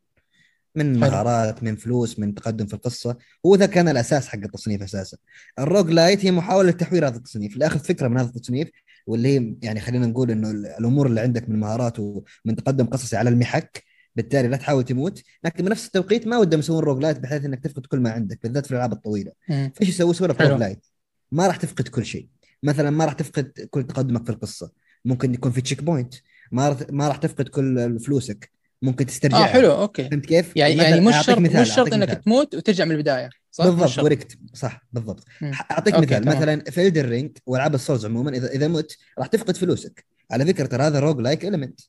من. 0.76 1.00
مهارات 1.00 1.64
من 1.64 1.76
فلوس 1.76 2.20
من 2.20 2.36
تقدم 2.36 2.66
في 2.66 2.74
القصة. 2.74 3.18
هو 3.46 3.56
ذا 3.56 3.66
كان 3.66 3.90
الأساس 3.90 4.28
حق 4.28 4.40
التصنيف 4.40 4.84
أساسا. 4.84 5.18
ال 5.60 5.90
roguelite 5.90 6.26
هي 6.26 6.32
محاولة 6.32 6.72
تحوير 6.72 7.08
هذا 7.08 7.18
التصنيف. 7.18 7.58
لأخذ 7.58 7.80
فكرة 7.80 8.08
من 8.08 8.18
هذا 8.18 8.30
التصنيف 8.30 8.70
واللي 9.08 9.40
هي 9.40 9.56
يعني 9.62 9.80
خلينا 9.80 10.08
نقول 10.08 10.32
إنه 10.32 10.52
الأمور 10.52 11.08
اللي 11.08 11.22
عندك 11.22 11.50
من 11.50 11.60
مهارات 11.60 12.00
ومن 12.00 12.56
تقدم 12.58 12.86
قصصي 12.86 13.18
على 13.18 13.30
المحك 13.30 13.84
بالتالي 14.16 14.48
لا 14.48 14.58
تحاول 14.58 14.84
تموت 14.84 15.22
لكن 15.44 15.66
بنفس 15.66 15.86
التوقيت 15.86 16.28
ما 16.28 16.38
ودهم 16.38 16.60
يسوون 16.60 16.84
roguelite 16.84 17.20
بحيث 17.20 17.46
إنك 17.46 17.64
تفقد 17.64 17.86
كل 17.86 18.00
ما 18.00 18.10
عندك 18.10 18.40
بالذات 18.44 18.66
في 18.66 18.72
الألعاب 18.72 18.94
الطويلة 18.94 19.32
مم. 19.50 19.72
فإيش 19.76 19.90
يسوي 19.90 20.14
حلو. 20.16 20.50
roguelite 20.50 20.86
ما 21.32 21.48
راح 21.48 21.56
تفقد 21.56 21.88
كل 21.88 22.06
شيء 22.06 22.28
مثلا 22.64 22.90
ما 22.90 23.06
راح 23.06 23.14
تفقد 23.14 23.68
كل 23.70 23.84
تقدمك 23.84 24.24
في 24.26 24.30
القصة 24.32 24.72
ممكن 25.06 25.34
يكون 25.34 25.52
في 25.52 25.62
checkpoint 25.62 26.14
ما 26.52 26.70
راح 26.70 26.78
ما 26.90 27.08
راح 27.08 27.18
تفقد 27.18 27.48
كل 27.48 28.00
فلوسك 28.00 28.52
ممكن 28.82 29.06
تسترجعها 29.06 29.44
آه 29.44 29.48
حلو 29.48 29.72
okay 29.72 30.10
فهمت 30.10 30.26
كيف؟ 30.26 30.52
يعني 30.56 30.76
يعني 30.76 31.02
مش 31.02 31.16
شرط 31.26 31.38
مش 31.38 31.74
شرط 31.74 31.94
إنك 31.94 32.10
مثال. 32.10 32.22
تموت 32.22 32.56
وترجع 32.56 32.86
من 32.86 32.92
البداية 32.92 33.30
صح؟ 33.52 33.66
بالضبط. 33.66 34.00
وركت 34.00 34.38
صح 34.54 34.86
بالضبط 34.94 35.24
مم. 35.42 35.52
أعطيك 35.72 35.96
مثال 35.96 36.24
تمام. 36.24 36.38
مثلا 36.38 36.64
في 36.72 36.88
Elden 36.88 37.06
Ring 37.06 37.32
وألعاب 37.46 37.76
ال 37.76 37.81
Souls 37.81 38.06
عموما 38.06 38.32
إذا 38.32 38.48
إذا 38.52 38.68
مت 38.68 38.98
راح 39.20 39.28
تفقد 39.28 39.58
فلوسك 39.58 40.06
على 40.32 40.46
فكرة 40.46 40.66
ترى 40.66 40.84
هذا 40.84 41.00
roguelike 41.00 41.46
element 41.46 41.80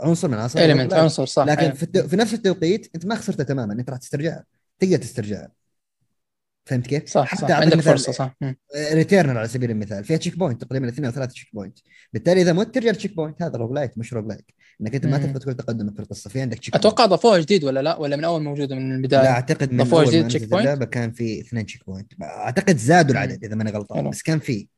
عنصر 0.00 0.28
من 0.28 0.34
عناصر. 0.34 0.94
عنصر 0.94 1.26
صح 1.26 1.44
لكن 1.44 1.60
أيوة. 1.60 1.74
في, 1.74 1.82
التو... 1.82 2.08
في 2.08 2.16
نفس 2.16 2.34
التوقيت 2.34 2.90
أنت 2.94 3.06
ما 3.06 3.14
خسرته 3.14 3.44
تماما 3.44 3.72
أنت 3.72 3.90
راح 3.90 3.98
تسترجعها 3.98 4.44
تقدر 4.78 4.96
تسترجعها 4.96 5.52
فهمت 6.66 6.86
كيف؟ 6.86 7.08
صح 7.08 7.26
حتى 7.26 7.46
صح 7.46 7.50
عندك 7.50 7.80
فرصة 7.80 8.12
صح 8.12 8.36
مم. 8.40 8.56
Returnal 8.92 9.38
على 9.38 9.48
سبيل 9.48 9.70
المثال 9.70 10.04
فيها 10.04 10.16
checkpoint 10.16 10.64
تقريبا 10.64 10.88
اثنين 10.88 11.04
أو 11.04 11.12
ثلاثة 11.12 11.32
checkpoint 11.32 11.78
بالتالي 12.12 12.42
إذا 12.42 12.52
مت 12.52 12.74
ترجع 12.74 12.90
لل 12.90 13.16
checkpoint 13.16 13.42
هذا 13.42 13.56
roguelike 13.58 13.98
مش 13.98 14.12
roguelike 14.12 14.54
إنك 14.80 14.94
أنت 14.94 15.06
ما. 15.06 15.18
تفقد 15.18 15.44
كل 15.44 15.54
تقدمك 15.54 15.94
في 15.94 16.00
القصة 16.00 16.30
في 16.30 16.40
عندك 16.40 16.58
check 16.58 16.74
أتوقع 16.74 17.06
ضافوها 17.06 17.38
جديد 17.38 17.64
ولا 17.64 17.80
لا 17.82 17.96
ولا 17.96 18.16
من 18.16 18.24
أول 18.24 18.42
موجوده 18.42 18.74
من 18.74 18.80
point. 18.82 18.96
البداية 19.04 19.22
لا 19.22 19.30
أعتقد 19.30 19.72
من 19.72 19.78
ضافوها 19.78 20.04
أول 20.04 20.28
جديد 20.28 20.54
point؟ 20.54 20.58
اللعبة 20.58 20.84
كان 20.84 21.12
في 21.12 21.40
اثنين 21.40 21.66
checkpoint 21.66 22.12
أعتقد 22.22 22.76
زادوا. 22.76 23.10
العدد 23.12 23.44
إذا 23.44 23.54
ماني 23.54 23.70
غلطان. 23.70 24.10
بس 24.10 24.22
كان 24.22 24.38
في 24.38 24.68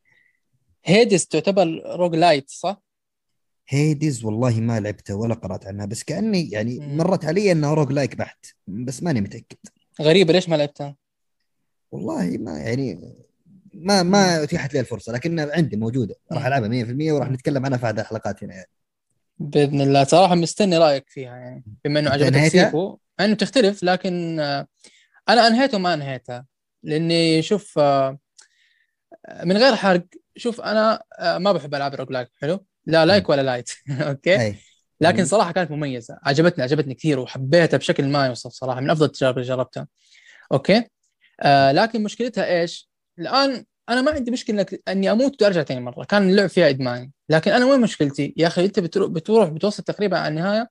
Hades 0.84 1.26
تعتبر 1.26 1.82
roguelite 1.96 2.50
صح؟ 2.50 2.82
Hades 3.68 4.24
والله 4.24 4.60
ما 4.60 4.80
لعبته 4.80 5.14
ولا 5.14 5.34
قرأت 5.34 5.66
عنها 5.66 5.86
بس 5.86 6.02
كأني 6.02 6.50
يعني. 6.50 6.96
مرت 6.96 7.24
علي 7.24 7.52
إنه 7.52 7.74
roguelike 7.74 8.16
بحت 8.16 8.46
بس 8.66 9.02
ماني 9.02 9.20
متأكد 9.20 9.56
غريبة 10.02 10.32
ليش 10.32 10.48
ما 10.48 10.56
لعبتها؟ 10.56 10.96
والله 11.92 12.38
ما 12.38 12.58
يعني 12.58 13.14
ما 13.74 14.02
ما 14.02 14.42
أتيحت 14.42 14.74
لي 14.74 14.80
الفرصة 14.80 15.12
لكن 15.12 15.40
عندي 15.40 15.76
موجودة 15.76 16.14
راح. 16.32 16.46
ألعبها 16.46 16.68
100% 16.68 17.12
وراح 17.12 17.30
نتكلم 17.30 17.64
عنها 17.66 17.78
في 17.78 17.86
أحد 17.86 17.98
الحلقات 17.98 18.44
هنا 18.44 18.54
يعني. 18.54 18.70
بإذن 19.38 19.80
الله 19.80 20.04
صراحة 20.04 20.34
مستني 20.34 20.78
رأيك 20.78 21.08
فيها 21.08 21.36
يعني 21.36 21.64
بما 21.84 22.00
إنه 22.00 22.10
عجبتك 22.10 22.74
مع 23.18 23.24
إنه 23.24 23.34
تختلف 23.34 23.82
لكن 23.82 24.40
آه، 24.40 24.66
أنا 25.28 25.46
أنهيتها 25.46 25.76
وما 25.76 25.94
أنهيتها 25.94 26.46
لأني 26.82 27.42
شوف 27.42 27.78
آه، 27.78 28.18
من 29.44 29.56
غير 29.56 29.76
حرق 29.76 30.06
شوف 30.36 30.60
أنا 30.60 31.02
آه، 31.18 31.38
ما 31.38 31.52
بحب 31.52 31.74
العاب 31.74 31.94
ال 31.94 32.10
roguelike 32.10 32.28
حلو 32.40 32.66
لا 32.86 33.06
like 33.06 33.28
ولا 33.28 33.42
lite. 33.42 33.70
okay؟ 33.90 34.40
أي. 34.40 34.56
لكن. 35.00 35.24
صراحة 35.24 35.52
كانت 35.52 35.70
مميزة. 35.70 36.18
عجبتني 36.22 36.64
عجبتني 36.64 36.94
كثير 36.94 37.18
وحبيتها 37.18 37.76
بشكل 37.76 38.04
ما 38.04 38.26
يوصف 38.26 38.50
صراحة 38.50 38.80
من 38.80 38.90
أفضل 38.90 39.06
التجارب 39.06 39.38
اللي 39.38 39.48
جربتها. 39.48 39.86
أوكي؟ 40.52 40.84
آه 41.40 41.72
لكن 41.72 42.02
مشكلتها 42.02 42.60
إيش؟ 42.60 42.90
الآن 43.18 43.64
أنا 43.88 44.02
ما 44.02 44.10
عندي 44.10 44.30
مشكلة 44.30 44.66
إني 44.88 45.12
أموت 45.12 45.42
وأرجع 45.42 45.62
ثاني 45.62 45.80
مرة. 45.80 46.04
كان 46.04 46.28
اللعب 46.30 46.48
فيها 46.48 46.68
ادمان 46.68 47.10
لكن 47.28 47.52
أنا 47.52 47.64
وين 47.66 47.80
مشكلتي؟ 47.80 48.34
يا 48.36 48.46
أخي 48.46 48.64
أنت 48.64 48.80
بتروح 48.80 49.10
بتروح 49.10 49.48
بتوصل 49.48 49.82
تقريبا 49.82 50.18
على 50.18 50.28
النهاية 50.28 50.68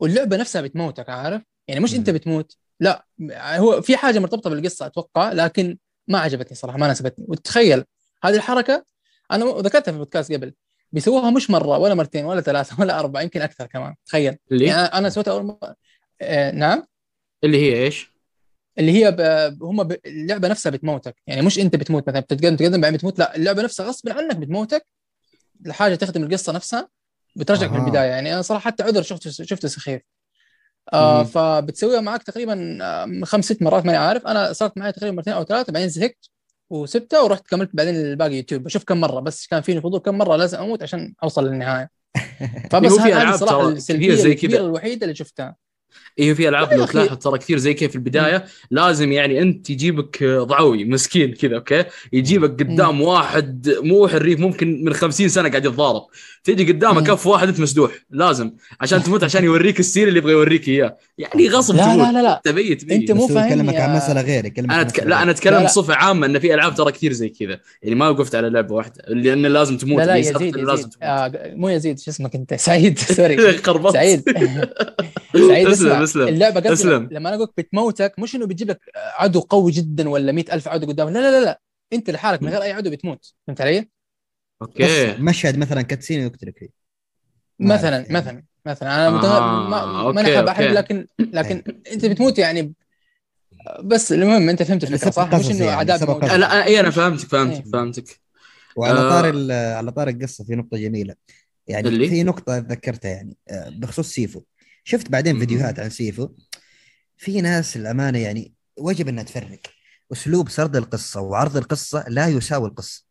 واللعبة 0.00 0.36
نفسها 0.36 0.62
بتموتك 0.62 1.08
عارف؟ 1.10 1.42
يعني 1.68 1.80
مش 1.80 1.94
أنت. 1.94 2.10
بتموت. 2.10 2.56
لا 2.80 3.06
هو 3.38 3.82
في 3.82 3.96
حاجة 3.96 4.18
مرتبطة 4.18 4.50
بالقصة 4.50 4.86
أتوقع 4.86 5.32
لكن 5.32 5.78
ما 6.08 6.18
عجبتني 6.18 6.56
صراحة 6.56 6.78
ما 6.78 6.86
ناسبتني. 6.86 7.24
وتخيل 7.28 7.84
هذه 8.24 8.34
الحركة 8.36 8.84
أنا 9.32 9.44
ذكرتها 9.44 9.82
في 9.82 9.96
البودكاست 9.96 10.32
قبل. 10.32 10.54
بيسووها 10.94 11.30
مش 11.30 11.50
مرة 11.50 11.78
ولا 11.78 11.94
مرتين 11.94 12.24
ولا 12.24 12.40
ثلاثة 12.40 12.80
ولا 12.80 12.98
أربعة 13.00 13.22
يمكن 13.22 13.42
أكثر 13.42 13.66
كمان. 13.66 13.94
تخيل. 14.06 14.36
اللي؟ 14.52 14.64
يعني 14.66 14.80
أنا 14.80 15.08
سويتها 15.08 15.32
أول 15.32 15.42
مره 15.42 15.76
آه 16.22 16.50
نعم؟ 16.50 16.86
اللي 17.44 17.62
هي 17.62 17.84
إيش؟ 17.84 18.14
اللي 18.78 18.92
هي 18.92 19.10
ب... 19.12 19.20
هم 19.62 19.82
ب... 19.82 19.96
اللعبة 20.06 20.48
نفسها 20.48 20.70
بتموتك. 20.70 21.16
يعني 21.26 21.42
مش 21.42 21.58
أنت 21.58 21.76
بتموت 21.76 22.08
مثلا 22.08 22.20
بتتقدم 22.20 22.56
تقدم 22.56 22.80
بعدين 22.80 22.96
بتموت. 22.96 23.18
لا 23.18 23.36
اللعبة 23.36 23.62
نفسها 23.62 23.86
غصب 23.86 24.08
عنك 24.08 24.36
بتموتك. 24.36 24.86
لحاجة 25.64 25.94
تخدم 25.94 26.22
القصة 26.22 26.52
نفسها 26.52 26.88
بترجعك 27.36 27.70
من 27.70 27.76
أها. 27.76 27.84
البدايه 27.84 28.10
يعني 28.10 28.34
أنا 28.34 28.42
صراحة 28.42 28.70
حتى 28.70 28.82
عذر 28.82 29.02
شفته 29.02 29.30
شفته 29.30 29.68
سخيف. 29.68 30.02
آه. 30.92 31.22
فبتسويها 31.22 32.00
معك 32.00 32.22
تقريبا 32.22 32.78
آه، 32.82 33.24
خمس 33.24 33.44
ست 33.44 33.62
مرات 33.62 33.86
ماني 33.86 33.98
عارف. 33.98 34.26
أنا 34.26 34.52
صارت 34.52 34.78
معي 34.78 34.92
تقريبا 34.92 35.16
مرتين 35.16 35.32
أو 35.32 35.44
ثلاثة 35.44 35.72
بعدين 35.72 35.88
زهقت. 35.88 36.33
وسبتها 36.74 37.20
ورحت 37.20 37.46
كملت 37.48 37.70
بعدين 37.74 37.96
الباقي 37.96 38.34
يوتيوب. 38.36 38.62
بشوف 38.62 38.84
كم 38.84 39.00
مرة 39.00 39.20
بس 39.20 39.46
كان 39.46 39.60
فيني 39.60 39.80
فضول 39.80 40.00
كم 40.00 40.18
مرة 40.18 40.36
لازم 40.36 40.58
أموت 40.58 40.82
عشان 40.82 41.14
أوصل 41.22 41.46
للنهاية. 41.46 41.90
فبس 42.70 42.92
هذه 42.92 43.34
الصراحه 43.34 43.68
السلبية 43.68 44.14
زي 44.14 44.32
الكبيرة. 44.32 44.60
الوحيدة 44.60 45.04
اللي 45.04 45.14
شفتها. 45.14 45.56
إيه 46.18 46.34
في 46.34 46.48
ألعاب 46.48 46.72
لو 46.72 46.84
أخي. 46.84 46.92
تلاحظ 46.92 47.16
ترى 47.16 47.38
كثير 47.38 47.58
زي 47.58 47.74
كذا 47.74 47.88
في 47.88 47.96
البداية. 47.96 48.44
لازم 48.70 49.12
يعني 49.12 49.42
أنت 49.42 49.70
يجيبك 49.70 50.24
ضعوي 50.24 50.84
مسكين 50.84 51.34
كذا 51.34 51.56
أوكي؟ 51.56 51.84
يجيبك 52.12 52.50
قدام 52.62 53.00
واحد 53.00 53.74
مو 53.82 54.08
حريف 54.08 54.40
ممكن 54.40 54.84
من 54.84 54.92
50 54.94 55.28
سنة 55.28 55.48
قاعد 55.48 55.64
يتضارب. 55.64 56.02
تيجي 56.44 56.72
قدامه. 56.72 57.00
كف 57.00 57.26
واحد 57.26 57.48
أنت 57.48 57.60
مسدوح. 57.60 57.92
لازم. 58.10 58.52
عشان 58.80 59.02
تموت 59.02 59.24
عشان 59.34 59.44
يوريك 59.44 59.80
السير 59.80 60.08
اللي 60.08 60.18
يبغى 60.18 60.32
يوريك 60.32 60.68
إياه. 60.68 60.96
يعني 61.18 61.48
غصب 61.48 61.76
لا 61.76 61.84
تموت 61.84 61.98
لا 61.98 62.12
لا. 62.12 62.22
لا 62.22 62.40
تبي 62.44 62.74
تبي 62.74 62.94
أنت 62.94 63.10
مو 63.12 63.26
فاهمني 63.26 63.52
يكلمك 63.52 63.74
عن 63.74 63.96
مسألة 63.96 64.20
غير 64.20 64.52
أنا 64.58 64.80
أتك... 64.80 64.92
مسألة 64.96 65.08
لا 65.08 65.22
أنا. 65.22 65.30
أتكلم. 65.30 65.64
بصفة 65.64 65.94
عامة 65.94 66.26
إن 66.26 66.38
في 66.38 66.54
ألعاب 66.54 66.74
ترى 66.74 66.92
كثير 66.92 67.12
زي 67.12 67.28
كذا. 67.28 67.60
يعني 67.82 67.94
ما 67.94 68.08
وقفت 68.08 68.34
على 68.34 68.50
لعبة 68.50 68.74
واحدة. 68.74 69.02
لأن 69.08 69.46
لازم 69.46 69.76
تموت. 69.76 69.98
لا 69.98 70.06
لا 70.06 70.16
يزيد 70.16 70.34
يسقط 70.34 70.56
لازم 70.56 70.72
يزيد. 70.72 70.90
تموت. 70.90 70.96
آه 71.02 71.32
مو 71.54 71.68
يزيد 71.68 71.98
شو 71.98 72.10
اسمك 72.10 72.34
أنت؟ 72.34 72.54
سعيد 72.54 72.98
سوري. 72.98 73.52
خربطت. 73.66 73.94
سعيد. 73.94 74.22
سعيد 75.48 76.03
اسلم 76.04 76.28
اللعبة 76.28 76.60
قصدي 76.60 76.72
اسلم. 76.72 77.08
لما 77.12 77.28
أنا 77.28 77.36
أقول 77.36 77.48
لك 77.58 77.64
بتموتك 77.64 78.18
مش 78.18 78.34
إنه 78.36 78.46
بتجيب 78.46 78.70
لك 78.70 78.80
عدو 78.96 79.40
قوي 79.40 79.72
جدا 79.72 80.08
ولا 80.08 80.32
مئة 80.32 80.54
ألف 80.54 80.68
عدو 80.68 80.86
قدام 80.86 81.08
لا 81.08 81.18
لا 81.18 81.30
لا 81.40 81.44
لا 81.44 81.60
أنت 81.92 82.10
لحالك 82.10 82.42
من 82.42 82.48
غير 82.48 82.62
أي 82.62 82.72
عدو 82.72 82.90
بتموت 82.90 83.34
فهمت 83.46 83.60
علي؟ 83.60 83.88
okay 84.62 85.16
مشهد 85.18 85.58
مثلا 85.58 85.82
cutscene 85.82 86.20
يقتلك 86.20 86.58
فيه 86.58 86.68
مثلا 87.58 87.96
يعني. 87.96 88.14
مثلا 88.14 88.44
مثلا 88.66 89.08
أنا. 89.08 89.26
آه، 89.36 89.68
ما 89.68 90.12
ما 90.12 90.20
أنا 90.20 90.38
okay. 90.38 90.68
لكن 90.68 91.06
لكن 91.18 91.62
أنت 91.92 92.06
بتموت 92.06 92.38
يعني 92.38 92.74
بس 93.84 94.12
المهم 94.12 94.48
أنت 94.48 94.62
فهمت 94.62 94.84
الفكرة 94.84 95.10
صح؟ 95.10 95.34
مش 95.34 95.50
إنه 95.50 95.64
يعني،. 95.64 95.92
قصص. 95.92 96.02
لا 96.22 96.64
أي 96.66 96.80
أنا 96.80 96.90
فهمتك 96.90 97.28
فهمتك 97.28 97.64
إيه. 97.64 97.72
فهمتك 97.72 98.20
وعلى 98.76 98.98
آه. 98.98 99.10
طار 99.10 99.30
ال- 99.34 99.52
على 99.52 99.92
طار 99.92 100.08
القصة 100.08 100.44
في 100.44 100.54
نقطة 100.54 100.76
جميلة 100.78 101.14
يعني 101.66 101.88
اللي؟ 101.88 102.08
في 102.08 102.22
نقطة 102.22 102.58
ذكرتها 102.58 103.10
يعني 103.10 103.36
آه، 103.50 103.68
بخصوص 103.68 104.08
سيفو 104.08 104.42
شفت 104.84 105.10
بعدين. 105.10 105.38
فيديوهات 105.38 105.78
عن 105.78 105.90
سيفو؟ 105.90 106.28
في 107.16 107.40
ناس 107.40 107.76
الأمانة 107.76 108.18
يعني 108.18 108.54
وجب 108.76 109.08
إنها 109.08 109.24
تفرق. 109.24 109.60
أسلوب 110.12 110.48
سرد 110.48 110.76
القصة 110.76 111.20
وعرض 111.20 111.56
القصة 111.56 112.04
لا 112.08 112.28
يساوي 112.28 112.68
القصة. 112.68 113.04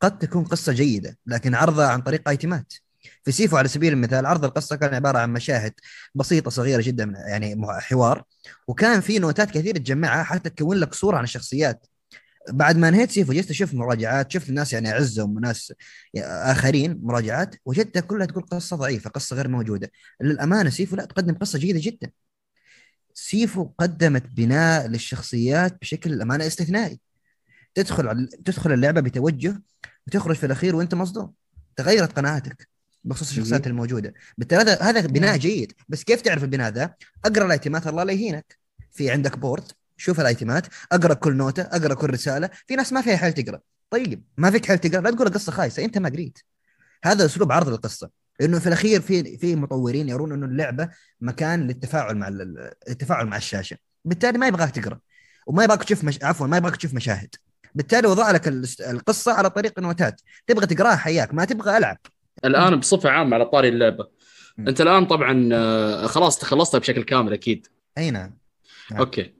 قد 0.00 0.18
تكون 0.18 0.44
قصة 0.44 0.72
جيدة 0.72 1.18
لكن 1.26 1.54
عرضها 1.54 1.86
عن 1.86 2.00
طريق 2.00 2.28
ايتمات. 2.28 2.72
في 3.24 3.32
سيفو 3.32 3.56
على 3.56 3.68
سبيل 3.68 3.92
المثال 3.92 4.26
عرض 4.26 4.44
القصة 4.44 4.76
كان 4.76 4.94
عبارة 4.94 5.18
عن 5.18 5.32
مشاهد 5.32 5.72
بسيطة 6.14 6.50
صغيرة 6.50 6.82
جدا 6.82 7.14
يعني 7.28 7.66
حوار. 7.66 8.22
وكان 8.68 9.00
في 9.00 9.18
نوتات 9.18 9.50
كثير 9.50 9.76
تجمعها 9.76 10.22
حتى 10.22 10.50
تكون 10.50 10.76
لك 10.76 10.94
صورة 10.94 11.16
عن 11.16 11.24
الشخصيات. 11.24 11.86
بعد 12.48 12.76
ما 12.76 12.88
انهيت 12.88 13.10
Sifu 13.10 13.32
جلست 13.32 13.50
أشوف 13.50 13.74
مراجعات 13.74 14.32
شفت 14.32 14.50
ناس 14.50 14.72
يعني 14.72 14.90
أعزهم 14.90 15.36
وناس 15.36 15.72
آخرين 16.24 17.00
مراجعات 17.02 17.54
وجدتها 17.64 18.00
كلها 18.00 18.26
تقول 18.26 18.42
قصة 18.42 18.76
ضعيفة 18.76 19.10
قصة 19.10 19.36
غير 19.36 19.48
موجودة. 19.48 19.90
للأمانة 20.20 20.70
Sifu 20.70 20.96
لا 20.96 21.04
تقدم 21.04 21.34
قصة 21.34 21.58
جيدة 21.58 21.80
جدا. 21.82 22.10
Sifu 23.14 23.64
قدمت 23.78 24.26
بناء 24.26 24.86
للشخصيات 24.86 25.80
بشكل 25.80 26.12
الامانه 26.12 26.46
استثنائي. 26.46 27.00
تدخل 27.74 28.08
على- 28.10 28.42
تدخل 28.44 28.72
اللعبة 28.72 29.00
بتوجه 29.00 29.62
وتخرج 30.06 30.36
في 30.36 30.46
الأخير 30.46 30.76
وأنت 30.76 30.94
مصدوم. 30.94 31.32
تغيرت 31.76 32.12
قناعاتك 32.12 32.68
بخصوص 33.04 33.28
الشخصيات. 33.30 33.66
الموجودة. 33.66 34.14
بالتالي 34.38 34.62
هذا 34.62 34.82
هذا 34.82 35.00
بناء. 35.00 35.36
جيد. 35.36 35.72
بس 35.88 36.04
كيف 36.04 36.20
تعرف 36.20 36.44
البناء 36.44 36.72
ذا؟ 36.72 36.94
أقرأ 37.24 37.46
الأيتمات 37.46 37.86
الله 37.86 38.02
لا 38.04 38.12
يهينك. 38.12 38.58
في 38.92 39.10
عندك 39.10 39.38
بورد. 39.38 39.72
شوف 40.00 40.20
الأيتمات 40.20 40.66
أقرأ 40.92 41.14
كل 41.14 41.36
نوتة 41.36 41.62
أقرأ 41.62 41.94
كل 41.94 42.10
رسالة 42.10 42.50
في 42.66 42.76
ناس 42.76 42.92
ما 42.92 43.02
فيها 43.02 43.16
حيل 43.16 43.32
تقرأ. 43.32 43.60
طيب 43.90 44.24
ما 44.36 44.50
فيك 44.50 44.66
حيل 44.66 44.78
تقرأ 44.78 45.00
لا 45.00 45.10
تقول 45.10 45.26
القصة 45.26 45.52
خايسة 45.52 45.84
أنت 45.84 45.98
ما 45.98 46.08
قريت. 46.08 46.38
هذا 47.04 47.24
أسلوب 47.24 47.52
عرض 47.52 47.68
القصة. 47.68 48.10
لأنه 48.40 48.58
في 48.58 48.66
الأخير 48.66 49.00
في 49.00 49.38
في 49.38 49.56
مطورين 49.56 50.08
يرون 50.08 50.32
إنه 50.32 50.46
اللعبة 50.46 50.88
مكان 51.20 51.66
للتفاعل 51.66 52.14
مع 52.16 52.28
ال- 52.28 52.72
التفاعل 52.88 53.26
مع 53.26 53.36
الشاشة. 53.36 53.76
بالتالي 54.04 54.38
ما 54.38 54.46
يبغاك 54.46 54.70
تقرأ 54.70 54.98
وما 55.46 55.64
يبغاك 55.64 55.84
تشوف 55.84 56.04
مش... 56.04 56.18
عفوا 56.22 56.46
ما 56.46 56.56
يبغاك 56.56 56.76
تشوف 56.76 56.94
مشاهد. 56.94 57.34
بالتالي 57.74 58.08
وضع 58.08 58.30
لك 58.30 58.48
القصة 58.80 59.32
على 59.32 59.50
طريق 59.50 59.78
نوتات 59.80 60.20
تبغى 60.46 60.66
تقراها 60.66 60.96
حياك 60.96 61.34
ما 61.34 61.44
تبغى 61.44 61.76
ألعب. 61.76 61.98
الآن 62.44 62.76
بصفة 62.76 63.10
عامة 63.10 63.34
على 63.34 63.44
طاري 63.46 63.68
اللعبة. 63.68 64.08
أنت 64.58 64.80
الآن 64.80 65.06
طبعا 65.06 65.48
آه، 65.52 66.06
خلاص 66.06 66.38
تخلصتها 66.38 66.78
بشكل 66.78 67.02
كامل 67.02 67.32
أكيد. 67.32 67.66
أي 67.98 68.10
نعم. 68.10 68.38
نعم. 68.90 69.00
أوكي. 69.00 69.34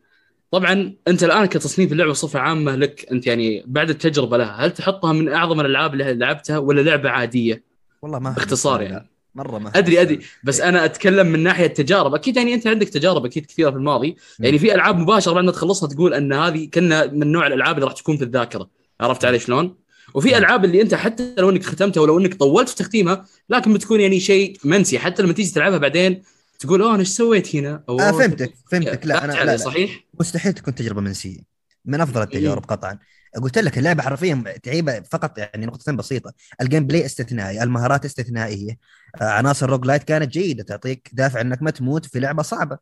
طبعا 0.50 0.94
أنت 1.08 1.24
الآن 1.24 1.46
كتصنيف 1.46 1.92
اللعبة 1.92 2.10
بصفة 2.10 2.38
عامة 2.38 2.76
لك 2.76 3.06
أنت 3.12 3.26
يعني 3.26 3.64
بعد 3.66 3.90
التجربة 3.90 4.36
لها 4.36 4.66
هل 4.66 4.70
تحطها 4.70 5.12
من 5.12 5.32
أعظم 5.32 5.60
الألعاب 5.60 5.92
اللي 5.92 6.14
لعبتها 6.14 6.58
ولا 6.58 6.80
لعبة 6.80 7.10
عادية 7.10 7.64
والله 8.02 8.18
ما 8.18 8.30
باختصار 8.30 8.82
يعني. 8.82 9.10
مرة 9.34 9.58
ما 9.58 9.72
أدري. 9.74 10.00
أدري 10.00 10.20
بس 10.44 10.60
أنا 10.60 10.84
أتكلم 10.84 11.26
من 11.26 11.42
ناحية 11.42 11.66
تجارب 11.66 12.14
أكيد 12.14 12.36
يعني 12.36 12.54
أنت 12.54 12.66
عندك 12.66 12.88
تجارب 12.88 13.24
أكيد 13.24 13.46
كثيرة 13.46 13.70
في 13.70 13.76
الماضي. 13.76 14.16
يعني 14.40 14.58
في 14.58 14.74
ألعاب 14.74 14.98
مباشرة 14.98 15.32
بعد 15.32 15.44
ما 15.44 15.52
تخلصها 15.52 15.88
تقول 15.88 16.14
أن 16.14 16.32
هذه 16.32 16.68
كنا 16.74 17.06
من 17.06 17.32
نوع 17.32 17.46
الألعاب 17.46 17.74
اللي 17.74 17.86
راح 17.86 17.94
تكون 17.94 18.16
في 18.16 18.24
الذاكرة 18.24 18.70
عرفت 19.00 19.24
علي 19.24 19.38
شلون؟ 19.38 19.76
وفي. 20.14 20.38
ألعاب 20.38 20.64
اللي 20.64 20.82
أنت 20.82 20.94
حتى 20.94 21.34
لو 21.38 21.50
أنك 21.50 21.64
ختمتها 21.64 22.00
ولو 22.00 22.18
أنك 22.18 22.34
طولت 22.34 22.68
في 22.68 22.76
تختيمها 22.76 23.24
لكن 23.50 23.74
بتكون 23.74 24.00
يعني 24.00 24.20
شيء 24.20 24.56
منسي 24.64 24.98
حتى 24.98 25.22
لما 25.22 25.32
تيجي 25.32 25.50
تلعبها 25.50 25.78
بعدين 25.78 26.22
تقول 26.60 26.82
أوه 26.82 26.90
أنا 26.90 27.00
إيش 27.00 27.08
سويت 27.08 27.56
هنا؟ 27.56 27.84
أو 27.88 28.00
آه 28.00 28.12
فهمتك 28.12 28.54
فهمتك. 28.70 29.06
لا 29.06 29.24
أنا 29.24 29.32
لا, 29.32 29.44
لا. 29.44 29.56
صحيح؟ 29.56 30.04
مستحيل 30.20 30.52
تكون 30.52 30.74
تجربة 30.74 31.00
منسية. 31.00 31.38
من 31.84 32.00
أفضل 32.00 32.22
التجارب 32.22 32.64
قطعا. 32.64 32.98
قلت 33.42 33.58
لك 33.58 33.78
اللعبة 33.78 34.02
حرفيا 34.02 34.44
تعيبه 34.62 35.00
فقط 35.00 35.38
يعني 35.38 35.66
نقطتين 35.66 35.96
بسيطة. 35.96 36.32
ال 36.60 36.86
gameplay 36.86 37.06
استثنائي 37.06 37.62
المهارات 37.62 38.04
استثنائية. 38.04 38.78
آه، 39.20 39.24
عناصر 39.24 39.70
roguelite 39.70 40.02
كانت 40.02 40.32
جيدة 40.32 40.62
تعطيك 40.62 41.10
دافع 41.12 41.40
إنك 41.40 41.62
ما 41.62 41.70
تموت 41.70 42.06
في 42.06 42.20
لعبة 42.20 42.42
صعبة. 42.42 42.78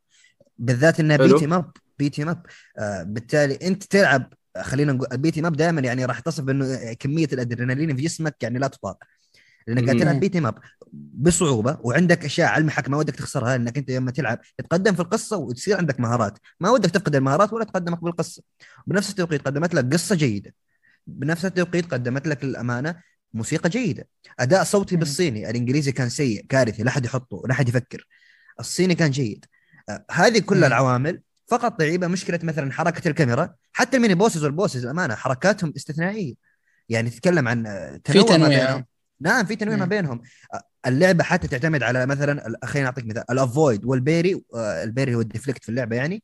بالذات 0.57 0.99
إنها 0.99 1.17
حلو. 1.17 1.33
beat 1.33 1.47
'em 1.47 1.61
up 1.61 1.71
بيتي 1.99 2.23
ماب 2.23 2.45
آه 2.77 3.03
بالتالي 3.03 3.59
أنت 3.67 3.83
تلعب 3.83 4.33
خلينا 4.61 4.93
نقول 4.93 5.07
البيتي 5.11 5.41
ماب 5.41 5.55
دائما 5.55 5.81
يعني 5.81 6.05
راح 6.05 6.19
تصف 6.19 6.43
بانه 6.43 6.93
كمية 6.93 7.27
الأدرينالين 7.33 7.95
في 7.95 8.01
جسمك 8.01 8.35
يعني 8.41 8.59
لا 8.59 8.67
تطاق. 8.67 8.97
لأنك 9.67 9.85
قاعد. 9.85 9.99
تلعب 9.99 10.19
بيتي 10.19 10.39
ماب 10.39 10.55
بصعوبة 10.93 11.77
وعندك 11.81 12.25
أشياء 12.25 12.47
على 12.49 12.61
المحك 12.61 12.89
ما 12.89 12.97
ودك 12.97 13.15
تخسرها 13.15 13.55
إنك 13.55 13.77
أنت 13.77 13.91
لما 13.91 14.11
تلعب 14.11 14.39
تتقدم 14.57 14.93
في 14.95 14.99
القصة 14.99 15.37
وتصير 15.37 15.77
عندك 15.77 15.99
مهارات. 15.99 16.37
ما 16.59 16.69
ودك 16.69 16.89
تفقد 16.89 17.15
المهارات 17.15 17.53
ولا 17.53 17.65
تقدمك 17.65 18.03
بالقصة. 18.03 18.43
بنفس 18.87 19.09
التوقيت 19.09 19.41
قدمت 19.41 19.73
لك 19.73 19.93
قصة 19.93 20.15
جيدة. 20.15 20.53
بنفس 21.07 21.45
التوقيت 21.45 21.93
قدمت 21.93 22.27
لك 22.27 22.43
للامانه 22.43 22.95
موسيقى 23.33 23.69
جيدة. 23.69 24.07
أداء 24.39 24.63
صوتي. 24.63 24.95
بالصيني 24.95 25.49
الإنجليزي 25.49 25.91
كان 25.91 26.09
سيء 26.09 26.45
كارثي 26.49 26.83
لا 26.83 26.89
احد 26.89 27.05
يحطه 27.05 27.43
لا 27.45 27.51
احد 27.51 27.69
يفكر. 27.69 28.07
الصيني 28.59 28.95
كان 28.95 29.11
جيد. 29.11 29.45
آه، 29.89 30.05
هذه 30.11 30.39
كل. 30.39 30.63
العوامل. 30.63 31.21
فقط 31.47 31.79
تعيبه 31.79 32.07
مشكلة 32.07 32.39
مثلا 32.43 32.71
حركة 32.71 33.07
الكاميرا. 33.07 33.55
حتى 33.73 33.97
ال 33.97 34.01
mini 34.01 34.15
bosses 34.15 34.43
وال 34.43 34.53
bosses 34.53 34.83
الأمانة 34.83 35.15
حركاتهم 35.15 35.73
استثنائية. 35.75 36.33
يعني 36.89 37.09
تتكلم 37.09 37.47
عن 37.47 37.67
آه، 37.67 37.91
في 37.91 37.99
تنوع 38.13 38.37
ما 38.37 38.45
تنويع. 38.47 38.65
بينهم. 38.65 38.85
نعم 39.21 39.45
في 39.45 39.55
تنويع 39.55 39.77
ما. 39.77 39.85
بينهم. 39.85 40.21
آه، 40.53 40.63
اللعبة 40.87 41.23
حتى 41.23 41.47
تعتمد 41.47 41.83
على 41.83 42.05
مثلا 42.05 42.57
خليني 42.63 42.87
أعطيك 42.87 43.05
مثال 43.05 43.23
ال 43.31 43.40
avoid 43.40 43.85
وال 43.85 44.01
parry 44.01 44.41
آه، 44.55 44.83
ال 44.83 44.88
parry 44.88 45.15
هو 45.15 45.21
ال 45.21 45.26
deflect 45.26 45.63
في 45.63 45.69
اللعبة 45.69 45.95
يعني 45.95 46.23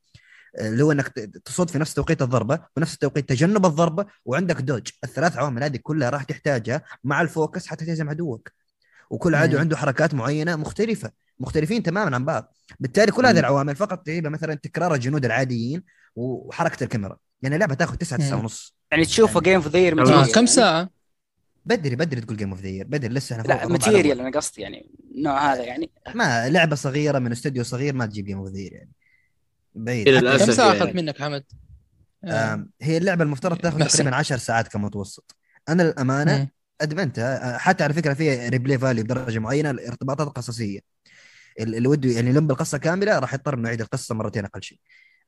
آه، 0.58 0.70
اللي 0.70 0.84
هو 0.84 0.92
إنك 0.92 1.08
تصد 1.46 1.70
في 1.70 1.80
نفس 1.80 1.94
توقيت 1.94 2.22
الضربة 2.22 2.60
ونفس 2.78 2.94
التوقيت 2.94 3.30
تجنب 3.30 3.66
الضربة 3.66 4.06
وعندك 4.26 4.62
dodge 4.62 4.88
الثلاث 5.04 5.38
عوامل 5.38 5.64
هذه 5.64 5.80
كلها 5.84 6.10
راح 6.10 6.24
تحتاجها 6.24 6.82
مع 7.04 7.22
ال 7.22 7.30
focus 7.30 7.68
حتى 7.68 7.86
تهزم 7.86 8.10
عدوك 8.10 8.50
وكل 9.10 9.36
عدو. 9.36 9.58
عنده 9.58 9.78
حركات 9.78 10.14
معينة 10.14 10.56
مختلفة 10.56 11.12
مختلفين 11.40 11.84
تماما 11.84 12.16
عن 12.16 12.26
بعض 12.26 12.54
بالتالي 12.80 13.12
كل 13.12 13.26
هذه. 13.26 13.40
العوامل 13.40 13.76
فقط 13.76 14.06
تعيبها 14.06 14.30
مثلا 14.30 14.54
تكرار 14.54 14.94
الجنود 14.94 15.26
العاديين 15.26 15.84
وحركة 16.16 16.84
الكاميرا 16.84 17.18
يعني 17.42 17.56
اللعبة 17.56 17.76
تاخذ 17.76 17.96
9 17.96 18.20
9 18.20 18.36
مم. 18.36 18.42
ونص 18.42 18.76
يعني 18.92 19.06
تشوفه 19.06 19.42
game 19.42 19.62
آه، 20.00 20.24
آه 20.24 20.26
كم 20.26 20.46
ساعة؟ 20.46 20.90
بدري 21.66 21.96
بدري 21.96 22.22
تقول 22.22 22.38
game 22.38 22.50
of 22.52 22.62
the 22.62 22.84
بدري 22.84 23.14
لسه 23.14 23.36
إحنا 23.36 23.48
لا 23.48 23.68
material. 23.68 24.20
أنا 24.20 24.30
قصدي 24.38 24.62
يعني 24.62 24.90
النوع 25.16 25.54
هذا 25.54 25.64
يعني 25.64 25.92
ما 26.16 26.50
لعبة 26.50 26.76
صغيرة 26.76 27.20
من 27.20 27.32
استوديو 27.32 27.64
صغير 27.64 27.94
ما 27.94 28.06
تجيب 28.06 28.26
game 28.26 28.38
of 28.38 28.50
the 28.50 28.60
يعني 28.60 28.90
بعيد 29.76 30.20
كم 30.20 30.52
ساعة 30.52 30.68
يعني. 30.68 30.80
أخذت 30.84 30.96
منك 30.96 31.22
حمد؟ 31.22 31.44
آه. 32.24 32.66
هي 32.82 32.98
اللعبة 32.98 33.24
المفترض 33.24 33.58
تاخذ. 33.58 33.88
تقريبا 33.88 34.16
10 34.16 34.38
ساعات 34.38 34.68
كمتوسط 34.68 35.36
أنا 35.70 35.84
للأمانة 35.84 36.38
مم. 36.38 36.50
أدمنتها 36.82 37.56
آه، 37.56 37.58
حتى 37.58 37.84
على 37.84 37.94
فكرة 37.94 38.14
فيها 38.14 38.50
replay 38.50 38.78
value 38.78 39.04
بدرجة 39.04 39.40
معينة 39.40 39.70
الارتباطات 39.72 40.28
القصصيه 40.28 40.80
ال- 41.60 41.76
اللي 41.76 41.88
وده 41.88 42.10
يعني 42.10 42.30
يلم 42.30 42.48
بالقصة 42.48 42.78
كاملة 42.78 43.20
راح 43.20 43.34
يضطر 43.34 43.54
إنه 43.54 43.68
يعيد 43.68 43.82
القصة 43.82 44.16
مرتين 44.16 44.46
أقل 44.46 44.64
شيء. 44.64 44.80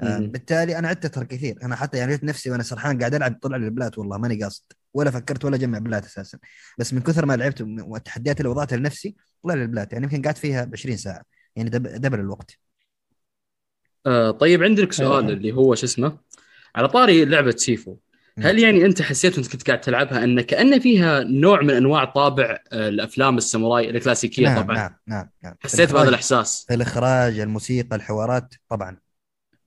بالتالي 0.02 0.78
أنا 0.80 0.88
عدت 0.88 1.06
اتر 1.06 1.24
كثير 1.24 1.58
أنا 1.64 1.76
حتى 1.76 1.98
يعني 1.98 2.12
لقيت 2.12 2.24
نفسي 2.24 2.52
وأنا 2.52 2.64
سرحان 2.64 3.00
قاعد 3.00 3.14
ألعب 3.16 3.40
طلع 3.42 3.58
لي 3.58 3.66
ال 3.66 3.72
plat 3.72 3.98
والله 3.98 4.18
ماني 4.18 4.44
قاصد 4.44 4.64
ولا 4.98 5.12
فكرت 5.12 5.45
ولا 5.45 5.56
اجمع 5.56 5.78
plat 5.78 6.06
أساسا. 6.06 6.38
بس 6.78 6.93
من 6.93 7.02
كثر 7.02 7.26
ما 7.26 7.36
لعبت 7.38 7.62
والتحديات 7.62 8.39
اللي 8.39 8.50
وضعتها 8.50 8.78
لنفسي 8.78 9.16
طلع 9.43 9.54
لي 9.54 9.62
ال 9.62 9.67
plat. 9.67 9.93
يعني 9.93 10.06
يمكن 10.06 10.22
قعدت 10.22 10.38
فيها 10.38 10.66
ب 10.66 10.74
20 10.74 10.98
ساعة. 10.98 11.22
يعني 11.56 11.70
دب- 11.70 11.88
double 11.88 12.20
الوقت. 12.20 12.58
آه 14.06 14.32
طيب 14.32 14.64
عندك 14.64 14.93
سؤال 14.93 15.24
أيوة. 15.26 15.34
اللي 15.38 15.52
هو 15.52 15.76
شو 15.76 15.86
اسمه؟ 15.86 16.18
على 16.76 16.88
طاري 16.88 17.26
لعبة 17.26 17.52
سيفو. 17.52 17.98
هل 18.39 18.60
يعني 18.60 18.86
أنت 18.86 19.02
حسيت 19.02 19.36
وأنت 19.38 19.52
كنت 19.52 19.68
قاعد 19.68 19.82
تلعبها 19.82 20.24
أن 20.24 20.41
كأن 20.41 20.80
فيها 20.80 21.24
نوع 21.24 21.62
من 21.62 21.70
أنواع 21.70 22.06
طابع 22.06 22.58
آه، 22.72 22.89
الأفلام 22.89 23.38
الساموراي 23.38 23.89
الكلاسيكية 23.89 24.45
نعم 24.48 24.62
طبعا؟ 24.64 24.76
نعم 24.76 24.95
نعم. 25.08 25.30
نعم 25.43 25.56
حسيت 25.60 25.93
بهذا 25.93 26.10
الإحساس؟ 26.10 26.66
في 26.68 26.74
الإخراج 26.74 27.39
الموسيقى 27.39 27.95
الحوارات؟ 27.95 28.54
طبعا. 28.70 28.98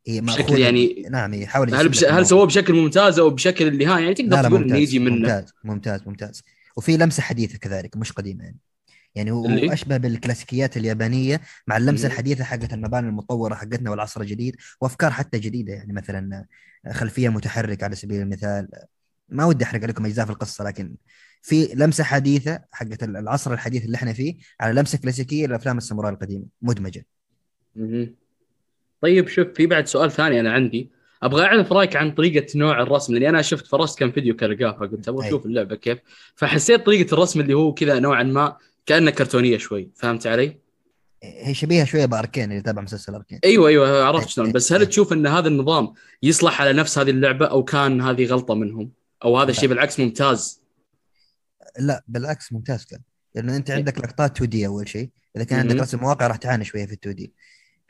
هي 0.06 0.20
بشكل 0.20 0.44
مأخوذة- 0.56 0.58
يعني- 0.58 1.06
نعم 1.10 1.34
يحاول 1.34 1.74
هل 1.74 1.88
بش... 1.88 2.04
هل 2.04 2.26
سووه 2.26 2.46
بشكل 2.46 2.74
ممتاز 2.74 3.18
أو 3.18 3.30
بشكل 3.30 3.68
اللي 3.68 3.86
ها 3.86 3.98
يعني 3.98 4.14
تقدر 4.14 4.42
تقول 4.48 4.62
انه 4.62 4.76
يجي 4.76 4.98
منه. 4.98 5.16
ممتاز 5.16 5.52
ممتاز 5.64 6.00
ممتاز. 6.06 6.42
وفي 6.76 6.96
لمسة 6.96 7.22
حديثة 7.22 7.58
كذلك 7.58 7.96
مش 7.96 8.12
قديمة 8.12 8.44
يعني. 8.44 8.56
يعني 9.14 9.30
هو 9.30 9.46
أشبه 9.48 9.96
بالكلاسيكيات 9.96 10.76
اليابانية 10.76 11.40
مع 11.66 11.76
اللمسة 11.76 12.04
مم. 12.06 12.12
الحديثة 12.12 12.44
حقت 12.44 12.72
المباني 12.72 13.08
المطورة 13.08 13.54
حقتنا 13.54 13.90
والعصر 13.90 14.20
الجديد 14.20 14.56
وأفكار 14.80 15.10
حتى 15.10 15.38
جديدة 15.38 15.72
يعني. 15.72 15.92
مثلا 15.92 16.46
خلفية 16.90 17.28
متحركة 17.28 17.84
على 17.84 17.96
سبيل 17.96 18.20
المثال. 18.20 18.68
ما 19.28 19.44
ودي 19.44 19.64
أحرق 19.64 19.82
عليكم 19.82 20.06
أجزاء 20.06 20.26
في 20.26 20.32
القصة 20.32 20.64
لكن 20.64 20.94
في 21.42 21.70
لمسة 21.74 22.04
حديثة 22.04 22.60
حقت 22.72 23.02
العصر 23.02 23.52
الحديث 23.52 23.84
اللي 23.84 23.96
إحنا 23.96 24.12
فيه 24.12 24.34
على 24.60 24.80
لمسة 24.80 24.98
كلاسيكية 24.98 25.46
لأفلام 25.46 25.78
الساموراي 25.78 26.12
القديمة 26.12 26.44
مدمجة. 26.62 27.06
مهم. 27.76 28.14
طيب 29.02 29.28
شوف 29.28 29.48
في 29.48 29.66
بعد 29.66 29.86
سؤال 29.86 30.10
ثاني 30.10 30.40
أنا 30.40 30.52
عندي 30.52 30.90
أبغى 31.22 31.44
أعرف 31.44 31.72
رأيك 31.72 31.96
عن 31.96 32.10
طريقة 32.10 32.46
نوع 32.58 32.82
الرسم 32.82 33.12
لأني 33.14 33.28
أنا 33.28 33.42
شفت 33.42 33.66
فرست 33.66 33.98
كم 33.98 34.12
فيديو 34.12 34.36
كرقاه 34.36 34.72
فقلت 34.72 35.08
أبغى. 35.08 35.28
أشوف 35.28 35.46
اللعبة 35.46 35.76
كيف 35.76 35.98
فحسيت 36.34 36.86
طريقة 36.86 37.14
الرسم 37.14 37.40
اللي 37.40 37.54
هو 37.54 37.74
كذا 37.74 37.98
نوعا 37.98 38.22
ما 38.22 38.56
كأنها 38.86 39.10
كرتونية 39.12 39.58
شوي 39.58 39.90
فهمت 39.94 40.26
علي؟ 40.26 40.56
هي 41.22 41.54
شبيهة 41.54 41.84
شوية 41.84 42.06
بأركين 42.06 42.50
اللي 42.50 42.62
تابع 42.62 42.82
مسلسل 42.82 43.14
أركين 43.14 43.38
أيوه 43.44 43.68
أيوه 43.68 44.04
عرفت. 44.04 44.28
شلون 44.28 44.52
بس 44.52 44.72
هل. 44.72 44.86
تشوف 44.86 45.12
إن 45.12 45.26
هذا 45.26 45.48
النظام 45.48 45.92
يصلح 46.22 46.60
على 46.60 46.72
نفس 46.72 46.98
هذه 46.98 47.10
اللعبة 47.10 47.46
أو 47.46 47.64
كان 47.64 48.00
هذه 48.00 48.26
غلطة 48.26 48.54
منهم 48.54 48.92
أو 49.24 49.38
هذا. 49.38 49.50
الشيء 49.50 49.68
بالعكس 49.68 50.00
ممتاز 50.00 50.60
لا 51.78 52.04
بالعكس 52.08 52.52
ممتاز 52.52 52.84
كان 52.84 53.00
لأنه 53.34 53.56
أنت 53.56 53.70
عندك 53.70 53.98
لقطات 53.98 54.36
2D 54.36 54.66
أول 54.66 54.88
شيء 54.88 55.10
إذا 55.36 55.44
كان. 55.44 55.58
عندك 55.58 55.76
رسم 55.80 55.98
مواقع 55.98 56.26
راح 56.26 56.36
تعاني 56.36 56.64
شوية 56.64 56.86
في 56.86 56.92
2D 56.92 57.32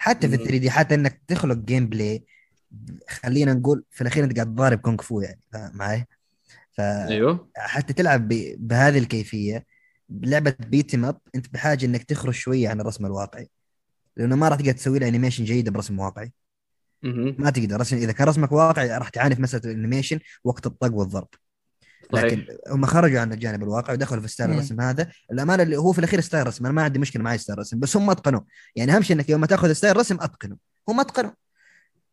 حتى 0.01 0.29
في 0.29 0.37
مم. 0.37 0.45
3D 0.45 0.71
حتى 0.71 0.95
إنك 0.95 1.23
تخلق 1.29 1.57
gameplay 1.57 2.25
خلينا 3.09 3.55
نقول 3.55 3.85
في 3.91 4.01
الأخير 4.03 4.25
أنت 4.25 4.37
قاعد 4.37 4.47
تضارب 4.55 4.79
كونغ 4.81 5.03
فو 5.03 5.21
يعني 5.21 5.41
فاهم 5.53 5.77
معي؟ 5.77 6.07
فحتى 6.73 7.13
أيوه 7.13 7.51
تلعب 7.97 8.29
ب- 8.29 8.57
بهذه 8.69 8.99
الكيفية 8.99 9.67
لعبة 10.11 10.57
beat 10.61 10.95
'em 10.95 11.10
up 11.10 11.21
أنت 11.35 11.49
بحاجة 11.55 11.87
إنك 11.87 12.05
تخرج 12.05 12.35
شوية 12.35 12.69
عن 12.69 12.81
الرسم 12.81 13.07
الواقعي 13.07 13.51
لأنه 14.17 14.37
ما 14.37 14.49
راح 14.49 14.59
تقدر 14.59 14.73
تسوي 14.73 14.99
له 14.99 15.09
animation 15.09 15.45
جيد 15.45 15.71
برسم 15.71 16.01
واقعي. 16.01 16.33
ما 17.39 17.51
تقدر 17.51 17.81
رسم 17.81 17.97
إذا 17.97 18.13
كان 18.13 18.29
رسمك 18.29 18.53
واقعي 18.53 18.99
راح 18.99 19.09
تعاني 19.09 19.35
في 19.35 19.43
مسألة 19.43 19.65
ال 19.73 19.77
animation 19.77 20.21
وقت 20.45 20.67
الطق 20.67 20.95
والضرب 20.95 21.29
لكن 22.13 22.47
هم 22.69 22.87
خرجوا 22.87 23.21
عن 23.21 23.33
الجانب 23.33 23.63
الواقعي 23.63 23.95
ودخلوا 23.97 24.23
في 24.23 24.29
style. 24.29 24.51
الرسم 24.51 24.81
هذا. 24.81 25.09
الأمانة 25.33 25.63
اللي 25.63 25.77
هو 25.77 25.93
في 25.93 25.99
الأخير 25.99 26.21
style 26.21 26.47
رسم 26.47 26.65
أنا 26.67 26.75
ما 26.75 26.83
عندي 26.83 26.99
مشكلة 26.99 27.23
معي 27.23 27.39
style 27.39 27.59
رسم 27.59 27.79
بس 27.81 27.97
هم 27.97 28.11
أتقنوا. 28.11 28.41
يعني 28.77 28.97
أهم 28.97 29.03
شيء 29.03 29.17
إنك 29.17 29.29
يوم 29.31 29.41
ما 29.41 29.47
تأخذ 29.47 29.73
style 29.73 29.97
رسم 29.97 30.15
أتقنوا. 30.21 30.57
هم 30.89 31.01
أتقنوا. 31.01 31.31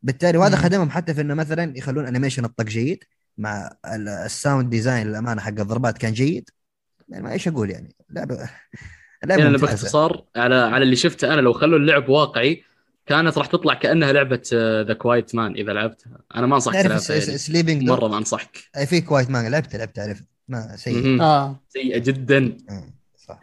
بالتالي 0.03 0.37
وهذا. 0.37 0.55
خدمهم 0.57 0.89
حتى 0.89 1.13
في 1.13 1.21
إنه 1.21 1.33
مثلا 1.33 1.77
يخلون 1.77 2.05
animation 2.07 2.45
الطق 2.45 2.65
جيد 2.65 3.03
مع 3.37 3.71
ال- 3.85 4.09
ال 4.09 4.19
sound 4.19 4.69
design 4.69 5.07
للأمانة 5.07 5.41
حق 5.41 5.47
الضربات 5.59 5.97
كان 5.97 6.13
جيد. 6.13 6.49
يعني 7.09 7.23
ما 7.23 7.31
إيش 7.31 7.47
أقول 7.47 7.69
يعني. 7.69 7.95
لعبه 8.09 8.49
لعبه 9.25 9.43
يعني. 9.43 9.57
باختصار 9.57 10.25
على 10.35 10.55
على 10.55 10.83
اللي 10.83 10.95
شفته 10.95 11.33
أنا 11.33 11.41
لو 11.41 11.53
خلوا 11.53 11.79
اللعب 11.79 12.09
واقعي 12.09 12.63
كانت 13.07 13.37
راح 13.37 13.47
تطلع 13.47 13.73
كأنها 13.73 14.11
لعبة 14.11 14.41
ذا 14.87 14.93
كوايت 14.93 15.35
مان 15.35 15.51
إذا 15.55 15.73
لعبتها. 15.73 16.17
أنا 16.35 16.47
ما 16.47 16.55
أنصحك 16.55 16.73
تلعبها 16.73 17.01
يعني. 17.09 17.37
سليبنج 17.37 17.83
مرة 17.83 18.07
ما 18.07 18.17
أنصحك. 18.17 18.57
في 18.85 19.01
كوايت 19.01 19.29
مان 19.29 19.51
لعبت 19.51 19.75
لعبت 19.75 19.95
تعرف 19.95 20.21
ما 20.47 20.75
سيء. 20.75 21.21
آه. 21.21 21.59
سيئة 21.69 21.97
جدا. 21.97 22.57
آه، 22.69 22.83
صح. 23.27 23.39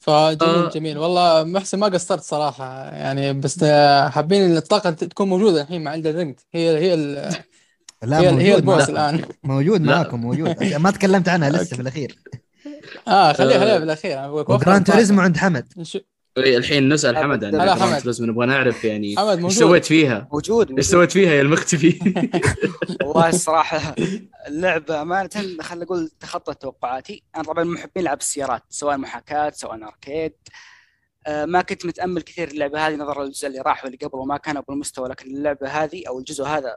فجميل 0.00 0.42
آه. 0.42 0.68
جميل. 0.70 0.98
والله 0.98 1.44
محسن 1.44 1.78
ما 1.78 1.86
قصرت 1.86 2.20
صراحة 2.22 2.84
يعني 2.84 3.32
بس 3.32 3.62
آه، 3.62 4.08
حابين 4.08 4.42
ان 4.42 4.56
الطاقة 4.56 4.90
تكون 4.90 5.28
موجودة 5.28 5.62
الحين 5.62 5.84
مع 5.84 5.90
عند 5.90 6.06
الرنج 6.06 6.34
هي 6.54 6.78
هي 6.78 6.94
ال- 6.94 7.34
لا 8.02 8.20
هي, 8.20 8.26
هي 8.28 8.32
موجود 8.32 8.56
البوس 8.56 8.90
معكم. 8.90 8.92
الآن. 8.92 9.24
موجود 9.44 9.80
لا. 9.80 9.94
معاكم 9.94 10.20
موجود. 10.20 10.62
ما 10.62 10.90
تكلمت 10.90 11.28
عنها 11.28 11.50
لسه 11.50 11.76
في 11.76 11.82
الاخير 11.82 12.18
آه 13.08 13.32
خليها 13.32 13.56
آه. 13.56 13.60
خليها 13.60 13.78
بالاخير 13.78 14.40
الطاقة. 14.40 14.78
توريزمو 14.78 15.20
عند 15.20 15.36
حمد. 15.36 15.72
الحين 16.38 16.88
نسأل 16.88 17.16
حمد 17.16 17.44
عن 17.44 17.54
هلا 17.54 17.74
حمد. 17.74 18.20
نبغى 18.20 18.46
نعرف 18.46 18.84
يعني. 18.84 19.16
حمد 19.16 19.28
إيش 19.28 19.38
موجود. 19.40 19.58
سويت 19.58 19.84
فيها؟ 19.84 20.28
موجود 20.32 20.76
إيش 20.76 20.86
سويت 20.86 21.12
فيها 21.12 21.32
يا 21.32 21.40
المختفي؟ 21.40 21.98
والله 23.04 23.28
الصراحة 23.28 23.94
اللعبة 24.46 25.02
أمانة 25.02 25.30
خلينا 25.60 25.84
نقول 25.84 26.10
تخطت 26.20 26.62
توقعاتي. 26.62 27.22
أنا 27.36 27.44
طبعا 27.44 27.64
من 27.64 27.72
محبين 27.72 28.02
ألعاب 28.02 28.18
السيارات 28.18 28.62
سواء 28.68 28.96
محاكاة 28.96 29.50
سواء 29.50 29.84
أركيد. 29.84 30.32
آه، 31.26 31.44
ما 31.44 31.62
كنت 31.62 31.86
متأمل 31.86 32.22
كثير 32.22 32.48
اللعبة 32.48 32.86
هذه 32.86 32.94
نظرا 32.94 33.24
للجزء 33.24 33.48
اللي 33.48 33.60
راح 33.60 33.84
واللي 33.84 33.98
قبله 33.98 34.24
ما 34.24 34.36
كانوا 34.36 34.62
بالمستوى 34.68 35.08
لكن 35.08 35.26
اللعبة 35.26 35.68
هذه 35.68 36.02
أو 36.08 36.18
الجزء 36.18 36.44
هذا 36.44 36.76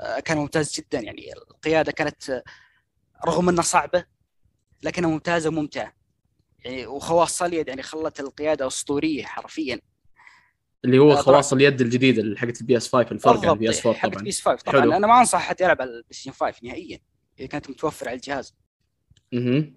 آه، 0.00 0.20
كان 0.20 0.38
ممتاز 0.38 0.72
جدا. 0.72 1.00
يعني 1.00 1.32
القيادة 1.50 1.92
كانت 1.92 2.42
رغم 3.26 3.48
أنها 3.48 3.62
صعبة 3.62 4.04
لكنها 4.82 5.10
ممتازة 5.10 5.48
وممتعة. 5.48 6.03
يعني 6.64 6.86
وخواص 6.86 7.42
اليد 7.42 7.68
يعني 7.68 7.82
خلت 7.82 8.20
القيادة 8.20 8.66
أسطورية 8.66 9.24
حرفيا 9.24 9.80
اللي 10.84 10.98
هو 10.98 11.12
آه،. 11.12 11.16
خواص 11.16 11.52
اليد 11.52 11.80
الجديدة 11.80 12.36
حقت 12.36 12.60
ال 12.60 12.76
PS 12.76 12.88
5 12.88 13.12
الفرق 13.12 13.44
عن 13.44 13.50
ال 13.50 13.70
PS 13.70 13.86
4 13.86 14.00
حق 14.00 14.08
طبعا 14.08 14.22
PS 14.22 14.40
5 14.40 14.62
طبعا 14.62 14.80
حلو. 14.80 14.92
أنا 14.92 15.06
ما 15.06 15.20
أنصح 15.20 15.38
حد 15.38 15.60
يلعب 15.60 15.82
على 15.82 15.90
ال 15.90 16.04
PlayStation 16.10 16.30
5 16.30 16.56
نهائيا 16.62 16.98
إذا 17.38 17.46
كانت 17.46 17.70
متوفرة 17.70 18.08
على 18.08 18.16
الجهاز 18.16 18.54
مهم. 19.32 19.74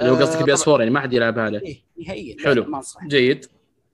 اللي 0.00 0.10
هو 0.10 0.16
آه، 0.16 0.20
قصدك 0.20 0.42
PS 0.42 0.62
طبعاً. 0.62 0.74
4 0.74 0.84
يعني 0.84 0.94
ما 0.94 1.00
حد 1.00 1.12
يلعبها 1.12 1.44
عليه 1.44 1.60
إيه 1.60 1.84
نهائيا 2.06 2.36
حلو. 2.44 2.64
ما 2.64 2.76
أنصح 2.76 3.04
جيد 3.04 3.46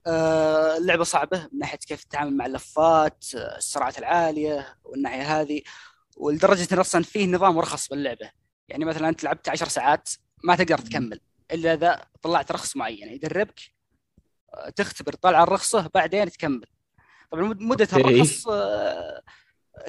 آه، 0.07 0.77
اللعبة 0.77 1.03
صعبة 1.03 1.49
من 1.53 1.59
ناحية 1.59 1.77
كيف 1.77 2.03
تتعامل 2.03 2.37
مع 2.37 2.45
اللفات 2.45 3.25
آه، 3.35 3.57
السرعات 3.57 3.99
العالية 3.99 4.77
والناحية 4.83 5.41
هذه 5.41 5.61
ولدرجة 6.17 6.73
إن 6.73 6.79
أصلا 6.79 7.03
فيه 7.03 7.27
نظام 7.27 7.59
رخص 7.59 7.89
باللعبة 7.89 8.31
يعني 8.69 8.85
مثلا 8.85 9.09
أنت 9.09 9.23
لعبت 9.23 9.49
10 9.49 9.67
ساعات 9.67 10.09
ما 10.43 10.55
تقدر 10.55 10.77
تكمل 10.77 11.19
إلا 11.51 11.73
إذا 11.73 12.05
طلعت 12.21 12.51
رخص 12.51 12.75
معين 12.77 13.07
يدربك 13.13 13.59
آه، 14.53 14.69
تختبر 14.69 15.13
طالع 15.13 15.43
الرخصة 15.43 15.89
بعدين 15.93 16.31
تكمل. 16.31 16.65
طبعا 17.31 17.43
مد- 17.43 17.61
مدة. 17.61 17.87
الرخص 17.93 18.47
آه، 18.47 19.23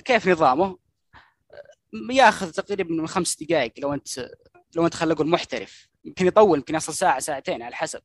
كيف 0.05 0.29
نظامه؟ 0.29 0.65
آه، 0.65 2.13
ياخذ 2.13 2.51
تقريبا 2.51 2.95
من 2.95 3.07
خمس 3.09 3.43
دقائق 3.43 3.73
لو 3.79 3.95
أنت 3.95 4.31
لو 4.77 4.85
أنت 4.87 4.95
خلينا 4.95 5.15
نقول 5.15 5.29
محترف. 5.29 5.89
يمكن 6.05 6.27
يطول 6.27 6.59
يمكن 6.59 6.75
يصل 6.75 6.95
ساعة 6.95 7.19
ساعتين 7.19 7.63
على 7.63 7.75
حسب. 7.77 8.03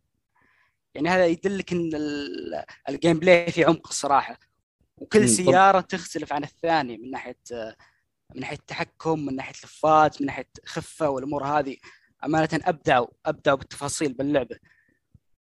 يعني 0.95 1.09
هذا 1.09 1.25
يدلك 1.25 1.71
إن 1.71 1.89
ال- 1.95 2.65
ال 2.89 3.19
gameplay 3.19 3.51
في 3.51 3.63
عمق 3.65 3.87
الصراحة. 3.87 4.39
وكل 4.97 5.29
سيارة 5.29 5.79
تختلف 5.79 6.33
عن 6.33 6.43
الثانية 6.43 6.97
من 6.97 7.11
ناحية 7.11 7.37
من 8.35 8.39
ناحية 8.41 8.55
التحكم 8.57 9.25
من 9.25 9.35
ناحية 9.35 9.53
لفات 9.63 10.21
من 10.21 10.27
ناحية 10.27 10.49
خفة 10.65 11.09
والأمور 11.09 11.43
هذه. 11.45 11.77
أمانة 12.25 12.49
ابدعوا 12.53 13.07
ابدعوا 13.25 13.57
بالتفاصيل 13.57 14.13
باللعبة. 14.13 14.55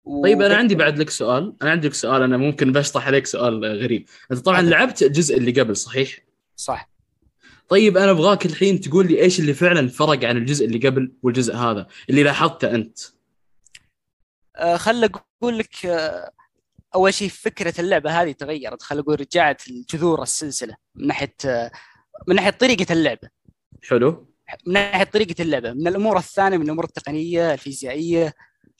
و- 0.04 0.22
طيب 0.22 0.42
أنا 0.42 0.56
عندي 0.56 0.74
بعد 0.74 0.98
لك 0.98 1.10
سؤال. 1.10 1.56
أنا 1.62 1.70
عندي 1.70 1.88
لك 1.88 1.94
سؤال 1.94 2.22
أنا 2.22 2.36
ممكن 2.36 2.72
بشطح 2.72 3.06
عليك 3.06 3.26
سؤال 3.26 3.64
غريب. 3.64 4.08
أنت 4.32 4.40
طبعا 4.40 4.60
تفضل. 4.60 4.70
لعبت 4.70 5.02
الجزء 5.02 5.36
اللي 5.36 5.60
قبل 5.60 5.76
صحيح؟ 5.76 6.18
صح. 6.56 6.88
طيب 7.68 7.96
أنا 7.96 8.10
أبغاك 8.10 8.46
الحين 8.46 8.80
تقول 8.80 9.06
لي 9.06 9.20
إيش 9.22 9.40
اللي 9.40 9.54
فعلا 9.54 9.88
فرق 9.88 10.24
عن 10.24 10.36
الجزء 10.36 10.66
اللي 10.66 10.88
قبل 10.88 11.12
والجزء 11.22 11.54
هذا 11.56 11.86
اللي 12.10 12.22
لاحظته 12.22 12.70
أنت؟ 12.74 12.98
آه، 14.56 14.76
خل 14.76 15.04
أقول 15.42 15.58
لك 15.58 15.86
آه، 15.86 16.30
أول 16.94 17.14
شيء 17.14 17.28
فكرة 17.28 17.80
اللعبة 17.80 18.22
هذه 18.22 18.32
تغيرت. 18.32 18.82
خل 18.82 18.98
أقول 18.98 19.20
رجعت 19.20 19.68
لجذور 19.68 20.22
السلسلة 20.22 20.76
من 20.94 21.06
ناحية 21.06 21.34
آه، 21.44 21.70
من 22.28 22.34
ناحية 22.36 22.50
طريقة 22.50 22.92
اللعبة. 22.92 23.28
حلو. 23.88 24.31
من 24.66 24.72
ناحية 24.72 25.04
طريقة 25.04 25.42
اللعبة 25.42 25.72
من 25.72 25.88
الأمور 25.88 26.18
الثانية 26.18 26.56
من 26.56 26.64
الأمور 26.64 26.84
التقنية 26.84 27.52
الفيزيائية 27.52 28.34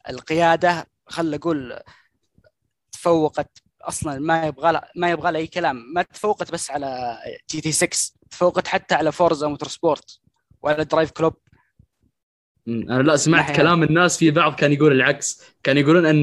القيادة 0.08 0.86
خل 1.06 1.34
أقول 1.34 1.78
تفوقت 2.92 3.62
أصلا 3.82 4.18
ما 4.18 4.46
يبغى 4.46 4.80
ما 4.96 5.10
يبغى 5.10 5.36
أي 5.36 5.46
كلام. 5.46 5.92
ما 5.94 6.02
تفوقت 6.02 6.52
بس 6.52 6.70
على 6.70 7.18
GT 7.50 7.72
6 7.72 8.12
تفوقت 8.30 8.68
حتى 8.68 8.94
على 8.94 9.12
Forza 9.12 9.48
Motorsport 9.48 10.20
وعلى 10.62 10.84
Driveclub. 10.84 11.34
أنا 12.68 13.02
لا 13.02 13.16
سمعت 13.16 13.56
كلام 13.56 13.82
الناس 13.82 14.18
في 14.18 14.30
بعض 14.30 14.54
كان 14.54 14.72
يقول 14.72 14.92
العكس. 14.92 15.42
كان 15.62 15.78
يقولون 15.78 16.06
إن 16.06 16.22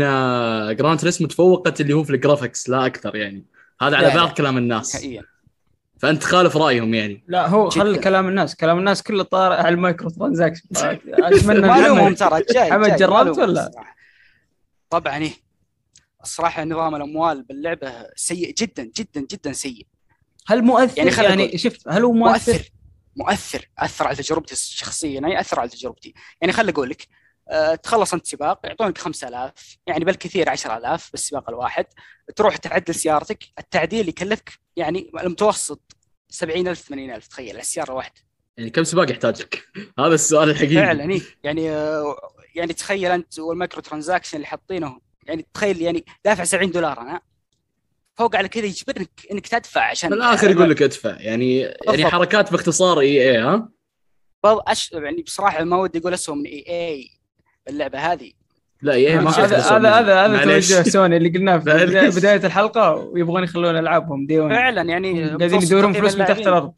Gran 0.76 1.00
Turismo 1.00 1.28
تفوقت 1.28 1.82
اللي 1.82 1.94
هو 1.94 2.04
في 2.04 2.10
ال 2.10 2.16
graphics 2.16 2.70
لا 2.70 2.86
أكثر 2.86 3.16
يعني. 3.16 3.46
هذا 3.82 3.98
على 3.98 4.08
بعض 4.08 4.28
لا. 4.28 4.34
كلام 4.34 4.58
الناس. 4.58 4.96
نهائيا. 4.96 5.24
فأنت 6.00 6.24
خالف 6.24 6.58
رأيهم 6.58 6.94
يعني. 6.94 7.24
لا 7.28 7.48
هو 7.48 7.70
خل. 7.70 8.00
كلام 8.00 8.28
الناس. 8.28 8.56
كلام 8.56 8.80
الناس 8.80 9.04
كله 9.04 9.24
طار 9.24 9.52
على 9.52 9.70
ال 9.70 9.76
micro 9.76 10.10
transaction 10.10 10.64
اتمنى 11.08 11.68
ما 11.68 11.72
ألومهم 11.72 11.98
محمد 11.98 12.16
ترى 12.16 12.44
جاي 12.54 12.70
جاي، 12.70 12.96
جربت 12.96 13.38
ولا؟ 13.38 13.68
الصراحة. 13.68 13.96
طبعا 14.90 15.18
إيه. 15.18 15.34
الصراحة 16.24 16.64
نظام 16.64 16.96
الأموال 16.96 17.44
باللعبة 17.44 17.92
سيء 18.16 18.54
جدا 18.54 18.92
جدا 18.98 19.26
جدا 19.32 19.54
سيء. 19.54 19.88
هل 20.48 20.62
مؤثر؟ 20.62 20.98
يعني 20.98 21.12
يعني, 21.12 21.44
يعني. 21.44 21.58
شفت 21.58 21.88
هل 21.88 22.04
هو 22.04 22.12
مؤثر؟ 22.12 22.52
مؤثر. 22.54 22.72
مؤثر. 23.16 23.70
أثر 23.80 24.08
على 24.08 24.16
تجربتي 24.16 24.54
الشخصيه 24.54 25.14
يعني 25.14 25.40
أثر 25.40 25.60
على 25.60 25.70
تجربتي. 25.70 26.14
يعني 26.42 26.54
خل 26.54 26.70
أقول 26.70 26.90
لك 26.90 27.08
تخلص 27.84 28.14
انت 28.14 28.28
سباق 28.28 28.60
يعطونك 28.64 28.98
5000 28.98 29.78
يعني 29.88 30.06
بالكثير 30.06 30.50
10000 30.50 31.12
بالسباق 31.12 31.50
الواحد. 31.50 31.86
تروح 32.36 32.56
تعدل 32.56 32.96
سيارتك 32.96 33.44
التعديل 33.60 34.10
يكلفك 34.10 34.52
يعني 34.76 35.12
المتوسط 35.22 35.96
70000 36.30 36.80
80000 36.82 37.28
تخيل 37.28 37.50
على 37.50 37.60
السيارة 37.60 37.92
الواحده 37.92 38.22
يعني 38.58 38.70
كم 38.70 38.84
سباق 38.84 39.12
يحتاج 39.12 39.42
لك؟ 39.42 39.64
هذا 40.00 40.14
السؤال 40.14 40.50
الحقيقي. 40.50 40.76
فعلا 40.76 41.12
إيه. 41.12 41.22
يعني 41.44 41.72
آه، 41.72 42.16
يعني 42.56 42.74
تخيل 42.74 43.12
أنت 43.12 43.40
وال 43.40 43.52
micro 43.52 43.82
transaction 43.82 44.38
اللي 44.38 44.48
حاطينه 44.48 45.00
يعني 45.24 45.48
تخيل 45.54 45.82
يعني 45.82 46.06
دافع 46.26 46.44
70 46.44 46.72
دولار 46.72 47.02
أنا 47.02 47.22
فوق 48.16 48.36
على 48.36 48.48
كذا 48.48 48.66
يجبرك 48.66 49.10
إنك 49.32 49.48
تدفع 49.48 49.82
عشان 49.90 50.10
في 50.10 50.16
الآخر 50.16 50.52
يقول 50.52 50.70
لك 50.70 50.82
ادفع. 50.92 51.10
يعني 51.20 51.60
يعني 51.60 51.76
بالضبط. 51.88 52.12
حركات 52.12 52.52
باختصار 52.52 53.00
EA 53.00 53.38
ها؟ 53.38 53.70
أش... 54.46 54.92
يعني 54.92 55.22
بصراحة 55.22 55.64
ما 55.64 55.78
ودي 55.78 56.00
أقول 56.00 56.14
اسوء 56.14 56.36
من 56.36 56.46
EA. 56.46 57.19
اللعبة 57.68 58.00
هذه. 58.00 58.32
لا 58.82 58.94
اي 58.94 59.20
ما 59.20 59.30
هذا 59.32 59.58
هذا. 60.00 60.26
هذا. 60.26 60.44
توجه 60.44 60.82
سوني 60.90 61.18
اللي 61.18 61.30
قلناه 61.30 61.58
في 61.58 62.20
بدايه 62.20 62.46
الحلقة 62.46 62.94
ويبغون 62.96 63.44
يخلون 63.44 63.76
ألعابهم. 63.78 64.26
ديون. 64.26 64.50
فعلا 64.50 64.82
يعني 64.82 65.24
قاعدين 65.26 65.62
يدورون 65.62 65.94
فلوس 65.94 66.16
من 66.16 66.26
تحت 66.26 66.40
الأرض. 66.40 66.74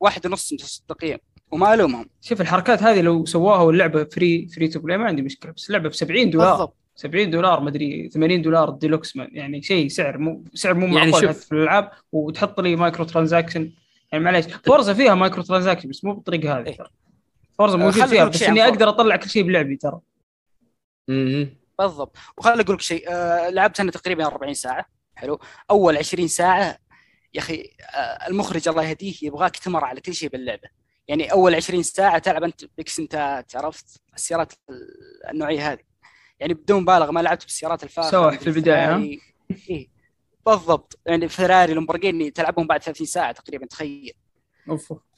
واحد 0.00 0.26
ونص 0.26 0.52
متوسط 0.52 0.84
تقييم 0.88 1.18
وما 1.50 1.74
ألومهم. 1.74 2.06
شوف 2.20 2.40
الحركات 2.40 2.82
هذه 2.82 3.00
لو 3.00 3.24
سواها 3.24 3.62
واللعبة 3.62 4.04
free 4.04 4.48
free 4.48 4.68
to 4.68 4.80
play 4.80 4.98
ما 4.98 5.04
عندي 5.04 5.22
مشكلة 5.22 5.52
بس 5.52 5.66
اللعبة 5.66 5.88
ب 5.88 5.92
70 5.94 6.30
دولار. 6.30 6.50
بالضبط. 6.50 6.76
70 6.96 7.30
دولار 7.30 7.60
مدري 7.60 8.08
80 8.08 8.42
دولار 8.42 8.70
ديلوكس 8.70 9.16
ما- 9.16 9.28
يعني 9.32 9.62
شيء 9.62 9.88
سعر 9.88 10.18
مو 10.18 10.44
سعر 10.54 10.74
مو 10.74 10.86
يعني 10.98 11.10
معقول. 11.10 11.28
حتى 11.28 11.38
في 11.40 11.52
الألعاب. 11.52 11.90
وتحط 12.12 12.60
لي 12.60 12.76
micro 12.76 13.04
transaction 13.04 13.70
يعني 14.12 14.24
معليش 14.24 14.46
Forza 14.46 14.94
فيها 14.94 15.14
micro 15.14 15.42
transaction 15.42 15.88
بس 15.88 16.04
مو 16.04 16.12
بالطريقة 16.14 16.58
هذه. 16.58 16.66
إيه. 16.66 17.03
Forza 17.58 17.74
آه، 17.74 17.78
موجود 17.78 18.04
فيها 18.06 18.24
بس 18.24 18.42
إني. 18.42 18.64
أقدر 18.64 18.88
أطلع 18.88 19.16
كل 19.16 19.28
شيء 19.30 19.42
بلعبي 19.42 19.76
ترى. 19.76 20.00
بالضبط. 21.78 22.16
وخليني 22.38 22.60
أقول 22.60 22.74
لك 22.74 22.80
شيء 22.80 23.04
آه 23.12 23.48
لعبت 23.50 23.80
أنا 23.80 23.90
تقريبا 23.90 24.26
40 24.26 24.54
ساعة. 24.54 24.86
حلو. 25.14 25.38
أول 25.70 25.96
20 25.96 26.28
ساعة 26.28 26.78
يا 27.34 27.40
أخي 27.40 27.70
آه 27.94 28.28
المخرج 28.28 28.68
الله 28.68 28.82
يهديه 28.84 29.14
يبغاك 29.22 29.56
تمر 29.56 29.84
على 29.84 30.00
كل 30.00 30.14
شيء 30.14 30.28
باللعبة. 30.28 30.68
يعني 31.08 31.32
أول 31.32 31.54
20 31.54 31.82
ساعة 31.82 32.18
تلعب 32.18 32.44
أنت 32.44 32.64
بيكانتوات 32.76 33.56
عرفت؟ 33.56 34.00
السيارات 34.14 34.52
ال- 34.70 35.30
النوعية 35.30 35.72
هذه. 35.72 35.78
يعني 36.40 36.54
بدون 36.54 36.82
مبالغة 36.82 37.10
ما 37.10 37.20
لعبت 37.20 37.44
بالسيارات 37.44 37.82
الفاخره 37.84 38.10
سوح 38.10 38.38
في؟ 38.38 38.46
الفراري. 38.50 39.20
إيه. 39.70 39.88
بالضبط. 40.46 40.98
يعني 41.06 41.28
فيراري 41.28 41.74
لامبورجيني 41.74 42.30
تلعبهم 42.30 42.66
بعد 42.66 42.82
30 42.82 43.06
ساعة 43.06 43.32
تقريبا 43.32 43.66
تخيل. 43.66 44.12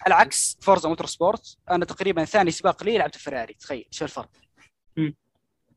على 0.01 0.14
عكس 0.14 0.59
Forza 0.61 0.89
Motorsport 0.89 1.59
أنا 1.70 1.84
تقريبا 1.84 2.24
ثاني 2.24 2.51
سباق 2.51 2.84
لي 2.84 2.99
لعبت 2.99 3.16
فيراري 3.16 3.55
تخيل 3.55 3.86
شو 3.90 4.05
الفرق 4.05 4.30
مم. 4.97 5.14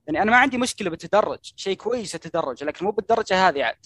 يعني 0.07 0.22
أنا 0.22 0.32
ما 0.32 0.38
عندي 0.38 0.57
مشكلة 0.57 0.89
بالتدرج 0.89 1.39
شيء 1.55 1.78
كويس 1.78 2.15
التدرج 2.15 2.63
لكن 2.63 2.86
مو 2.86 2.91
بالدرجة 2.91 3.47
هذه 3.47 3.63
عاد 3.63 3.86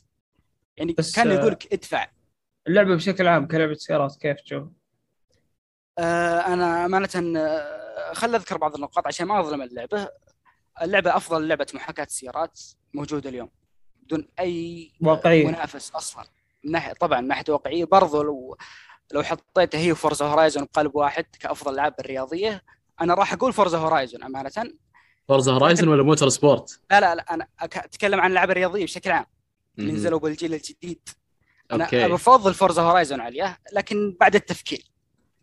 يعني 0.77 0.93
بس، 0.93 1.15
كان 1.15 1.31
آه، 1.31 1.33
يقول 1.33 1.51
لك 1.51 1.73
ادفع 1.73 2.07
اللعبة 2.67 2.95
بشكل 2.95 3.27
عام 3.27 3.47
كلعبة 3.47 3.73
سيارات 3.73 4.15
كيف 4.15 4.41
تشوف؟ 4.41 4.63
آه 5.99 6.39
أنا 6.39 6.85
أمانة 6.85 7.37
آه، 7.37 8.13
خل 8.13 8.35
أذكر 8.35 8.57
بعض 8.57 8.75
النقاط 8.75 9.07
عشان 9.07 9.27
ما 9.27 9.39
أظلم 9.39 9.61
اللعبة 9.61 10.09
اللعبة 10.81 11.17
أفضل 11.17 11.47
لعبة 11.47 11.67
محاكاة 11.73 12.07
سيارات 12.09 12.59
موجودة 12.93 13.29
اليوم 13.29 13.49
بدون 14.03 14.27
أي 14.39 14.91
واقعية. 15.01 15.47
منافس 15.47 15.91
أصلا 15.91 16.23
من 16.63 16.71
ناحيه 16.71 16.93
طبعا 16.93 17.21
من 17.21 17.27
ناحية 17.27 17.45
واقعية 17.49 17.85
برضو 17.85 18.21
لو 18.23 18.57
لو 19.13 19.23
حطيتها 19.23 19.79
هي 19.79 19.91
وفورزا 19.91 20.25
هورايزون 20.25 20.63
بقلب 20.63 20.95
واحد 20.95 21.25
كأفضل 21.39 21.73
العاب 21.73 21.95
الرياضيه 21.99 22.63
أنا 23.01 23.13
راح 23.13 23.33
أقول 23.33 23.53
فورزا 23.53 23.77
هورايزون 23.77 24.23
أمانة. 24.23 24.51
فورزا 25.27 25.51
هورايزن 25.51 25.87
ولا 25.87 26.03
موتور 26.03 26.29
سبورت؟ 26.29 26.79
لا 26.91 26.99
لا 27.01 27.15
لا 27.15 27.33
أنا 27.33 27.47
أتكلم 27.59 28.21
عن 28.21 28.27
الالعاب 28.27 28.51
الرياضية 28.51 28.83
بشكل 28.83 29.11
عام. 29.11 29.25
اللي. 29.79 29.91
نزلوا 29.91 30.19
بالجيل 30.19 30.53
الجديد. 30.53 31.09
أنا 31.71 32.07
بفضل 32.07 32.53
فورزا 32.53 32.81
هورايزون 32.81 33.21
عليها 33.21 33.57
لكن 33.73 34.17
بعد 34.19 34.35
التفكير 34.35 34.91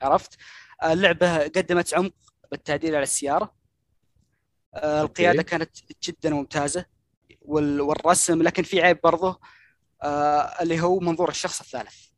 عرفت؟ 0.03 0.37
اللعبه 0.85 1.43
قدمت 1.43 1.95
عمق 1.95 2.13
بالتعديل 2.51 2.95
على 2.95 3.03
السيارة. 3.03 3.55
آه، 4.75 5.03
القيادة 5.03 5.43
كانت 5.43 5.71
جدا 6.03 6.31
ممتازة 6.31 6.85
وال- 7.43 7.81
والرسم 7.81 8.43
لكن 8.43 8.63
في 8.63 8.83
عيب 8.83 9.01
برضه 9.05 9.41
آه، 10.03 10.63
اللي 10.63 10.81
هو 10.81 10.99
منظور 10.99 11.29
الشخص 11.29 11.61
الثالث. 11.61 12.10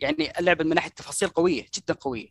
يعني 0.00 0.38
اللعبه 0.38 0.64
من 0.64 0.74
ناحية 0.74 0.90
تفاصيل 0.90 1.28
قوية 1.28 1.66
جدا 1.78 1.94
قوية 1.94 2.28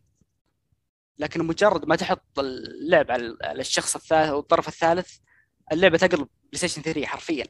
لكن 1.20 1.46
مجرد 1.46 1.86
ما 1.86 1.96
تحط 1.96 2.40
اللعب 2.40 3.12
على 3.12 3.38
الشخص 3.62 3.96
الثالث 3.96 4.30
أو 4.30 4.40
الطرف 4.40 4.68
الثالث 4.68 5.18
اللعبة 5.72 5.98
تقلب 5.98 6.28
بلاي 6.44 6.58
ستيشن 6.58 6.82
3 6.82 7.06
حرفيا 7.06 7.46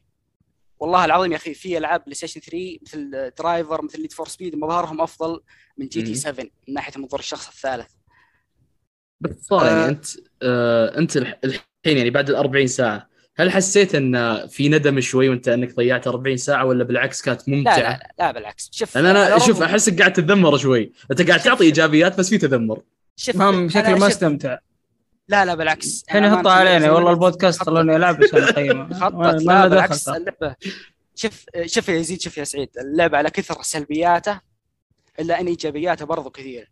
والله 0.80 1.06
العظيم 1.06 1.32
يا 1.32 1.38
أخي 1.38 1.54
في 1.54 1.78
ألعاب 1.78 2.04
بلاي 2.04 2.14
ستيشن 2.16 2.42
3 2.42 2.78
مثل 2.82 3.32
درايفر 3.38 3.82
مثل 3.86 4.02
نيد 4.02 4.14
فور 4.14 4.28
سبيد 4.28 4.56
مظهرهم 4.56 5.02
أفضل 5.02 5.42
من 5.78 5.88
GT 5.88 6.10
مم. 6.10 6.16
7 6.16 6.44
من 6.68 6.74
ناحية 6.74 7.02
منظور 7.02 7.20
الشخص 7.20 7.48
الثالث 7.48 7.92
باختصار 9.22 9.66
يعني 9.66 9.80
آه. 9.82 9.90
أنت 9.90 10.06
آه 10.44 10.98
أنت 10.98 11.18
الح- 11.18 11.40
الحين 11.44 11.98
يعني 11.98 12.10
بعد 12.10 12.30
ال 12.30 12.36
40 12.36 12.68
ساعة 12.68 13.09
هل 13.40 13.52
حسيت 13.52 13.96
إن 13.96 14.48
في 14.48 14.70
ندم 14.70 15.00
شوي 15.00 15.30
وأنت 15.30 15.48
إنك 15.48 15.76
ضيعت 15.76 16.08
40 16.08 16.38
ساعة 16.38 16.66
ولا 16.66 16.84
بالعكس 16.84 17.22
كانت 17.22 17.50
ممتعة؟ 17.50 17.78
لا 17.78 17.82
لا, 17.90 18.10
لا 18.20 18.32
بالعكس. 18.32 18.70
شوف 18.72 18.98
أنا 18.98 19.30
رغم- 19.30 19.40
شوف 19.40 19.62
احسك 19.62 20.00
قاعد 20.00 20.14
تتذمر 20.14 20.58
شوي. 20.58 20.92
أنت 21.12 21.28
قاعد 21.28 21.40
تعطي 21.40 21.64
إيجابيات 21.64 22.20
بس 22.20 22.30
في 22.30 22.38
تذمر. 22.38 22.82
شوف 23.16 23.36
هم 23.42 23.58
أنا 23.60 23.70
شكله 23.70 23.98
ما 23.98 24.08
استمتع. 24.08 24.58
لا 25.28 25.46
لا 25.46 25.56
بالعكس. 25.56 26.04
الحين 26.08 26.44
زي- 26.44 26.50
علينا. 26.50 26.92
والله 26.92 27.12
البودكاست. 27.12 27.64
خلوني 27.64 27.96
ألعب 27.96 28.24
عشان 28.24 28.44
أقيمه. 28.50 28.94
خطط 29.00 29.42
لا 29.42 29.68
بالعكس 29.68 30.10
اللعبه 30.10 30.56
شوف 31.16 31.46
شوف 31.66 31.90
يا 31.90 31.96
يزيد 31.96 32.22
شوف 32.22 32.38
يا 32.38 32.44
سعيد. 32.44 32.70
اللعبة 32.82 33.18
على 33.18 33.30
كثر 33.30 33.62
سلبياته 33.62 34.40
إلا 35.20 35.40
إن 35.40 35.48
إيجابياته 35.48 36.06
برضو 36.06 36.30
كثيره 36.30 36.68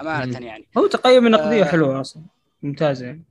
أمانة. 0.00 0.38
يعني. 0.46 0.68
هو 0.78 0.86
تقييم 0.86 1.26
النقديه 1.26 1.62
آه. 1.62 1.66
حلوة 1.66 2.00
أصلا. 2.00 2.22
ممتازة 2.62 3.06
يعني. 3.06 3.24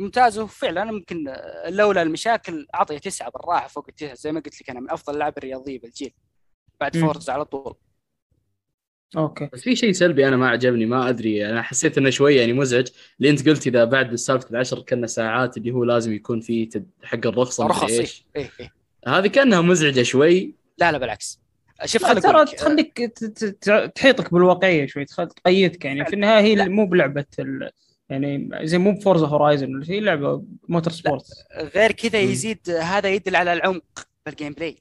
ممتاز 0.00 0.38
وفعلا 0.38 0.84
ممكن 0.84 1.28
آه، 1.28 1.70
لولا 1.70 2.02
المشاكل 2.02 2.66
أعطيه 2.74 2.98
تسعة 2.98 3.30
بالراحة 3.30 3.68
فوق 3.68 3.86
التسعة 3.88 4.14
زي 4.14 4.32
ما 4.32 4.40
قلت 4.40 4.60
لك 4.60 4.70
أنا 4.70 4.80
من 4.80 4.90
أفضل 4.90 5.12
الالعاب 5.12 5.38
الرياضيه 5.38 5.80
بالجيل 5.80 6.12
بعد. 6.80 6.96
فورز 6.96 7.30
على 7.30 7.44
طول 7.44 7.74
okay 9.16 9.48
بس 9.52 9.60
في 9.60 9.76
شيء 9.76 9.92
سلبي 9.92 10.28
أنا 10.28 10.36
ما 10.36 10.48
عجبني 10.48 10.86
ما 10.86 11.08
أدري 11.08 11.46
أنا 11.50 11.62
حسيت 11.62 11.98
إنه 11.98 12.10
شوي 12.10 12.36
يعني 12.36 12.52
مزعج 12.52 12.88
اللي 13.18 13.30
أنت 13.30 13.48
قلت 13.48 13.66
إذا 13.66 13.84
بعد 13.84 14.14
سالفه 14.14 14.50
العشر 14.50 14.80
كنا 14.82 15.06
ساعات 15.06 15.56
اللي 15.56 15.70
هو 15.70 15.84
لازم 15.84 16.12
يكون 16.12 16.40
في 16.40 16.82
حق 17.02 17.26
الرخصة 17.26 17.66
رخص 17.66 17.90
إيه. 17.90 18.00
إيش 18.00 18.24
إيه 18.36 18.50
إيه. 18.60 18.72
هذه 19.08 19.26
كأنها 19.26 19.60
مزعجة 19.60 20.02
شوي 20.02 20.54
لا 20.78 20.92
لا 20.92 20.98
بالعكس 20.98 21.40
شوف 21.84 22.04
خليني 22.04 22.20
ترى 22.20 22.44
تخليك 22.44 22.98
ت- 22.98 23.24
ت- 23.24 23.44
ت- 23.44 23.92
تحيطك 23.94 24.32
بالواقعية 24.34 24.86
شوي 24.86 25.04
تخل- 25.04 25.28
تقيدك 25.28 25.84
يعني 25.84 26.04
في 26.04 26.12
النهاية 26.14 26.62
هي. 26.62 26.68
مو 26.68 26.86
بلعبة 26.86 27.26
ال... 27.38 27.70
يعني 28.08 28.50
زي 28.62 28.78
مو 28.78 28.92
بفورزا 28.92 29.26
هورايزن 29.26 29.74
ولا 29.74 29.84
شيء 29.84 30.02
لعبة 30.02 30.42
موتور 30.68 30.92
سبورت 30.92 31.24
غير 31.74 31.92
كذا. 31.92 32.18
يزيد 32.20 32.70
هذا 32.70 33.08
يدل 33.08 33.36
على 33.36 33.52
العمق 33.52 33.84
بال 34.26 34.52
gameplay 34.52 34.78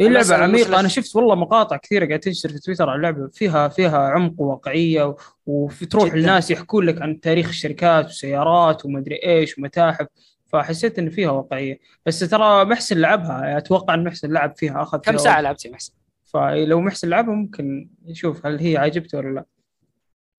هي 0.00 0.08
لعبة 0.08 0.34
عميقة 0.34 0.80
أنا 0.80 0.88
شفت 0.88 1.16
والله 1.16 1.34
مقاطع 1.34 1.76
كثيرة 1.76 2.06
قاعد 2.06 2.20
تنشر 2.20 2.48
في 2.48 2.58
تويتر 2.58 2.88
عن 2.90 2.96
اللعبه 2.96 3.28
فيها 3.32 3.68
فيها 3.68 3.98
عمق 3.98 4.40
وواقعيه 4.40 5.04
و- 5.04 5.16
وفي 5.46 5.86
تروح 5.86 6.04
جداً. 6.04 6.14
الناس 6.16 6.50
يحكون 6.50 6.84
لك 6.86 7.02
عن 7.02 7.20
تاريخ 7.20 7.48
الشركات 7.48 8.04
والسيارات 8.04 8.84
ومدري 8.84 9.20
إيش 9.24 9.58
ومتاحف 9.58 10.06
فحسيت 10.46 10.98
إن 10.98 11.10
فيها 11.10 11.30
واقعية 11.30 11.78
بس 12.06 12.18
ترى 12.18 12.64
محسن 12.64 12.98
لعبها 12.98 13.58
أتوقع 13.58 13.94
إن 13.94 14.04
محسن 14.04 14.32
لعب 14.32 14.54
فيها 14.56 14.82
أخذ 14.82 14.98
كم 14.98 15.16
ساعة. 15.16 15.40
لعبت 15.40 15.64
يا 15.64 15.70
محسن؟ 15.70 15.92
فلو 16.24 16.80
محسن 16.80 17.08
لعبها 17.08 17.34
ممكن 17.34 17.88
نشوف 18.06 18.46
هل 18.46 18.58
هي 18.60 18.76
عجبته 18.76 19.18
ولا 19.18 19.34
لا 19.34 19.44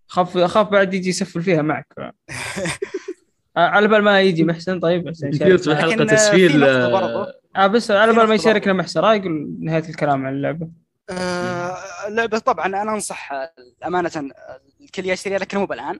خاف 0.09 0.37
أخاف 0.37 0.67
بعد 0.67 0.93
يجي 0.93 1.09
يسفل 1.09 1.41
فيها 1.41 1.61
معك. 1.61 1.87
على 3.57 3.87
بال 3.87 4.01
ما 4.01 4.21
يجي 4.21 4.43
محسن 4.43 4.79
طيب 4.79 5.07
لكن، 5.23 5.71
آه، 5.71 5.95
في 5.95 6.05
تسفيل 6.05 6.63
آه،. 6.63 7.33
آه 7.55 7.67
بس 7.67 7.91
على 7.91 8.13
بال 8.13 8.27
ما 8.27 8.35
يشاركنا 8.35 8.73
محسن. 8.73 8.99
راي 8.99 9.17
يقول 9.17 9.55
نهاية 9.59 9.89
الكلام 9.89 10.25
عن 10.25 10.33
اللعبة؟ 10.33 10.69
آه، 11.09 11.77
اللعبة 12.07 12.39
طبعا 12.39 12.65
أنا 12.65 12.93
أنصح 12.93 13.31
آه، 13.33 13.53
أمانة 13.85 14.11
آه، 14.17 14.61
الكل 14.81 15.09
يشتريها 15.09 15.39
لكن 15.39 15.57
مو 15.57 15.65
بالآن. 15.65 15.99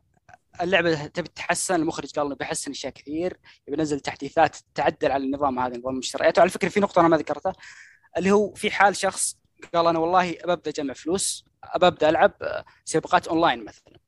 اللعبة 0.62 1.06
تبي 1.06 1.28
تتحسن 1.28 1.76
المخرج 1.76 2.12
قال 2.12 2.26
إنه 2.26 2.36
بيحسن 2.36 2.72
أشياء 2.72 2.94
كثير. 2.94 3.38
يبي 3.68 3.80
ينزل 3.80 4.00
تحديثات 4.00 4.58
تعدل 4.76 5.12
على 5.12 5.24
النظام 5.24 5.60
هذا 5.60 5.78
نظام 5.78 5.94
المشتريات 5.94 6.38
وعلى 6.38 6.50
فكرة 6.50 6.70
في 6.70 6.80
نقطة 6.80 7.00
أنا 7.00 7.08
ما 7.08 7.18
ذكرتها 7.18 7.54
اللي 8.18 8.32
هو 8.32 8.54
في 8.54 8.72
حال 8.72 8.96
شخص 8.96 9.39
قال 9.74 9.88
أنا 9.88 10.00
والله 10.00 10.38
ببدا 10.46 10.72
اجمع 10.72 10.94
فلوس 10.94 11.46
ابدا 11.64 12.10
ألعب 12.10 12.34
آه، 12.42 12.66
سباقات 12.86 13.28
أونلاين 13.28 13.66
مثلا. 13.66 14.00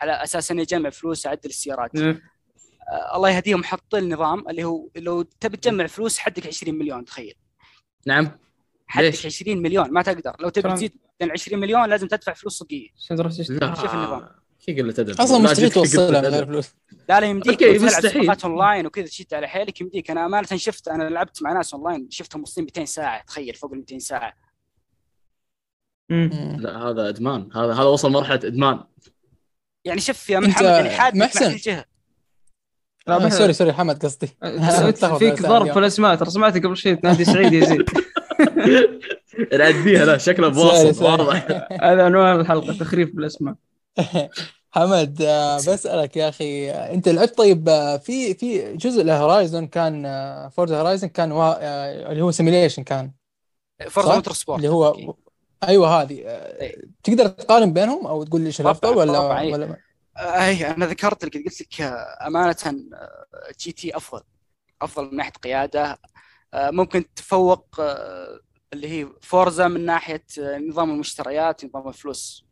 على 0.00 0.12
أساس 0.12 0.50
إني 0.50 0.62
اجمع 0.62 0.90
فلوس 0.90 1.26
أعدل 1.26 1.48
السيارات. 1.50 1.96
آه، 2.92 3.16
الله 3.16 3.30
يهديهم 3.30 3.64
حط 3.64 3.94
النظام 3.94 4.48
اللي 4.48 4.64
هو 4.64 4.88
لو 4.96 5.22
تبي 5.22 5.56
تجمع 5.56 5.86
فلوس 5.86 6.18
حدك 6.18 6.46
20 6.46 6.78
مليون 6.78 7.04
تخيل. 7.04 7.34
نعم. 8.06 8.38
حدك 8.86 9.04
ليش؟ 9.04 9.26
20 9.26 9.62
مليون 9.62 9.90
ما 9.92 10.02
تقدر. 10.02 10.36
لو 10.40 10.48
تبي 10.48 10.72
تزيد 10.72 10.96
عن 11.22 11.30
20 11.30 11.60
مليون 11.60 11.88
لازم 11.88 12.08
تدفع 12.08 12.32
فلوس 12.32 12.62
لا 13.50 13.74
شوف 13.74 13.94
النظام. 13.94 14.43
في 14.66 14.80
قلة 14.82 14.94
أدب 14.98 15.20
أصلا 15.20 15.36
لا، 15.36 15.42
مستحيل 15.42 15.70
توصلها 15.70 16.20
من. 16.20 16.26
غير 16.26 16.46
فلوس 16.46 16.74
لا 17.08 17.20
لا 17.20 17.26
يمديك 17.26 17.60
تلعب 17.60 17.80
مستحيل. 17.82 18.22
سباقات 18.22 18.44
اونلاين 18.44 18.86
وكذا 18.86 19.04
تشد 19.06 19.34
على 19.34 19.48
حيلك 19.48 19.80
يمديك 19.80 20.10
أنا 20.10 20.26
امانه 20.26 20.46
شفت 20.56 20.88
أنا 20.88 21.04
لعبت 21.04 21.42
مع 21.42 21.52
ناس 21.52 21.74
اونلاين 21.74 22.06
شفتهم 22.10 22.40
موصلين 22.40 22.64
200 22.64 22.84
ساعة 22.84 23.22
تخيل 23.24 23.54
فوق 23.54 23.72
ال 23.72 23.78
200 23.78 23.98
ساعة 23.98 24.32
مم. 26.10 26.56
لا 26.60 26.76
هذا 26.78 27.08
إدمان 27.08 27.48
هذا 27.54 27.72
هذا 27.72 27.82
وصل 27.82 28.10
مرحلة 28.12 28.34
إدمان 28.44 28.80
يعني 29.84 30.00
شوف 30.00 30.30
يا 30.30 30.38
محمد 30.40 30.64
يعني 30.64 30.90
حاد 30.90 31.16
محسن. 31.16 31.56
جهة 31.56 31.84
لا 33.06 33.14
آه 33.14 33.26
بس 33.26 33.38
sorry 33.38 33.52
sorry 33.52 33.72
حمد 33.72 34.02
قصدي 34.04 34.28
أتلخبط 34.42 35.18
فيك 35.18 35.42
ضرب. 35.42 35.72
في 35.72 35.78
الأسماء 35.78 36.14
ترى 36.14 36.30
سمعت 36.30 36.56
قبل 36.64 36.76
شوي 36.76 36.96
تنادي 36.96 37.24
سعيد 37.24 37.52
يزيد 37.52 37.90
نعديها 39.52 40.04
لا 40.10 40.18
شكله 40.18 40.52
sorry. 40.52 41.10
واضح 41.10 41.46
هذا 41.82 42.04
عنوان 42.04 42.40
الحلقة 42.40 42.72
تخريف 42.78 43.10
بالأسماء 43.16 43.54
حمد 44.74 45.22
آه، 45.22 45.56
بسألك 45.56 46.16
يا 46.16 46.28
أخي 46.28 46.70
آه، 46.70 46.94
أنت 46.94 47.08
لعبت 47.08 47.38
طيب 47.38 47.68
آه، 47.68 47.96
في 47.96 48.34
في 48.34 48.76
جزء 48.76 49.02
لهورايزون 49.04 49.66
كان 49.66 50.02
فورزا 50.48 50.80
هورايزون 50.80 51.10
كان 51.10 51.32
آه، 51.32 52.12
اللي 52.12 52.22
هو 52.22 52.30
simulation 52.30 52.82
كان. 52.82 53.12
فورزا 53.88 54.08
صح؟ 54.08 54.14
موتور 54.14 54.34
سبورت 54.34 54.58
اللي 54.58 54.68
هو 54.68 55.14
أيوه 55.68 56.02
هذه. 56.02 56.14
إيه. 56.18 56.76
تقدر 57.02 57.28
تقارن 57.28 57.72
بينهم 57.72 58.06
أو 58.06 58.24
تقول 58.24 58.40
لي 58.40 58.46
إيش 58.46 58.60
الافضل 58.60 58.96
ولا 58.96 59.12
طبعاً، 59.12 59.40
إيه. 59.40 59.52
ولا 59.52 59.76
اي 60.16 60.70
أنا 60.70 60.86
ذكرت 60.86 61.24
لك 61.24 61.44
قلت 61.44 61.60
لك 61.60 61.80
أمانة 62.26 62.56
GT 63.60 63.96
أفضل 63.96 64.22
أفضل 64.82 65.04
من 65.04 65.16
ناحية 65.16 65.32
قيادة. 65.32 65.98
ممكن 66.54 67.14
تفوق 67.14 67.66
اللي 68.72 68.88
هي 68.88 69.08
فورزا 69.22 69.68
من 69.68 69.86
ناحية 69.86 70.24
نظام 70.38 70.90
المشتريات 70.90 71.64
نظام 71.64 71.88
الفلوس. 71.88 72.43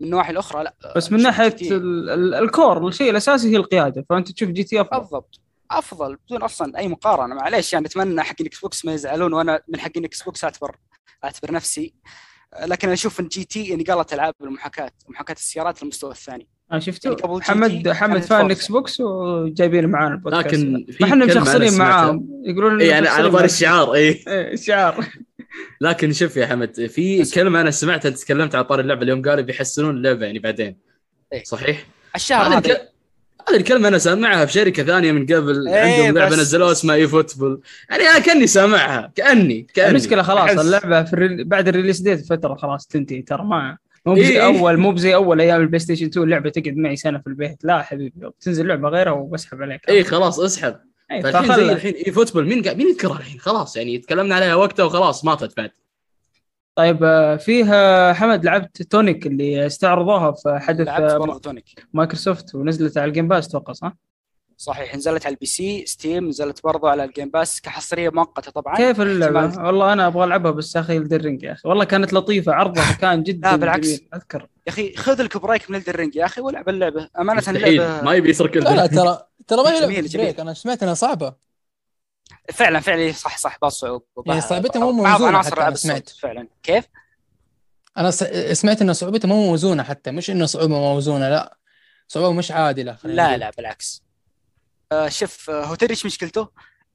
من 0.00 0.06
النواحي 0.06 0.32
الأخرى 0.32 0.64
لا 0.64 0.74
آه، 0.84 0.92
بس 0.96 1.12
من 1.12 1.22
ناحية 1.22 1.50
GT 1.50 1.72
ال- 1.72 2.10
ال- 2.10 2.34
ال 2.34 2.45
core 2.45 2.88
الشيء 2.88 3.10
الأساسي 3.10 3.50
هي 3.52 3.56
القيادة. 3.56 4.06
فأنت 4.10 4.32
تشوف 4.32 4.48
GT 4.48 4.80
أفضل. 4.80 4.98
بالضبط. 5.00 5.40
أفضل 5.70 6.16
بدون 6.26 6.42
أصلا 6.42 6.78
أي 6.78 6.88
مقارنة. 6.88 7.34
معليش 7.34 7.72
يعني 7.72 7.86
أتمنى 7.86 8.22
حق 8.22 8.34
الاكس 8.40 8.60
بوكس 8.60 8.84
ما 8.84 8.92
يزعلون 8.94 9.32
وأنا 9.32 9.60
من 9.68 9.80
حق 9.80 9.90
الاكس 9.96 10.22
بوكس 10.22 10.44
أعتبر 10.44 10.76
أعتبر 11.24 11.52
نفسي. 11.52 11.94
آه، 12.54 12.66
لكن 12.66 12.88
أشوف 12.88 13.20
إن 13.20 13.28
GT 13.28 13.64
يعني 13.68 13.82
نقلت 13.84 14.12
ألعاب 14.14 14.34
المحاكاة 14.42 14.90
محاكاة 15.08 15.34
السيارات 15.34 15.82
للمستوى 15.82 16.10
الثاني. 16.10 16.48
أنا 16.72 16.80
شفته 16.80 17.08
يعني 17.08 17.40
GT 17.40 17.42
حمد 17.42 17.88
حمد 17.88 18.20
fan. 18.22 18.50
إكس 18.50 18.68
بوكس 18.72 19.00
وجايبين 19.00 19.86
معانا 19.86 20.14
البودكاست. 20.14 20.46
لكن 20.54 20.86
ما 21.00 21.06
إحنا 21.06 21.24
مشخصنين 21.26 21.70
سمعتها. 21.70 21.92
معاهم. 22.02 22.28
يقولون 22.46 22.80
اي 22.80 22.86
يعني 22.86 23.08
على 23.08 23.30
طار 23.30 23.44
الشعار 23.44 23.94
اي 23.94 24.24
إيه، 24.28 24.56
شعار 24.56 25.06
لكن 25.80 26.12
شوف 26.12 26.36
يا 26.36 26.46
حمد 26.46 26.86
في 26.86 27.24
كلمة 27.30 27.60
أنا 27.60 27.70
سمعتها 27.70 28.08
انت 28.08 28.18
تكلمت 28.18 28.54
على 28.54 28.64
طار 28.64 28.80
اللعبة 28.80 29.02
اليوم 29.02 29.22
قالوا 29.22 29.44
بيحسنون 29.44 29.96
اللعبة 29.96 30.26
يعني 30.26 30.38
بعدين. 30.38 30.76
إيه. 31.32 31.44
صحيح؟ 31.44 31.86
الشهر 32.16 32.46
هذه 32.46 32.58
هذا. 32.58 32.58
الك- 32.72 32.88
هذه 33.48 33.56
الكلمة 33.56 33.88
أنا 33.88 33.98
سامعها 33.98 34.44
في 34.44 34.52
شركة 34.52 34.82
ثانية 34.82 35.12
من 35.12 35.26
قبل 35.26 35.68
إيه، 35.68 35.80
عندهم 36.02 36.18
لعبة 36.18 36.36
نزلوها 36.36 36.72
اسمها 36.72 36.94
إي 36.96 37.08
فوتبول. 37.08 37.60
يعني 37.90 38.02
أنا 38.02 38.18
كأني 38.18 38.46
سامعها 38.46 39.12
كأني 39.14 39.66
كأني. 39.74 39.90
المشكلة 39.90 40.22
خلاص 40.22 40.50
أحس- 40.50 40.58
اللعبة 40.58 41.02
في 41.04 41.12
ال 41.12 41.17
rel... 41.17 41.44
بعد 41.44 41.68
ال 41.68 41.72
release 41.72 42.00
date 42.00 42.26
فترة 42.26 42.54
خلاص 42.54 42.86
تنتهي 42.86 43.22
ترى 43.22 43.44
ما 43.44 43.78
مو 44.06 44.14
زي 44.16 44.22
إيه. 44.22 44.44
أول 44.44 44.76
مو 44.76 44.96
زي 44.96 45.14
أول 45.14 45.40
أيام 45.40 45.60
البلاي 45.60 45.78
ستيشن 45.78 46.06
2 46.06 46.24
اللعبة 46.24 46.50
تقعد 46.50 46.76
معي 46.76 46.96
سنة 46.96 47.18
في 47.18 47.26
البيت. 47.26 47.64
لا 47.64 47.82
حبيبي 47.82 48.30
تنزل 48.40 48.66
لعبة 48.66 48.88
غيرها 48.88 49.12
وبسحب 49.12 49.62
عليك. 49.62 49.88
اي 49.88 50.04
خلاص 50.04 50.40
اسحب. 50.40 50.76
أي، 51.10 51.22
فالحين 51.22 51.56
زي. 51.56 51.72
الحين 51.72 51.94
إي 51.94 52.12
فوتبول 52.12 52.48
مين 52.48 52.62
قاعد 52.62 52.76
مين 52.76 52.88
يذكرها 52.88 53.18
الحين 53.18 53.40
خلاص 53.40 53.76
يعني 53.76 53.98
تكلمنا 53.98 54.34
عليها 54.34 54.54
وقتها 54.54 54.84
وخلاص 54.84 55.24
ماتت 55.24 55.56
بعد 55.56 55.70
طيب 56.74 57.04
آه، 57.04 57.36
فيه 57.36 57.74
آه، 57.74 58.12
حمد 58.12 58.44
لعبت 58.44 58.82
تونيك 58.82 59.26
اللي 59.26 59.66
استعرضوها 59.66 60.32
في 60.32 60.58
حدث 60.58 60.86
لعبت 60.86 61.46
آه، 61.46 61.54
مايكروسوفت 61.92 62.54
ونزلت 62.54 62.98
على 62.98 63.08
الجيم 63.08 63.28
باس 63.28 63.48
أتوقع 63.48 63.72
صح؟ 63.72 63.96
صحيح 64.60 64.94
نزلت 64.96 65.26
على 65.26 65.32
ال 65.34 65.46
PC 65.46 65.86
Steam 65.86 66.28
نزلت 66.28 66.62
برضه 66.64 66.90
على 66.90 67.04
ال 67.04 67.09
Game 67.09 67.28
Pass 67.30 67.60
كحصرية 67.60 68.10
مؤقتة 68.10 68.50
طبعا 68.50 68.76
كيف 68.76 69.00
اللعبة؟ 69.00 69.46
احتمال- 69.48 69.66
والله 69.66 69.92
أنا 69.92 70.06
أبغى 70.06 70.24
ألعبها 70.24 70.50
بس 70.50 70.76
يا 70.76 70.80
أخي 70.80 70.96
Elden 70.96 71.22
Ring 71.22 71.42
يا 71.42 71.52
أخي 71.52 71.68
والله 71.68 71.84
كانت 71.84 72.12
لطيفة 72.12 72.52
عرضها 72.52 72.92
كان 73.00 73.22
جدا 73.22 73.50
لا، 73.50 73.56
بالعكس. 73.56 73.86
جميل 73.86 74.08
أذكر 74.14 74.40
يا 74.66 74.72
أخي 74.72 74.96
خذ 74.96 75.22
لك 75.22 75.36
break 75.36 75.70
من 75.70 75.76
Elden 75.76 75.98
Ring 75.98 76.16
يا 76.16 76.24
أخي 76.24 76.40
والعب 76.40 76.68
اللعبة 76.68 77.08
أمانة 77.18 77.42
اللعبه 77.48 78.02
ما 78.02 78.14
يبي 78.14 78.30
يسرق 78.30 78.56
لا. 78.56 78.86
ترى 78.86 79.22
ترى 79.46 79.62
ما 79.62 79.70
هي 79.70 79.80
جميل، 79.80 79.94
لعبة 79.94 80.06
جميل. 80.08 80.24
break 80.26 80.40
أنا 80.40 80.54
سمعت 80.54 80.82
إنها 80.82 80.94
صعبة 80.94 81.34
فعلا 82.52 82.80
فعلا 82.80 83.12
صح 83.12 83.38
صح 83.38 83.58
بعض 83.62 83.70
الصعوبه 83.70 84.04
يعني 84.26 84.40
صعوبتها 84.40 84.90
مو 84.92 85.04
عناصر 85.06 85.50
حتى 85.56 85.62
أنا 85.68 85.74
سمعت. 85.74 86.08
فعلا 86.08 86.48
كيف؟ 86.62 86.84
أنا 87.98 88.10
س- 88.10 88.24
سمعت 88.52 88.82
ان 88.82 88.92
صعوبتها 88.92 89.28
مو 89.28 89.46
موزونة 89.46 89.82
حتى 89.82 90.10
مش 90.10 90.30
إنه 90.30 90.46
صعوبه 90.46 90.78
موزونة 90.78 91.28
لا 91.28 91.56
صعوبه 92.08 92.32
مش 92.32 92.50
عادلة 92.50 92.94
خلينا 92.94 93.16
لا. 93.16 93.36
لا 93.36 93.50
بالعكس 93.56 94.02
آه 94.92 95.08
شوف 95.08 95.50
آه، 95.50 95.64
هو 95.64 95.74
تدري 95.74 95.90
إيش 95.90 96.06
مشكلته؟ 96.06 96.48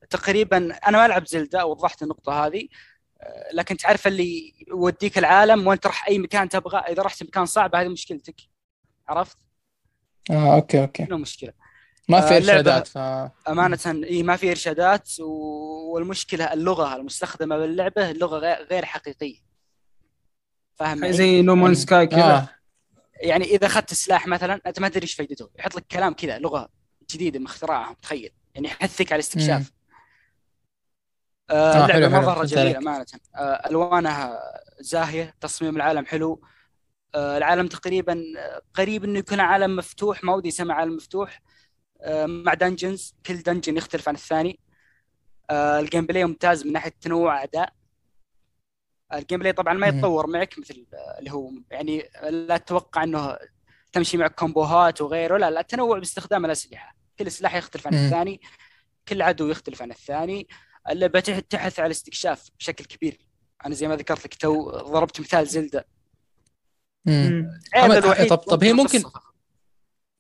تقريبا 0.10 0.58
أنا 0.88 0.98
ما 0.98 1.06
ألعب 1.06 1.28
زلدة 1.28 1.66
وضحت 1.66 2.04
النقطة 2.04 2.46
هذه 2.46 2.68
آه، 3.22 3.50
لكن 3.54 3.78
تعرف 3.78 4.08
اللي 4.08 4.54
يوديك 4.68 5.18
العالم 5.18 5.68
وانت 5.68 5.84
تروح 5.84 6.08
أي 6.08 6.20
مكان 6.20 6.50
تبغى 6.50 6.78
إذا 6.78 7.04
رحت 7.04 7.24
مكان 7.24 7.46
صعب 7.46 7.76
هذه 7.76 7.88
مشكلتك 7.88 8.36
عرفت؟ 9.08 9.38
آه 10.32 10.56
okay 10.56 10.82
okay 10.82 11.06
شنو 11.06 11.16
المشكلة؟ 11.16 11.54
ما 12.10 12.22
في 12.22 12.38
إرشادات 12.38 12.88
ف 12.88 12.98
أمانة 13.48 13.80
إي 13.88 14.24
ما 14.24 14.36
في 14.36 14.50
إرشادات 14.52 15.10
والمشكلة 15.20 16.54
اللغة 16.54 16.96
المستخدمة 16.96 17.58
باللعبة 17.58 18.12
اللغة 18.12 18.40
غير- 18.40 18.86
حقيقية 18.86 19.38
فاهم؟ 20.76 21.12
زي 21.12 21.42
No 21.42 21.56
Man's 21.56 21.64
يعني- 21.64 21.76
Sky 21.76 22.08
كذا 22.08 22.36
آه. 22.36 22.50
يعني 23.22 23.46
إذا 23.46 23.66
أخذت 23.68 23.94
سلاح 23.94 24.28
مثلا 24.28 24.62
أنت 24.68 24.80
ما 24.80 24.90
تدري 24.90 25.04
إيش 25.04 25.14
فائدته 25.14 25.50
يحط 25.60 25.76
لك 25.76 25.86
كلام 25.92 26.14
كذا 26.14 26.40
لغة 26.40 26.70
جديدة 27.10 27.40
مخترعها 27.40 27.96
تخيل. 28.02 28.32
يعني 28.56 28.68
يحثك 28.68 29.12
على 29.12 29.20
الاستكشاف 29.20 29.72
آه 31.50 31.54
آه، 31.74 31.86
اللعبه 31.86 32.10
حلو، 32.20 32.26
مرة 32.26 32.46
جميلة. 32.46 32.78
أمانة. 32.78 33.06
آه 33.36 33.40
ألوانها 33.70 34.40
زاهية 34.80 35.36
تصميم 35.42 35.76
العالم 35.76 36.06
حلو. 36.06 36.42
آه 37.16 37.38
العالم 37.38 37.68
تقريبا 37.68 38.24
آه، 38.38 38.62
قريب 38.74 39.04
إنه 39.04 39.20
يكون 39.20 39.40
عالم 39.40 39.76
مفتوح 39.76 40.24
ما 40.24 40.34
ودي 40.34 40.48
يسمى 40.48 40.74
عالم 40.74 40.96
مفتوح. 40.96 41.42
آه 42.02 42.26
مع 42.26 42.54
dungeons 42.54 43.16
كل 43.26 43.38
dungeon 43.38 43.78
يختلف 43.78 44.10
عن 44.10 44.16
الثاني. 44.16 44.60
آه 45.50 45.80
ال 45.80 46.06
gameplay 46.06 46.26
ممتاز 46.26 46.66
من 46.66 46.74
ناحية 46.74 46.94
تنوع 47.02 47.38
اعداء 47.38 47.74
ال 49.14 49.40
gameplay 49.40 49.54
طبعا 49.54 49.74
ما. 49.74 49.88
يتطور 49.88 50.28
معك 50.28 50.60
مثل 50.60 50.86
آه، 50.94 51.20
اللي 51.20 51.32
هو 51.32 51.52
يعني 51.72 52.10
لا 52.30 52.58
تتوقع 52.58 53.04
إنه 53.04 53.38
تمشي 53.94 54.18
معك 54.18 54.36
كومبوهات 54.36 55.02
وغيره 55.02 55.38
لا 55.38 55.52
لا 55.52 55.62
تنوع 55.62 56.00
باستخدام 56.00 56.46
الأسلحة 56.46 56.96
كل 57.20 57.32
سلاح 57.32 57.56
يختلف 57.56 57.88
عن. 57.88 57.94
الثاني 57.94 58.42
كل 59.08 59.22
عدو 59.22 59.48
يختلف 59.48 59.82
عن 59.82 59.92
الثاني 59.92 60.48
اللعبه 60.90 61.20
تح- 61.20 61.40
تحث 61.40 61.80
على 61.80 61.86
الاستكشاف 61.86 62.50
بشكل 62.60 62.86
كبير 62.86 63.18
أنا 63.66 63.76
زي 63.76 63.88
ما 63.88 63.96
ذكرت 63.96 64.26
لك 64.26 64.34
تو 64.34 64.70
ضربت 64.72 65.20
مثال 65.20 65.48
زلدة 65.48 65.88
مم. 67.06 67.14
مم. 67.14 67.60
عيبها 67.74 67.96
حمد، 67.96 68.04
الوحيد 68.04 68.30
طب- 68.30 68.38
طب 68.38 68.64
هي 68.64 68.74
ممكن-. 68.74 69.04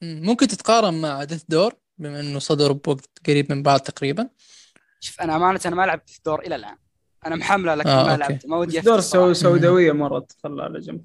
ممكن 0.03 0.47
تتقارن 0.47 1.01
مع 1.01 1.23
Death's 1.23 1.43
Door 1.49 1.73
بما 1.97 2.19
إنه 2.19 2.39
صدروا 2.39 2.75
بوقت 2.77 3.09
قريب 3.27 3.51
من 3.51 3.63
بعض 3.63 3.79
تقريبا 3.79 4.29
شوف 4.99 5.21
أنا 5.21 5.35
أمانة 5.35 5.59
أنا 5.65 5.75
ما 5.75 5.85
لعبت 5.85 6.21
Door 6.25 6.39
إلى 6.41 6.55
الآن 6.55 6.77
أنا 7.25 7.35
محمله 7.35 7.75
لكن 7.75 7.89
آه، 7.89 8.03
ما 8.03 8.11
أوكي. 8.11 8.19
لعبت 8.19 8.45
ما 8.45 8.57
ودي 8.57 8.79
Door. 8.79 8.99
سوداوية 9.33 9.91
مره 9.91 10.19
تخلى 10.19 10.63
على 10.63 10.79
جنب 10.79 11.03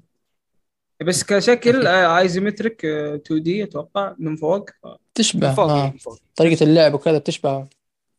بس 1.01 1.23
كشكل 1.23 1.87
isometric 1.87 2.85
2D 2.85 3.63
أتوقع 3.63 4.15
من 4.19 4.35
فوق. 4.35 4.69
تشبه 5.15 5.47
من 5.47 5.55
فوق 5.55 5.71
آه. 5.71 5.89
من 5.91 5.97
فوق. 5.97 6.19
طريقة 6.35 6.63
اللعب 6.63 6.93
وكذا 6.93 7.17
بتشبه. 7.17 7.67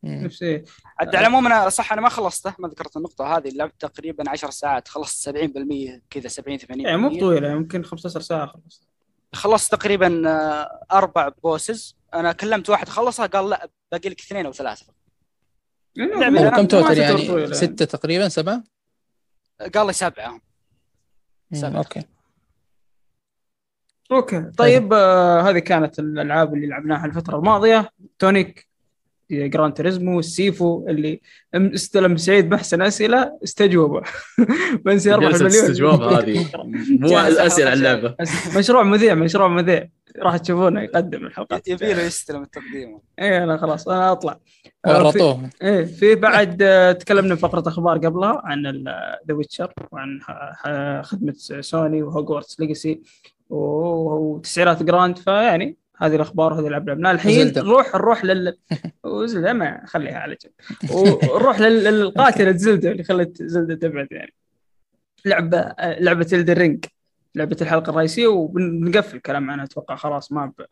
مم. 0.03 0.25
نفس. 0.25 0.43
عاد 0.43 1.17
على 1.17 1.19
العموم 1.19 1.47
أنا 1.47 1.69
صح 1.69 1.93
أنا 1.93 2.01
ما 2.01 2.09
خلصته 2.09 2.55
ما 2.59 2.69
ذكرت 2.69 2.97
النقطة 2.97 3.37
هذه 3.37 3.49
لعبت 3.49 3.81
تقريبا 3.81 4.31
10 4.31 4.51
ساعات 4.51 4.89
خلصت 4.89 5.29
70% 5.29 6.01
كذا 6.11 6.29
70 6.29 6.59
80% 6.59 6.65
يعني 6.71 6.97
مو 6.97 7.21
طويلة 7.21 7.51
يمكن 7.51 7.85
15 7.85 8.21
ساعة 8.21 8.47
خلص 8.47 8.83
خلصت 9.33 9.73
تقريبا 9.73 10.29
آه، 10.29 10.87
أربع 10.93 11.29
bosses. 11.29 11.97
أنا 12.15 12.33
كلمت 12.33 12.71
واحد 12.71 12.89
خلصها 12.89 13.27
قال 13.27 13.51
لا 13.51 13.71
باقي 13.93 14.09
لك 14.09 14.21
اثنين 14.21 14.47
أو 14.47 14.53
ثلاثة. 14.53 14.87
كم 15.97 16.67
تعتبر 16.67 16.99
يعني؟ 16.99 17.27
طويلة 17.27 17.53
ستة 17.55 17.85
تقريبا 17.85 18.29
سبعة؟ 18.29 18.63
قال 19.75 19.87
لي 19.87 19.93
سبعة. 19.93 20.41
مم. 21.51 21.59
سبعة. 21.59 21.79
أوكي. 21.79 22.03
أوكي. 24.13 24.45
طيب. 24.57 24.93
آه 24.93 25.41
هذه 25.41 25.59
كانت 25.59 25.99
الألعاب 25.99 26.55
اللي 26.55 26.67
لعبناها 26.67 27.07
الفترة 27.07 27.39
الماضية. 27.39 27.91
Tunic 28.19 28.71
Gran 29.31 29.75
Turismo 29.75 30.19
ال 30.19 30.32
Sifu 30.32 30.87
اللي 30.89 31.21
استلم 31.55 32.17
سعيد 32.17 32.51
محسن 32.51 32.83
اسئله 32.83 33.39
استجوبه. 33.45 34.03
يربح 34.87 34.93
جلسة 34.93 35.37
المليون. 35.41 35.65
استجواب 35.65 36.03
هذه. 36.03 36.47
مو 37.01 37.19
أسئلة 37.19 37.71
على 37.71 37.79
اللعبه 37.79 38.15
مشروع 38.57 38.83
مذيع 38.83 39.15
مشروع 39.15 39.49
مذيع. 39.49 39.89
راح 40.19 40.37
تشوفونه 40.37 40.83
يقدم 40.83 41.27
الحلقات 41.27 41.69
يبي 41.69 41.93
له 41.95 42.03
يستلم 42.03 42.43
التقديم. 42.43 42.99
إيه 43.19 43.45
أنا 43.45 43.57
خلاص 43.57 43.89
أنا 43.89 44.13
أطلع. 44.13 44.39
آه، 44.87 45.11
في- 45.11 45.19
ورطوه 45.23 45.51
إيه 45.63 45.85
في 45.85 46.15
بعد 46.15 46.63
آه، 46.63 46.93
تكلمنا 46.93 47.35
في 47.35 47.41
فقرة 47.41 47.69
أخبار 47.69 47.99
قبلها 47.99 48.43
عن 48.45 48.67
The 49.29 49.35
Witcher 49.35 49.73
وعن 49.93 50.21
خدمة 51.03 51.35
سوني 51.61 52.03
و 52.03 52.09
Hogwarts 52.09 52.61
Legacy. 52.61 53.01
وتسعيرات 53.51 54.83
Grand 54.83 55.19
فيعني 55.19 55.77
هذه 55.97 56.17
الأخبار 56.17 56.53
وهذه 56.53 56.63
الألعاب. 56.63 56.89
لعبناها 56.89 57.13
الحين. 57.13 57.53
نروح 57.57 57.95
نروح 57.95 58.25
لل 58.25 58.57
وزلدة 59.05 59.53
ما 59.53 59.83
خليها 59.87 60.19
على 60.19 60.37
جنب. 60.43 60.91
ونروح 60.97 61.61
لل- 61.61 61.85
للقاتله 61.85 62.53
زلدة 62.53 62.91
اللي 62.91 63.03
خلت 63.05 63.43
زلدة 63.43 63.75
تبعد 63.75 64.09
يعني. 64.11 64.35
لعبة 65.25 65.75
لعبة 65.81 66.27
Elden 66.33 66.62
Ring 66.62 66.85
لعبة 67.35 67.57
الحلقة 67.63 67.91
الرئيسية 67.91 68.27
وبنقفل 68.27 69.17
الكلام 69.17 69.51
عنها 69.51 69.65
أتوقع 69.65 69.97
خلاص 69.97 70.33
ما 70.33 70.47
ب... 70.47 70.65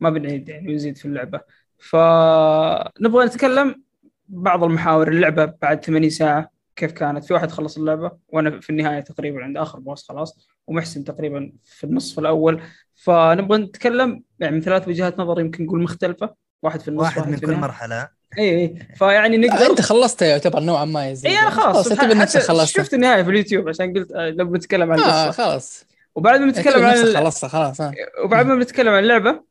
ما 0.00 0.10
بنعيد 0.10 0.48
يعني 0.48 0.72
ونزيد 0.72 0.96
في 0.98 1.04
اللعبة. 1.04 1.40
فنبغى 1.78 3.24
نتكلم 3.26 3.82
بعض 4.28 4.64
المحاور. 4.64 5.08
اللعبة 5.08 5.44
بعد 5.62 5.84
80 5.84 6.10
ساعة 6.10 6.50
كيف 6.76 6.92
كانت؟ 6.92 7.24
في 7.24 7.34
واحد 7.34 7.50
خلص 7.50 7.78
اللعبة 7.78 8.10
وأنا 8.28 8.60
في 8.60 8.70
النهاية 8.70 9.00
تقريبا 9.00 9.42
عند 9.44 9.56
آخر 9.56 9.78
بوس 9.78 10.08
خلاص. 10.08 10.48
ومحسن 10.66 11.04
تقريبا 11.04 11.52
في 11.64 11.84
النصف 11.84 12.18
الأول. 12.18 12.62
فنبغى 12.94 13.58
نتكلم 13.58 14.22
يعني 14.38 14.54
من 14.56 14.62
ثلاث 14.62 14.88
وجهات 14.88 15.18
نظر 15.18 15.40
يمكن 15.40 15.64
نقول 15.64 15.82
مختلفة. 15.82 16.34
واحد 16.62 16.80
في 16.80 16.88
النص 16.88 17.02
واحد 17.02 17.28
من 17.28 17.36
في 17.36 17.46
كل. 17.46 17.54
مرحلة. 17.54 18.08
اي 18.38 18.58
اي 18.60 18.74
فيعني 18.96 19.36
آه، 19.36 19.40
نقدر 19.40 19.66
أنت 19.70 19.80
خلصتها 19.80 20.28
يعتبر 20.28 20.60
نوعا 20.60 20.84
ما 20.84 21.08
يا 21.08 21.14
زلدة 21.14 21.30
اي 21.30 21.38
أنا 21.38 21.50
خلاص. 21.50 21.92
نفسك 21.92 22.40
خلصتها 22.40 22.82
شفت 22.82 22.94
النهاية 22.94 23.22
في 23.22 23.30
اليوتيوب 23.30 23.68
عشان 23.68 23.92
قلت 23.92 24.12
آه، 24.12 24.30
لو 24.30 24.44
بنتكلم 24.44 24.92
عن 24.92 24.98
آه 25.00 25.24
القصة 25.24 25.44
خلاص. 25.44 25.84
وبعد 26.14 26.40
ما 26.40 26.46
نتكلم 26.46 26.84
عن 26.84 26.96
خلصتها 27.14 27.48
خلاص 27.48 27.80
آه. 27.80 27.92
وبعد 28.24 28.46
ما 28.46 28.54
بنتكلم 28.54 28.88
عن 28.92 29.02
اللعبة 29.02 29.42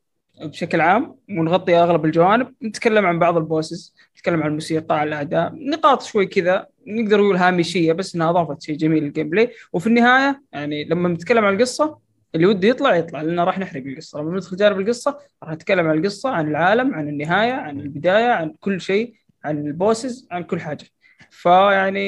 بشكل 0.42 0.80
عام 0.80 1.16
ونغطي 1.30 1.76
أغلب 1.76 2.04
الجوانب 2.04 2.54
نتكلم 2.62 3.06
عن 3.06 3.18
بعض 3.18 3.36
ال 3.36 3.44
bosses 3.44 3.94
نتكلم 4.16 4.42
عن 4.42 4.48
الموسيقى 4.48 5.00
عن 5.00 5.08
الأداء 5.08 5.52
نقاط 5.54 6.02
شوي 6.02 6.26
كذا 6.26 6.66
نقدر 6.86 7.20
نقول 7.20 7.36
هامشية 7.36 7.92
بس 7.92 8.14
إنها 8.14 8.30
أضافت 8.30 8.62
شيء 8.62 8.76
جميل 8.76 9.02
لل 9.04 9.30
gameplay 9.30 9.50
وفي 9.72 9.86
النهاية 9.86 10.42
يعني 10.52 10.84
لما 10.84 11.08
نتكلم 11.08 11.44
عن 11.44 11.54
القصة 11.54 11.98
اللي 12.34 12.46
وده 12.46 12.68
يطلع 12.68 12.96
يطلع 12.96 13.22
لأن 13.22 13.40
راح 13.40 13.58
نحرق 13.58 13.82
القصة 13.86 14.20
لما 14.20 14.36
ندخل 14.36 14.56
جانب 14.56 14.80
القصة 14.80 15.18
راح 15.42 15.52
نتكلم 15.52 15.86
عن 15.86 15.98
القصة 15.98 16.30
عن 16.30 16.48
العالم 16.48 16.94
عن 16.94 17.08
النهاية 17.08 17.52
عن 17.52 17.80
البداية 17.80 18.30
عن 18.30 18.54
كل 18.60 18.80
شيء 18.80 19.14
عن 19.44 19.66
ال 19.66 19.75
bosses 19.75 20.28
عن 20.30 20.42
كل 20.42 20.60
حاجة 20.60 20.84
فيعني 21.30 22.02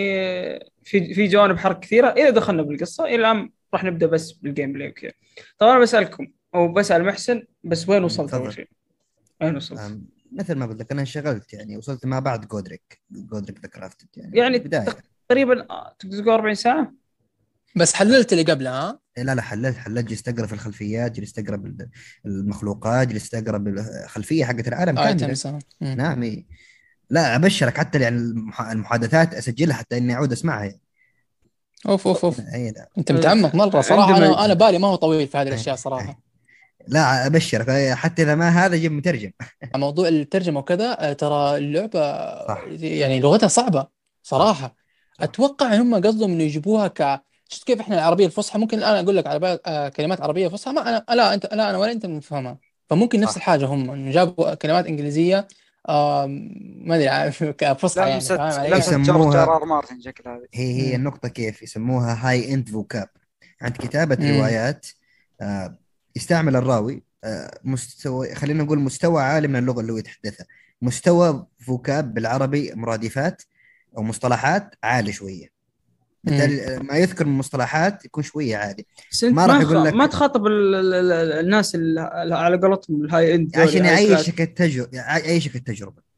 في 0.83 1.15
في 1.15 1.27
جوانب 1.27 1.57
حرق 1.57 1.81
كثيرة 1.81 2.07
إذا 2.09 2.31
دخلنا 2.31 2.63
بالقصة 2.63 3.05
إلى 3.05 3.15
الآن 3.15 3.51
راح 3.75 3.85
نبدأ 3.85 4.07
بس 4.07 4.33
بال 4.33 4.73
gameplay 4.73 4.89
وكذا 4.89 5.13
طبعا 5.59 5.79
بسألكم 5.79 6.27
أو 6.55 6.73
بسأل 6.73 7.05
محسن 7.05 7.43
بس 7.65 7.89
وين 7.89 8.05
وصلت. 8.05 8.35
أول 8.35 8.53
شيء؟ 8.53 8.69
وين 9.43 9.57
وصلت؟ 9.57 9.99
مثل 10.35 10.55
ما 10.55 10.67
قلت 10.67 10.81
لك 10.81 10.93
أنا 10.93 11.01
انشغلت 11.01 11.53
يعني 11.53 11.77
وصلت 11.77 12.07
ما 12.07 12.19
بعد 12.19 12.49
Godrick 12.49 13.01
Godrick 13.11 13.61
the 13.61 13.69
Grafted 13.69 14.09
يعني 14.17 14.39
يعني 14.39 14.59
بدايه 14.59 14.97
تقريبا 15.29 15.67
آه، 15.71 15.97
تقدر 15.99 16.17
تقول 16.23 16.35
40 16.35 16.55
ساعة؟ 16.55 16.93
بس 17.77 17.95
حللت 17.95 18.33
اللي 18.33 18.45
قبلها 18.45 18.89
ها 19.19 19.23
لا 19.23 19.35
لا 19.35 19.43
حللت 19.43 19.77
حللت 19.77 20.05
جلست 20.09 20.29
أقرأ 20.29 20.47
في 20.47 20.53
الخلفيات 20.53 21.13
جلست 21.13 21.39
أقرأ 21.39 21.63
المخلوقات 22.27 23.09
جلست 23.09 23.35
أقرأ 23.35 23.59
بالخلفية 23.59 24.45
حقت 24.45 24.69
العالم 24.69 24.97
كاملة 24.97 25.39
آه. 25.47 25.59
مم. 25.81 25.95
نعم 25.95 26.23
إيه. 26.23 26.47
لا 27.11 27.37
أبشرك 27.37 27.79
حتى 27.79 28.01
يعني 28.01 28.17
المح- 28.17 28.61
المحادثات 28.61 29.35
أسجلها 29.35 29.77
حتى 29.77 29.97
إني 29.99 30.15
أعود 30.15 30.33
أسمعها 30.33 30.65
يعني. 30.65 30.81
أوف 31.89 32.07
أوف 32.09 32.25
أوف 32.25 32.41
أنت 32.99 33.13
متعمق 33.13 33.55
مرة 33.55 33.81
صراحة 33.81 34.17
أنا 34.17 34.45
أنا 34.45 34.55
بالي 34.55 34.79
ما 34.79 34.89
هو 34.89 34.95
طويل 34.95 35.29
في 35.29 35.39
هذه 35.39 35.49
الأشياء 35.49 35.77
صراحة 35.77 36.24
لا 36.89 37.27
أبشرك. 37.27 37.95
حتى 37.95 38.23
إذا 38.23 38.35
ما 38.35 38.49
هذا 38.49 38.77
جيب 38.77 38.93
مترجم. 38.93 39.31
موضوع 39.77 40.09
الترجمة 40.09 40.61
وكذا 40.61 41.11
آه، 41.11 41.13
ترى 41.13 41.57
اللعبة 41.59 42.01
صح. 42.49 42.65
يعني 42.81 43.21
لغتها 43.21 43.49
صعبة 43.49 43.87
صراحة. 44.23 44.77
أتوقع 45.21 45.75
إن 45.75 45.81
هم 45.81 45.95
قصدهم 45.95 46.31
إنه 46.33 46.43
يجيبوها 46.43 46.89
ك 46.89 47.23
شفت 47.49 47.65
كيف 47.67 47.81
إحنا 47.81 47.95
العربية 47.95 48.27
الفصحى؟ 48.27 48.59
ممكن 48.59 48.79
الآن 48.79 49.05
أقول 49.05 49.17
لك 49.17 49.27
على 49.27 49.39
بال- 49.39 49.61
آه، 49.67 49.89
كلمات 49.89 50.21
عربية 50.21 50.49
فصحى. 50.49 50.73
ما 50.73 50.89
أنا 50.89 51.05
لا 51.15 51.35
أنت 51.35 51.55
لا 51.55 51.71
أنا 51.71 51.79
ولا 51.79 51.93
أنت 51.93 52.07
بنفهمها 52.07 52.59
فممكن 52.91 53.21
نفس 53.21 53.33
صح. 53.33 53.37
الحاجة 53.37 53.67
هم 53.67 53.91
إنه 53.91 54.11
جابوا 54.11 54.55
كلمات 54.55 54.87
إنجليزية 54.87 55.49
آه، 55.89 56.27
ما 56.77 56.97
أدري 56.97 57.09
عارف 57.09 57.45
كفصحى 57.59 58.09
يعني 58.09 58.21
فاهم 58.21 58.79
يسموها- 59.03 59.65
مارتن 59.65 60.01
شكل 60.01 60.29
هذه 60.31 60.43
هي 60.55 60.73
هي 60.83 60.89
مم. 60.91 60.95
النقطة 60.95 61.29
كيف؟ 61.29 61.63
يسموها 61.63 62.29
high-end 62.31 62.69
vocab 62.69 63.09
عند 63.63 63.73
كتابة 63.77 64.17
مم. 64.21 64.37
روايات 64.39 64.87
آه، 65.41 65.79
يستعمل 66.17 66.57
الراوي 66.57 67.03
آه، 67.25 67.59
مستوى 67.65 68.35
خلينا 68.35 68.63
نقول 68.65 68.79
مستوى 68.79 69.23
عالي 69.23 69.49
من 69.49 69.57
اللغة 69.57 69.81
اللي 69.81 69.93
هو 69.93 69.97
يتحدثها 69.97 70.47
مستوى 70.83 71.47
vocab 71.59 72.15
بالعربي 72.15 72.73
مرادفات 72.75 73.43
أو 73.99 74.03
مصطلحات 74.03 74.75
عالي 74.85 75.13
شوية 75.13 75.49
بالتالي 76.25 76.79
ما 76.83 76.97
يذكر 76.97 77.25
من 77.27 77.39
مصطلحات 77.39 78.05
يكون 78.05 78.23
بس 79.13 79.25
أنت 79.25 79.35
ما 79.37 79.47
راح. 79.47 79.61
يقول 79.61 79.85
لك- 79.85 79.95
ما 79.95 80.07
تخاطب 80.07 80.47
ال... 80.47 80.75
ال... 80.75 80.95
ال... 81.13 81.33
الناس 81.33 81.75
اللي 81.75 82.01
على 82.35 82.57
قولتهم 82.57 83.05
ال 83.05 83.35
high-end 83.35 83.59
عشان 83.59 83.81
class. 83.83 84.01
يعيشك 84.01 84.41
التجربة 84.41 84.89
يعيشك 84.93 85.57
التجربة 85.57 85.95
فاهم 85.97 86.14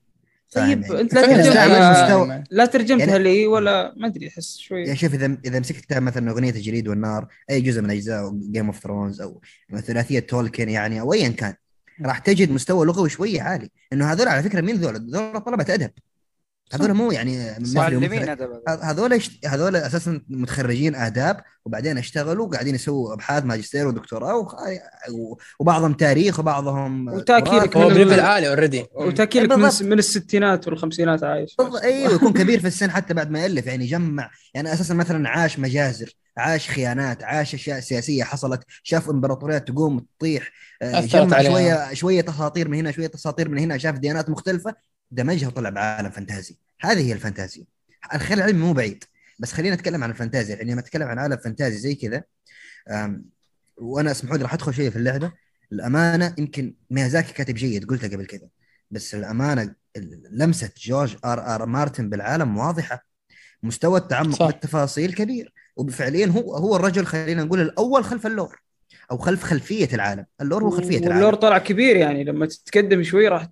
طيب؟ 0.57 0.93
انت 0.93 1.15
لا 1.15 1.27
ترجمتها 1.27 2.15
يعني- 2.25 2.45
لا 2.51 2.67
ترجمتها 2.67 3.07
يعني- 3.07 3.23
لي 3.23 3.47
ولا 3.47 3.95
ما 3.97 4.07
أدري 4.07 4.29
أحس 4.29 4.57
شوي. 4.59 4.85
يعني 4.85 4.97
شوف 4.97 5.15
إذا 5.15 5.37
إذا 5.45 5.61
مسكت 5.61 5.81
كتاب 5.81 6.03
مثلا 6.03 6.31
أغنية 6.31 6.51
الجليد 6.51 6.89
والنار 6.89 7.27
أي 7.51 7.61
جزء 7.61 7.83
من 7.83 7.91
أجزاء 7.91 8.31
Game 8.51 8.67
of 8.67 8.79
Thrones 8.83 9.21
أو 9.21 9.41
ثلاثية 9.81 10.19
تولكن 10.19 10.69
يعني 10.69 11.01
أو 11.01 11.13
ايا 11.13 11.29
كان 11.29 11.55
راح 12.03 12.19
تجد 12.19 12.51
مستوى 12.51 12.87
لغوي 12.87 13.09
شوية 13.09 13.43
عالي. 13.43 13.71
إنه 13.93 14.13
هذول 14.13 14.29
على 14.29 14.43
فكرة 14.43 14.61
مين 14.61 14.77
ذول؟ 14.77 15.11
ذول 15.11 15.41
طلبة 15.41 15.75
أدب. 15.75 15.91
هذول 16.73 16.93
مو 16.95 17.13
يعني 17.13 17.55
معلمين. 17.75 18.29
هذول. 18.69 19.21
هذول 19.47 19.77
أساسا 19.77 20.21
متخرجين 20.29 20.95
آداب 20.95 21.41
وبعدين 21.65 21.99
اشتغلوا 21.99 22.49
قاعدين 22.49 22.75
يسووا 22.75 23.15
أبحاث 23.15 23.45
ماجستير 23.45 23.87
ودكتوراه 23.87 24.37
وخ... 24.37 24.55
وبعضهم 25.61 25.93
تاريخ 25.93 26.39
وبعضهم 26.39 27.19
تراث. 27.21 27.77
هو 27.77 27.89
من- 27.89 27.95
ب 27.95 27.99
level 27.99 28.21
عالي 28.21 28.49
already 28.49 28.85
وتأكيد 28.95 29.43
لك 29.43 29.53
من. 29.59 29.71
من 29.89 29.99
الستينات 29.99 30.69
والخمسينات 30.69 31.25
عايش 31.25 31.57
بالضبط 31.59 31.83
أيوه 31.83 32.13
يكون 32.15 32.33
كبير 32.33 32.61
في 32.61 32.67
السن 32.67 32.91
حتى 32.91 33.15
بعد 33.15 33.31
ما 33.31 33.41
يألف 33.41 33.67
يعني 33.67 33.87
جمع 33.87 34.31
يعني 34.55 34.73
أساسا 34.73 34.95
مثلا 34.95 35.29
عاش 35.29 35.59
مجازر 35.59 36.13
عاش 36.37 36.69
خيانات 36.71 37.25
عاش 37.25 37.55
أشياء 37.55 37.81
سياسية 37.81 38.25
حصلت 38.25 38.63
شاف 38.83 39.11
امبراطوريات 39.11 39.69
تقوم 39.69 40.07
تطيح 40.19 40.51
آه، 40.83 41.01
جمع 41.01 41.37
عليها. 41.37 41.51
شوية 41.51 41.95
شوية 41.95 42.25
اساطير 42.29 42.69
من 42.69 42.79
هنا 42.79 42.91
شوية 42.91 43.11
اساطير 43.15 43.49
من 43.49 43.59
هنا 43.59 43.79
شاف 43.79 43.99
ديانات 43.99 44.31
مختلفة 44.31 44.75
دمجها 45.11 45.49
وطلع 45.49 45.71
بعالم 45.71 46.11
فانتازي. 46.11 46.59
هذه 46.81 47.09
هي 47.09 47.13
الفانتازيا 47.13 47.65
الخيال 48.15 48.39
العلمي 48.39 48.59
مو 48.59 48.73
بعيد. 48.73 49.05
بس 49.39 49.53
خلينا 49.53 49.75
نتكلم 49.75 50.05
عن 50.05 50.11
الفانتازيا 50.11 50.57
يعني 50.57 50.73
لما 50.73 50.81
أتكلم 50.81 51.09
عن 51.09 51.19
عالم 51.19 51.37
فانتازي 51.37 51.77
زي 51.79 51.95
كذا 51.95 52.23
وأنا 53.77 54.11
أسمحوا 54.11 54.37
لي 54.37 54.43
راح 54.43 54.55
أدخل 54.55 54.75
شوية 54.75 54.91
في 54.91 54.97
اللعبة. 54.97 55.33
الأمانة 55.73 56.35
يمكن 56.39 56.75
ميازاكي 56.91 57.33
كاتب 57.33 57.55
جيد 57.55 57.85
قلتها 57.85 58.09
قبل 58.09 58.27
كذا. 58.27 58.49
بس 58.91 59.15
الأمانة 59.15 59.75
لمسة 60.31 60.71
جورج 60.79 61.17
آر 61.25 61.55
آر 61.55 61.67
مارتن 61.67 62.11
بالعالم 62.11 62.57
واضحة. 62.57 63.07
مستوى 63.63 63.99
التعمق 63.99 64.37
صح. 64.37 64.47
بالتفاصيل 64.47 65.15
كبير. 65.15 65.53
وفعليا 65.77 66.27
هو 66.27 66.57
هو 66.57 66.77
الرجل 66.77 67.07
خلينا 67.07 67.45
نقول 67.45 67.61
الأول 67.61 68.05
خلف 68.05 68.27
ال 68.27 68.34
lore 68.34 68.61
أو 69.11 69.19
خلف 69.19 69.43
خلفية 69.43 69.89
العالم 69.93 70.27
ال 70.41 70.45
lore 70.45 70.65
هو 70.65 70.71
خلفية 70.71 70.99
العالم 70.99 71.35
طلع 71.35 71.59
كبير 71.59 71.97
يعني 71.97 72.25
لما 72.25 72.47
تتقدم 72.47 73.03
شوي 73.03 73.29
راح 73.29 73.49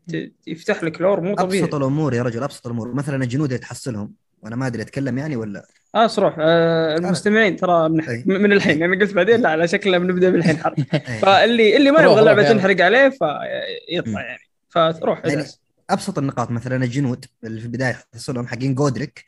يفتح 0.46 0.84
لك 0.84 1.00
لور 1.00 1.20
مو 1.20 1.34
طبيعي 1.34 1.62
أبسط 1.62 1.74
الأمور 1.74 2.14
يا 2.14 2.22
رجل 2.22 2.42
أبسط 2.42 2.66
الأمور 2.66 2.94
مثلا 2.94 3.24
الجنود 3.24 3.48
اللي 3.48 3.58
تحصلهم 3.58 4.12
وأنا 4.42 4.56
ما 4.56 4.66
أدري 4.66 4.82
أتكلم 4.82 5.18
يعني 5.18 5.36
ولا 5.36 5.66
آه 5.94 6.06
صروح 6.06 6.36
آه 6.38 6.96
المستمعين 6.96 7.56
ترى 7.56 7.88
من, 7.88 8.00
أي. 8.00 8.24
من 8.26 8.52
الحين 8.52 8.80
يعني 8.80 8.96
قلت 8.96 9.14
بعدين 9.14 9.40
لا 9.40 9.48
على 9.48 9.68
شكلنا 9.68 9.98
بنبدا 9.98 10.30
من 10.30 10.36
الحين 10.36 10.58
حرب. 10.58 10.74
فاللي 11.22 11.76
اللي 11.76 11.90
ما 11.90 12.02
يبغى 12.02 12.20
اللعبة. 12.20 12.48
تنحرق 12.48 12.80
عليه. 12.80 13.08
فيطلع 13.08 14.20
يعني 14.20 14.42
فتروح 14.68 15.24
يعني. 15.24 15.44
أبسط 15.90 16.18
النقاط 16.18 16.50
مثلا 16.50 16.84
الجنود 16.84 17.24
اللي 17.44 17.60
في 17.60 17.66
البداية 17.66 17.98
تحصلهم 18.12 18.46
حقين 18.46 18.74
جودريك 18.74 19.24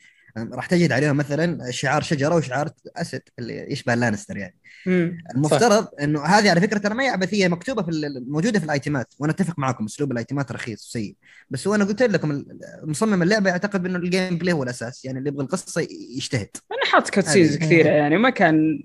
راح 0.53 0.65
تجد 0.65 0.91
عليهم 0.91 1.17
مثلا 1.17 1.71
شعار 1.71 2.01
شجرة 2.01 2.35
وشعار 2.35 2.69
أسد 2.97 3.21
اللي 3.39 3.71
يشبه 3.71 3.95
لانستر 3.95 4.37
يعني 4.37 4.57
مم. 4.85 5.17
المفترض 5.35 5.87
إنه 6.01 6.23
هذه 6.25 6.49
على 6.49 6.61
فكرة 6.61 6.77
ترى 6.77 6.93
ما 6.93 7.03
هي 7.03 7.07
عبثية 7.09 7.47
مكتوبة 7.47 7.83
في 7.83 7.89
ال- 7.89 8.25
موجودة 8.31 8.59
في 8.59 8.65
الأيتمات 8.65 9.13
وأنا 9.19 9.31
أتفق 9.33 9.59
معاكم 9.59 9.85
أسلوب 9.85 10.11
الأيتمات 10.11 10.51
رخيص 10.51 10.87
وسيء 10.87 11.15
بس 11.49 11.67
هو 11.67 11.75
أنا 11.75 11.83
قلت 11.85 12.03
لكم 12.03 12.43
مصمم 12.83 13.23
اللعبة 13.23 13.49
يعتقد 13.49 13.85
إنه 13.85 13.97
ال 13.97 14.37
gameplay 14.37 14.53
هو 14.53 14.63
الأساس 14.63 15.05
يعني 15.05 15.19
اللي 15.19 15.29
يبغى 15.29 15.43
القصة 15.43 15.87
يجتهد 16.17 16.49
أنا 16.71 16.91
حاط 16.91 17.09
cutscenes. 17.09 17.57
كثيرة 17.57 17.89
يعني 17.89 18.17
ما 18.17 18.29
كان 18.29 18.83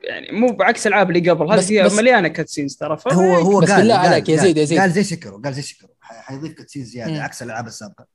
يعني 0.00 0.32
مو 0.40 0.46
بعكس 0.52 0.86
الالعاب 0.86 1.10
اللي 1.10 1.30
قبل 1.30 1.52
هذه 1.52 1.96
مليانة 1.96 2.28
cutscenes 2.28 2.76
ترى 2.76 2.98
هو 3.12 3.34
هو 3.34 3.60
بس 3.60 3.70
قال 3.70 3.80
بالله 3.80 3.94
عليك 3.94 4.28
يا 4.28 4.36
زيد- 4.36 4.56
يا 4.56 4.64
زيد. 4.64 4.78
قال 4.80 4.90
زي 4.92 5.02
Sekiro 5.02 5.38
قال 5.42 5.54
زي 5.54 5.62
Sekiro 5.62 5.88
حيضيف 6.00 6.52
cutscene 6.52 6.84
زيادة. 6.84 7.22
عكس 7.22 7.42
الألعاب 7.42 7.66
السابقة 7.66 8.06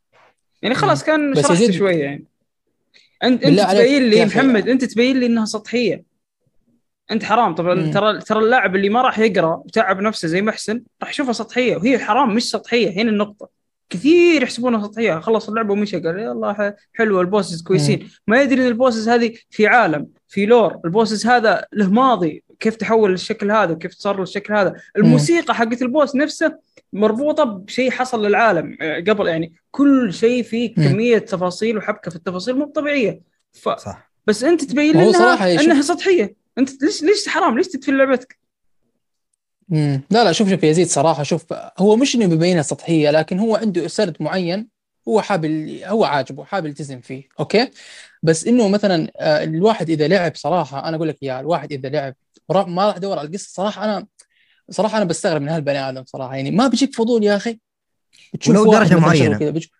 يعني 0.61 0.76
خلاص 0.76 1.03
كان 1.03 1.36
شرحت 1.36 1.71
شوية 1.71 2.03
يعني 2.03 2.26
انت 3.24 3.43
أنت 3.43 3.59
تبين 3.59 4.03
لي. 4.03 4.26
محمد 4.26 4.69
أنت 4.69 4.86
تبين 4.86 5.19
لي 5.19 5.26
إنها 5.26 5.45
سطحية. 5.45 6.03
أنت 7.11 7.24
حرام. 7.24 7.55
طبعا 7.55 7.76
مم. 7.76 7.91
ترى 7.91 8.19
ترى 8.21 8.39
اللاعب 8.39 8.76
اللي 8.76 8.89
ما 8.89 9.01
راح 9.01 9.19
يقرأ 9.19 9.55
وتعب 9.55 10.01
نفسه 10.01 10.28
زي 10.28 10.41
محسن 10.41 10.84
راح 11.01 11.09
يشوفها 11.09 11.34
سطحية 11.34 11.76
وهي 11.76 11.99
حرام 11.99 12.36
مش 12.36 12.49
سطحية. 12.49 13.01
هنا 13.01 13.09
النقطة. 13.09 13.49
كثير 13.89 14.43
يحسبونها 14.43 14.84
سطحية. 14.84 15.19
خلص 15.19 15.49
اللعبة 15.49 15.74
ومشى 15.74 15.99
قال 15.99 16.19
يلا 16.19 16.76
حلوة 16.93 17.21
ال 17.22 17.27
bosses 17.27 17.62
كويسين. 17.61 18.09
ما 18.28 18.41
يدري 18.41 18.61
إن 18.61 18.67
ال 18.68 18.74
bosses 18.74 19.10
هذه 19.09 19.34
في 19.49 19.67
عالم 19.67 20.07
في 20.28 20.45
lore. 20.45 20.80
ال 20.86 20.91
bosses 20.91 21.28
هذا 21.28 21.65
له 21.74 21.91
ماضي. 21.91 22.43
كيف 22.59 22.76
تحول 22.76 23.11
للشكل 23.11 23.51
هذا 23.51 23.74
وكيف 23.74 23.91
صار 23.91 24.19
للشكل 24.19 24.53
هذا. 24.53 24.76
الموسيقى 24.97 25.55
حقت 25.55 25.82
ال 25.82 25.88
boss 25.88 26.16
نفسه 26.15 26.57
مربوطة 26.94 27.44
بشيء 27.44 27.91
حصل 27.91 28.26
للعالم. 28.26 28.78
آه، 28.82 29.00
قبل 29.00 29.28
يعني 29.28 29.54
كل 29.72 30.14
شيء 30.14 30.44
فيه. 30.44 30.76
كمية 30.76 31.18
تفاصيل 31.18 31.78
وحبكة 31.78 32.10
في 32.10 32.16
التفاصيل 32.16 32.56
مو 32.56 32.66
طبيعية. 32.66 33.22
ف... 33.52 33.70
صح. 33.70 34.12
بس 34.28 34.44
أنت 34.44 34.64
تبين 34.64 34.91
لنا 34.96 35.10
أنها 35.62 35.82
سطحية. 35.82 36.36
أنت 36.58 36.84
ليش 36.84 37.04
ليش 37.04 37.28
حرام؟ 37.28 37.58
ليش 37.58 37.68
تدفن 37.68 37.98
لعبتك؟ 37.98 38.38
مم. 39.70 40.02
لا 40.10 40.24
لا 40.24 40.32
شوف 40.32 40.50
شوف 40.50 40.64
يزيد 40.64 40.88
صراحة 40.88 41.24
شوف 41.24 41.54
هو 41.78 41.96
مش 41.96 42.16
إنه 42.16 42.26
بيبينها 42.26 42.62
سطحية 42.62 43.12
لكن 43.12 43.39
هو 43.39 43.56
عنده 43.56 43.88
سرد 43.88 44.18
معين 44.20 44.68
هو 45.08 45.22
حابب 45.22 45.80
هو 45.86 46.04
عاجبه 46.04 46.44
حابب 46.44 46.66
يلتزم 46.66 47.02
فيه 47.02 47.24
أوكي؟ 47.39 47.70
بس 48.24 48.48
إنه 48.48 48.70
مثلا 48.70 49.12
آه، 49.18 49.44
الواحد 49.44 49.89
إذا 49.89 50.08
لعب 50.08 50.36
صراحة 50.36 50.88
أنا 50.88 50.98
أقول 50.98 51.08
لك 51.08 51.18
إياها 51.24 51.39
الواحد 51.39 51.72
إذا 51.72 51.89
لعب 51.89 52.16
ما 52.50 52.88
راح 52.88 52.98
يدور 52.98 53.20
على 53.20 53.28
القصة 53.28 53.50
صراحة 53.54 53.84
أنا 53.84 54.08
صراحة 54.70 54.97
أنا 54.97 55.05
بستغرب 55.05 55.41
من 55.41 55.49
هالبني 55.49 55.89
آدم 55.89 56.03
صراحة. 56.05 56.36
يعني 56.36 56.51
ما 56.51 56.68
بيجيك 56.68 56.95
فضول 56.95 57.24
يا 57.24 57.36
أخي 57.36 57.59
ولو 58.49 58.72
كذا 59.39 59.49
بيجي- 59.51 59.72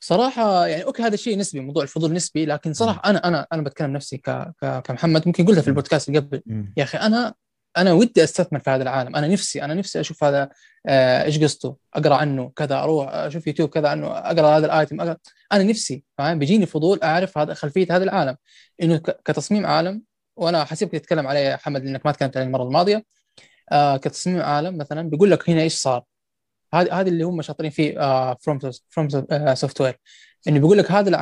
صراحة 0.00 0.66
يعني 0.66 0.84
okay 0.84 1.02
هذا 1.02 1.14
الشيء 1.14 1.38
نسبي 1.38 1.60
موضوع 1.60 1.82
الفضول 1.82 2.12
نسبي 2.12 2.46
لكن 2.46 2.72
صراحة 2.72 3.10
أنا 3.10 3.28
أنا 3.28 3.46
أنا 3.52 3.62
بتكلم 3.62 3.92
نفسي 3.92 4.16
ك... 4.16 4.30
ك... 4.30 4.82
كمحمد 4.84 5.22
ممكن 5.26 5.44
قلتها 5.46 5.62
في 5.62 5.68
البودكاست 5.68 6.08
اللي 6.08 6.18
قبل. 6.20 6.42
يا 6.76 6.82
أخي 6.84 6.98
أنا 6.98 7.34
أنا 7.76 7.92
ودي 7.92 8.24
أستثمر 8.24 8.58
في 8.60 8.70
هذا 8.70 8.82
العالم. 8.82 9.16
أنا 9.16 9.26
نفسي 9.26 9.62
أنا 9.64 9.74
نفسي 9.74 10.00
أشوف 10.00 10.24
هذا 10.24 10.48
آه، 10.86 11.24
إيش 11.24 11.38
قصته؟ 11.42 11.76
أقرأ 11.94 12.14
عنه 12.14 12.52
كذا 12.56 12.78
أروح 12.82 13.08
أشوف 13.14 13.46
يوتيوب 13.46 13.68
كذا 13.68 13.88
عنه 13.88 14.06
أقرأ 14.06 14.58
هذا 14.58 14.66
ال 14.66 14.73
item 14.73 15.00
أقرأ. 15.00 15.16
أنا 15.52 15.62
نفسي 15.64 16.04
فاهم؟ 16.18 16.38
بيجيني 16.38 16.66
فضول 16.66 17.00
أعرف 17.02 17.38
هذا 17.38 17.54
خلفية 17.54 17.86
هذا 17.90 18.04
العالم. 18.04 18.36
إنه 18.82 18.96
ك- 18.96 19.20
كتصميم 19.24 19.66
عالم 19.66 20.02
وأنا 20.36 20.64
حسيبك 20.64 20.92
تتكلم 20.92 21.26
عليه 21.26 21.40
يا 21.40 21.56
حمد 21.56 21.84
لانك 21.84 22.06
ما 22.06 22.12
تكلمت 22.12 22.36
عليه 22.36 22.46
المرة 22.46 22.62
الماضية 22.62 23.04
آه 23.72 23.96
كتصميم 23.96 24.40
عالم 24.40 24.78
مثلا 24.78 25.10
بيقول 25.10 25.30
لك 25.30 25.50
هنا 25.50 25.62
إيش 25.62 25.74
صار؟ 25.74 26.04
هذا 26.74 26.92
هذا 26.92 27.08
اللي 27.08 27.24
هم 27.24 27.42
شاطرين 27.42 27.70
فيه 27.70 27.94
From 28.34 28.58
FromSoftware 28.90 30.00
إنه 30.48 30.60
بيقول 30.60 30.78
لك 30.78 30.90
هذا 30.92 31.16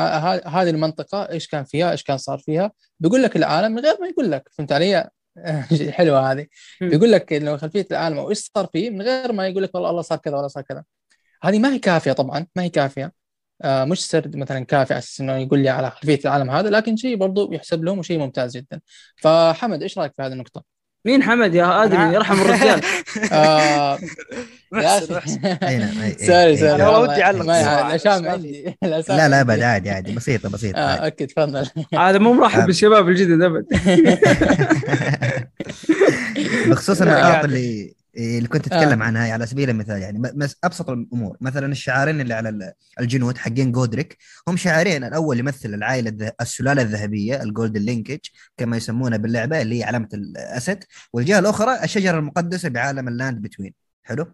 هذه 0.46 0.70
المنطقة 0.70 1.28
إيش 1.30 1.48
كان 1.48 1.64
فيها 1.64 1.90
إيش 1.90 2.02
كان 2.02 2.18
صار 2.18 2.38
فيها؟ 2.38 2.72
بيقول 3.00 3.22
لك 3.22 3.36
العالم 3.36 3.72
من 3.72 3.78
غير 3.80 3.96
ما 4.00 4.08
يقول 4.08 4.30
لك. 4.30 4.48
فهمت 4.52 4.72
علي؟ 4.72 5.10
حلوة 5.90 6.32
هذه. 6.32 6.46
بيقول 6.80 7.12
لك 7.12 7.32
إنه 7.32 7.56
خلفية 7.56 7.86
العالم 7.90 8.18
أو 8.18 8.30
إيش 8.30 8.38
صار 8.56 8.66
فيه 8.72 8.90
من 8.90 9.02
غير 9.02 9.32
ما 9.32 9.46
يقول 9.46 9.62
لك 9.62 9.74
والله 9.74 9.90
الله 9.90 10.02
صار 10.02 10.18
كذا 10.18 10.36
ولا 10.36 10.48
صار 10.48 10.62
كذا. 10.62 10.84
هذه 11.42 11.58
ما 11.58 11.72
هي 11.74 11.78
كافية 11.78 12.12
طبعا 12.12 12.46
ما 12.56 12.62
هي 12.62 12.68
كافية. 12.68 13.12
آه 13.62 13.84
مش 13.84 14.06
سرد 14.06 14.36
مثلا 14.36 14.64
كافي 14.64 14.94
على 14.94 14.98
أساس 14.98 15.20
إنه 15.20 15.36
يقول 15.36 15.58
لي 15.58 15.68
على 15.68 15.90
خلفية 15.90 16.20
العالم 16.24 16.50
هذا 16.50 16.70
لكن 16.70 16.96
شيء 16.96 17.16
برضو 17.16 17.52
يحسب 17.52 17.84
لهم 17.84 17.98
وشيء 17.98 18.18
ممتاز 18.18 18.56
جدا. 18.56 18.80
فحمد 19.16 19.82
إيش 19.82 19.98
رأيك 19.98 20.12
في 20.16 20.22
هذه 20.22 20.32
النقطة؟ 20.32 20.64
مين 21.04 21.22
حمد 21.22 21.54
يا 21.54 21.84
ادمي 21.84 22.14
يرحم 22.14 22.40
الرجال. 22.40 22.80
آه، 23.32 23.98
يا 24.74 24.98
أخي. 25.18 25.30
sorry. 26.26 26.56
sorry. 26.56 26.72
والله 26.72 26.98
ودي 27.00 27.38
بس 27.38 28.06
ما 28.06 28.30
عندي؟ 28.30 28.76
لا 28.82 29.28
لا. 29.28 29.40
أبد 29.40 29.60
عادي 29.62 29.90
عادي. 29.90 30.12
بسيطة 30.14 30.48
بسيطة 30.48 30.78
آه 30.78 30.90
عادي. 30.90 31.04
okay 31.04 31.26
تفضل. 31.26 31.66
هذا 31.94 32.18
مو 32.18 32.32
مرحب 32.32 32.60
آه. 32.60 32.66
بالشباب 32.66 33.08
الجدد 33.08 33.42
أبد. 33.42 33.66
بخصوص 36.68 37.02
النقاط 37.02 37.22
قاعد. 37.22 37.44
اللي 37.44 37.94
اللي 38.16 38.48
كنت 38.48 38.72
آه. 38.72 38.76
اتكلم 38.82 39.02
عنها 39.02 39.20
يعني 39.20 39.32
على 39.32 39.46
سبيل 39.46 39.70
المثال 39.70 40.02
يعني 40.02 40.22
أبسط 40.64 40.90
الأمور. 40.90 41.36
مثلا 41.40 41.72
الشعارين 41.72 42.20
اللي 42.20 42.34
على 42.34 42.48
ال- 42.48 42.72
الجنود 43.00 43.38
حقين 43.38 43.72
جودريك 43.72 44.16
هم 44.48 44.56
شعارين. 44.56 45.04
الأول 45.04 45.38
يمثل 45.38 45.74
العائلة 45.74 46.10
الذه- 46.10 46.32
السلالة 46.40 46.82
الذهبية 46.82 47.42
ال 47.42 47.48
Golden 47.48 47.80
Lineage 47.80 48.18
كما 48.56 48.76
يسمونها 48.76 49.18
باللعبة 49.18 49.62
اللي 49.62 49.78
هي 49.78 49.84
علامة 49.84 50.08
الأسد. 50.14 50.84
والجهة 51.12 51.38
الأخرى 51.38 51.84
الشجرة 51.84 52.18
المقدسة 52.18 52.68
بعالم 52.68 53.08
ال 53.08 53.14
Lands 53.14 53.42
Between. 53.42 53.74
حلو؟ 54.02 54.32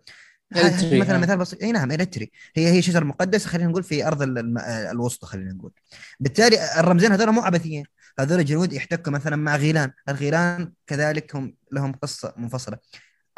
Erdtree، 0.57 1.01
مثلا 1.01 1.17
آه. 1.17 1.19
مثال 1.19 1.37
بسيط. 1.39 1.63
إي 1.63 1.73
نعم 1.73 1.91
ال 1.93 2.00
tree 2.00 2.31
هي 2.57 2.69
هي 2.73 2.83
شجرة 2.83 3.05
مقدسة 3.05 3.49
خلينا 3.49 3.69
نقول 3.71 3.83
في 3.83 4.07
أرض 4.07 4.23
ال- 4.23 4.39
الم- 4.39 4.59
الوسطى 4.91 5.27
خلينا 5.27 5.53
نقول. 5.53 5.73
بالتالي 6.21 6.81
الرمزين 6.81 7.13
هذول 7.13 7.33
مو 7.33 7.41
عبثيين. 7.41 7.85
هذول 8.19 8.41
الجنود 8.41 8.73
يحتكوا 8.73 9.13
مثلا 9.13 9.37
مع 9.37 9.57
غيلان. 9.57 9.91
الغيلان 10.09 10.73
كذلك 10.87 11.37
هم 11.37 11.55
لهم 11.73 11.93
قصة 11.93 12.35
منفصلة. 12.37 12.79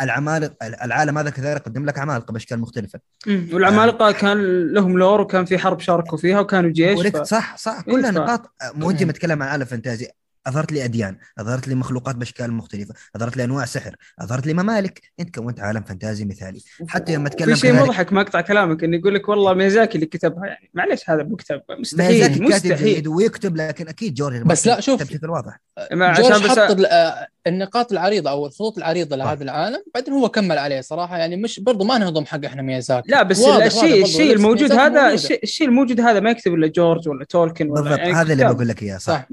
العمالقه 0.01 0.67
العالم 0.67 1.19
هذا 1.19 1.31
كذلك 1.31 1.61
قدم 1.63 1.87
لك 1.87 1.99
عمالقه 1.99 2.33
بأشكال 2.33 2.61
مختلفة. 2.61 3.01
مم. 3.27 3.49
والعمالقة 3.53 4.13
كان 4.13 4.67
لهم 4.73 4.99
lore 4.99 5.21
وكان 5.21 5.45
في 5.45 5.59
حرب 5.59 5.81
شاركوا 5.81 6.19
فيها 6.19 6.41
وكانوا 6.41 6.71
جيش 6.71 7.07
ف... 7.07 7.17
صح 7.17 7.57
صح. 7.57 7.83
إيه، 7.89 7.95
كلها 7.95 8.11
نقاط. 8.11 8.51
مو 8.75 8.91
انت 8.91 9.03
متكلم 9.03 9.43
عن 9.43 9.49
عالم 9.49 9.65
فانتازي. 9.65 10.09
أظهرت 10.47 10.73
لي 10.73 10.85
أديان 10.85 11.17
أظهرت 11.39 11.69
لي 11.69 11.75
مخلوقات 11.75 12.17
بأشكال 12.17 12.53
مختلفة 12.53 12.95
أظهرت 13.17 13.37
لي 13.37 13.45
أنواع 13.45 13.65
سحر 13.65 13.97
أظهرت 14.21 14.47
لي 14.47 14.55
ممالك. 14.55 15.03
أنت 15.21 15.35
كونت 15.35 15.61
عالم 15.61 15.83
فانتازي 15.83 16.25
مثالي. 16.25 16.61
حتى 16.89 17.15
لما 17.15 17.29
أتكلم 17.29 17.55
في 17.55 17.61
شيء 17.61 17.73
كذلك- 17.73 17.83
مضحك 17.89 18.13
ما 18.13 18.21
أقطع 18.21 18.41
كلامك 18.41 18.85
إنه 18.85 18.97
يقول 18.97 19.15
لك 19.15 19.29
والله 19.29 19.55
ميزاكي 19.55 19.95
اللي 19.95 20.07
كتبها 20.07 20.47
يعني 20.47 20.71
معليش 20.75 21.11
هذا 21.11 21.23
مكتب 21.23 21.61
مستحيل 21.79 22.11
ميازاكي 22.13 22.35
كاتب 22.49 22.73
مستحيل. 22.73 23.09
ويكتب 23.09 23.57
لكن 23.57 23.89
أكيد 23.89 24.15
جورج 24.15 24.43
بس 24.43 24.67
لا، 24.67 24.81
شوف. 24.81 25.03
بشكل 25.03 25.31
واضح 25.31 25.61
عشان 25.93 26.33
بس 26.33 26.49
حط 26.49 26.59
آه، 26.91 27.27
النقاط 27.47 27.93
العريضة 27.93 28.31
أو 28.31 28.47
الخطوط 28.47 28.79
العريضة. 28.79 29.17
لهذا 29.17 29.43
العالم 29.45 29.83
بعدين 29.95 30.15
هو 30.15 30.29
كمل 30.29 30.59
عليه 30.59 30.81
صراحة. 30.81 31.19
يعني 31.19 31.37
مش 31.37 31.61
برضو 31.61 31.85
ما 31.85 31.99
نهضم 31.99 32.25
حق 32.25 32.45
إحنا 32.45 32.63
ميازاكي. 32.63 33.11
لا 33.11 33.23
بس 33.23 33.45
الشيء 33.45 34.03
الشيء 34.03 34.33
الموجود 34.33 34.73
هذا. 34.73 35.13
الشيء 35.13 35.67
الموجود 35.67 36.01
هذا 36.01 36.21
ما 36.21 36.31
يكتب 36.31 36.55
إلا 36.55 36.67
جورج 36.67 37.09
ولا 37.09 37.25
تولكن 37.25 37.71
ولا 37.71 37.81
بالضبط. 37.81 37.99
يعني 37.99 38.13
هذا 38.13 38.33
اللي. 38.33 38.45
بقول 38.45 38.69
لك 38.69 38.83
إياه 38.83 38.99
صح, 38.99 39.03
صح 39.03 39.27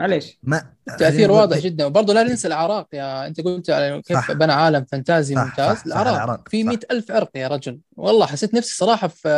ما 0.43 0.63
تأثير 0.87 1.09
خلينا 1.09 1.33
واضح 1.33 1.57
جدا. 1.57 1.85
وبرضه 1.85 2.13
لا 2.13 2.23
ننسى 2.23 2.47
الأعراق. 2.47 2.87
يا 2.93 3.27
أنت 3.27 3.41
قلت 3.41 3.69
على 3.69 4.01
كيف 4.05 4.17
صح. 4.17 4.31
بنى 4.31 4.53
عالم 4.53 4.85
فانتازي 4.91 5.35
صح، 5.35 5.43
ممتاز. 5.43 5.77
صح، 5.77 5.85
صح، 5.85 5.85
العراق, 5.85 6.13
العراق، 6.13 6.49
في. 6.49 6.63
مئة 6.63 6.79
ألف 6.91 7.11
عرق 7.11 7.29
يا 7.35 7.47
رجل. 7.47 7.79
والله 7.97 8.25
حسيت 8.25 8.53
نفسي 8.53 8.75
صراحة 8.75 9.07
في 9.07 9.29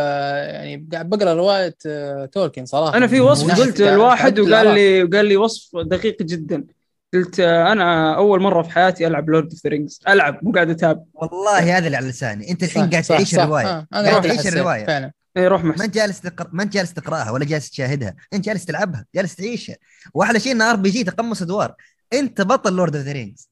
يعني 0.54 0.88
قاعد 0.92 1.10
بقرأ 1.10 1.34
رواية 1.34 1.76
آه، 1.86 2.26
تولكين 2.26 2.66
صراحة. 2.66 2.98
أنا 2.98 3.08
في 3.08 3.20
وصف 3.20 3.60
قلت 3.60 3.82
الواحد 3.82 4.40
وقال 4.40 4.54
الأعراق. 4.54 4.74
لي 4.74 5.04
وقال 5.04 5.26
لي 5.26 5.38
وصف 5.38 5.78
دقيق 5.78 6.24
جدا. 6.24 6.64
قلت 7.14 7.40
أنا 7.40 8.16
أول 8.16 8.42
مرة 8.42 8.62
في 8.62 8.72
حياتي 8.72 9.08
ألعب 9.08 9.30
Lord 9.30 9.52
of 9.52 9.64
the 9.64 9.70
Rings 9.70 10.00
ألعب 10.08 10.40
مو 10.42 10.52
قاعد 10.52 10.70
أتابع. 10.70 11.02
والله 11.14 11.78
هذا 11.78 11.86
اللي 11.86 11.98
على 11.98 12.08
لساني. 12.08 12.52
أنت 12.52 12.64
الحين 12.64 12.90
قاعد 12.90 13.04
تعيش. 13.04 13.36
الرواية. 13.36 13.66
آه، 13.66 13.88
أنا 13.94 14.10
قاعد 14.10 14.22
تعيش 14.22 14.48
الرواية. 14.48 14.86
فعلا. 14.86 15.12
اي 15.38 15.48
روح 15.48 15.64
ما 15.64 15.70
محسن 15.70 15.84
انت 15.84 15.96
جالس 15.96 16.22
تقر... 16.22 16.48
ما 16.52 16.64
انت 16.64 16.74
جالس 16.74 16.94
تقرأها 16.94 17.32
ولا 17.32 17.46
جالس 17.46 17.70
تشاهدها؟ 17.70 18.16
أنت 18.34 18.46
جالس 18.46 18.66
تلعبها 18.66 19.06
جالس 19.16 19.36
تعيشها. 19.36 19.76
وأحلى 20.14 20.40
شيء 20.40 20.52
انها 20.52 20.72
RPG 20.72 21.04
تقمص 21.04 21.42
أدوار. 21.42 21.76
انت 22.14 22.42
بطل 22.42 22.74
Lord 22.74 22.96
of 22.96 23.06
the 23.06 23.12
Rings 23.12 23.50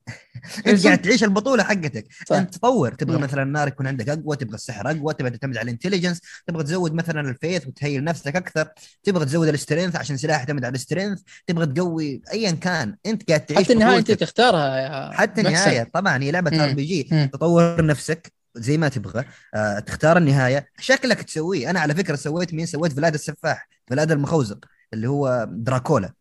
انت 0.67 0.85
قاعد 0.85 1.01
تعيش 1.01 1.23
البطولة 1.23 1.63
حقتك 1.63 2.07
صح. 2.29 2.35
انت 2.35 2.53
تطور 2.55 2.93
تبغى 2.93 3.17
مم. 3.17 3.23
مثلا 3.23 3.43
النار 3.43 3.67
يكون 3.67 3.87
عندك 3.87 4.09
أقوى 4.09 4.35
تبغى 4.35 4.55
السحر 4.55 4.91
أقوى 4.91 5.13
تبغى 5.13 5.29
تعتمد 5.29 5.57
على 5.57 5.63
ال 5.65 5.69
intelligence 5.69 6.21
تبغى 6.47 6.63
تزود 6.63 6.93
مثلا 6.93 7.21
ال 7.29 7.35
faith 7.35 7.67
وت 7.67 7.79
heal 7.79 8.03
نفسك 8.03 8.35
أكثر 8.35 8.67
تبغى 9.03 9.25
تزود 9.25 9.47
ال 9.47 9.52
strength 9.52 9.95
عشان 9.95 10.17
سلاح 10.17 10.39
يعتمد 10.39 10.65
على 10.65 10.75
ال 10.75 10.80
strength 10.80 11.21
تبغى 11.47 11.65
تقوي 11.65 12.21
ايا 12.33 12.51
كان 12.51 12.95
انت 13.05 13.27
قاعد 13.27 13.45
تعيش 13.45 13.63
حتى 13.63 13.73
النهاية 13.73 13.97
انت. 13.97 14.11
تختارها 14.11 14.77
يا 14.77 15.11
حتى. 15.13 15.41
النهاية 15.41 15.89
طبعا 15.93 16.23
هي 16.23 16.31
لعبة. 16.31 16.63
RPG. 16.63 17.27
تطور 17.27 17.85
نفسك 17.85 18.31
زي 18.55 18.77
ما 18.77 18.87
تبغى 18.89 19.25
آه، 19.55 19.79
تختار 19.79 20.17
النهاية 20.17 20.67
شكلك 20.79 21.21
تسويه 21.21 21.69
أنا 21.69 21.79
على 21.79 21.95
فكرة 21.95 22.15
سويت 22.15 22.53
مين 22.53 22.65
سويت 22.65 22.93
فلاد 22.93 23.13
السفاح 23.13 23.67
فلاد 23.87 24.11
المخوزق 24.11 24.65
اللي 24.93 25.07
هو 25.09 25.47
دراكولا. 25.51 26.13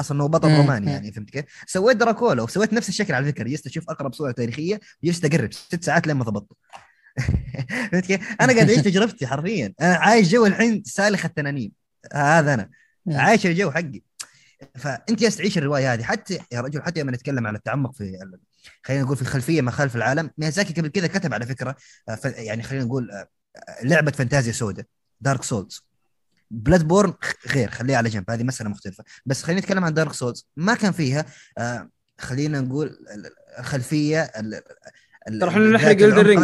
أصلا 0.00 0.22
هو 0.22 0.28
بطل. 0.28 0.56
روماني. 0.56 0.90
يعني 0.90 1.12
فهمت 1.12 1.30
كيف؟ 1.30 1.44
سويت 1.66 1.96
دراكولا 1.96 2.42
وسويت 2.42 2.72
نفس 2.72 2.88
الشكل 2.88 3.14
على 3.14 3.26
فكرة 3.26 3.44
جلست 3.44 3.66
أشوف 3.66 3.90
أقرب 3.90 4.14
صورة 4.14 4.32
تاريخية 4.32 4.80
وجلست 5.02 5.24
أقرب 5.24 5.52
ست 5.52 5.84
ساعات 5.84 6.06
لما 6.06 6.24
ضبطته 6.24 6.56
فهمت 7.92 8.06
كيف؟ 8.06 8.36
أنا 8.40 8.52
قاعد 8.52 8.70
أعيش 8.70 8.82
تجربتي 8.88 9.26
حرفيا 9.26 9.74
أنا 9.80 9.94
عايش 9.94 10.28
جو 10.28 10.46
الحين 10.46 10.82
سالخ 10.84 11.24
التنانين 11.24 11.72
هذا 12.14 12.54
أنا. 12.54 12.70
عايش 13.08 13.46
الجو 13.46 13.70
حقي 13.70 14.02
فأنت 14.74 15.20
جالس 15.20 15.36
تعيش 15.36 15.58
الرواية 15.58 15.92
هذه 15.92 16.02
حتى 16.02 16.38
يا 16.52 16.60
رجل 16.60 16.82
حتى 16.82 17.00
لما 17.00 17.12
نتكلم 17.12 17.46
على 17.46 17.58
التعمق 17.58 17.94
في 17.94 18.18
خلينا 18.82 19.02
نقول 19.02 19.16
في 19.16 19.22
الخلفيه 19.22 19.60
ما 19.60 19.70
خلف 19.70 19.96
العالم 19.96 20.30
ميازاكي 20.38 20.72
قبل 20.80 20.88
كذا 20.88 21.06
كتب 21.06 21.34
على 21.34 21.46
فكرة 21.46 21.76
يعني 22.24 22.62
خلينا 22.62 22.84
نقول 22.84 23.10
آه، 23.10 23.28
لعبة 23.82 24.10
فانتازيا 24.10 24.52
سوداء 24.52 24.86
Dark 25.20 25.42
Souls 25.42 25.91
Bloodborne 26.52 27.14
غير 27.48 27.70
خليها 27.70 27.96
على 27.96 28.08
جنب 28.08 28.30
هذه 28.30 28.42
مسألة 28.42 28.70
مختلفة. 28.70 29.04
بس 29.26 29.42
خلينا 29.42 29.60
نتكلم 29.60 29.84
عن 29.84 29.94
Dark 29.94 30.12
Souls. 30.12 30.46
ما 30.56 30.74
كان 30.74 30.92
فيها 30.92 31.24
آه، 31.58 31.88
خلينا 32.18 32.60
نقول 32.60 32.86
ال- 32.86 33.30
الخلفية 33.58 34.22
ال- 34.22 34.60
ال- 35.28 35.38
ترى 35.38 35.50
إحنا 35.50 35.70
نحرق 35.70 35.96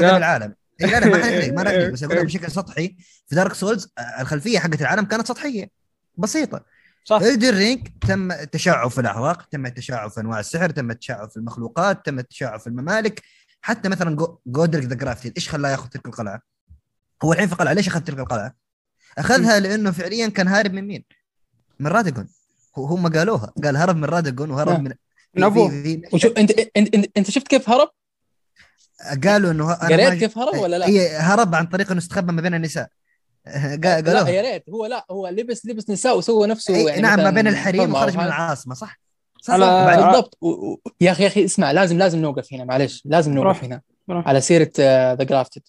ها؟ 0.06 0.12
بالعالم. 0.12 0.54
إيه 0.80 0.86
لا 0.86 1.00
لا 1.00 1.06
ما 1.06 1.16
حنحرق 1.24 1.52
ما 1.52 1.62
نحرق 1.62 1.88
بس 1.88 2.02
أقول 2.02 2.16
لك 2.16 2.24
بشكل 2.24 2.50
سطحي. 2.50 2.96
في 3.26 3.34
Dark 3.34 3.53
Souls 3.55 3.89
آه، 3.98 4.20
الخلفية 4.20 4.59
حقت 4.59 4.80
العالم 4.80 5.04
كانت 5.04 5.28
سطحية 5.28 5.70
بسيطة. 6.16 6.64
صح. 7.04 7.20
Elden 7.20 7.55
Ring 7.55 7.89
تم 8.09 8.32
التشعب 8.32 8.90
في 8.90 9.00
الاعراق 9.00 9.42
تم 9.48 9.66
التشعب 9.66 10.11
في 10.11 10.20
أنواع 10.20 10.40
السحر 10.40 10.70
تم 10.70 10.90
التشعب 10.90 11.30
في 11.30 11.36
المخلوقات 11.36 12.06
تم 12.06 12.18
التشعب 12.18 12.61
في 12.61 12.66
الممالك. 12.66 13.22
حتى 13.62 13.88
مثلا 13.88 14.16
جو- 14.16 14.38
Godrick 14.47 14.84
the 14.84 14.95
Grafted 14.95 15.32
إيش 15.36 15.48
خلاه 15.48 15.70
ياخذ 15.70 15.88
تلك 15.88 16.06
القلعة؟ 16.06 16.40
هو 17.24 17.32
الحين 17.32 17.48
في 17.48 17.54
قلعه 17.54 17.72
ليش 17.72 17.88
أخذ 17.88 18.00
تلك 18.00 18.18
القلعة؟ 18.18 18.54
أخذها 19.19 19.61
لأنه 19.61 19.91
فعليا 19.91 20.29
كان 20.29 20.49
هارب 20.49 20.73
من 20.73 20.87
مين؟ 20.87 21.05
من 21.81 21.87
رادجون 21.87 22.29
هم 22.77 23.09
قالوها 23.12 23.53
قال 23.64 23.77
هرب 23.77 23.97
من 23.97 24.05
رادجون 24.05 24.51
وهرب 24.51 24.69
نعم. 24.73 24.83
من 24.85 24.93
من 25.35 25.51
في 25.69 26.03
وشو 26.12 26.29
انت 26.29 26.53
انت 26.77 26.95
انت, 27.16 27.31
شفت 27.31 27.49
كيف 27.49 27.71
هرب؟ 27.71 27.89
قالوا 29.25 29.51
إنه 29.51 29.73
قريت 29.75 30.09
ما- 30.09 30.14
كيف 30.14 30.39
هرب 30.39 30.59
ولا 30.59 30.79
لا؟ 30.79 30.87
هي 30.89 31.16
هرب 31.16 31.55
عن 31.55 31.66
طريق 31.66 31.91
إنه 31.91 31.99
استخبى 32.01 32.33
ما 32.33 32.43
بين 32.43 32.55
النساء 32.55 32.89
قا- 33.49 33.87
لا 33.87 33.95
قالوها 33.95 34.29
يا 34.29 34.43
ريت 34.43 34.64
هو 34.71 34.87
لا 34.87 35.07
هو 35.11 35.29
لبس 35.29 35.66
لبس 35.66 35.91
نساء 35.91 36.19
وسوى 36.19 36.47
نفسه 36.47 36.77
يعني 36.89 37.01
نعم 37.03 37.19
ما 37.19 37.31
بين 37.31 37.49
الحريم 37.49 37.93
وخرج 37.93 38.16
من. 38.16 38.25
العاصمة 38.25 38.75
صح؟ 38.75 39.01
صح, 39.43 39.57
بالضبط. 39.57 40.39
يا 41.01 41.12
أخي 41.12 41.23
يا 41.23 41.29
أخي 41.29 41.45
اسمع 41.45 41.71
لازم 41.73 41.99
لازم 41.99 42.19
نوقف 42.19 42.53
هنا 42.53 42.64
معلش 42.64 43.03
لازم 43.05 43.33
نوقف. 43.35 43.64
هنا. 43.64 43.81
على 44.11 44.41
سيرة 44.41 44.71
the 45.14 45.22
Grafted 45.24 45.62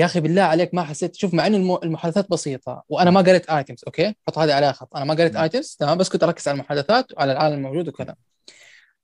يا 0.00 0.04
أخي 0.04 0.20
بالله 0.20 0.42
عليك 0.42 0.74
ما 0.74 0.82
حسيت 0.82 1.16
شوف 1.16 1.34
مع 1.34 1.46
ان 1.46 1.54
الم- 1.54 1.78
المحادثات 1.82 2.30
بسيطة 2.30 2.82
وأنا 2.88 3.10
ما 3.10 3.20
قريت 3.20 3.50
items 3.50 3.78
okay 3.86 4.14
حط 4.28 4.38
هذه 4.38 4.54
عليها 4.54 4.72
خط 4.72 4.96
أنا 4.96 5.04
ما 5.04 5.14
قريت 5.14 5.32
نعم. 5.34 5.42
items 5.42 5.76
تمام 5.80 5.98
بس 5.98 6.08
كنت 6.08 6.22
أركز 6.22 6.48
على 6.48 6.54
المحادثات 6.54 7.12
وعلى 7.16 7.32
العالم 7.32 7.54
الموجود 7.54 7.88
وكذا 7.88 8.14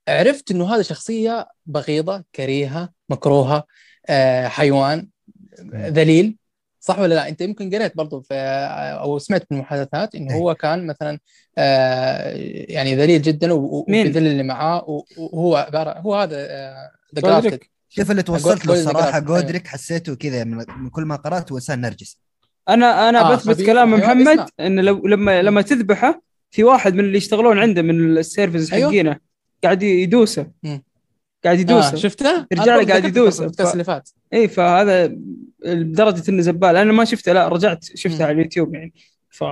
عرفت 0.07 0.51
إنه 0.51 0.75
هذا 0.75 0.81
شخصية 0.81 1.47
بغيضة 1.65 2.23
كريهة 2.35 2.89
مكروهة 3.09 3.63
آه 4.09 4.47
حيوان 4.47 5.07
ذليل 5.73 6.37
صح 6.79 6.99
ولا 6.99 7.13
لا 7.15 7.27
أنت 7.29 7.41
يمكن 7.41 7.75
قريت 7.75 7.97
برضو 7.97 8.21
في 8.21 8.33
أو 9.01 9.19
سمعت 9.19 9.45
من 9.51 9.57
المحادثات 9.57 10.15
إنه 10.15 10.33
إيه. 10.33 10.39
هو 10.39 10.55
كان 10.55 10.87
مثلا 10.87 11.19
آه 11.57 12.31
يعني 12.69 12.95
ذليل 12.95 13.21
جدا 13.21 13.53
و- 13.53 13.57
و- 13.79 13.85
مين؟ 13.87 14.01
وبيذل 14.07 14.27
اللي 14.27 14.43
معاه 14.43 15.03
وهو 15.17 15.55
عبارة 15.55 15.99
هو 15.99 16.15
هذا 16.15 16.35
ذا 17.15 17.21
جودريك. 17.21 17.71
شوف 17.89 18.11
اللي 18.11 18.23
توصلت 18.23 18.65
له 18.65 18.73
الصراحة 18.73 19.19
جودريك 19.19 19.67
حسيته 19.67 20.15
كذا 20.15 20.43
من 20.43 20.65
من 20.77 20.89
كل 20.89 21.03
ما 21.03 21.15
قرأت 21.15 21.51
هو 21.51 21.57
انسان 21.57 21.81
نرجسي 21.81 22.19
أنا 22.69 23.09
أنا 23.09 23.21
آه، 23.21 23.35
بثبت. 23.35 23.61
كلام 23.61 23.93
أيوة، 23.93 24.07
محمد 24.07 24.27
اسمع. 24.27 24.47
إن 24.59 24.79
لو 24.79 25.07
لما 25.07 25.41
لما 25.41 25.61
تذبحه 25.61 26.21
في 26.51 26.63
واحد 26.63 26.93
من 26.93 26.99
اللي 26.99 27.17
يشتغلون 27.17 27.59
عنده 27.59 27.81
من 27.81 28.17
ال 28.17 28.23
services 28.23 28.73
أيوة. 28.73 28.89
حقينه 28.89 29.19
قاعد 29.63 29.83
يدوسه. 29.83 30.47
قاعد 31.43 31.59
يدوسه 31.59 31.93
آه 31.93 31.95
شفته؟ 31.95 32.47
برضو 32.51 32.63
قاعد 32.71 32.81
ذكرت 32.81 33.05
يدوس. 33.05 33.35
في 33.35 33.41
البودكاست 33.41 33.73
اللي 33.73 33.83
فات 33.83 34.09
اي 34.33 34.47
فهذا 34.47 35.17
لدرجة 35.65 36.23
إنه 36.29 36.41
زبال 36.41 36.75
أنا 36.75 36.91
ما 36.91 37.05
شفته 37.05 37.33
لا 37.33 37.47
رجعت 37.47 37.85
شفته. 37.95 38.23
على 38.25 38.31
اليوتيوب 38.31 38.75
يعني 38.75 38.93
ف 39.29 39.43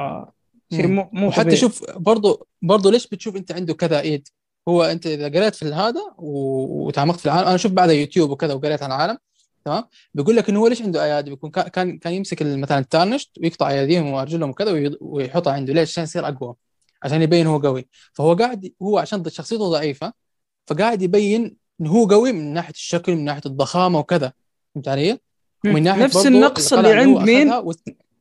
شيء. 0.73 0.87
مو 0.87 1.09
مو 1.13 1.31
طبيعي. 1.31 1.57
شوف 1.57 1.91
برضو 1.97 2.47
برضو 2.61 2.89
ليش 2.89 3.07
بتشوف 3.07 3.35
أنت 3.35 3.51
عنده 3.51 3.73
كذا 3.73 3.99
ايد 3.99 4.27
هو 4.67 4.83
أنت 4.83 5.05
إذا 5.07 5.27
قريت 5.29 5.55
في 5.55 5.65
هذا 5.65 6.01
وتعمقت 6.17 7.19
في 7.19 7.25
العالم 7.25 7.47
أنا 7.47 7.57
شفت 7.57 7.73
بعد 7.73 7.89
يوتيوب 7.89 8.29
وكذا 8.29 8.53
وقريت 8.53 8.83
عن 8.83 8.91
العالم 8.91 9.17
تمام؟ 9.65 9.83
بيقول 10.13 10.35
لك 10.35 10.49
إنه 10.49 10.59
هو 10.59 10.67
ليش 10.67 10.81
عنده 10.81 11.03
أيادي؟ 11.03 11.29
بيكون 11.29 11.49
كا- 11.51 11.67
كان 11.67 11.97
كان 11.97 12.13
يمسك 12.13 12.41
مثلا 12.43 12.79
التارنشت 12.79 13.29
ويقطع 13.41 13.69
أياديهم 13.69 14.09
وأرجلهم 14.13 14.49
وكذا 14.49 14.91
ويحطها 15.01 15.53
عنده. 15.53 15.73
ليش؟ 15.73 15.89
عشان 15.89 16.03
يصير 16.03 16.27
أقوى 16.27 16.55
عشان 17.03 17.21
يبين 17.21 17.47
هو 17.47 17.57
قوي. 17.59 17.87
فهو 18.13 18.33
قاعد 18.35 18.71
هو 18.81 18.97
عشان 18.97 19.23
شخصيته 19.29 19.69
ضعيفة 19.71 20.13
فقاعد 20.67 21.01
يبين 21.01 21.55
انه 21.81 21.89
هو 21.91 22.05
قوي 22.07 22.31
من 22.31 22.53
ناحية 22.53 22.73
الشكل 22.73 23.15
من 23.15 23.25
ناحية 23.25 23.41
الضخامة 23.45 23.99
وكذا. 23.99 24.33
فهمت 24.75 24.87
علي؟ 24.87 25.19
ومن 25.65 25.83
ناحية 25.83 26.03
نفس 26.03 26.25
النقص 26.27 26.73
اللي 26.73 26.93
عند 26.93 27.17
مين؟ 27.17 27.51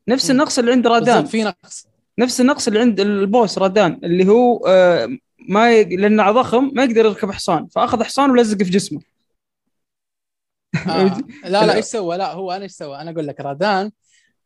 نفس. 0.08 0.30
النقص 0.30 0.58
اللي 0.58 0.72
عند 0.72 0.86
رادان. 0.86 1.24
في 1.24 1.42
نقص. 1.44 1.86
نفس 2.18 2.40
النقص 2.40 2.66
اللي 2.66 2.80
عند 2.80 3.00
البوس 3.00 3.58
رادان 3.58 4.00
اللي 4.04 4.28
هو 4.28 4.66
آه، 4.66 5.08
ما 5.48 5.72
ي... 5.72 5.84
لأنه 5.96 6.30
ضخم 6.30 6.70
ما 6.74 6.84
يقدر 6.84 7.04
يركب 7.04 7.30
حصان 7.30 7.66
فأخذ 7.66 8.02
حصان 8.02 8.30
ولزق 8.30 8.58
في 8.58 8.70
جسمه 8.70 9.00
آه. 10.86 11.18
لا 11.44 11.66
لا 11.66 11.74
إيش 11.74 11.84
سوى؟ 11.84 12.16
لا 12.16 12.32
هو 12.32 12.52
أنا 12.52 12.62
إيش 12.62 12.72
سوى؟ 12.72 13.00
أنا 13.00 13.10
أقول 13.10 13.26
لك 13.26 13.40
رادان 13.40 13.90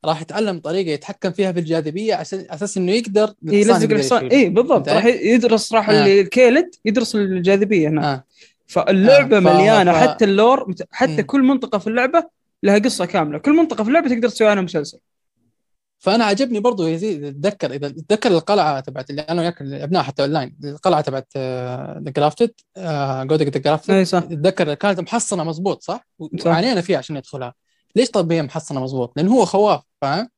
راح 0.04 0.20
يتعلم 0.22 0.58
طريقة 0.58 0.90
يتحكم 0.90 1.30
فيها 1.30 1.52
في 1.52 1.60
الجاذبية 1.60 2.14
عشان 2.14 2.46
أساس 2.50 2.76
إنه 2.76 2.92
يقدر 2.92 3.34
يلزق 3.42 3.82
يقدر 3.82 3.96
الحصان. 3.96 4.26
اي 4.26 4.48
بالضبط 4.48 4.88
راح 4.88 5.04
يدرس 5.04 5.72
راح 5.72 5.90
آه. 5.90 6.06
الكيلد 6.06 6.74
يدرس 6.84 7.14
الجاذبية 7.14 7.88
هنا 7.88 8.12
آه. 8.12 8.24
فاللعبة 8.66 9.36
آه، 9.36 9.40
ف- 9.40 9.44
مليانة 9.44 9.92
ف- 9.92 9.96
حتى 9.96 10.24
اللور 10.24 10.74
حتى 10.90 11.12
مم. 11.12 11.20
كل 11.20 11.42
منطقة 11.42 11.78
في 11.78 11.86
اللعبة 11.86 12.24
لها 12.62 12.78
قصة 12.78 13.04
كاملة 13.06 13.38
كل 13.38 13.52
منطقة 13.56 13.84
في 13.84 13.88
اللعبة 13.88 14.08
تقدر 14.08 14.28
تسوي 14.28 14.48
عنها 14.48 14.62
مسلسل 14.62 14.98
فأنا 15.98 16.24
عجبني 16.24 16.60
برضو 16.60 16.86
يزيد 16.86 17.24
اتذكر 17.24 17.72
إذا 17.72 17.88
تتذكر 17.88 18.30
القلعة 18.30 18.80
تبعت 18.80 19.10
اللي 19.10 19.22
أنا 19.22 19.42
وياك 19.42 19.62
لعبناها 19.62 20.02
حتى 20.02 20.22
أونلاين 20.22 20.56
القلعة 20.64 21.00
تبعت 21.00 21.36
the 21.36 22.10
grafted 22.16 22.50
جودريك 23.22 23.48
the 23.48 23.58
grafted 23.60 23.94
إي 23.94 24.04
صح 24.04 24.20
تتذكر 24.20 24.74
كانت 24.74 25.00
محصنة 25.00 25.44
مزبوط 25.44 25.82
صح؟ 25.82 26.06
وعانينا 26.46 26.80
فيها 26.80 26.98
عشان 26.98 27.16
ندخلها 27.16 27.54
ليش 27.96 28.10
طب 28.10 28.32
هي 28.32 28.42
محصنة 28.42 28.84
مزبوط؟ 28.84 29.12
لأن 29.16 29.28
هو 29.28 29.44
خواف 29.44 29.80
فاهم؟ 30.00 30.28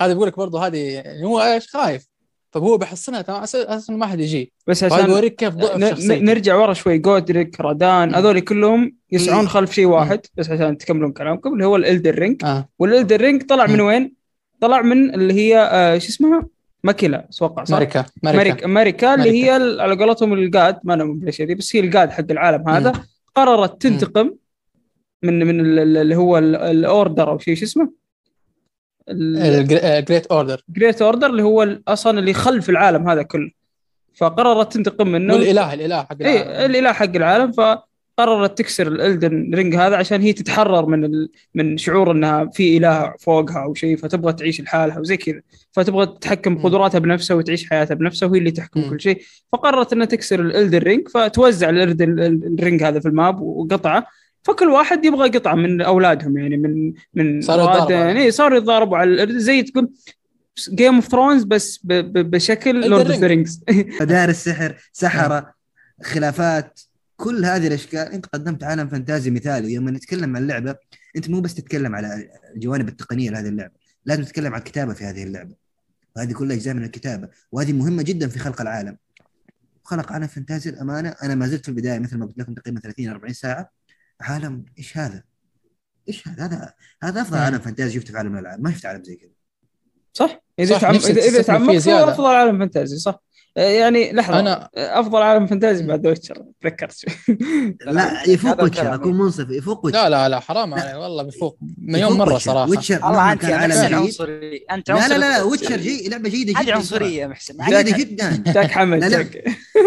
هذا 0.00 0.12
بيقول 0.12 0.28
لك 0.28 0.36
برضو 0.36 0.58
هذه 0.58 0.78
يعني 0.78 1.24
هو 1.24 1.40
إيش 1.40 1.68
خايف 1.68 2.10
فهو 2.52 2.78
بيحصنها 2.78 3.22
تمام 3.22 3.42
أساس 3.42 3.90
إنه 3.90 3.98
ما 3.98 4.06
حد 4.06 4.20
يجي 4.20 4.52
بس 4.66 4.84
عشان 4.84 5.06
بيوريك 5.06 5.34
كيف 5.34 5.54
ضعف 5.54 6.00
نرجع 6.00 6.56
ورا 6.56 6.72
شوي 6.72 6.98
جودريك 6.98 7.60
رادان. 7.60 8.14
هذول 8.14 8.40
كلهم 8.40 8.96
يسعون. 9.12 9.48
خلف 9.48 9.72
شيء 9.72 9.86
واحد 9.86 10.20
بس 10.34 10.50
عشان 10.50 10.78
تكملون 10.78 11.12
كلامكم 11.12 11.52
اللي 11.52 11.64
هو 11.64 11.76
الالدن 11.76 12.14
رينج 12.14 12.44
آه 12.44 12.68
والالدن 12.78 13.20
رينج 13.20 13.42
طلع 13.42 13.66
من. 13.66 13.80
وين؟ 13.80 14.19
طلع 14.60 14.82
من 14.82 15.14
اللي 15.14 15.34
هي 15.34 15.58
آه 15.58 15.98
شو 15.98 16.08
اسمها؟ 16.08 16.46
ماريكا 16.84 17.26
أتوقع 17.30 17.64
صح؟ 17.64 17.74
ماريكا 17.76 18.04
ماريكا 18.24 18.64
ماريكا 18.64 19.14
اللي. 19.14 19.44
هي 19.44 19.50
على 19.80 19.94
قولتهم 20.04 20.32
ال 20.32 20.44
god 20.44 20.78
ما 20.84 20.94
أنا 20.94 21.04
بليش 21.04 21.42
دي 21.42 21.54
بس 21.54 21.76
هي 21.76 21.80
ال 21.80 21.88
god 21.88 22.10
حق 22.10 22.24
العالم 22.30 22.68
هذا 22.68 22.92
مم. 22.92 23.04
قررت 23.34 23.82
تنتقم 23.82 24.30
من 25.22 25.46
من 25.46 25.60
ال- 25.60 25.96
اللي 25.96 26.16
هو 26.16 26.38
ال- 26.38 26.56
ال 26.56 26.68
order 26.68 27.30
أو 27.30 27.38
شيء 27.38 27.54
شو 27.54 27.64
اسمه؟ 27.64 27.92
ال 29.08 29.28
great 29.28 30.26
order 30.26 30.62
ال 30.68 30.74
great 30.74 31.02
order 31.02 31.26
اللي 31.26 31.42
هو 31.42 31.78
أصلا 31.88 32.18
اللي 32.18 32.32
خلف 32.32 32.70
العالم 32.70 33.08
هذا 33.08 33.22
كله 33.22 33.50
فقررت 34.14 34.72
تنتقم 34.72 35.08
منه 35.08 35.34
والإله 35.34 35.74
الإله 35.74 36.02
حق 36.02 36.16
اي 36.22 36.42
العالم. 36.42 36.70
الإله 36.70 36.92
حق 36.92 37.16
العالم 37.16 37.52
فقررت 38.18 38.58
تكسر 38.58 38.88
الالدن 38.88 39.50
رينج 39.54 39.76
هذا 39.76 39.96
عشان 39.96 40.20
هي 40.20 40.32
تتحرر 40.32 40.86
من 40.86 41.04
ال... 41.04 41.30
من 41.54 41.78
شعور 41.78 42.10
إنها 42.10 42.50
في 42.52 42.76
إله 42.76 43.14
فوقها 43.20 43.62
أو 43.62 43.74
شيء 43.74 43.96
فتبغى 43.96 44.32
تعيش 44.32 44.60
لحالها 44.60 44.98
وزي 44.98 45.16
كذا. 45.16 45.40
فتبغى 45.72 46.06
تتحكم. 46.06 46.54
بقدراتها 46.54 46.98
بنفسها 46.98 47.34
وتعيش 47.34 47.70
حياتها 47.70 47.94
بنفسها 47.94 48.28
وهي 48.28 48.38
اللي 48.38 48.50
تحكم 48.50 48.80
مم. 48.80 48.90
كل 48.90 49.00
شيء. 49.00 49.22
فقررت 49.52 49.92
إنها 49.92 50.06
تكسر 50.06 50.40
الالدن 50.40 50.78
رينج 50.78 51.08
فتوزع 51.08 51.70
الالدن 51.70 52.18
الرينج 52.58 52.82
هذا 52.82 53.00
في 53.00 53.08
ال 53.08 53.16
map 53.16 53.40
وقطعه. 53.40 54.06
فكل 54.42 54.68
واحد 54.68 55.04
يبغى 55.04 55.28
قطعة 55.28 55.54
من 55.54 55.80
أولادهم 55.80 56.38
يعني 56.38 56.56
من 56.56 56.92
من 57.14 57.40
صاروا 57.40 57.90
يعني 57.90 58.30
صاروا 58.30 58.58
يتضاربوا 58.58 58.96
على 58.96 59.10
الأرض 59.10 59.32
زي 59.32 59.62
تقول 59.62 59.90
Game 60.70 60.94
of 60.94 61.08
Thrones 61.08 61.44
بس 61.44 61.80
ب... 61.84 61.92
ب... 61.92 62.30
بشكل 62.30 62.88
Lord 62.88 63.10
of 63.10 63.20
the. 63.20 63.26
Rings 63.26 63.64
مدارس 64.00 64.44
سحر 64.44 64.76
سحرة 64.92 65.54
خلافات. 66.02 66.80
كل 67.20 67.44
هذه 67.44 67.66
الاشكال 67.66 68.12
أنت 68.12 68.26
قدمت 68.26 68.64
عالم 68.64 68.88
fantasy 68.88 69.30
مثالي. 69.30 69.78
ولما 69.78 69.90
نتكلم 69.90 70.36
عن 70.36 70.42
اللعبه 70.42 70.76
أنت 71.16 71.30
مو 71.30 71.40
بس 71.40 71.54
تتكلم 71.54 71.94
على 71.94 72.30
الجوانب 72.54 72.88
التقنية 72.88 73.30
لهذه 73.30 73.48
اللعبة 73.48 73.74
لازم 74.04 74.24
تتكلم 74.24 74.54
عن 74.54 74.58
الكتابة 74.58 74.92
في 74.94 75.04
هذه 75.04 75.22
اللعبة. 75.22 75.54
وهذه 76.16 76.32
كلها 76.32 76.56
أجزاء 76.56 76.74
من 76.74 76.84
الكتابة. 76.84 77.28
وهذه 77.52 77.72
مهمة 77.72 78.02
جدا 78.02 78.28
في 78.28 78.38
خلق 78.38 78.60
العالم. 78.60 78.96
خلق 79.84 80.12
عالم 80.12 80.26
fantasy 80.26 80.70
الأمانة. 80.70 81.14
أنا 81.22 81.34
ما 81.34 81.46
زلت 81.46 81.62
في 81.64 81.68
البداية 81.68 81.98
مثل 81.98 82.18
ما 82.18 82.26
قلت 82.26 82.38
لكم 82.38 82.54
تقريبا 82.54 82.80
30 82.80 83.08
40 83.08 83.32
ساعة. 83.32 83.70
عالم 84.20 84.64
إيش 84.78 84.98
هذا؟ 84.98 85.22
إيش 86.08 86.28
هذا؟ 86.28 86.44
هذا 86.44 86.74
هذا 87.02 87.20
أفضل 87.20 87.36
مم. 87.36 87.42
عالم 87.42 87.58
fantasy 87.58 87.94
شفته 87.94 88.12
في 88.12 88.18
عالم 88.18 88.34
الألعاب. 88.34 88.60
ما 88.60 88.70
شفت 88.70 88.86
عالم 88.86 89.04
زي 89.04 89.16
كذا. 89.16 89.30
صح. 90.12 90.42
إذا 90.58 90.74
صح، 90.74 90.80
تعم... 90.80 90.94
نفسك 90.94 91.18
إذا 91.18 91.42
تعمقت 91.42 91.88
أفضل 91.88 92.34
عالم 92.34 92.58
fantasy 92.58 92.98
صح. 92.98 93.22
يعني 93.56 94.12
لحظة 94.12 94.40
أنا 94.40 94.68
أفضل 94.76 95.22
عالم 95.22 95.46
fantasy 95.46 95.86
بعد 95.86 96.06
ويتشر. 96.06 96.42
تذكرت 96.62 96.92
شوي 96.92 97.36
لا 97.86 98.22
يفوق 98.32 98.62
ويتشر. 98.62 98.94
اكون 98.94 99.18
منصف 99.18 99.50
يفوق 99.50 99.84
ويتشر. 99.86 100.02
لا 100.02 100.08
لا 100.08 100.28
لا 100.28 100.40
حرام. 100.40 100.74
علي 100.74 100.94
والله 100.94 101.22
بفوق 101.22 101.58
مليون 101.78 102.12
مرة 102.12 102.32
ويتشر. 102.32 102.50
صراحة 102.52 102.70
ويتشر 102.70 103.04
والله 103.06 103.32
أنت 103.32 103.44
عنصري. 103.44 104.64
أنت 104.70 104.90
لا 104.90 104.94
لا 104.94 105.02
عنصري. 105.02 105.18
لا 105.18 105.18
لا 105.18 105.42
ويتشر 105.42 105.76
جي 105.76 106.08
لعبة 106.08 106.28
جيدة 106.28 106.52
جدا 106.52 106.60
هذه 106.60 106.72
عنصرية 106.74 107.20
يا 107.22 107.26
محسن 107.26 107.56
جيده 107.68 107.98
جدا. 107.98 108.42
جاك 108.46 108.70
حمد 108.76 109.04
لا، 109.04 109.08
لا. 109.08 109.16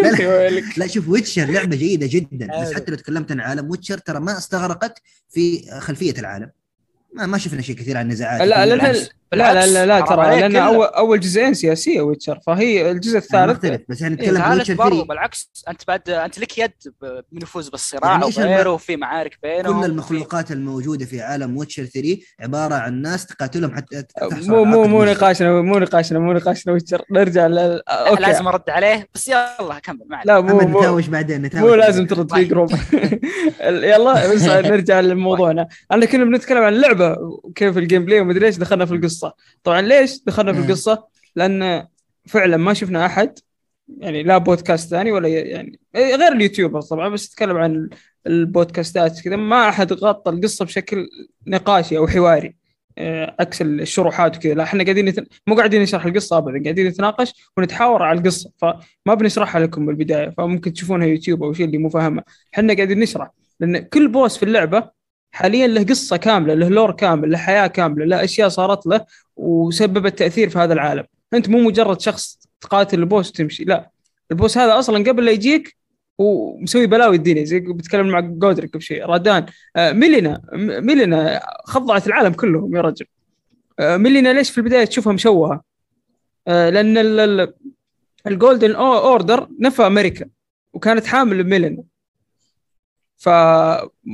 لا، 0.03 0.49
لا. 0.49 0.61
لا 0.77 0.87
شوف 0.87 1.09
ويتشر 1.09 1.45
لعبة 1.45 1.75
جيدة 1.75 2.07
جدا. 2.09 2.61
بس. 2.61 2.73
حتى 2.73 2.91
لو 2.91 2.97
تكلمت 2.97 3.31
عن 3.31 3.39
عالم 3.39 3.69
ويتشر 3.71 3.97
ترى 3.97 4.19
ما 4.19 4.37
استغرقت 4.37 5.01
في 5.29 5.65
خلفية 5.79 6.13
العالم. 6.19 6.49
ما 7.13 7.25
ما 7.25 7.37
شفنا 7.37 7.61
شيء 7.61 7.75
كثير 7.75 7.97
عن 7.97 8.05
النزاعات 8.05 8.41
لا 8.41 8.65
لا 8.65 8.93
لا. 9.35 9.53
لا 9.53 9.65
لا 9.65 9.85
لا, 9.85 10.01
ترى 10.01 10.39
لأن. 10.39 10.55
اول 10.55 10.85
أول 10.85 11.19
جزئين 11.19 11.53
سياسية 11.53 12.01
ويتشر 12.01 12.39
فهي 12.47 12.91
الجزء 12.91 13.13
ما 13.13 13.17
الثالث 13.19 13.51
اختلف 13.51 13.81
بس 13.89 14.01
إحنا 14.01 14.15
إيه، 14.19 14.23
نتكلم 14.29 14.41
عن 14.41 14.57
ويتشر 14.57 14.73
برضو 14.73 14.95
3 14.95 15.07
بالعكس 15.07 15.63
أنت 15.69 15.81
بعد 15.87 16.09
أنت 16.09 16.39
لك 16.39 16.57
يد 16.57 16.71
ب- 17.01 17.21
بنفوذ 17.31 17.69
بالصراع 17.69 18.11
يعني 18.11 18.23
وغيره 18.25 18.69
وفي 18.69 18.95
معارك 18.97 19.37
بينهم 19.43 19.79
كل 19.81 19.85
المخلوقات 19.89 20.51
الموجودة 20.51 21.05
في 21.05 21.21
عالم 21.21 21.57
ويتشر 21.57 21.85
3 21.85 22.17
عبارة 22.39 22.75
عن 22.75 23.01
ناس 23.01 23.25
تقاتلهم 23.25 23.75
حتى 23.75 24.01
تحصل 24.01 24.49
مو 24.51 24.63
مو 24.63 24.83
مو. 24.87 25.03
نقاشنا 25.03 25.61
مو 25.61 25.79
نقاشنا 25.79 26.19
مو 26.19 26.33
نقاشنا 26.33 26.73
ويتشر 26.73 27.01
نرجع 27.11 27.47
أوكي 27.89 28.21
لازم 28.21 28.47
أرد 28.47 28.69
عليه 28.69 29.07
بس 29.15 29.27
يلا 29.27 29.79
كمل 29.83 29.99
ما 30.09 30.15
عليك. 30.15 30.27
لا 30.27 30.41
مو 30.41 30.59
مو 30.59 30.79
نتاوش 30.79 31.07
بعدين 31.07 31.41
نتاوش 31.41 31.63
مو 31.69 31.75
لازم. 31.75 32.05
ترد 32.07 32.29
في 32.29 32.35
طيب. 32.35 32.47
group 32.47 32.71
يلا 33.61 34.33
بس 34.33 34.43
نرجع 34.43 34.99
لموضوعنا 34.99 35.67
أنا 35.91 36.05
كنا 36.05 36.25
بنتكلم 36.25 36.63
عن 36.63 36.73
اللعبه 36.73 37.15
وكيف 37.19 37.77
ال 37.77 38.05
gameplay 38.05 38.19
ومدري 38.19 38.45
إيش 38.45 38.57
دخلنا 38.57 38.85
في 38.85 38.93
القصة 38.93 39.22
طبعا 39.63 39.81
ليش 39.81 40.23
دخلنا 40.25 40.53
في. 40.53 40.59
القصة؟ 40.59 41.07
لأن 41.35 41.87
فعلا 42.27 42.57
ما 42.57 42.73
شفنا 42.73 43.05
أحد 43.05 43.39
يعني 43.97 44.23
لا 44.23 44.37
بودكاست 44.37 44.89
ثاني 44.89 45.11
ولا 45.11 45.27
يعني 45.27 45.79
غير 45.95 46.31
ال 46.31 46.37
YouTuber 46.37 46.81
طبعا 46.81 47.09
بس 47.09 47.31
اتكلم 47.31 47.57
عن 47.57 47.89
البودكاستات 48.27 49.21
كذا. 49.21 49.35
ما 49.35 49.69
أحد 49.69 49.93
غطى 49.93 50.31
القصة 50.31 50.65
بشكل 50.65 51.09
نقاشي 51.47 51.97
أو 51.97 52.07
حواري. 52.07 52.55
آه، 52.97 53.35
عكس 53.39 53.61
الشروحات 53.61 54.37
وكذا. 54.37 54.53
لا 54.53 54.63
إحنا 54.63 54.83
قاعدين 54.83 55.05
نت... 55.05 55.27
مو 55.47 55.55
قاعدين 55.55 55.81
نشرح 55.81 56.05
القصة 56.05 56.37
ابدا 56.37 56.63
قاعدين 56.63 56.87
نتناقش 56.87 57.33
ونتحاور 57.57 58.03
على 58.03 58.19
القصة. 58.19 58.51
فما 58.57 59.13
بنشرحها 59.13 59.61
لكم 59.61 59.85
بالبداية 59.85 60.29
فممكن 60.29 60.73
تشوفونها 60.73 61.07
يوتيوب 61.07 61.43
أو 61.43 61.53
شيء 61.53 61.65
اللي 61.65 61.77
مو 61.77 61.89
فاهمة. 61.89 62.23
إحنا 62.53 62.73
قاعدين 62.73 62.99
نشرح. 62.99 63.29
لأن 63.59 63.77
كل 63.77 64.07
بوس 64.07 64.37
في 64.37 64.43
اللعبة 64.43 64.89
حاليا 65.33 65.67
له 65.67 65.83
قصة 65.83 66.17
كاملة 66.17 66.53
له 66.53 66.69
لور 66.69 66.91
كامل 66.91 67.31
له 67.31 67.37
حياة 67.37 67.67
كاملة 67.67 68.05
له 68.05 68.23
أشياء 68.23 68.49
صارت 68.49 68.85
له 68.87 69.05
وسببت 69.35 70.19
تاثير 70.19 70.49
في 70.49 70.59
هذا 70.59 70.73
العالم. 70.73 71.03
أنت 71.33 71.49
مو 71.49 71.59
مجرد 71.59 72.01
شخص 72.01 72.39
تقاتل 72.61 72.99
البوس 72.99 73.29
وتمشي 73.29 73.63
لا. 73.63 73.89
البوس 74.31 74.57
هذا 74.57 74.79
أصلا 74.79 75.03
قبل 75.09 75.25
لا 75.25 75.31
يجيك 75.31 75.75
ومسوي 76.17 76.87
بلاوي 76.87 77.15
الدنيا 77.15 77.43
زي 77.43 77.59
بتكلم 77.59 78.07
مع 78.07 78.19
جودريك 78.19 78.75
قبل 78.75 79.05
رادان 79.05 79.45
آه، 79.75 79.91
ميلينا 79.91 80.41
ميلينا 80.53 81.41
خضعت 81.65 82.07
العالم 82.07 82.33
كلهم 82.33 82.75
يا 82.75 82.81
رجل. 82.81 83.05
آه، 83.79 83.97
ميلينا 83.97 84.33
ليش 84.33 84.49
في 84.49 84.57
البداية 84.57 84.85
تشوفها 84.85 85.13
مشوهه؟ 85.13 85.61
آه، 86.47 86.69
لأن 86.69 86.97
ال- 86.97 87.19
ال- 87.19 87.53
ال 88.27 88.34
golden 88.34 88.75
order 88.75 89.47
نفى 89.59 89.87
ماريكا 89.87 90.25
وكانت 90.73 91.05
حامل 91.05 91.43
ميلينا 91.43 91.83
ف 93.23 93.29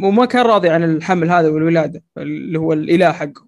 وما 0.04 0.26
كان 0.26 0.46
راضي 0.46 0.70
عن 0.70 0.84
الحمل 0.84 1.32
هذا 1.32 1.50
والولادة 1.50 2.04
اللي 2.18 2.60
هو 2.60 2.74
الإله 2.74 3.12
حقه 3.12 3.48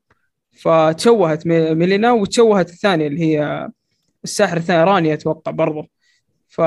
فتشوهت 0.52 1.48
مي- 1.48 1.76
ميلينا 1.76 2.12
وتشوهت 2.12 2.70
الثانية 2.70 3.08
اللي 3.08 3.20
هي 3.20 3.70
الساحر 4.24 4.58
الثاني 4.58 4.84
راني 4.84 5.14
أتوقع 5.14 5.52
برضه 5.52 5.88
ف 6.48 6.62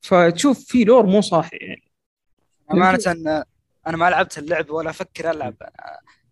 فتشوف 0.00 0.58
في 0.64 0.84
lore 0.84 1.06
مو 1.06 1.20
صاحي 1.20 1.56
يعني. 1.56 1.92
أمانة 2.72 3.44
أنا 3.86 3.96
ما 3.96 4.10
لعبت 4.10 4.38
اللعب 4.38 4.70
ولا 4.70 4.90
أفكر 4.90 5.30
ألعب. 5.30 5.54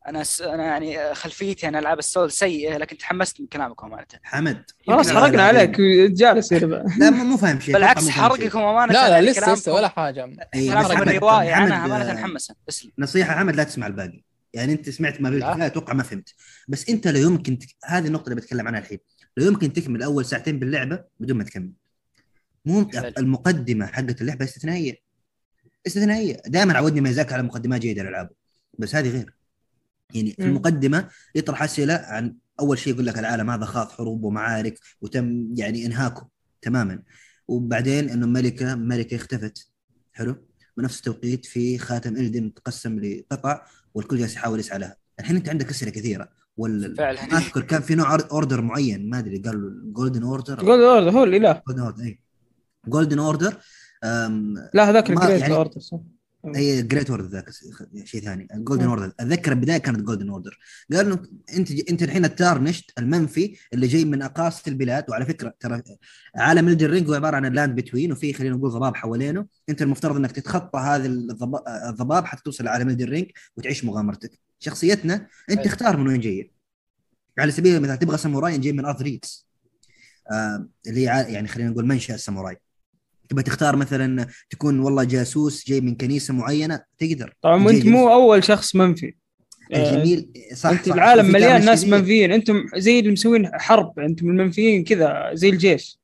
أنا 0.08 0.18
أنا 0.18 0.24
س... 0.24 0.42
أنا 0.42 0.64
يعني 0.64 1.14
خلفيتي 1.14 1.66
عن 1.66 1.76
ألعاب 1.76 1.98
ال 1.98 2.03
souls 2.03 2.30
سيئه 2.32 2.76
لكن 2.76 2.98
تحمست 2.98 3.40
من 3.40 3.46
كلامكم 3.46 3.86
أمانة. 3.86 4.06
حمد. 4.22 4.64
خلاص 4.86 5.10
حرقنا 5.10 5.42
عليك. 5.42 5.80
جالس 6.10 6.52
لا 6.52 7.10
مو 7.10 7.36
فاهم 7.36 7.60
شيء. 7.60 7.74
بالعكس. 7.74 8.08
حرقكم 8.08 8.58
أمانة. 8.58 8.92
لا 8.92 9.20
لا 9.20 9.30
لسه 9.30 9.52
لسه 9.54 9.72
ولا 9.72 9.88
حاجة. 9.88 10.30
إيه، 10.54 10.70
كلامكم 10.70 10.96
حمد- 10.96 11.08
الروايه 11.08 11.52
عنها 11.52 11.86
أمانة 11.86 12.12
محمسه 12.20 12.54
اسلم. 12.68 12.92
نصيحة 12.98 13.34
حمد 13.34 13.56
لا 13.56 13.64
تسمع 13.64 13.86
الباقي. 13.86 14.22
يعني 14.54 14.72
أنت 14.72 14.90
سمعت 14.90 15.20
ما 15.20 15.28
لا. 15.28 15.34
بالكفايه 15.34 15.66
أتوقع 15.66 15.92
ما 15.92 16.02
فهمت. 16.02 16.34
بس 16.68 16.88
أنت 16.88 17.08
لو 17.08 17.20
يمكن 17.20 17.58
تك... 17.58 17.68
هذه 17.84 18.06
النقطة 18.06 18.24
اللي 18.24 18.40
بتكلم 18.40 18.68
عنها 18.68 18.80
الحين. 18.80 18.98
لو 19.36 19.46
يمكن 19.46 19.72
تكمل 19.72 20.02
أول 20.02 20.24
ساعتين 20.24 20.58
باللعبة 20.58 21.04
بدون 21.20 21.36
ما 21.38 21.44
تكمل. 21.44 21.72
مو. 22.64 22.90
المقدمة 23.18 23.86
حقت 23.86 24.20
اللعبة 24.20 24.44
استثنائية. 24.44 24.94
استثنائية. 25.86 26.36
دائما 26.46 26.76
عودني 26.76 27.00
ميزاك 27.00 27.32
على 27.32 27.42
مقدمات 27.42 27.80
جيدة 27.80 28.02
للالعاب 28.02 28.30
بس 28.78 28.94
هذه 28.94 29.08
غير. 29.10 29.37
يعني 30.14 30.32
في. 30.32 30.44
المقدمة 30.44 31.08
يطرح 31.34 31.62
أسئلة 31.62 31.94
عن 31.94 32.34
أول 32.60 32.78
شيء 32.78 32.92
يقول 32.92 33.06
لك 33.06 33.18
العالم 33.18 33.50
هذا 33.50 33.64
خاض 33.64 33.88
حروب 33.90 34.24
ومعارك 34.24 34.78
وتم 35.00 35.48
يعني 35.56 35.86
إنهاكه 35.86 36.28
تماما. 36.62 37.02
وبعدين 37.48 38.08
إنه 38.10 38.26
ملكة 38.26 38.74
ماريكا 38.74 39.14
اختفت. 39.16 39.68
حلو؟ 40.12 40.36
بنفس 40.76 40.98
التوقيت 40.98 41.46
في 41.46 41.78
خاتم 41.78 42.16
إلدن 42.16 42.44
متقسم 42.44 42.98
لقطع 42.98 43.62
والكل 43.94 44.18
جالس 44.18 44.34
يحاول 44.34 44.58
يسعى 44.60 44.78
لها. 44.78 44.96
الحين 45.20 45.36
أنت 45.36 45.48
عندك 45.48 45.70
أسئلة 45.70 45.90
كثيرة. 45.90 46.28
وال 46.56 46.96
فعلا. 46.96 47.26
ما 47.26 47.38
اذكر 47.38 47.60
كان 47.60 47.82
في 47.82 47.94
نوع 47.94 48.14
order 48.30 48.60
معين 48.60 49.10
ما 49.10 49.18
أدري 49.18 49.38
قالوا 49.38 49.70
جولدن 49.92 50.22
اوردر 50.22 50.64
جولد 50.64 50.80
اوردر 50.80 51.10
هو 51.10 51.24
الإله. 51.24 51.62
golden 51.68 51.82
order 51.82 52.02
اي 52.04 52.20
golden 52.88 53.18
order 53.18 53.56
لا 54.74 54.90
هذاك 54.90 55.10
ال 55.10 55.15
great 55.15 55.40
يعني- 55.40 55.54
order 55.54 55.80
صح. 55.80 55.98
هي 56.46 56.82
great 56.82 57.10
order 57.10 57.26
ذاك 57.26 57.50
شيء 58.04 58.22
ثاني. 58.22 58.48
golden. 58.54 58.84
order 58.84 59.12
أتذكر 59.20 59.52
البداية 59.52 59.78
كانت 59.78 60.00
golden 60.00 60.28
order 60.28 60.58
قال 60.92 61.06
انه 61.06 61.22
أنت 61.56 61.70
أنت 61.90 62.02
الحين 62.02 62.24
ال 62.24 62.31
tarnished 62.31 62.92
المنفي 62.98 63.56
اللي 63.72 63.86
جاي 63.86 64.04
من 64.04 64.22
أقاصي 64.22 64.70
البلاد. 64.70 65.04
وعلى 65.10 65.26
فكرة 65.26 65.54
ترى 65.60 65.82
عالم 66.36 66.68
الدن 66.68 66.86
رينج 66.86 67.08
هو 67.08 67.14
عبارة 67.14 67.36
عن 67.36 67.46
ال 67.46 67.51
lands 67.51 67.74
between 67.76 68.12
وفي 68.12 68.32
خلينا 68.32 68.56
نقول 68.56 68.70
ضباب 68.70 68.96
حوالينه. 68.96 69.46
أنت 69.68 69.82
المفترض 69.82 70.16
إنك 70.16 70.32
تتخطى 70.32 70.96
الضب- 70.96 71.62
الضباب 71.88 72.24
حتى 72.24 72.42
توصل 72.42 72.64
لعالم 72.64 72.88
الدن 72.88 73.04
رينج 73.08 73.30
وتعيش 73.56 73.84
مغامرتك. 73.84 74.38
شخصيتنا 74.58 75.26
أنت. 75.50 75.64
تختار 75.64 75.96
من 75.96 76.08
وين 76.08 76.20
جاي 76.20 76.52
على 77.38 77.52
سبيل 77.52 77.76
المثال 77.76 77.98
تبغى 77.98 78.18
ساموراي 78.18 78.58
جاي 78.58 78.72
من 78.72 78.84
the 78.84 78.92
land 78.92 79.02
of 79.02 79.14
reeds. 79.14 79.48
آه 80.32 80.68
اللي 80.86 81.02
يعني 81.02 81.48
خلينا 81.48 81.70
نقول 81.70 81.86
منشأ 81.86 82.14
الساموراي. 82.14 82.56
تبغى 83.28 83.42
تختار 83.42 83.76
مثلا 83.76 84.26
تكون 84.50 84.78
والله 84.80 85.04
جاسوس 85.04 85.68
جاي 85.68 85.80
من 85.80 85.94
كنيسة 85.94 86.34
معينة 86.34 86.80
تقدر. 86.98 87.34
طبعا 87.42 87.64
وانت 87.64 87.86
مو 87.86 88.12
أول 88.12 88.44
شخص 88.44 88.76
منفي. 88.76 89.14
آه، 89.72 89.94
جميل. 89.94 90.32
صح 90.54 90.70
انت 90.70 90.88
صح. 90.88 90.94
العالم 90.94 91.32
مليان 91.32 91.64
ناس. 91.64 91.84
منفيين. 91.84 92.32
أنتم 92.32 92.66
زي 92.76 92.98
اللي 92.98 93.10
مسوين 93.12 93.48
حرب 93.54 93.98
أنتم 93.98 94.28
المنفيين 94.28 94.84
كذا 94.84 95.30
زي 95.34 95.48
الجيش. 95.48 95.98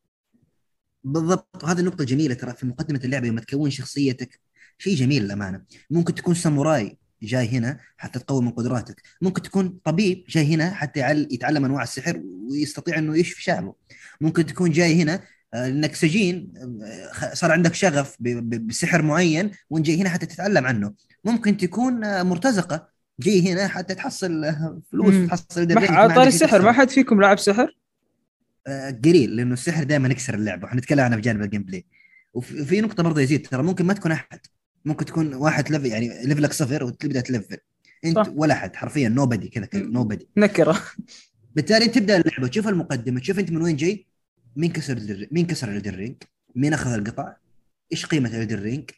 بالضبط. 1.05 1.65
وهذه 1.65 1.81
النقطة 1.81 2.05
جميلة 2.05 2.35
ترى 2.35 2.53
في 2.55 2.67
مقدمة 2.67 3.01
اللعبة 3.05 3.29
لما 3.29 3.41
تكون 3.41 3.71
شخصيتك. 3.71 4.41
شيء 4.79 4.95
جميل 4.97 5.23
للأمانة. 5.25 5.63
ممكن 5.91 6.15
تكون 6.15 6.35
ساموراي 6.35 6.97
جاي 7.23 7.49
هنا 7.49 7.79
حتى 7.97 8.19
تقوي 8.19 8.43
من 8.43 8.51
قدراتك. 8.51 9.03
ممكن 9.23 9.43
تكون 9.43 9.79
طبيب 9.85 10.25
جاي 10.29 10.55
هنا 10.55 10.71
حتى 10.71 11.01
يعل- 11.01 11.29
يتعلم 11.31 11.65
أنواع 11.65 11.83
السحر 11.83 12.21
ويستطيع 12.51 12.99
أنه 12.99 13.19
يشفي 13.19 13.43
شعبه. 13.43 13.75
ممكن 14.21 14.47
تكون 14.47 14.71
جاي 14.71 15.03
هنا 15.03 15.21
آه، 15.55 15.69
انك 15.69 15.95
سجين 15.95 16.53
آه، 16.83 17.35
صار 17.35 17.53
عندك 17.53 17.75
شغف 17.75 18.17
بسحر 18.21 19.03
معين 19.03 19.51
وانت 19.71 19.87
جاي 19.87 20.01
هنا 20.01 20.09
حتى 20.09 20.27
تتعلم 20.27 20.67
عنه. 20.67 20.93
ممكن 21.25 21.57
تكون 21.57 22.05
آه، 22.05 22.23
مرتزقة 22.23 22.89
جاي 23.21 23.53
هنا 23.53 23.69
حتى 23.69 23.95
تحصل 23.95 24.45
آه، 24.45 24.81
فلوس. 24.93 25.29
تحصل 25.29 25.79
على 25.79 26.15
طاري 26.15 26.29
السحر. 26.29 26.63
ما 26.63 26.73
حد 26.73 26.91
فيكم 26.91 27.21
لعب 27.21 27.39
سحر؟ 27.39 27.77
آه، 28.67 28.91
قليل 29.05 29.37
لأنه 29.37 29.53
السحر 29.53 29.85
دائما 29.85 30.09
يكسر 30.09 30.35
اللعبة. 30.35 30.65
وحنتكلم 30.65 31.01
عنها 31.01 31.19
بجانب 31.19 31.43
ال 31.43 31.63
gameplay 31.63 31.87
وفي 32.35 32.65
في 32.65 32.81
نقطة 32.81 33.03
برضه 33.03 33.21
يزيد 33.21 33.47
ترى 33.47 33.63
ممكن 33.63 33.85
ما 33.85 33.95
تكون 33.95 34.13
أحد. 34.13 34.41
ممكن 34.85 35.05
تكون 35.05 35.35
واحد 35.35 35.71
level 35.71 35.87
يعني 35.87 36.25
level 36.25 36.48
ك 36.48 36.53
صفر 36.53 36.85
وتبدا 36.85 37.21
تلفل 37.21 37.57
أنت 38.05 38.17
صح. 38.17 38.29
ولا 38.35 38.55
أحد 38.55 38.77
حرفيا 38.77 39.09
nobody 39.09 39.49
كذا 39.49 39.69
nobody 39.75 40.29
نكرة. 40.37 40.81
بالتالي 41.57 41.85
انت 41.85 41.95
تبدأ 41.95 42.17
اللعبة 42.17 42.49
تشوف 42.49 42.69
المقدمة 42.69 43.21
تشوف 43.21 43.39
أنت 43.39 43.51
من 43.51 43.63
وين 43.63 43.77
جاي. 43.77 44.07
مين 44.57 44.73
كسر 44.73 44.97
ال 44.97 45.00
Elden 45.00 45.15
R... 45.15 45.27
مين 45.31 45.47
كسر 45.47 45.69
ال 45.69 45.73
Elden 45.73 45.97
Ring 45.97 46.15
مين 46.55 46.75
أخذ 46.75 46.93
القطع؟ 46.93 47.37
إيش 47.93 48.07
قيمة 48.07 48.29
ال 48.43 48.48
Elden 48.48 48.72
Ring 48.72 48.91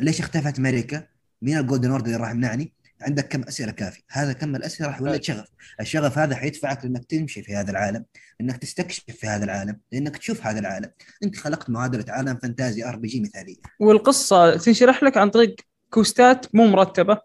ليش 0.00 0.20
اختفت 0.20 0.58
ماريكا؟ 0.58 1.06
مين 1.42 1.58
ال 1.58 1.63
Golden 1.63 1.90
Order 1.90 2.06
اللي 2.06 2.16
راح 2.16 2.30
يمنعني؟ 2.30 2.72
عندك 3.00 3.28
كم 3.28 3.42
أسئلة 3.42 3.72
كافي 3.72 4.02
هذا 4.10 4.32
كم 4.32 4.56
الأسئلة 4.56 4.88
راح 4.88 5.00
يولد 5.00 5.22
شغف. 5.22 5.46
الشغف 5.80 6.18
هذا 6.18 6.36
حيدفعك 6.36 6.84
لأنك 6.84 7.04
تمشي 7.04 7.42
في 7.42 7.56
هذا 7.56 7.70
العالم 7.70 8.04
إنك 8.40 8.56
تستكشف 8.56 9.04
في 9.06 9.26
هذا 9.26 9.44
العالم 9.44 9.80
لانك 9.92 10.16
تشوف 10.16 10.46
هذا 10.46 10.58
العالم. 10.58 10.90
أنت 11.24 11.36
خلقت 11.36 11.70
معادلة 11.70 12.04
عالم 12.08 12.36
fantasy 12.36 12.84
RPG 12.84 13.20
مثالية. 13.20 13.56
والقصة 13.80 14.56
تنشرح 14.56 15.02
لك 15.02 15.16
عن 15.16 15.30
طريق 15.30 15.56
كوستات 15.90 16.54
مو 16.54 16.66
مرتبة. 16.66 17.18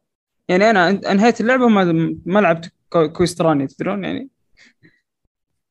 يعني 0.47 0.69
أنا 0.69 0.89
أنهيت 0.89 1.41
اللعبة 1.41 1.65
وما 1.65 1.84
ما 2.26 2.39
لعبت 2.39 2.72
كو- 2.89 3.10
كوست 3.14 3.41
راني 3.41 3.68
تدرون 3.68 4.03
يعني؟ 4.03 4.30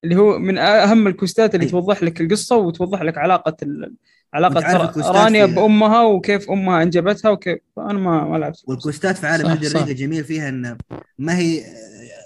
اللي 0.04 0.16
هو 0.16 0.38
من 0.38 0.58
أهم 0.58 1.06
الكوستات 1.06 1.54
اللي 1.54 1.66
أي. 1.66 1.70
توضح 1.70 2.02
لك 2.02 2.20
القصة 2.20 2.56
وتوضح 2.56 3.02
لك 3.02 3.18
علاقة 3.18 3.56
ال... 3.62 3.94
علاقة 4.34 5.10
رانيا 5.10 5.46
بأمها 5.46 6.02
وكيف 6.02 6.50
أمها 6.50 6.82
أنجبتها 6.82 7.30
وكيف 7.30 7.58
أنا 7.78 7.98
ما 7.98 8.24
ما 8.24 8.36
لعبت 8.36 8.62
والكوستات 8.66 9.18
في 9.18 9.26
عالم 9.26 9.44
صح. 9.44 9.76
رينج 9.76 9.90
الجميل 9.90 10.24
فيها 10.24 10.48
إن 10.48 10.78
ما 11.18 11.38
هي 11.38 11.64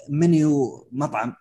منيو 0.09 0.87
مطعم 0.91 1.33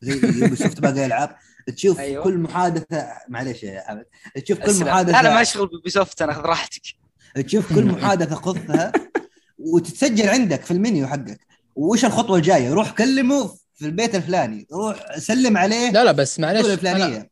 زي 0.00 0.20
سوفت 0.56 0.80
باقي 0.80 1.06
العاب 1.06 1.36
تشوف 1.76 2.00
أيوة. 2.00 2.24
كل 2.24 2.38
محادثه 2.38 3.06
معليش 3.28 3.62
يا 3.62 3.80
حمد 3.86 4.04
تشوف 4.44 4.58
كل 4.58 4.70
السلام. 4.70 4.88
محادثه 4.88 5.20
أنا 5.20 5.34
ما 5.34 5.42
أشغل 5.42 5.68
بسوفت 5.86 6.22
أنا 6.22 6.32
خذ 6.32 6.40
راحتك 6.40 6.82
تشوف 7.46 7.74
كل 7.74 7.84
محادثة 7.84 8.34
خذها 8.34 8.92
وتتسجل 9.58 10.28
عندك 10.28 10.62
في 10.62 10.70
المنيو 10.70 11.06
حقك 11.06 11.40
وش 11.76 12.04
الخطوة 12.04 12.36
الجاية 12.36 12.72
روح 12.74 12.90
كلمه 12.90 13.50
في 13.74 13.86
البيت 13.86 14.14
الفلاني 14.14 14.66
روح 14.72 15.18
سلم 15.18 15.56
عليه 15.56 15.90
لا 15.90 16.04
لا 16.04 16.12
بس 16.12 16.40
معلش 16.40 16.68
الدولة 16.70 16.92
أنا 16.96 17.26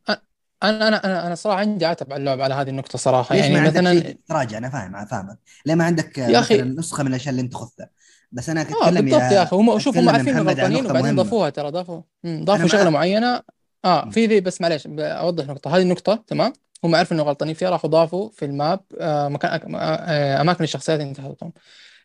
أنا 0.63 0.87
أنا 0.87 1.05
أنا, 1.05 1.27
أنا 1.27 1.35
صراحة 1.35 1.59
عندي 1.59 1.85
عتب 1.85 2.13
على 2.13 2.19
اللعبه 2.19 2.43
على 2.43 2.53
هذه 2.53 2.69
النقطة 2.69 2.97
صراحة. 2.97 3.35
ليش 3.35 3.43
يعني 3.45 3.55
ما 3.55 3.61
عندك 3.61 3.77
مثلا 3.81 3.99
شيء؟ 4.01 4.17
تراجع 4.27 4.57
أنا 4.57 4.69
فاهم 4.69 4.95
أنا 4.95 5.05
فاهمك. 5.05 5.37
ليه 5.65 5.75
ما 5.75 5.83
عندك 5.83 6.17
يا 6.17 6.39
مثلا 6.39 6.63
نسخة 6.63 7.03
من 7.03 7.09
الأشياء 7.09 7.29
اللي 7.29 7.41
أنت 7.41 7.55
خذتها؟ 7.55 7.89
بس 8.31 8.49
أنا 8.49 8.61
آه 8.61 8.63
أتكلم 8.63 9.05
بالضبط 9.05 9.21
يا 9.21 9.43
أخي. 9.43 9.55
هم 9.55 9.79
شوف 9.79 9.97
هم 9.97 10.09
عارفين 10.09 10.37
غلطانين 10.39 10.85
وبعدين. 10.85 11.15
ضافوها 11.15 11.49
ترى 11.49 11.71
ضافوا. 11.71 12.01
أنا 12.25 12.45
ضافوا 12.45 12.67
شغلة. 12.67 12.89
معينة. 12.89 13.41
آه. 13.85 14.09
في 14.09 14.27
في 14.27 14.39
بس 14.41 14.61
معلش 14.61 14.87
أوضح 14.99 15.45
نقطه 15.45 15.75
هذه 15.77 15.81
النقطة 15.81 16.23
تمام؟ 16.27 16.53
هم 16.83 16.95
عرفوا 16.95 17.15
انه 17.15 17.23
غلطانين 17.23 17.55
فيها 17.55 17.69
راحوا 17.69 17.89
ضافوا 17.89 18.29
في 18.29 18.45
الماب 18.45 18.79
آه 18.99 19.27
مكان 19.27 19.59
أك- 19.59 19.63
آه 19.75 20.41
أماكن 20.41 20.63
الشخصيات 20.63 20.99
اللي 20.99 21.09
انت 21.09 21.17
تحطهم 21.17 21.53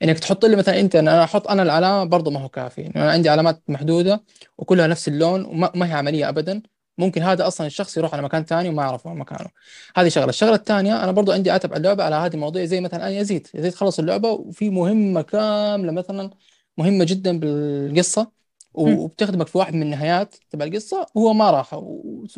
إنك 0.02 0.18
تحط 0.18 0.44
لي 0.44 0.56
مثلا 0.56 0.80
أنت 0.80 0.96
أنا 0.96 1.24
أحط 1.24 1.48
أنا 1.48 1.62
العلامة 1.62 2.04
برضه 2.04 2.30
ما 2.30 2.40
هو 2.40 2.48
كافي. 2.48 2.86
أنا 2.96 3.10
عندي 3.10 3.28
علامات 3.28 3.62
محدودة 3.68 4.22
وكلها 4.58 4.86
نفس 4.86 5.08
اللون 5.08 5.44
وما 5.44 5.70
ما 5.74 5.88
هي 5.88 5.92
عملية 5.92 6.28
ابدا. 6.28 6.62
ممكن 6.98 7.22
هذا 7.22 7.46
أصلا 7.46 7.66
الشخص 7.66 7.96
يروح 7.96 8.14
على 8.14 8.22
مكان 8.22 8.44
ثاني 8.44 8.68
وما 8.68 8.82
يعرف 8.82 9.06
مكانه. 9.06 9.50
هذه 9.96 10.08
شغلة. 10.08 10.28
الشغلة 10.28 10.54
الثانية 10.54 11.04
أنا 11.04 11.12
برضو 11.12 11.32
عندي 11.32 11.50
عتب 11.50 11.70
على 11.70 11.78
اللعبة 11.78 12.04
على 12.04 12.16
هذه 12.16 12.34
المواضيع 12.34 12.64
زي 12.64 12.80
مثلا 12.80 13.00
أنا 13.00 13.18
يزيد. 13.18 13.46
يزيد 13.54 13.74
خلص 13.74 13.98
اللعبة 13.98 14.30
وفي 14.30 14.70
مهمة 14.70 15.22
كاملة 15.22 15.92
مثلا 15.92 16.30
مهمة 16.78 17.04
جدا 17.04 17.38
بالقصة. 17.38 18.38
وبتخدمك 18.74 19.46
في 19.46 19.58
واحد 19.58 19.74
من 19.74 19.82
النهايات 19.82 20.34
تبع 20.50 20.64
القصة 20.64 21.06
وهو 21.14 21.32
ما 21.32 21.50
راح. 21.50 21.82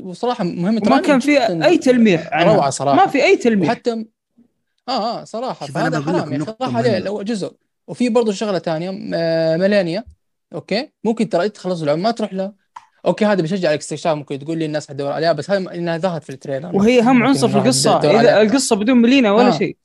وصراحة 0.03 0.45
مهمة 0.45 0.83
راني 0.89 1.03
كان 1.03 1.21
في 1.21 1.65
أي 1.65 1.79
تلميح 1.79 2.29
عنها. 2.33 2.55
روعة 2.55 2.71
صراحة. 2.71 2.97
ما 2.97 3.07
في 3.07 3.25
أي 3.25 3.37
تلميح. 3.37 3.71
وحتى 3.71 4.05
آه 4.89 5.21
آه 5.21 5.25
صراحة. 5.25 5.67
شوف 5.67 5.77
أنا 5.77 5.91
فهذا 5.91 5.99
بقول 6.01 6.15
لك 6.17 6.23
حرام 6.23 6.35
نقطة 6.35 6.67
راح 6.67 6.77
عليه 6.77 6.91
مهمة. 6.91 7.05
لو 7.05 7.23
جزء. 7.23 7.53
وفي 7.87 8.09
برضه 8.09 8.33
شغلة 8.33 8.59
ثانية 8.59 8.91
ملينيا. 9.57 10.05
أوكي؟ 10.55 10.93
ممكن 11.05 11.29
ترى 11.29 11.47
انت 11.47 11.55
تخلص 11.55 11.81
اللعبه 11.81 12.01
ما 12.01 12.11
تروح 12.11 12.33
لها. 12.33 12.55
أوكي 13.07 13.25
هذا 13.25 13.43
بيشجع 13.43 13.69
على 13.69 13.75
الاستكشاف 13.75 14.17
ممكن 14.17 14.39
تقول 14.39 14.59
لي 14.59 14.67
الناس 14.67 14.89
حتدور 14.89 15.13
عليها 15.13 15.33
بس 15.33 15.51
هذا 15.51 15.75
إنها 15.75 15.99
ظهرت 15.99 16.25
في 16.25 16.31
ال 16.31 16.36
trailer. 16.36 16.77
وهي 16.77 17.01
اهم 17.01 17.23
عنصر 17.23 17.49
في 17.49 17.57
القصة. 17.59 17.99
إذا. 18.21 18.43
القصة 18.43 18.77
بدون 18.77 18.97
ملينيا 18.97 19.33
ولا 19.33 19.49
آه. 19.55 19.59
شيء. 19.59 19.77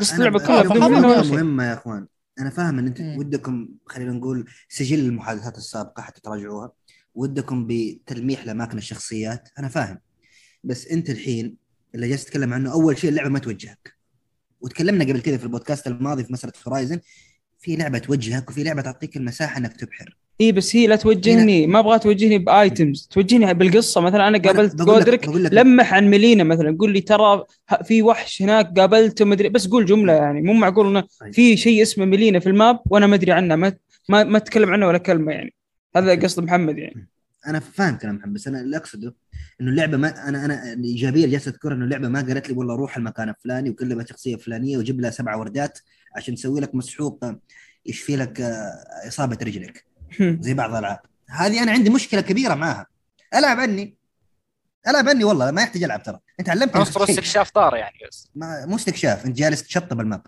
قصة 0.00 0.12
أنا- 0.16 0.18
اللعبة 0.18 0.38
أنا 0.38 0.46
كلها 0.46 0.60
آه، 0.60 0.62
بدون 0.62 0.92
ملينيا 0.92 1.08
ولا. 1.08 1.22
شيء. 1.22 1.32
مهمة 1.32 1.64
يا 1.64 1.74
إخوان. 1.74 2.06
أنا 2.40 2.50
فاهم 2.50 2.78
إن 2.78 2.86
أنتم. 2.86 3.18
ودكم 3.18 3.68
خلينا 3.86 4.12
نقول 4.12 4.46
سجل 4.68 4.98
المحادثات 4.98 5.58
السابقة 5.58 6.02
حتى 6.02 6.20
تراجعوها. 6.20 6.72
ودكم 7.14 7.66
بتلميح 7.66 8.46
لاماكن 8.46 8.78
الشخصيات. 8.78 9.48
أنا 9.58 9.68
فاهم. 9.68 9.98
بس 10.64 10.86
أنت 10.86 11.10
الحين 11.10 11.56
اللي 11.94 12.08
جالس 12.08 12.24
تتكلم 12.24 12.52
عنه 12.54 12.72
أول 12.72 12.98
شيء 12.98 13.10
اللعبة 13.10 13.28
ما 13.28 13.38
توجهك. 13.38 13.93
وتكلمنا 14.64 15.04
قبل 15.04 15.20
كذا 15.20 15.36
في 15.36 15.44
البودكاست 15.44 15.86
الماضي 15.86 16.24
في 16.24 16.32
مسألة 16.32 16.52
Horizon 16.68 17.00
في 17.58 17.76
لعبة 17.76 17.98
توجهك 17.98 18.50
وفي 18.50 18.64
لعبة 18.64 18.82
تعطيك 18.82 19.16
المساحة 19.16 19.58
إنك 19.58 19.76
تبحر. 19.76 20.16
إي 20.40 20.52
بس 20.52 20.76
هي 20.76 20.86
لا 20.86 20.96
توجهني 20.96 21.66
ما 21.66 21.78
أبغى 21.78 21.98
توجهني 21.98 22.38
ب 22.38 22.48
items. 22.48 23.08
توجهني 23.12 23.54
بالقصة. 23.54 24.00
مثلا 24.00 24.28
أنا 24.28 24.38
قابلت 24.38 24.76
Godrick 24.76 25.28
لمح 25.28 25.94
عن 25.94 26.10
ميلينا 26.10 26.44
مثلا 26.44 26.76
قول 26.80 26.92
لي 26.92 27.00
ترى 27.00 27.44
في 27.84 28.02
وحش 28.02 28.42
هناك 28.42 28.78
قابلته 28.78 29.24
مدري 29.24 29.48
بس 29.48 29.68
قول 29.68 29.86
جملة 29.86 30.12
يعني. 30.12 30.42
مو 30.42 30.52
معقول 30.52 30.86
إنه 30.86 31.04
طيب. 31.20 31.34
في 31.34 31.56
شيء 31.56 31.82
اسمه 31.82 32.04
ميلينا 32.04 32.38
في 32.38 32.46
الماب 32.46 32.80
وأنا 32.86 33.06
ما 33.06 33.14
أدري 33.14 33.32
عنه 33.32 33.56
ما 33.56 33.72
ما, 34.08 34.24
ما 34.24 34.36
أتكلم 34.36 34.70
عنه 34.70 34.86
ولا 34.86 34.98
كلمة 34.98 35.32
يعني. 35.32 35.54
هذا 35.96 36.14
قصد 36.14 36.44
محمد 36.44 36.78
يعني. 36.78 37.08
أنا 37.46 37.60
فاهم 37.60 37.96
كلام 37.96 38.14
محمد 38.16 38.32
بس 38.32 38.48
أنا 38.48 38.60
اللي 38.60 38.76
أقصده 38.76 39.14
إنه 39.60 39.70
اللعبة 39.70 39.96
ما 39.96 40.28
أنا 40.28 40.44
أنا 40.44 40.72
الإيجابية 40.72 41.24
اللي 41.24 41.36
جالس 41.36 41.48
اذكرها 41.48 41.74
إنه 41.74 41.84
اللعبة 41.84 42.08
ما 42.08 42.20
قالت 42.20 42.48
لي 42.48 42.54
والله 42.54 42.74
روح 42.76 42.96
المكان 42.96 43.28
الفلاني 43.28 43.70
وكلمها 43.70 44.04
شخصيه 44.04 44.36
فلانية 44.36 44.78
وجيب 44.78 45.00
لها 45.00 45.10
سبع 45.10 45.36
وردات 45.36 45.78
عشان 46.16 46.34
تسوي 46.34 46.60
لك 46.60 46.74
مسحوق 46.74 47.24
يشفي 47.86 48.16
لك 48.16 48.40
آه، 48.40 48.72
إصابة 49.08 49.38
رجلك. 49.42 49.84
زي 50.20 50.54
بعض 50.54 50.70
الألعاب. 50.70 50.98
هذه 51.28 51.62
أنا 51.62 51.72
عندي 51.72 51.90
مشكلة 51.90 52.20
كبيرة 52.20 52.54
معاها. 52.54 52.86
ألعب 53.34 53.60
عني 53.60 53.96
ألعب 54.88 55.08
عني 55.08 55.24
والله 55.24 55.50
ما 55.50 55.62
يحتاج 55.62 55.82
ألعب 55.82 56.02
ترى. 56.02 56.18
أنت 56.40 56.48
علمتني. 56.48 56.82
استكشاف 56.82 57.50
طار 57.50 57.76
يعني 57.76 57.98
بس. 58.08 58.30
ما 58.34 58.66
مو 58.66 58.76
استكشاف 58.76 59.26
أنت 59.26 59.36
جالس 59.36 59.62
تشطب 59.62 60.00
ال 60.00 60.05
map. 60.05 60.26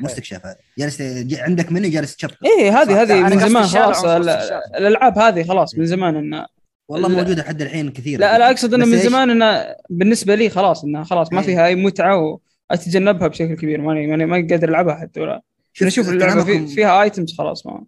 مو 0.00 0.06
استكشاف 0.06 0.46
هذا 0.46 0.56
جالس 0.78 1.00
عندك 1.32 1.72
مني 1.72 1.88
جالس 1.88 2.16
تشطب 2.16 2.36
إيه 2.44 2.70
صح، 2.70 2.76
هذه 2.76 3.02
هذه 3.02 3.22
من 3.22 3.40
زمان 3.40 3.64
خلاص 3.64 4.04
استكشاف. 4.04 4.62
الألعاب 4.76 5.18
هذه 5.18 5.42
خلاص 5.42 5.78
من 5.78 5.86
زمان 5.86 6.16
انه 6.16 6.46
والله. 6.88 7.08
موجودة 7.08 7.42
لحد 7.42 7.62
الحين 7.62 7.90
كثير 7.90 8.20
لا 8.20 8.38
لا 8.38 8.50
أقصد 8.50 8.74
إنه 8.74 8.86
من؟ 8.86 8.98
زمان 8.98 9.30
إنه 9.30 9.76
بالنسبة 9.90 10.34
لي 10.34 10.48
خلاص 10.48 10.84
انها 10.84 11.04
خلاص 11.04 11.32
ما 11.32 11.40
إيه. 11.40 11.46
فيها 11.46 11.66
أي 11.66 11.74
متعة 11.74 12.40
وأتجنبها 12.70 13.28
بشكل 13.28 13.54
كبير 13.54 13.80
ماني 13.80 14.06
ماني 14.06 14.26
ما 14.26 14.36
قادر 14.36 14.68
ألعبها 14.68 14.94
حتى 14.94 15.20
ولا 15.20 15.42
أنا 15.82 15.88
أشوف 15.88 16.08
اللعبة 16.08 16.44
في 16.44 16.66
فيها 16.66 17.02
items 17.02 17.34
خلاص 17.38 17.66
ما 17.66 17.84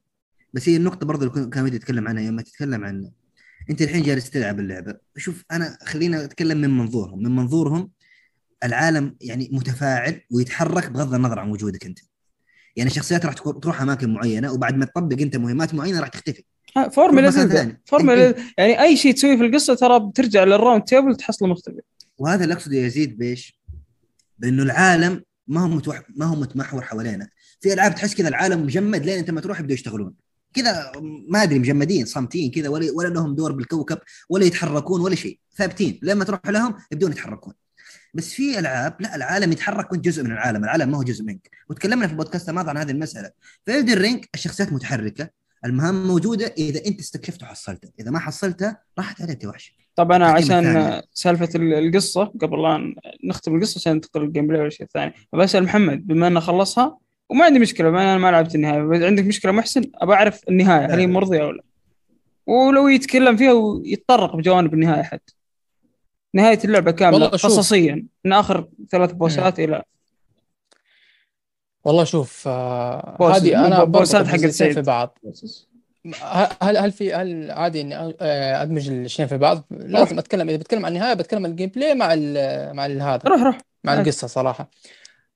بس 0.52 0.68
هي 0.68 0.76
النقطة 0.76 1.06
برضو 1.06 1.26
اللي 1.26 1.50
كان 1.50 1.64
ودي 1.64 1.76
أتكلم 1.76 2.08
عنها 2.08 2.30
لما 2.30 2.42
تتكلم 2.42 2.84
عن 2.84 3.10
أنت 3.70 3.82
الحين 3.82 4.02
جالس 4.02 4.30
تلعب 4.30 4.60
اللعبة 4.60 4.94
شوف 5.16 5.44
أنا 5.52 5.78
خلينا 5.84 6.24
أتكلم 6.24 6.58
من 6.58 6.70
منظورهم 6.70 7.22
من 7.22 7.36
منظورهم 7.36 7.90
العالم 8.64 9.16
يعني 9.20 9.48
متفاعل 9.52 10.20
ويتحرك 10.30 10.90
بغض 10.90 11.14
النظر 11.14 11.38
عن 11.38 11.50
وجودك 11.50 11.86
أنت. 11.86 11.98
يعني 12.76 12.90
الشخصيات 12.90 13.26
راح 13.26 13.34
تروح 13.34 13.82
أماكن 13.82 14.14
معينة 14.14 14.52
وبعد 14.52 14.76
ما 14.76 14.84
تطبق 14.84 15.20
أنت 15.20 15.36
مهمات 15.36 15.74
معينة 15.74 16.00
راح 16.00 16.08
تختفي. 16.08 16.44
ها، 16.76 16.88
formula. 16.88 17.76
formula 17.86 18.32
إنت- 18.32 18.40
يعني 18.58 18.82
أي 18.82 18.96
شيء 18.96 19.14
تسويه 19.14 19.36
في 19.36 19.46
القصة 19.46 19.74
ترى 19.74 20.00
بترجع 20.00 20.44
لل 20.44 20.55
Round 20.55 20.82
Table 20.82 21.16
تحصله 21.16 21.48
مختفي 21.48 21.80
وهذا 22.18 22.44
اللي 22.44 22.54
أقصده 22.54 22.76
يزيد 22.76 23.18
بإيش؟ 23.18 23.60
بأنه 24.38 24.62
العالم 24.62 25.22
ما 25.46 25.60
هو 25.60 25.68
متوح... 25.68 26.02
ما 26.16 26.24
هو 26.26 26.34
متمحور 26.36 26.82
حوالينا. 26.82 27.28
في 27.60 27.72
ألعاب 27.72 27.94
تحس 27.94 28.14
كذا 28.14 28.28
العالم 28.28 28.62
مجمد 28.62 29.06
لين 29.06 29.18
أنت 29.18 29.30
ما 29.30 29.40
تروح 29.40 29.60
يبدوا 29.60 29.74
يشتغلون. 29.74 30.14
كذا 30.54 30.92
ما 31.28 31.42
أدري 31.42 31.58
مجمدين 31.58 32.04
صامتين 32.04 32.50
كذا 32.50 32.68
ولا 32.68 32.92
ولا 32.94 33.08
لهم 33.08 33.34
دور 33.34 33.52
بالكوكب 33.52 33.98
ولا 34.28 34.44
يتحركون 34.44 35.00
ولا 35.00 35.14
شيء. 35.14 35.38
ثابتين. 35.56 35.98
لما 36.02 36.24
تروح 36.24 36.40
لهم 36.46 36.74
يبدون 36.92 37.12
يتحركون. 37.12 37.54
بس 38.16 38.32
في 38.34 38.58
ألعاب 38.58 38.94
لا 39.00 39.16
العالم 39.16 39.52
يتحرك 39.52 39.92
وأنت 39.92 40.04
جزء 40.04 40.24
من 40.24 40.32
العالم 40.32 40.64
العالم 40.64 40.90
ما 40.90 40.98
هو 40.98 41.02
جزء 41.02 41.24
منك. 41.24 41.50
وتكلمنا 41.70 42.06
في 42.06 42.12
البودكاست 42.12 42.48
الماضي 42.48 42.70
عن 42.70 42.76
هذه 42.76 42.90
المسألة. 42.90 43.30
في 43.66 43.78
الدن 43.78 43.94
رينج 43.98 44.24
الشخصيات 44.34 44.72
متحركة 44.72 45.28
المهام 45.64 46.06
موجودة 46.06 46.46
إذا 46.58 46.86
أنت 46.86 47.00
استكشفت 47.00 47.42
وحصلتها. 47.42 47.90
إذا 48.00 48.10
ما 48.10 48.18
حصلتها 48.18 48.78
راحت 48.98 49.22
عليك 49.22 49.44
يا 49.44 49.48
وحش 49.48 49.76
طب 49.96 50.12
أنا 50.12 50.40
تختيم 50.40 50.56
عشان. 50.56 51.02
سالفة 51.12 51.48
ال- 51.54 51.74
القصة 51.74 52.24
قبل 52.24 52.62
لا 52.62 52.94
نختم 53.24 53.56
القصة 53.56 53.78
عشان 53.78 53.92
ننتقل 53.92 54.20
لل 54.20 54.46
gameplay 54.46 54.62
والشيء 54.62 54.86
الثاني 54.86 55.12
بسال 55.32 55.62
محمد 55.64 56.06
بما 56.06 56.26
أنه 56.26 56.40
خلصها 56.40 56.98
وما 57.30 57.44
عندي 57.44 57.58
مشكلة 57.58 57.90
بما 57.90 58.02
أنا 58.02 58.18
ما 58.18 58.30
لعبت 58.30 58.54
النهاية. 58.54 58.82
بس 58.82 59.02
عندك 59.02 59.24
مشكلة 59.24 59.52
محسن 59.52 59.82
ابى 59.94 60.12
أعرف 60.12 60.40
النهاية 60.48 60.86
هل 60.94 60.98
هي. 60.98 61.06
مرضية 61.06 61.42
أو 61.42 61.50
لا. 61.50 61.62
ولو 62.46 62.88
يتكلم 62.88 63.36
فيها 63.36 63.52
ويتطرق 63.52 64.36
بجوانب 64.36 64.74
النهاية 64.74 65.02
حتى. 65.02 65.35
نهاية 66.36 66.58
اللعبة 66.64 66.90
كاملة. 66.90 67.26
قصصيا 67.26 68.06
من 68.24 68.32
آخر 68.32 68.68
ثلاث 68.90 69.12
boss 69.12 69.51
ات 69.51 69.60
إلى 69.60 69.82
والله 71.84 72.04
شوف 72.04 72.48
آه 72.48 73.36
هذه 73.36 73.66
أنا 73.66 73.84
boss 73.84 74.18
ات 74.18 74.26
حق 74.26 74.34
السيد. 74.34 74.72
في 74.72 74.82
بعض 74.82 75.18
هل 76.62 76.76
هل 76.76 76.92
في 76.92 77.14
هل 77.14 77.50
عادي 77.50 77.80
إني 77.80 77.96
آه، 77.96 78.62
أدمج 78.62 78.88
الشيئين 78.90 79.28
في 79.28 79.38
بعض؟ 79.38 79.64
لازم 79.70 80.18
أتكلم 80.18 80.48
إذا 80.48 80.56
بتكلم 80.56 80.86
عن 80.86 80.92
النهاية 80.96 81.14
بتكلم 81.14 81.44
عن 81.44 81.50
ال 81.50 81.68
gameplay 81.68 81.94
مع 81.94 82.14
ال 82.14 82.76
مع 82.76 82.86
ال- 82.86 83.02
هذا 83.02 83.20
روح 83.26 83.42
روح 83.42 83.58
مع 83.84 83.92
عادي. 83.92 84.02
القصة 84.02 84.26
صراحة. 84.26 84.70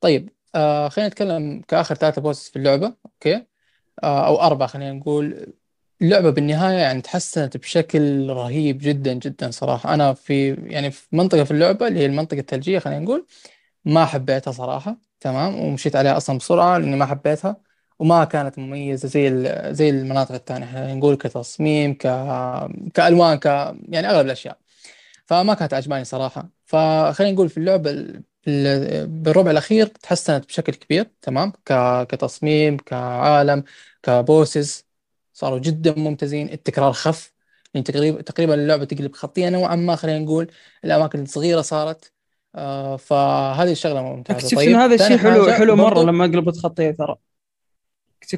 طيب 0.00 0.28
آه 0.54 0.88
خلينا 0.88 1.08
نتكلم 1.08 1.62
كآخر 1.68 1.94
ثلاثة 1.94 2.22
بوس 2.22 2.48
في 2.50 2.56
اللعبة 2.56 2.92
أوكي 3.06 3.44
آه 4.02 4.26
أو 4.26 4.40
أربعة 4.40 4.68
خلينا 4.68 4.92
نقول 4.92 5.46
اللعبة 6.02 6.30
بالنهاية 6.30 6.76
يعني 6.78 7.00
تحسنت 7.02 7.56
بشكل 7.56 8.28
رهيب 8.30 8.78
جدا 8.78 9.12
جدا 9.12 9.50
صراحة. 9.50 9.94
أنا 9.94 10.14
في 10.14 10.54
يعني 10.54 10.90
في 10.90 11.06
منطقة 11.16 11.44
في 11.44 11.50
اللعبة 11.50 11.86
اللي 11.88 12.00
هي 12.00 12.06
المنطقة 12.06 12.38
الثلجية 12.40 12.78
خلينا 12.78 13.00
نقول 13.00 13.26
ما 13.84 14.04
حبيتها 14.06 14.52
صراحة. 14.52 14.98
تمام؟ 15.20 15.60
ومشيت 15.60 15.96
عليها 15.96 16.16
أصلا 16.16 16.38
بسرعة 16.38 16.78
لأني 16.78 16.96
ما 16.96 17.06
حبيتها. 17.06 17.56
وما 17.98 18.24
كانت 18.24 18.58
مميزة 18.58 19.08
زي 19.08 19.30
زي 19.74 19.90
المناطق 19.90 20.32
الثانية 20.34 20.66
خلينا 20.66 20.94
نقول 20.94 21.16
كتصميم 21.16 21.94
ك 21.94 22.02
كألوان 22.94 23.38
ك 23.38 23.46
يعني 23.88 24.10
أغلب 24.10 24.26
الأشياء. 24.26 24.58
فما 25.26 25.54
كانت 25.54 25.74
عجباني 25.74 26.04
صراحة. 26.04 26.50
فخلينا 26.66 27.32
نقول 27.34 27.48
في 27.48 27.58
اللعبة 27.58 27.90
ال- 27.90 28.22
ال- 28.48 29.06
بالربع 29.06 29.50
الأخير 29.50 29.86
تحسنت 29.86 30.46
بشكل 30.46 30.74
كبير. 30.74 31.10
تمام؟ 31.22 31.52
ك... 31.66 31.72
كتصميم 32.08 32.76
كعالم 32.76 33.64
كبوسز. 34.02 34.89
صاروا 35.40 35.58
جدا 35.58 35.94
ممتازين. 35.96 36.52
التكرار 36.52 36.92
خف. 36.92 37.32
يعني 37.74 37.84
تقريبا 37.84 38.22
تقريبا 38.22 38.54
اللعبة 38.54 38.84
تقلب 38.84 39.14
خطية 39.14 39.48
نوعا 39.48 39.76
ما 39.76 39.96
خلينا 39.96 40.18
نقول. 40.18 40.50
الأماكن 40.84 41.22
الصغيرة 41.22 41.60
صارت. 41.60 42.12
آه 42.54 42.96
فهذه 42.96 43.72
الشغلة 43.72 44.02
ممتازة. 44.02 44.38
اكتشفت 44.38 44.56
طيب 44.56 44.68
ان 44.68 44.74
هذا 44.74 44.94
الشيء 44.94 45.16
حلو 45.16 45.52
حلو 45.52 45.76
مرة 45.76 46.02
لما 46.02 46.24
قلبت 46.24 46.56
خطية 46.56 46.90
ترى. 46.90 47.16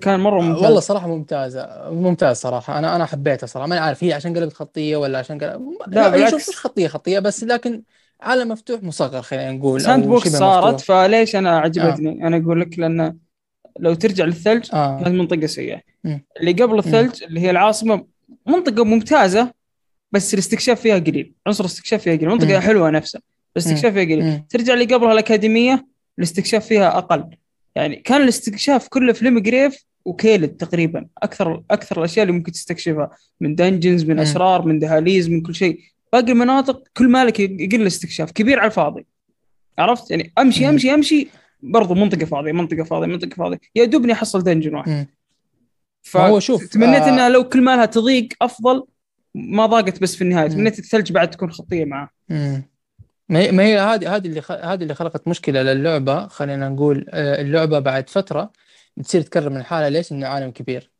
كان 0.00 0.20
مرة 0.20 0.40
ممتاز. 0.40 0.62
والله 0.64 0.80
صراحة 0.80 1.08
ممتازة. 1.08 1.90
ممتاز 1.90 2.36
صراحة. 2.36 2.78
أنا 2.78 2.96
أنا 2.96 3.06
حبيتها 3.06 3.46
صراحة. 3.46 3.68
ما 3.68 3.78
أعرف 3.78 4.04
هي 4.04 4.12
عشان 4.12 4.36
قلبت 4.36 4.52
خطية 4.52 4.96
ولا 4.96 5.18
عشان 5.18 5.38
قلب... 5.38 5.62
لا، 5.86 6.06
هي 6.06 6.10
بالعكس. 6.10 6.48
مش 6.48 6.56
خطية 6.56 6.88
خطية 6.88 7.18
بس 7.18 7.44
لكن 7.44 7.82
عالم 8.20 8.48
مفتوح 8.48 8.82
مصغر 8.82 9.22
خلينا 9.22 9.52
نقول 9.52 9.80
sandbox 9.80 10.36
صارت 10.36 10.74
مفتوح. 10.74 11.06
فليش 11.06 11.36
أنا 11.36 11.58
عجبتني؟ 11.58 12.26
أنا 12.26 12.36
أقول 12.36 12.60
لك 12.60 12.78
لأن 12.78 13.18
لو 13.80 13.94
ترجع 13.94 14.24
للثلج 14.24 14.68
آه. 14.72 15.02
كانت 15.02 15.14
منطقة 15.14 15.46
سيئة. 15.46 15.80
مم. 16.04 16.24
اللي 16.40 16.52
قبل 16.52 16.78
الثلج 16.78 17.22
اللي 17.22 17.40
هي 17.40 17.50
العاصمة 17.50 18.06
منطقة 18.46 18.84
ممتازة 18.84 19.52
بس 20.12 20.34
الاستكشاف 20.34 20.80
فيها 20.80 20.98
قليل. 20.98 21.32
عنصر 21.46 21.64
الاستكشاف 21.64 22.02
فيها 22.02 22.16
قليل. 22.16 22.28
منطقة 22.28 22.54
مم. 22.54 22.60
حلوة 22.60 22.90
نفسها 22.90 23.20
بس 23.56 23.66
الاستكشاف 23.66 23.94
فيها 23.94 24.04
قليل. 24.04 24.24
مم. 24.24 24.46
ترجع 24.50 24.74
اللي 24.74 24.84
قبلها 24.84 25.12
الأكاديمية 25.12 25.86
الاستكشاف 26.18 26.66
فيها 26.66 26.98
أقل. 26.98 27.24
يعني 27.76 27.96
كان 27.96 28.22
الاستكشاف 28.22 28.88
كله 28.88 29.12
في 29.12 29.24
Limgrave 29.24 29.84
و 30.04 30.11
Caelid 30.11 30.50
تقريبا. 30.50 31.06
أكثر 31.22 31.62
أكثر 31.70 31.98
الأشياء 31.98 32.22
اللي 32.22 32.36
ممكن 32.36 32.52
تستكشفها. 32.52 33.10
من 33.40 33.54
dungeons 33.54 34.04
من 34.04 34.14
مم. 34.14 34.20
أسرار 34.20 34.66
من 34.66 34.78
دهاليز 34.78 35.30
من 35.30 35.40
كل 35.40 35.54
شيء. 35.54 35.80
باقي 36.12 36.32
المناطق 36.32 36.82
كل 36.96 37.08
مالها 37.08 37.40
يقل 37.40 37.80
الاستكشاف. 37.80 38.32
كبير 38.32 38.58
على 38.58 38.66
الفاضي. 38.66 39.06
عرفت؟ 39.78 40.10
يعني 40.10 40.32
أمشي 40.38 40.64
مم. 40.64 40.68
أمشي 40.68 40.94
أمشي. 40.94 41.28
برضو 41.62 41.94
منطقة 41.94 42.24
فاضية 42.24 42.52
منطقة 42.52 42.84
فاضية 42.84 43.06
منطقة 43.06 43.34
فاضية 43.34 43.58
يا 43.74 43.84
دوبني 43.84 44.12
احصل 44.12 44.42
dungeon 44.42 44.74
واحد 44.74 45.06
هو 46.16 46.40
شوف، 46.40 46.66
تمنيت 46.66 47.02
آه، 47.02 47.08
انها 47.08 47.28
لو 47.28 47.48
كل 47.48 47.62
مالها 47.62 47.86
تضيق 47.86 48.28
أفضل 48.42 48.86
ما 49.34 49.66
ضاقت 49.66 50.02
بس 50.02 50.16
في 50.16 50.24
النهاية. 50.24 50.48
تمنيت 50.48 50.78
الثلج 50.78 51.12
بعد 51.12 51.30
تكون 51.30 51.52
خطية 51.52 51.84
معاه. 51.84 52.08
ما 53.28 53.38
هي 53.38 53.52
ما 53.52 53.62
هي 53.62 53.78
هذه 53.78 54.16
هذه 54.16 54.26
اللي 54.26 54.40
خ... 54.40 54.52
هذه 54.52 54.82
اللي 54.82 54.94
خلقت 54.94 55.28
مشكلة 55.28 55.62
للعبة 55.62 56.26
خلينا 56.26 56.68
نقول 56.68 57.06
آه، 57.10 57.40
اللعبة 57.40 57.78
بعد 57.78 58.08
فترة 58.08 58.52
بتصير 58.96 59.22
تكرر 59.22 59.50
من 59.50 59.62
حالها 59.62 59.90
ليش؟ 59.90 60.12
إنه 60.12 60.26
عالم 60.26 60.50
كبير 60.50 60.90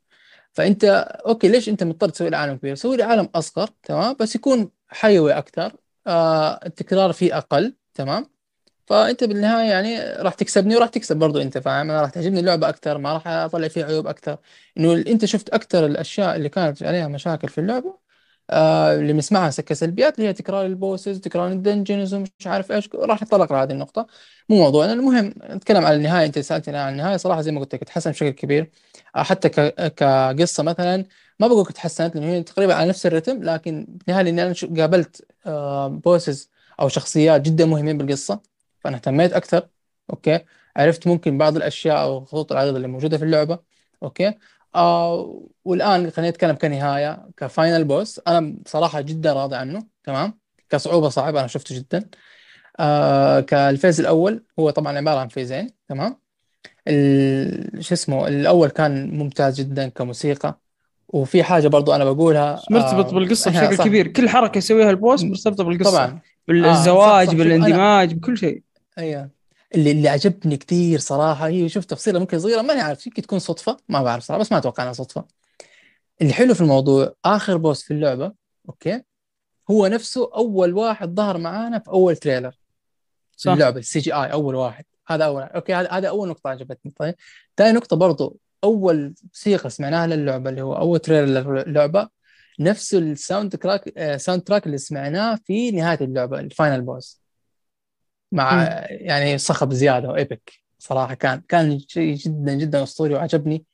فأنت 0.52 0.84
أوكي 1.26 1.48
ليش 1.48 1.68
أنت 1.68 1.84
مضطر 1.84 2.08
تسوي 2.08 2.30
لي 2.30 2.36
عالم 2.36 2.56
كبير؟ 2.56 2.74
سوي 2.74 2.96
لي 2.96 3.02
عالم 3.02 3.28
أصغر 3.34 3.70
تمام 3.82 4.16
بس 4.20 4.34
يكون 4.34 4.70
حيوي 4.88 5.32
أكثر 5.32 5.72
آه 6.06 6.60
التكرار 6.66 7.12
فيه 7.12 7.38
أقل 7.38 7.74
تمام 7.94 8.26
فأنت 8.92 9.24
بالنهاية 9.24 9.70
يعني 9.70 10.00
راح 10.22 10.34
تكسبني 10.34 10.76
وراح 10.76 10.88
تكسب 10.88 11.16
برضو 11.16 11.40
أنت 11.42 11.58
فاهم؟ 11.58 11.90
أنا 11.90 12.00
راح 12.02 12.10
تعجبني 12.10 12.40
اللعبة 12.40 12.68
أكثر 12.68 12.98
ما 12.98 13.12
راح 13.12 13.28
أطلع 13.28 13.68
فيها 13.68 13.86
عيوب 13.86 14.06
أكثر 14.06 14.38
إنه 14.78 14.92
أنت 14.94 15.24
شفت 15.24 15.48
أكثر 15.50 15.86
الأشياء 15.86 16.36
اللي 16.36 16.48
كانت 16.48 16.82
عليها 16.82 17.08
مشاكل 17.08 17.48
في 17.48 17.58
اللعبة 17.58 17.98
آه 18.50 18.94
اللي 18.94 19.12
بنسمعها 19.12 19.50
كسلبيات 19.50 20.16
اللي 20.18 20.28
هي 20.28 20.32
تكرار 20.32 20.66
ال 20.66 20.74
bosses 20.74 21.20
تكرار 21.20 21.48
ال 21.52 21.59
dungeons 21.59 22.14
ومش 22.14 22.30
عارف 22.46 22.72
إيش 22.72 22.88
راح 22.94 23.22
نتطرق 23.22 23.52
لهذه 23.52 23.72
النقطة. 23.72 24.06
مو 24.48 24.56
موضوعنا 24.58 24.92
المهم 24.92 25.34
نتكلم 25.50 25.84
عن 25.86 25.94
النهاية 25.94 26.26
أنت 26.26 26.38
سألتني 26.38 26.76
عن 26.78 26.92
النهاية 26.92 27.16
صراحة 27.16 27.40
زي 27.42 27.52
ما 27.52 27.60
قلت 27.60 27.74
لك 27.74 27.84
تحسن 27.84 28.10
بشكل 28.10 28.30
كبير. 28.30 28.70
آه 29.16 29.22
حتى 29.22 29.48
ك... 29.48 29.60
كقصة 29.94 30.62
مثلا 30.62 31.06
ما 31.40 31.46
بقول 31.48 31.60
لك 31.62 31.72
تحسنت 31.72 32.16
لأنه 32.16 32.26
هي 32.32 32.42
تقريبا 32.42 32.74
على 32.74 32.88
نفس 32.88 33.06
الرتم 33.06 33.42
لكن 33.42 33.86
بالنهاية 33.88 34.24
لأني 34.24 34.42
أنا 34.42 34.52
شو- 34.52 34.74
قابلت 34.74 35.26
آه 35.46 35.88
bosses 35.88 36.50
أو 36.80 36.88
شخصيات 36.88 37.40
جدا 37.40 37.64
مهمين 37.66 37.98
بالقصة. 37.98 38.51
فأنا 38.84 38.96
اهتميت 38.96 39.32
أكثر 39.32 39.68
أوكي؟ 40.10 40.40
عرفت 40.76 41.06
ممكن 41.06 41.38
بعض 41.38 41.56
الأشياء 41.56 42.02
أو 42.02 42.18
الخطوط 42.18 42.52
العريضة 42.52 42.76
اللي 42.76 42.88
موجودة 42.88 43.18
في 43.18 43.24
اللعبة 43.24 43.58
أوكي؟ 44.02 44.34
آه 44.74 45.40
والآن 45.64 46.10
خلينا 46.10 46.30
نتكلم 46.30 46.56
كنهاية 46.56 47.28
ك 47.36 47.44
final 47.44 47.84
boss. 47.84 48.20
أنا 48.26 48.56
بصراحة 48.64 49.00
جدا 49.00 49.32
راضي 49.32 49.56
عنه 49.56 49.86
تمام؟ 50.04 50.38
كصعوبة 50.70 51.08
صعب 51.08 51.36
أنا 51.36 51.46
شفته 51.46 51.74
جدا. 51.74 52.08
آه 52.80 53.40
كال 53.40 53.57
phase 53.57 54.00
الأول 54.00 54.44
هو 54.58 54.70
طبعا 54.70 54.96
عبارة 54.98 55.18
عن 55.20 55.28
phase 55.28 55.58
ين 55.58 55.70
تمام؟ 55.88 56.16
ال- 56.88 57.84
شو 57.84 57.94
اسمه 57.94 58.28
الأول 58.28 58.68
كان 58.68 59.18
ممتاز 59.18 59.60
جدا 59.60 59.88
كموسيقى. 59.88 60.58
وفي 61.08 61.42
حاجة 61.42 61.68
برضو 61.68 61.92
أنا 61.94 62.04
بقولها 62.04 62.62
مرتبط 62.70 63.06
آه 63.06 63.14
بالقصة 63.14 63.50
بشكل 63.50 63.76
صح. 63.76 63.84
كبير. 63.84 64.06
كل 64.08 64.28
حركة 64.28 64.58
يسويها 64.58 64.90
ال 64.90 64.97
boss 64.97 65.22
مرتبطة 65.24 65.64
بالقصة. 65.64 65.90
طبعا. 65.90 66.20
بالزواج 66.48 67.10
آه، 67.10 67.24
صح، 67.24 67.30
صح. 67.32 67.38
بالإندماج 67.38 68.14
بكل 68.14 68.38
شيء. 68.38 68.62
أيوه. 68.98 69.30
اللي 69.74 69.90
اللي 69.90 70.08
عجبني 70.08 70.56
كثير 70.56 70.98
صراحة 70.98 71.46
هي 71.48 71.68
شوف 71.68 71.84
تفصيلة 71.84 72.18
ممكن 72.18 72.38
صغيرة 72.38 72.62
ماني 72.62 72.80
عارف 72.80 73.06
يمكن 73.06 73.22
تكون 73.22 73.38
صدفة 73.38 73.76
ما 73.88 74.02
بعرف 74.02 74.24
صراحة 74.24 74.40
بس 74.40 74.52
ما 74.52 74.58
أتوقع 74.58 74.82
إنها 74.82 74.92
صدفة. 74.92 75.24
اللي 76.22 76.32
حلو 76.32 76.54
في 76.54 76.60
الموضوع 76.60 77.14
آخر 77.24 77.56
boss 77.56 77.82
في 77.82 77.90
اللعبة 77.94 78.32
okay 78.68 79.02
هو 79.70 79.86
نفسه 79.86 80.30
أول 80.34 80.74
واحد 80.74 81.14
ظهر 81.14 81.38
معانا 81.38 81.78
في 81.78 81.90
أول 81.90 82.16
trailer 82.16 82.50
في 82.50 82.58
صح. 83.36 83.52
اللعبة 83.52 83.78
ال 83.78 83.98
CGI 83.98 84.32
أول 84.32 84.54
واحد. 84.54 84.84
هذا 85.08 85.24
أول 85.24 85.42
okay 85.42 85.74
هذا 85.74 85.90
هذا 85.90 86.08
أول 86.08 86.28
نقطة 86.28 86.50
عجبتني. 86.50 86.92
طيب 86.98 87.14
ثاني 87.56 87.72
نقطة 87.72 87.96
برضو 87.96 88.40
أول 88.64 89.14
موسيقى 89.24 89.70
سمعناها 89.70 90.06
للعبة 90.06 90.50
اللي 90.50 90.62
هو 90.62 90.76
أول 90.76 90.98
trailer 90.98 91.68
للعبة 91.68 92.08
نفس 92.60 92.94
ال 92.94 93.56
soundtrack 93.56 93.92
آه، 93.96 94.16
soundtrack 94.16 94.66
اللي 94.66 94.78
سمعناه 94.78 95.38
في 95.44 95.70
نهاية 95.70 95.98
اللعبة 96.00 96.40
ال 96.40 96.47
final 96.47 96.80
boss 96.80 97.21
مع 98.32 98.54
مم. 98.62 98.86
يعني 98.90 99.38
صخب 99.38 99.72
زيادة 99.72 100.08
و 100.08 100.17
epic 100.17 100.52
صراحة. 100.78 101.14
كان 101.14 101.42
كان 101.48 101.78
شيء 101.88 102.14
جدا 102.14 102.54
جدا 102.54 102.82
أسطوري 102.82 103.14
وعجبني 103.14 103.64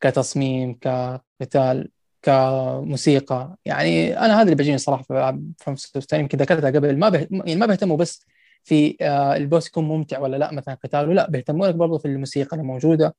كتصميم 0.00 0.74
كقتال 0.74 1.90
كموسيقى. 2.22 3.56
يعني 3.64 4.18
أنا 4.18 4.36
هذا 4.36 4.42
اللي 4.42 4.54
بيجيني 4.54 4.78
صراحة 4.78 5.02
في 5.02 5.10
ألعاب 5.12 5.52
FromSoftware 5.58 6.20
يمكن 6.20 6.38
ذكرتها 6.38 6.70
قبل. 6.70 6.98
ما 6.98 7.08
به... 7.08 7.28
يعني 7.30 7.56
ما 7.56 7.66
بيهتموا 7.66 7.96
بس 7.96 8.26
في 8.64 8.96
آه، 9.00 9.36
ال 9.36 9.42
boss 9.42 9.68
يكون 9.68 9.84
ممتع 9.84 10.18
ولا 10.18 10.36
لا 10.36 10.52
مثلا 10.52 10.74
قتاله 10.74 11.14
لا 11.14 11.30
بيهتموا 11.30 11.66
لك 11.68 11.74
برضه 11.74 11.98
في 11.98 12.04
الموسيقى 12.08 12.56
اللي 12.56 12.66
موجوده 12.66 13.14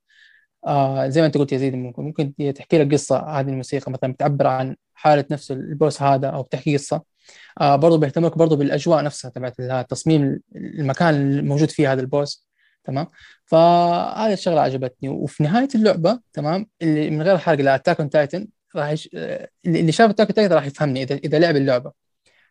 آه 0.66 1.08
زي 1.08 1.22
ما 1.22 1.28
أنت 1.28 1.38
قلت 1.38 1.52
يا 1.52 1.58
زيد 1.58 1.76
ممكن 1.76 2.04
ممكن 2.04 2.34
تحكي 2.56 2.78
لك 2.78 2.94
قصة 2.94 3.20
هذه 3.40 3.50
الموسيقى 3.50 3.92
مثلا 3.92 4.14
بتعبر 4.14 4.48
عن 4.48 4.76
حالة 4.94 5.26
نفس 5.32 5.52
ال 5.52 5.62
boss 5.62 6.02
هذا 6.02 6.28
أو 6.30 6.44
بتحكي 6.44 6.78
قصة. 6.78 7.13
آه 7.62 7.76
برضه 7.76 7.98
بيهتموا 7.98 8.30
لك 8.30 8.38
برضه 8.38 8.56
بالأجواء 8.56 9.04
نفسها 9.04 9.32
تبعت 9.32 9.62
تصميم 9.90 10.40
المكان 10.56 11.16
الموجود 11.16 11.72
فيه 11.72 11.94
هذا 11.94 12.02
ال 12.02 12.11
boss 12.11 12.48
تمام؟ 12.84 13.08
فهذه 13.46 14.34
الشغلة 14.34 14.62
عجبتني. 14.62 15.10
وفي 15.10 15.44
نهاية 15.44 15.68
اللعبة 15.76 16.20
تمام 16.34 16.68
اللي 16.82 17.10
من 17.10 17.22
غير 17.22 17.38
حرق 17.38 17.60
ل 17.60 17.65
Attack 17.65 18.00
on 18.00 18.10
Titan 18.10 18.48
راح 18.76 18.90
يش... 18.90 19.10
اللي 19.14 19.80
اللي 19.80 19.92
شاف 19.92 20.10
Attack 20.10 20.28
on 20.28 20.36
Titan 20.36 20.56
راح 20.56 20.66
يفهمني 20.66 21.04
اذا 21.04 21.16
إذا 21.16 21.40
لعب 21.40 21.56
اللعبة. 21.56 21.92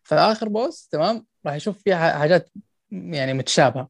فآخر 0.03 0.49
boss 0.48 0.89
تمام 0.89 1.27
راح 1.47 1.55
يشوف 1.55 1.82
فيها 1.85 2.19
حاجات 2.19 2.51
يعني 2.90 3.35
متشابهة. 3.35 3.89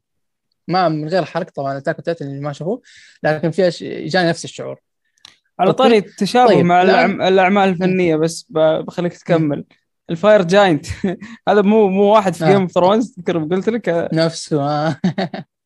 ما 0.67 0.89
من 0.89 1.07
غير 1.09 1.25
حرق 1.25 1.49
طبعا 1.49 1.77
Attack 1.77 1.95
on 1.95 2.03
Titan 2.03 2.25
اللي 2.25 2.41
ما 2.41 2.53
شافوه 2.53 2.81
لكن 3.23 3.51
فيها 3.51 3.69
ش... 3.69 3.83
جاني 3.83 4.29
نفس 4.29 4.45
الشعور. 4.45 4.79
على. 5.59 5.73
طاري 5.73 5.97
التشابه 5.97 6.47
طيب، 6.47 6.65
مع 6.65 6.83
لا. 6.83 7.07
الأعم- 7.07 7.21
الأعمال 7.21 7.69
الفنية 7.69 8.15
بس 8.15 8.45
بخليك 8.49 9.17
تكمل. 9.17 9.65
ال 10.09 10.15
Fire 10.15 10.41
Giant 10.41 10.85
هذا 11.49 11.61
مو 11.61 11.87
مو 11.89 12.03
واحد 12.03 12.33
في. 12.33 12.45
Game 12.45 12.61
of 12.61 12.71
Thrones 12.71 13.11
تذكر 13.15 13.37
قلت 13.43 13.69
لك 13.69 13.87
يا 13.87 14.09
نفسه 14.13 14.61
آه. 14.61 14.95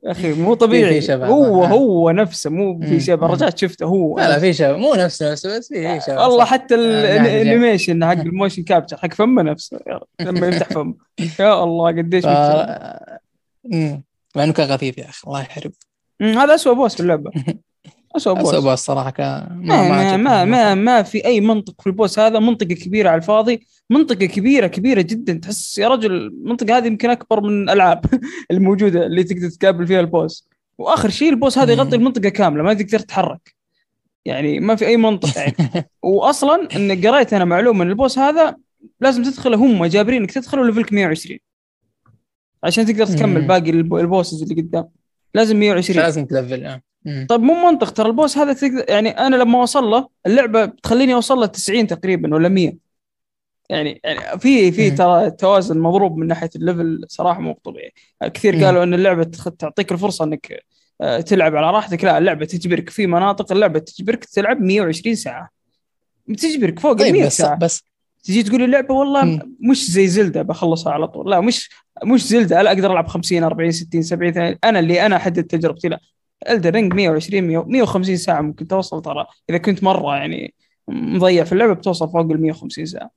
أخي 0.06 0.34
مو 0.34 0.54
طبيعي 0.54 1.02
في 1.02 1.08
شبه. 1.08 1.28
هو 1.28 1.64
آه. 1.64 1.68
هو 1.68 2.12
نفسه 2.12 2.50
مو 2.50 2.80
في. 2.82 3.00
شبه. 3.00 3.28
رجعت 3.28 3.58
شفته 3.58 3.86
هو 3.86 4.18
لا 4.20 4.28
لا 4.30 4.40
في 4.40 4.54
شبه 4.54 4.78
مو 4.78 4.94
نفسه 4.96 5.32
نفسه 5.32 5.58
بس 5.58 5.68
في 5.68 6.00
شبه 6.08 6.28
والله. 6.28 6.46
حتى 6.46 6.76
ال- 6.76 7.06
آه،. 7.06 7.22
ال 7.22 7.30
animation 7.30 8.06
حق 8.06 8.12
ال 8.30 8.35
motion 8.35 8.64
capture 8.64 8.98
حق 8.98 9.14
فمه 9.14 9.42
نفسه 9.42 9.80
يا 9.88 10.00
لما 10.22 10.48
يفتح 10.48 10.68
فمه 10.70 10.96
يا 11.40 11.64
الله 11.64 11.88
قديش 11.88 12.24
ف... 12.24 12.28
مع 14.36 14.44
انه 14.44 14.54
كان 14.54 14.68
خفيف 14.68 14.98
يا 14.98 15.10
أخي 15.10 15.22
الله 15.28 15.42
يحرق 15.42 15.72
مم، 16.20 16.38
هذا 16.38 16.56
اسوء 16.56 16.74
boss 16.74 16.96
في 16.96 17.00
اللعبة 17.00 17.32
اسوء 18.16 18.34
boss. 18.34 18.50
اسوء 18.54 18.70
boss 18.70 18.80
صراحة 18.80 19.10
كان. 19.10 19.48
ما 19.64 19.90
ما 19.90 19.96
عجبني. 19.96 20.24
ما, 20.24 20.46
ما 20.46 20.76
ما 20.76 21.04
في 21.04 21.26
أي 21.26 21.42
منطق 21.42 21.82
في 21.82 21.88
ال 21.88 21.94
boss 21.94 22.20
هذا. 22.20 22.40
منطقة 22.40 22.74
كبيرة 22.74 23.10
على 23.10 23.18
الفاضي. 23.18 23.68
منطقة 23.90 24.26
كبيره 24.26 24.68
كبيرة 24.68 25.02
جدا. 25.02 25.34
تحس 25.34 25.78
يا 25.78 25.88
رجل 25.88 26.12
المنطقة 26.12 26.78
هذه 26.78 26.88
يمكن 26.88 27.10
أكبر 27.10 27.42
من 27.42 27.64
الألعاب 27.64 28.06
الموجودة 28.52 29.06
اللي 29.06 29.24
تقدر 29.24 29.50
تقابل 29.50 29.88
فيها 29.88 30.00
ال 30.00 30.08
boss. 30.08 30.48
وآخر 30.78 31.10
شيء 31.10 31.30
ال 31.30 31.35
boss 31.35 31.58
هذا 31.58 31.74
يغطي. 31.74 31.96
المنطقة 31.96 32.30
كاملة. 32.30 32.64
ما 32.64 32.74
تقدر 32.74 33.00
تتحرك. 33.00 33.56
يعني 34.26 34.60
ما 34.60 34.76
في 34.76 34.88
أي 34.88 34.98
منطق 34.98 35.30
يعني. 35.38 35.90
واصلا 36.04 36.68
إن 36.76 37.06
قريت 37.08 37.34
أنا 37.34 37.46
معلومة 37.46 37.84
إن 37.84 37.90
ال 37.90 37.96
boss 37.96 38.20
هذا 38.20 38.56
لازم 39.02 39.24
تدخل 39.24 39.54
هم 39.54 39.86
جابرين 39.86 40.22
إنك 40.22 40.32
تدخله 40.32 40.66
level 40.66 40.89
ك 40.89 40.94
120 40.94 41.40
عشان 42.64 42.86
تقدر 42.86 43.06
تكمل. 43.06 43.42
باقي 43.48 43.70
ال 43.70 43.78
b- 43.78 43.96
ال 43.96 44.02
bosses 44.02 44.42
اللي 44.42 44.62
قدام. 44.62 44.90
لازم 45.34 45.60
120 45.60 46.00
لازم 46.00 46.26
تلفل 46.26 46.66
آه. 46.66 46.82
طيب 47.30 47.42
مو 47.42 47.54
منطق 47.54 47.92
ترى 47.92 48.08
البوس 48.08 48.38
هذا 48.38 48.54
تقدر 48.54 48.86
يعني 48.90 49.10
أنا 49.10 49.36
لما 49.36 49.60
أوصل 49.60 49.84
له 49.84 50.08
اللعبة 50.26 50.66
بتخليني 50.66 51.14
أوصل 51.14 51.38
له 51.38 51.46
90 51.46 51.88
تقريبا 51.88 52.36
ولا 52.36 52.50
100 52.50 52.88
يعني 53.70 54.02
يعني 54.04 54.40
في 54.40 54.72
في. 54.72 54.92
ترى 54.92 55.32
توازن 55.32 55.80
مضروب 55.80 56.18
من 56.18 56.28
ناحية 56.28 56.50
الليفل 56.56 57.06
صراحة 57.08 57.40
مو 57.40 57.60
طبيعي 57.64 57.94
كثير 58.24 58.56
مم. 58.56 58.64
قالوا 58.66 58.84
إن 58.84 58.94
اللعبة 58.94 59.24
تعطيك 59.60 59.92
الفرصة 59.92 60.26
إنك 60.26 60.64
آه، 61.02 61.22
تلعب 61.22 61.56
على 61.56 61.72
راحتك. 61.72 62.04
لا 62.04 62.18
اللعبة 62.18 62.46
تجبرك 62.46 62.90
في 62.90 63.08
مناطق 63.08 63.52
اللعبة 63.52 63.80
تجبرك 63.80 64.26
تلعب 64.26 64.62
120 64.62 65.16
ساعة. 65.16 65.50
بتجبرك 66.28 66.80
فوق 66.80 66.92
ال 66.92 66.98
طيب 66.98 67.14
100 67.14 67.26
بس 67.26 67.38
ساعة. 67.38 67.58
بس 67.58 67.84
تجي 68.24 68.44
تقول 68.44 68.64
اللعبة 68.64 68.94
والله 68.94 69.26
مم. 69.26 69.56
مش 69.60 69.92
زي 69.92 70.08
زلدة 70.08 70.42
بخلصها 70.42 70.94
على 70.94 71.08
طول. 71.08 71.32
لا 71.32 71.42
مش 71.42 71.70
مش 72.04 72.28
زلدة 72.28 72.62
لا 72.62 72.72
أقدر 72.72 72.92
ألعب 72.92 73.08
50 73.08 73.44
40 73.44 73.72
60 73.72 74.02
70 74.02 74.34
80 74.34 74.56
أنا 74.64 74.80
اللي 74.80 75.06
أنا 75.06 75.16
أحدد 75.16 75.44
تجربتي 75.44 75.88
لا. 75.88 76.00
الدر 76.50 76.70
رينج 76.74 76.94
120 76.94 77.44
100 77.44 77.64
150 77.64 78.18
ساعة 78.18 78.42
ممكن 78.42 78.68
توصل 78.68 79.02
ترى. 79.02 79.26
إذا 79.50 79.58
كنت 79.58 79.84
مرة 79.84 80.16
يعني 80.16 80.54
مضيع 80.88 81.44
في 81.44 81.52
اللعبة 81.54 81.74
بتوصل 81.74 82.10
فوق 82.10 82.22
ال 82.22 82.42
150 82.42 82.86
ساعة. 82.86 83.12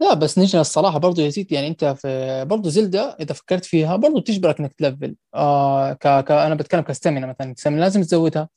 لا 0.00 0.14
بس 0.14 0.38
نجي 0.38 0.60
الصراحة 0.60 0.98
برضو 0.98 1.22
يا 1.22 1.28
زيد 1.28 1.52
يعني 1.52 1.68
أنت 1.68 1.84
في 1.84 2.44
برضو 2.48 2.68
زلدة 2.68 3.16
إذا 3.20 3.34
فكرت 3.34 3.64
فيها 3.64 3.96
برضو 3.96 4.20
تجبرك 4.20 4.60
إنك 4.60 4.72
تلفل. 4.72 5.16
آه. 5.34 5.98
أنا 6.30 6.54
بتكلم 6.54 6.80
كستامينا 6.80 7.26
مثلا. 7.26 7.76
لازم 7.76 8.02
تزودها. 8.02 8.48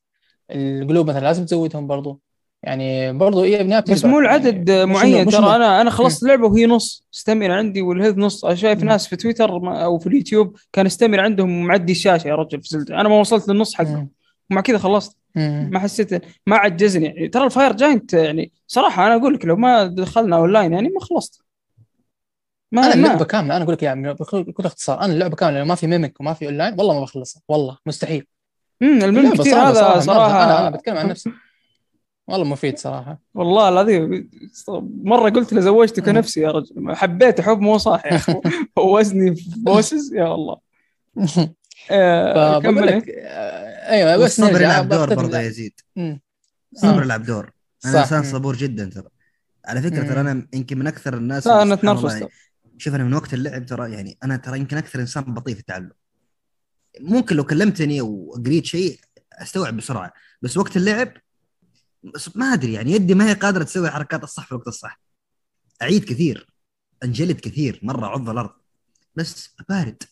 القلوب 0.52 1.10
مثلا 1.10 1.22
لازم 1.22 1.46
تزودهم 1.46 1.88
برضو. 1.88 2.22
يعني 2.64 3.14
برضو 3.14 3.44
هي 3.44 3.64
بنهايه 3.64 3.84
بس 3.90 4.06
مو 4.06 4.20
العدد 4.20 4.70
يعني 4.70 4.86
معين 4.86 5.26
ترى 5.30 5.56
أنا 5.56 5.82
أنا 5.82 5.90
خلصت 5.90 6.24
اللعبه 6.24 6.48
وهي 6.48 6.66
نص 6.66 7.08
stamina 7.14 7.52
عندي 7.52 7.82
وال 7.82 7.91
health 7.91 8.18
نص. 8.18 8.46
أنا 8.46 8.56
شايف. 8.56 8.84
ناس 8.84 9.08
في 9.08 9.16
تويتر 9.16 9.50
أو 9.84 10.00
في 10.00 10.08
اليوتيوب 10.08 10.58
كان 10.74 10.86
stamina 10.86 11.20
عندهم 11.20 11.64
معدي 11.64 11.92
الشاشه 11.92 12.28
يا 12.28 12.36
رجل 12.36 12.62
في 12.62 12.70
Zelda 12.70 13.02
أنا 13.02 13.10
ما 13.10 13.20
وصلت 13.20 13.50
للنص 13.50 13.76
حقه. 13.76 13.96
مم. 13.96 14.10
ومع 14.52 14.62
كذا 14.62 14.78
خلصت. 14.78 15.18
ما 15.36 15.80
حسيت 15.80 16.26
ما 16.48 16.56
عجزني. 16.56 17.06
يعني 17.06 17.28
ترى 17.28 17.46
ال 17.46 17.51
Fire 17.51 17.74
Giant 17.74 18.14
يعني 18.14 18.52
صراحة 18.68 19.08
أنا 19.08 19.16
أقول 19.16 19.34
لك 19.34 19.46
لو 19.46 19.56
ما 19.56 19.86
دخلنا 19.86 20.36
أونلاين 20.36 20.74
يعني 20.74 20.90
ما 20.90 21.00
خلصت. 21.00 21.42
ما 22.72 22.86
أنا 22.86 22.94
اللعبة 22.94 23.20
ما 23.20 23.26
كاملة 23.26 23.56
أنا 23.56 23.64
أقول 23.64 23.74
لك 23.74 23.84
يعني 23.84 24.14
بكل 24.14 24.66
اختصار 24.66 25.02
أنا 25.02 25.14
اللعبة 25.14 25.36
كاملة 25.36 25.60
لو 25.60 25.66
ما 25.66 25.76
في 25.76 25.88
mimic 25.88 26.20
وما 26.20 26.34
في 26.34 26.46
أونلاين 26.46 26.76
والله 26.78 26.94
ما 26.94 27.02
بخلصها 27.02 27.42
والله 27.48 27.78
مستحيل. 27.86 28.26
امم 28.82 29.04
اللعبة 29.04 29.38
كثير 29.38 29.56
هذا. 29.56 30.00
صراحة 30.00 30.44
أنا 30.44 30.68
أنا 30.68 30.70
بتكلم 30.78 30.98
عن 30.98 31.08
نفسي. 31.08 31.32
والله 32.32 32.46
مفيد 32.46 32.78
صراحة 32.78 33.20
والله 33.34 33.70
العظيم 33.70 34.30
مرة 35.04 35.30
قلت 35.30 35.54
لزوجتك 35.54 36.10
مم. 36.10 36.18
نفسي 36.18 36.42
يا 36.42 36.52
رجل 36.52 36.96
حبيت 36.96 37.42
حب 37.42 37.60
مو 37.60 37.78
صح 37.78 38.06
يا 38.06 38.16
أخي 38.16 38.42
وزني 38.78 39.36
في 39.36 39.50
بوسز 39.58 40.14
يا 40.14 40.36
الله 40.36 40.58
آه، 41.92 42.60
كمل 42.60 42.88
لك 42.88 43.10
آه، 43.10 43.90
أيوه 43.92 44.16
بس 44.18 44.22
والصبر 44.22 44.48
نرجع 44.48 44.66
يلعب 44.66 44.90
دور 44.90 45.14
برضه. 45.16 45.38
يا 45.38 45.44
يزيد 45.48 45.80
مم. 45.96 46.22
الصبر. 46.74 47.04
يلعب 47.04 47.24
دور 47.24 47.52
أنا. 47.86 48.00
إنسان. 48.02 48.24
صبور 48.24 48.56
جدا 48.56 48.90
ترى 48.90 49.08
على 49.66 49.82
فكرة 49.82 50.04
ترى. 50.04 50.22
أنا 50.22 50.48
يمكن 50.54 50.78
من 50.80 50.88
أكثر 50.88 51.18
الناس 51.18 51.48
لا 51.48 51.62
أنا 51.62 51.76
سبحان 51.76 51.98
الله 51.98 52.10
تنرفز 52.10 52.28
شوف 52.78 52.96
أنا 52.96 53.04
من 53.04 53.14
وقت 53.14 53.34
اللعب 53.34 53.66
ترى 53.66 53.94
يعني 53.94 54.18
أنا 54.24 54.38
ترى 54.38 54.60
يمكن 54.60 54.78
أكثر 54.78 55.00
إنسان 55.00 55.24
بطيء 55.24 55.54
في 55.54 55.60
التعلم 55.60 55.92
ممكن 57.00 57.36
لو 57.36 57.44
كلمتني 57.44 58.02
وقريت 58.02 58.66
شيء 58.66 59.00
أستوعب 59.34 59.78
بسرعة 59.78 60.14
بس 60.42 60.58
وقت 60.58 60.78
اللعب 60.78 61.14
ما 62.36 62.46
أدري 62.54 62.74
يعني 62.74 62.92
يدي 62.92 63.14
ما 63.16 63.30
هي 63.30 63.34
قادرة 63.34 63.64
تسوي 63.64 63.88
الحركات 63.88 64.24
الصح 64.24 64.46
في 64.46 64.52
الوقت 64.52 64.68
الصح. 64.68 65.02
أعيد 65.82 66.04
كثير 66.04 66.48
أنجلد 67.04 67.40
كثير 67.40 67.80
مرة 67.84 68.06
عض 68.06 68.30
الأرض. 68.30 68.50
بس 69.16 69.56
بارد. 69.70 70.04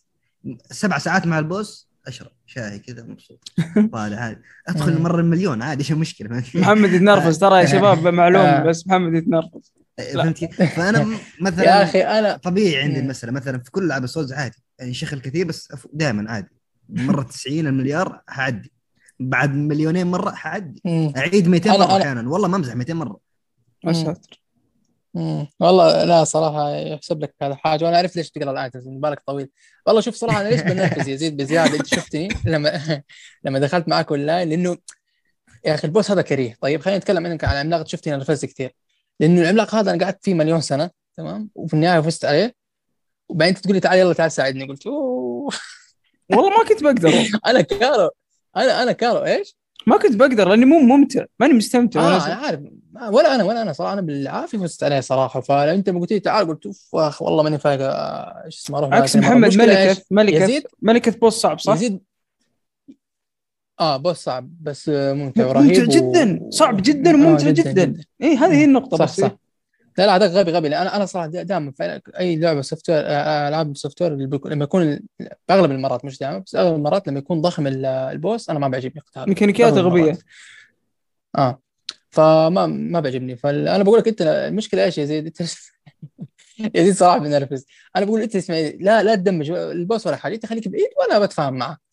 سبع 0.71 0.97
ساعات 0.97 1.27
مع 1.27 1.39
البوس 1.39 1.87
أشرب 2.07 2.31
شاي 2.45 2.79
كذا 2.79 3.03
مبسوط. 3.03 3.51
طالع 3.93 4.17
عادي. 4.17 4.41
أدخل 4.67 4.93
مم. 4.97 5.03
مرة 5.03 5.21
المليون 5.21 5.61
عادي 5.61 5.79
إيش 5.79 5.91
المشكلة 5.91 6.43
محمد 6.55 6.89
يتنرفز 6.93 7.37
ترى 7.41 7.59
يا 7.59 7.65
شباب 7.65 8.07
معلومه 8.07 8.45
آه. 8.45 8.63
بس 8.69 8.87
محمد 8.87 9.13
يتنرفز. 9.13 9.73
فهمت 10.13 10.37
كيف؟ 10.37 10.61
فأنا 10.61 11.17
مثلا 11.41 11.63
يا 11.63 11.83
أخي 11.83 12.01
أنا 12.01 12.37
طبيعي 12.37 12.83
عندي 12.83 12.95
مم. 12.95 13.03
المسألة. 13.03 13.31
مثلا 13.31 13.59
في 13.59 13.71
كل 13.71 13.83
العاب 13.83 14.03
السولز 14.03 14.33
عادي. 14.33 14.63
يعني 14.79 14.93
شغل 14.93 15.19
كثير 15.19 15.45
بس 15.47 15.73
دائما 15.93 16.31
عادي. 16.31 16.49
مرة 16.89 17.21
90 17.23 17.67
المليار 17.67 18.21
حعدي 18.27 18.71
بعد 19.19 19.53
مليونين 19.55 20.07
مرة 20.07 20.31
حعدي. 20.31 20.81
أعيد 21.17 21.47
200 21.47 21.71
أنا- 21.73 21.77
مرة 21.79 21.87
أنا- 21.87 22.01
أحيانا. 22.01 22.29
والله 22.29 22.47
ما 22.47 22.57
أمزح 22.57 22.75
200 22.75 22.93
مرة. 22.93 23.19
يا 23.83 23.93
ساتر. 23.93 24.41
والله 25.59 26.03
لا 26.03 26.23
صراحة 26.23 26.69
يحسب 26.75 27.21
لك 27.23 27.35
هذا 27.41 27.55
حاجة. 27.55 27.85
وأنا 27.85 27.95
أعرف 27.95 28.15
ليش 28.15 28.29
تقرأ 28.31 28.51
الآية 28.51 28.71
بالك 28.75 29.21
طويل. 29.27 29.49
والله 29.87 30.01
شوف 30.01 30.15
صراحة 30.15 30.41
أنا 30.41 30.49
ليش 30.49 30.61
بنرفز 30.61 31.07
يزيد 31.09 31.37
بزيادة؟ 31.37 31.75
أنت 31.77 31.85
شفتني 31.87 32.27
لما 32.45 32.71
لما 33.43 33.59
دخلت 33.59 33.87
معاك 33.87 34.09
أونلاين 34.11 34.49
لأنه 34.49 34.77
يا 35.65 35.73
أخي 35.75 35.87
البوس 35.87 36.11
هذا 36.11 36.21
كريه. 36.21 36.57
طيب 36.61 36.81
خلينا 36.81 36.97
نتكلم 36.97 37.25
عنك 37.25 37.43
عن 37.43 37.51
العملاق 37.53 37.87
شفتني 37.87 38.13
نرفزت 38.13 38.45
كثير. 38.45 38.75
لأنه 39.19 39.41
العملاق 39.41 39.75
هذا 39.75 39.91
أنا 39.93 40.03
قعدت 40.05 40.23
فيه 40.25 40.33
مليون 40.33 40.61
سنة 40.61 40.89
تمام؟ 41.17 41.49
وفي 41.55 41.73
النهاية 41.73 41.99
فزت 42.01 42.25
عليه. 42.25 42.55
وبعدين 43.29 43.55
أنت 43.55 43.63
تقول 43.63 43.73
لي 43.75 43.79
تعال 43.79 43.99
يلا 43.99 44.13
تعال 44.13 44.31
ساعدني. 44.31 44.67
قلت 44.67 44.87
أوه. 44.87 45.49
والله 46.29 46.49
ما 46.49 46.69
كنت 46.69 46.83
بقدر. 46.83 47.13
أنا 47.47 47.61
كارو 47.61 48.09
أنا 48.57 48.83
أنا 48.83 48.91
كارو 48.91 49.25
إيش؟ 49.25 49.57
ما 49.87 49.97
كنت 49.97 50.15
بقدر 50.15 50.49
لاني 50.49 50.65
مو 50.65 50.79
ممتع 50.79 51.25
ماني 51.39 51.53
مستمتع 51.53 52.01
آه 52.01 52.17
أسوي. 52.17 52.31
عارف 52.33 52.59
ولا 53.11 53.35
أنا 53.35 53.43
ولا 53.43 53.61
أنا 53.61 53.73
صراحة 53.73 53.93
أنا 53.93 54.01
بالعافية 54.01 54.57
فزت 54.57 54.83
عليه 54.83 54.99
صراحة 54.99 55.41
فلو 55.41 55.57
أنت 55.57 55.89
ما 55.89 55.99
قلت 55.99 56.11
لي 56.13 56.19
تعال 56.19 56.47
قلت 56.47 56.67
أخ 56.93 57.21
والله 57.21 57.43
ماني 57.43 57.57
فايق 57.59 57.79
إيش 57.81 58.57
اسمه 58.59 58.77
أروح 58.77 58.93
عكس. 58.93 59.15
محمد؟ 59.15 59.57
ملكة 59.57 60.01
ملكة 60.11 60.43
يزيد 60.43 60.63
ملكة 60.81 61.11
بوس 61.11 61.33
صعب 61.33 61.59
صح؟ 61.59 61.73
يزيد 61.73 61.99
آه 63.79 63.97
بوس 63.97 64.17
صعب 64.17 64.49
بس 64.61 64.89
ممتع 64.93 65.45
ورهيب 65.47 65.65
ممتع 65.79 65.83
و- 65.83 65.85
جدا 66.11 66.49
صعب 66.49 66.81
جدا 66.81 67.11
آه، 67.11 67.13
وممتع 67.15 67.49
جدا 67.49 67.93
اي 68.23 68.35
هذه 68.35 68.53
هي 68.53 68.65
النقطة 68.65 68.97
صح 68.97 69.03
بس 69.05 69.19
صح 69.21 69.31
لا 69.97 70.05
لا 70.05 70.15
هذا 70.15 70.27
غبي 70.27 70.51
غبي. 70.51 70.67
أنا 70.67 70.95
أنا 70.95 71.05
صراحة 71.05 71.27
دائما 71.27 71.71
في 71.71 72.01
أي 72.19 72.35
لعبة 72.35 72.61
Software 72.61 72.99
آه، 73.05 73.47
ألعاب 73.49 73.77
Software 73.77 74.15
لما 74.45 74.63
يكون 74.63 74.99
باغلب 75.49 75.71
المرات 75.71 76.05
مش 76.05 76.19
دائما 76.19 76.37
بس 76.39 76.55
أغلب 76.55 76.75
المرات 76.75 77.07
لما 77.07 77.19
يكون 77.19 77.41
ضخم 77.41 77.67
ال- 77.67 77.85
ال 77.85 77.98
boss 77.98 78.49
أنا 78.49 78.59
ما 78.59 78.67
بيعجبني 78.67 79.01
قتال 79.01 79.29
ميكانيكياته 79.29 79.81
غبية. 79.81 80.17
آه. 81.37 81.61
فما 82.09 82.65
ما 82.65 82.99
بيعجبني. 82.99 83.35
فأنا 83.35 83.83
بقول 83.83 83.99
لك 83.99 84.07
أنت 84.07 84.21
المشكلة 84.21 84.83
إيش 84.83 84.97
يا 84.97 85.05
زيد؟ 85.05 85.25
أنت 85.25 85.41
يا 86.75 86.83
زيد 86.83 86.93
صراحة 86.93 87.17
بنرفز 87.17 87.65
أنا 87.95 88.05
بقول 88.05 88.21
أنت 88.21 88.35
اسمعي 88.35 88.77
لا 88.81 89.03
لا 89.03 89.15
تدمج 89.15 89.51
ال 89.51 89.62
boss 89.62 90.07
ولا 90.07 90.15
حاجة 90.15 90.35
أنت 90.35 90.45
خليك 90.45 90.67
بعيد 90.67 90.89
وأنا 90.99 91.19
بتفاهم 91.25 91.53
معه 91.53 91.67
المهم 91.67 91.86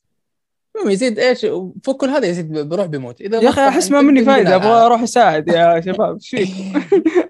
يزيد 0.87 1.19
إيش 1.19 1.47
فوق 1.85 2.01
كل 2.01 2.09
هذا 2.09 2.27
يزيد 2.27 2.53
بروح 2.53 2.87
بيموت 2.87 3.21
إذا 3.21 3.41
يا 3.41 3.49
أخي 3.49 3.69
أحس 3.69 3.91
ما 3.91 4.01
مني 4.01 4.25
فايدة 4.25 4.57
أبغى 4.57 4.69
أروح 4.69 5.03
أساعد 5.03 5.49
يا 5.49 5.81
شباب 5.81 6.15
إيش 6.21 6.29
فيك؟ 6.31 6.49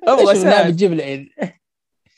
أبغى 0.09 0.33
أساعد. 0.33 0.73
بتجيب 0.73 0.93
العيد؟ 0.93 1.29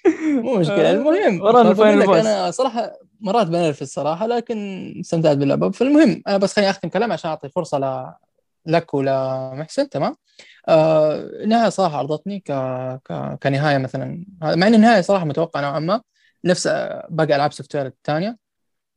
مو 0.44 0.54
مشكلة. 0.58 0.90
آه، 0.90 0.92
المهم. 0.92 1.46
أنا 1.46 2.50
صراحة 2.50 2.92
مرات 3.20 3.46
بنرفز 3.46 3.88
صراحة 3.88 4.26
لكن 4.26 4.94
استمتعت 5.00 5.36
باللعبه 5.36 5.70
فالمهم 5.70 6.22
أنا 6.28 6.36
بس 6.36 6.52
خليني 6.52 6.70
أختم 6.70 6.88
كلامي 6.88 7.12
عشان 7.12 7.30
أعطي 7.30 7.48
فرصة 7.48 7.78
ل... 7.78 8.12
لك 8.66 8.94
ولمحسن 8.94 9.88
تمام؟ 9.88 10.14
آه 10.68 11.16
النهاية 11.16 11.68
صراحة 11.68 12.00
أرضتني 12.00 12.40
ك... 12.40 12.52
ك... 13.04 13.38
كنهاية 13.42 13.78
مثلا. 13.78 14.24
مع 14.40 14.66
إن 14.66 14.74
النهاية 14.74 15.00
صراحة 15.00 15.24
متوقعة 15.24 15.60
نوعا 15.60 15.78
ما 15.78 16.00
نفس 16.44 16.68
باقي 17.08 17.36
ألعاب 17.36 17.52
Software 17.52 17.86
الثانية 17.86 18.36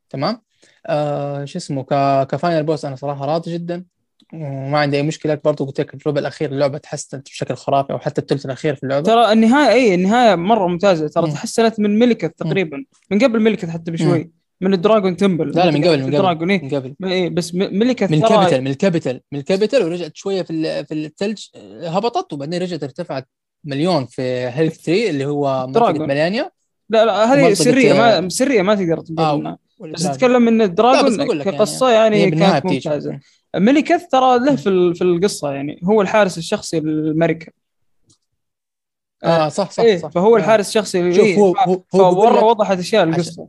تمام؟ 0.09 0.41
آه 0.87 1.45
شو 1.45 1.57
اسمه 1.57 1.83
ك... 1.83 2.27
ك 2.27 2.33
final 2.33 2.63
boss 2.63 2.85
أنا 2.85 2.95
صراحة 2.95 3.25
راضي 3.25 3.53
جدا 3.53 3.85
وما 4.33 4.77
عندي 4.79 4.97
أي 4.97 5.03
مشكلة. 5.03 5.39
برضو 5.45 5.65
قلت 5.65 5.79
لك 5.81 5.93
الربع 5.93 6.19
الأخير 6.19 6.51
اللعبة 6.51 6.77
تحسنت 6.77 7.27
بشكل 7.29 7.55
خرافي 7.55 7.93
أو 7.93 7.99
حتى 7.99 8.21
الثلث 8.21 8.45
الأخير 8.45 8.75
في 8.75 8.83
اللعبة. 8.83 9.05
ترى 9.05 9.31
النهاية 9.31 9.69
اي 9.73 9.95
النهاية 9.95 10.35
مرة 10.35 10.67
ممتازة. 10.67 11.07
ترى 11.07 11.27
مم. 11.27 11.33
تحسنت 11.33 11.79
من 11.79 11.99
ملكة 11.99 12.27
تقريبا. 12.27 12.85
من 13.11 13.19
قبل 13.19 13.39
ملكة 13.39 13.71
حتى 13.71 13.91
بشوي. 13.91 14.31
من 14.61 14.73
الدراجون 14.73 15.17
تمبل. 15.17 15.49
لا 15.51 15.65
لا 15.65 15.71
من 15.71 15.83
قبل 15.85 16.03
من 16.03 16.15
قبل 16.15 16.49
إيه. 16.51 16.61
من 16.63 16.69
قبل. 16.69 16.95
إيه 17.03 17.29
بس 17.29 17.55
م- 17.55 17.57
ملكة 17.57 18.07
من 18.07 18.13
الكابيتال 18.13 18.61
من 18.61 18.67
الكابيتال 18.67 19.21
من 19.31 19.39
الكابيتال 19.39 19.83
ورجعت 19.83 20.11
شوية 20.15 20.41
في 20.41 20.85
في 20.85 20.93
الثلج. 20.93 21.45
هبطت 21.83 22.33
وبعدين 22.33 22.61
رجعت 22.61 22.83
ارتفعت 22.83 23.27
مليون 23.63 24.05
في 24.05 24.21
هيلث 24.21 24.75
3 24.81 25.09
اللي 25.09 25.25
هو 25.25 25.67
دراجون. 25.69 26.07
ملانيا 26.07 26.51
لا 26.89 27.05
لا 27.05 27.33
هذه 27.33 27.53
سرية 27.53 27.91
آه، 28.17 28.19
ما 28.19 28.29
سرية 28.29 28.61
ما 28.61 28.75
تقدر 28.75 28.99
تقول 28.99 29.19
آه، 29.47 29.57
بس 29.79 30.01
dragon. 30.01 30.11
تتكلم 30.17 30.47
إن 30.47 30.61
لك 31.39 31.45
يعني 31.45 31.57
كقصة 31.57 31.89
يعني 31.89 32.29
بالنهايه 32.29 32.51
كانت 32.51 32.65
بتيجي 32.65 32.89
ممتازة. 32.89 33.19
Maliketh 33.55 34.07
ترى 34.11 34.39
له 34.39 34.55
في 34.55 34.69
ال- 34.69 34.95
في 34.95 35.03
القصة 35.03 35.51
يعني 35.51 35.79
هو 35.83 36.01
الحارس 36.01 36.37
الشخصي 36.37 36.79
للملكه 36.79 37.51
آه 39.23 39.49
صح 39.49 39.71
صح 39.71 39.83
إيه 39.83 39.97
صح. 39.97 40.09
فهو 40.09 40.35
آه. 40.35 40.39
الحارس 40.39 40.67
الشخصي 40.67 41.13
شوف 41.13 41.23
إيه، 41.25 41.37
هو 41.37 41.53
ف- 41.53 41.95
هو 41.95 42.49
وضحت 42.49 42.77
أشياء 42.79 43.01
عشان- 43.07 43.13
القصة. 43.21 43.47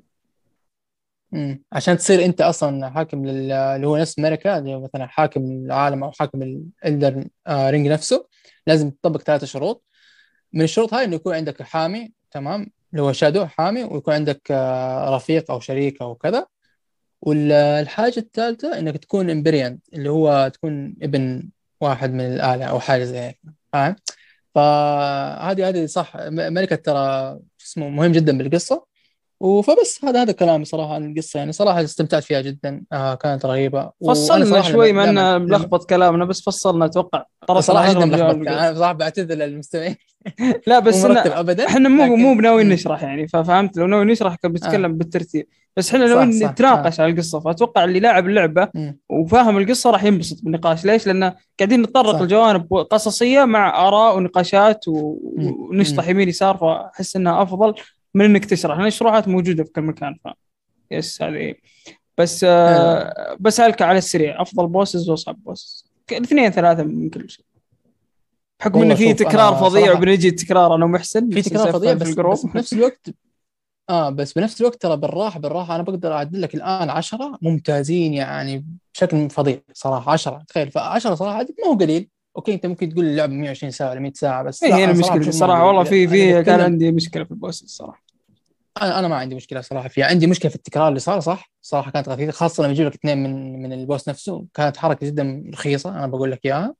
مم. 1.32 1.62
عشان 1.72 1.96
تصير 1.96 2.24
أنت 2.24 2.40
أصلا 2.40 2.90
حاكم 2.90 3.26
لل- 3.26 3.52
اللي 3.52 3.86
هو 3.86 3.96
نفس 3.96 4.18
Marika 4.18 4.58
اللي 4.58 4.74
هو 4.74 4.80
مثلا 4.80 5.06
حاكم 5.06 5.44
العالم 5.44 6.04
أو 6.04 6.12
حاكم 6.12 6.42
ال 6.42 6.56
Elden 6.56 7.24
آه 7.46 7.70
Ring 7.70 7.86
نفسه 7.88 8.26
لازم 8.66 8.90
تطبق 8.90 9.20
ثلاثة 9.22 9.46
شروط. 9.46 9.84
من 10.52 10.62
الشروط 10.62 10.94
هاي 10.94 11.04
إنه 11.04 11.14
يكون 11.14 11.34
عندك 11.34 11.62
حامي 11.62 12.12
تمام؟ 12.30 12.66
اللي 12.92 13.02
هو 13.02 13.12
shadow 13.12 13.46
حامي 13.46 13.84
ويكون 13.84 14.14
عندك 14.14 14.50
آه 14.50 15.16
رفيق 15.16 15.50
أو 15.50 15.60
شريك 15.60 16.02
أو 16.02 16.14
كذا. 16.14 16.46
والحاجة 17.22 18.20
الثالثة 18.20 18.78
إنك 18.78 18.96
تكون 18.96 19.30
Empyrean 19.30 19.78
اللي 19.94 20.10
هو 20.10 20.50
تكون 20.54 20.96
ابن 21.02 21.50
واحد 21.80 22.12
من 22.12 22.20
الآلهة 22.20 22.64
أو 22.66 22.80
حاجة 22.80 23.04
زي 23.04 23.18
هيك. 23.18 23.40
فاهم؟ 23.72 23.96
فهذه 24.54 25.68
هذه 25.68 25.86
صح 25.86 26.16
Maliketh 26.28 26.76
ترى 26.76 27.40
اسمه 27.60 27.88
مهم 27.88 28.12
جدا 28.12 28.38
بالقصة. 28.38 28.86
وفبس 29.40 30.04
هذا 30.04 30.22
هذا 30.22 30.32
كلامي 30.32 30.64
صراحة 30.64 30.94
عن 30.94 31.10
القصة 31.12 31.38
يعني. 31.38 31.52
صراحة 31.52 31.84
استمتعت 31.84 32.24
فيها 32.24 32.40
جدا. 32.40 32.82
آه 32.92 33.14
كانت 33.14 33.44
وأنا 34.00 34.14
فصلنا 34.14 34.62
شوي 34.62 34.92
لما- 34.92 35.10
انه 35.10 35.38
ملخبط 35.38 35.90
كلامنا 35.90 36.24
بس 36.24 36.40
فصلنا 36.42 36.84
أتوقع. 36.84 37.24
صراحة 37.60 37.92
جدا 37.92 38.04
ملخبط. 38.04 38.48
أنا 38.48 38.74
صراحة 38.74 38.92
بعتذر 38.92 39.34
للمستمعين. 39.34 39.96
لا 40.66 40.78
بس 40.78 41.04
ابدا 41.04 41.66
إحنا 41.66 41.88
مو 41.88 42.04
لكن- 42.04 42.22
مو 42.22 42.34
بناوي 42.34 42.64
مم. 42.64 42.72
نشرح 42.72 43.02
يعني 43.02 43.28
ففهمت 43.28 43.76
لو 43.76 43.86
ناوي 43.86 44.04
نشرح 44.04 44.34
كان 44.34 44.52
بنتكلم 44.52 44.98
بالترتيب. 44.98 45.46
بس 45.76 45.94
إحنا 45.94 46.06
صح، 46.14 46.50
نتناقش 46.50 47.00
على 47.00 47.12
القصة. 47.12 47.40
فأتوقع 47.40 47.84
اللي 47.84 48.00
لاعب 48.00 48.26
اللعبة 48.28 48.68
مم. 48.74 48.98
وفاهم 49.10 49.58
القصة 49.58 49.90
راح 49.90 50.04
ينبسط 50.04 50.42
بالنقاش. 50.42 50.84
ليش؟ 50.84 51.06
لأن 51.06 51.32
قاعدين 51.58 51.82
نتطرق. 51.82 52.22
لجوانب 52.22 52.74
قصصية 52.74 53.44
مع 53.44 53.88
آراء 53.88 54.16
ونقاشات 54.16 54.88
و-. 54.88 55.18
ونشطح 55.70 56.08
يمين 56.08 56.28
يسار 56.28 56.56
فأحس 56.56 57.16
إنها 57.16 57.42
أفضل. 57.42 57.74
من 58.14 58.24
انك 58.24 58.44
تشرح 58.44 58.76
لأن 58.78 58.86
الشروحات 58.86 59.28
موجودة 59.28 59.64
في 59.64 59.70
كل 59.70 59.82
مكان 59.82 60.14
ف 60.24 60.28
yes 60.90 61.22
هذه. 61.22 61.54
بس 62.18 62.44
آه 62.48 63.36
بس 63.40 63.60
هلك 63.60 63.82
على 63.82 63.98
السريع. 63.98 64.42
أفضل 64.42 64.66
bosses 64.66 65.10
وأصعب 65.10 65.42
bosses 65.44 65.90
اثنين 66.12 66.50
ثلاثة 66.50 66.82
من 66.82 67.10
كل 67.10 67.30
شيء. 67.30 67.44
بحكم 68.60 68.82
انه 68.82 68.94
في 68.94 69.14
تكرار 69.14 69.54
فظيع 69.54 69.92
وبنجي 69.92 70.30
تكرار 70.30 70.74
أنا 70.74 70.84
ومحسن 70.84 71.30
في 71.30 71.42
تكرار 71.42 71.72
فظيع 71.72 71.92
بس. 71.92 72.08
بس 72.08 72.44
بنفس 72.44 72.72
الوقت 72.72 73.10
آه 73.90 74.10
بس 74.10 74.32
بنفس 74.32 74.60
الوقت 74.60 74.82
ترى 74.82 74.96
بالراحة 74.96 75.40
بالراحة 75.40 75.74
أنا 75.74 75.82
بقدر 75.82 76.12
أعدل 76.12 76.42
لك 76.42 76.54
الآن 76.54 76.90
10 76.90 77.38
ممتازين 77.42 78.14
يعني 78.14 78.66
بشكل 78.94 79.30
فظيع 79.30 79.60
صراحة 79.72 80.12
10 80.12 80.42
تخيل. 80.48 80.70
ف 80.70 80.78
10 80.78 81.14
صراحة 81.14 81.46
ما 81.64 81.68
هو 81.68 81.74
قليل. 81.74 82.08
أوكي 82.36 82.54
أنت 82.54 82.66
ممكن 82.66 82.88
تقول 82.88 83.04
اللعبه 83.04 83.32
120 83.32 83.70
ساعة 83.70 83.90
ولا 83.90 84.00
100 84.00 84.12
ساعة 84.14 84.42
بس 84.42 84.62
أنا 84.64 84.72
صراحة 84.76 84.90
المشكلة. 84.92 85.28
الصراحه 85.28 85.66
والله 85.66 85.84
في 85.84 86.08
في 86.08 86.32
أنا 86.32 86.42
كان 86.42 86.60
عندي 86.60 86.92
مشكلة 86.92 87.24
في 87.24 87.30
البوس 87.30 87.62
الصراحة. 87.62 88.04
أنا 88.82 88.98
أنا 88.98 89.08
ما 89.08 89.16
عندي 89.16 89.34
مشكلة 89.34 89.60
صراحة 89.60 89.88
فيها. 89.88 90.06
عندي 90.06 90.26
مشكلة 90.26 90.48
في 90.50 90.56
التكرار 90.56 90.88
اللي 90.88 91.00
صار 91.00 91.20
صح؟ 91.20 91.50
صراحة 91.62 91.90
كانت 91.90 92.08
غثيثه 92.08 92.32
خاصة 92.32 92.62
لما 92.62 92.72
يجيب 92.72 92.86
لك 92.86 92.94
اثنين 92.94 93.18
من 93.22 93.62
من 93.62 93.72
البوس 93.72 94.08
نفسه. 94.08 94.44
كانت 94.54 94.76
حركة 94.76 95.06
جدا 95.06 95.44
رخيصة 95.54 95.90
أنا 95.90 96.06
بقول 96.06 96.30
لك 96.32 96.40
إياها. 96.46 96.74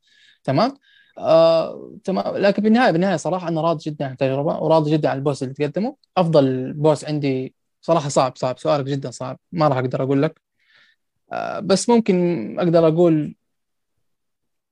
تمام؟ 0.45 0.75
آه، 1.19 1.93
تمام. 2.05 2.37
لكن 2.37 2.63
بالنهايه 2.63 2.91
بالنهايه 2.91 3.17
صراحة 3.17 3.49
أنا 3.49 3.61
راضي 3.61 3.91
جدا 3.91 4.05
عن 4.05 4.13
التجربة 4.13 4.59
وراضي 4.59 4.91
جدا 4.93 5.09
عن 5.09 5.17
البوس 5.17 5.43
اللي 5.43 5.55
تقدمه. 5.55 5.97
أفضل 6.17 6.73
بوس 6.73 7.05
عندي 7.05 7.55
صراحة 7.81 8.09
صعب 8.09 8.33
صعب. 8.37 8.59
سؤالك 8.59 8.85
جدا 8.85 9.11
صعب. 9.11 9.39
ما 9.53 9.69
راح 9.69 9.77
أقدر 9.79 10.03
أقول 10.03 10.23
لك. 10.23 10.41
آه، 11.33 11.61
بس 11.61 11.89
ممكن 11.89 12.57
أقدر 12.59 12.89
أقول 12.89 13.35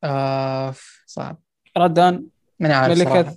آه 0.04 0.74
صعب. 1.06 1.38
ردان 1.78 2.26
ماني 2.60 2.74
عارف 2.74 2.98
ملكة؟ 2.98 3.10
صراحة. 3.10 3.36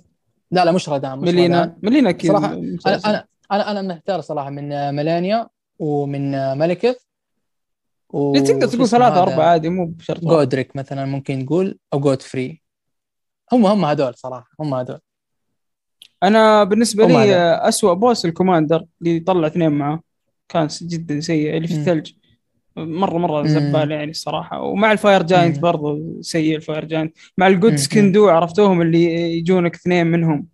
لا 0.50 0.64
لا 0.64 0.72
مش 0.72 0.88
ردان 0.88 1.18
مش 1.18 1.28
ردان. 1.28 1.34
ملينا 1.34 1.76
ملينا 1.82 2.10
أكيد 2.10 2.30
صراحة 2.30 2.46
أنا 2.46 2.56
مسلسل. 2.56 3.08
أنا 3.08 3.26
أنا 3.52 3.70
أنا 3.70 3.82
محتار 3.94 4.20
صراحة 4.20 4.50
من 4.50 4.92
ميلانيا 4.92 5.48
ومن 5.78 6.58
ملكة. 6.58 6.96
و 8.10 8.34
إيه، 8.34 8.40
تقدر 8.40 8.66
تقول 8.66 8.88
ثلاثة 8.88 9.22
أربعة 9.22 9.44
عادي 9.44 9.68
مو 9.68 9.86
بشرط. 9.86 10.20
جودريك 10.20 10.76
مثلا 10.76 11.04
ممكن 11.04 11.38
نقول 11.38 11.78
أو 11.92 12.00
جود 12.00 12.22
فري 12.22 12.62
هم 13.52 13.66
هم 13.66 13.84
هذول 13.84 14.14
صراحة 14.14 14.50
هم 14.60 14.74
هذول. 14.74 14.98
أنا 16.22 16.64
بالنسبة 16.64 17.06
لي. 17.06 17.34
أسوأ 17.36 17.94
boss 17.94 18.24
ال 18.24 18.30
commander 18.30 18.84
اللي 19.02 19.20
طلع 19.20 19.46
اثنين 19.46 19.72
معاه 19.72 20.00
كان 20.48 20.66
جدا 20.82 21.20
سيء 21.20 21.56
اللي 21.56 21.68
في. 21.68 21.74
الثلج. 21.74 22.12
مرة 22.76 23.18
مرة 23.18 23.42
مم. 23.42 23.48
زبال 23.48 23.90
يعني 23.90 24.10
الصراحة 24.10 24.60
ومع 24.60 24.92
ال 24.92 24.98
Fire 24.98 25.22
Giant. 25.22 25.58
برضو 25.58 25.98
سيء 26.20 26.56
ال 26.56 26.62
Fire 26.62 26.84
Giant 26.84 27.16
مع 27.38 27.46
ال 27.46 27.52
God 27.52 27.70
مم. 27.70 27.76
skin 27.76 28.06
Duo 28.06 28.28
عرفتوهم 28.28 28.82
اللي 28.82 29.04
يجونك 29.38 29.74
اثنين 29.74 30.06
منهم 30.06 30.46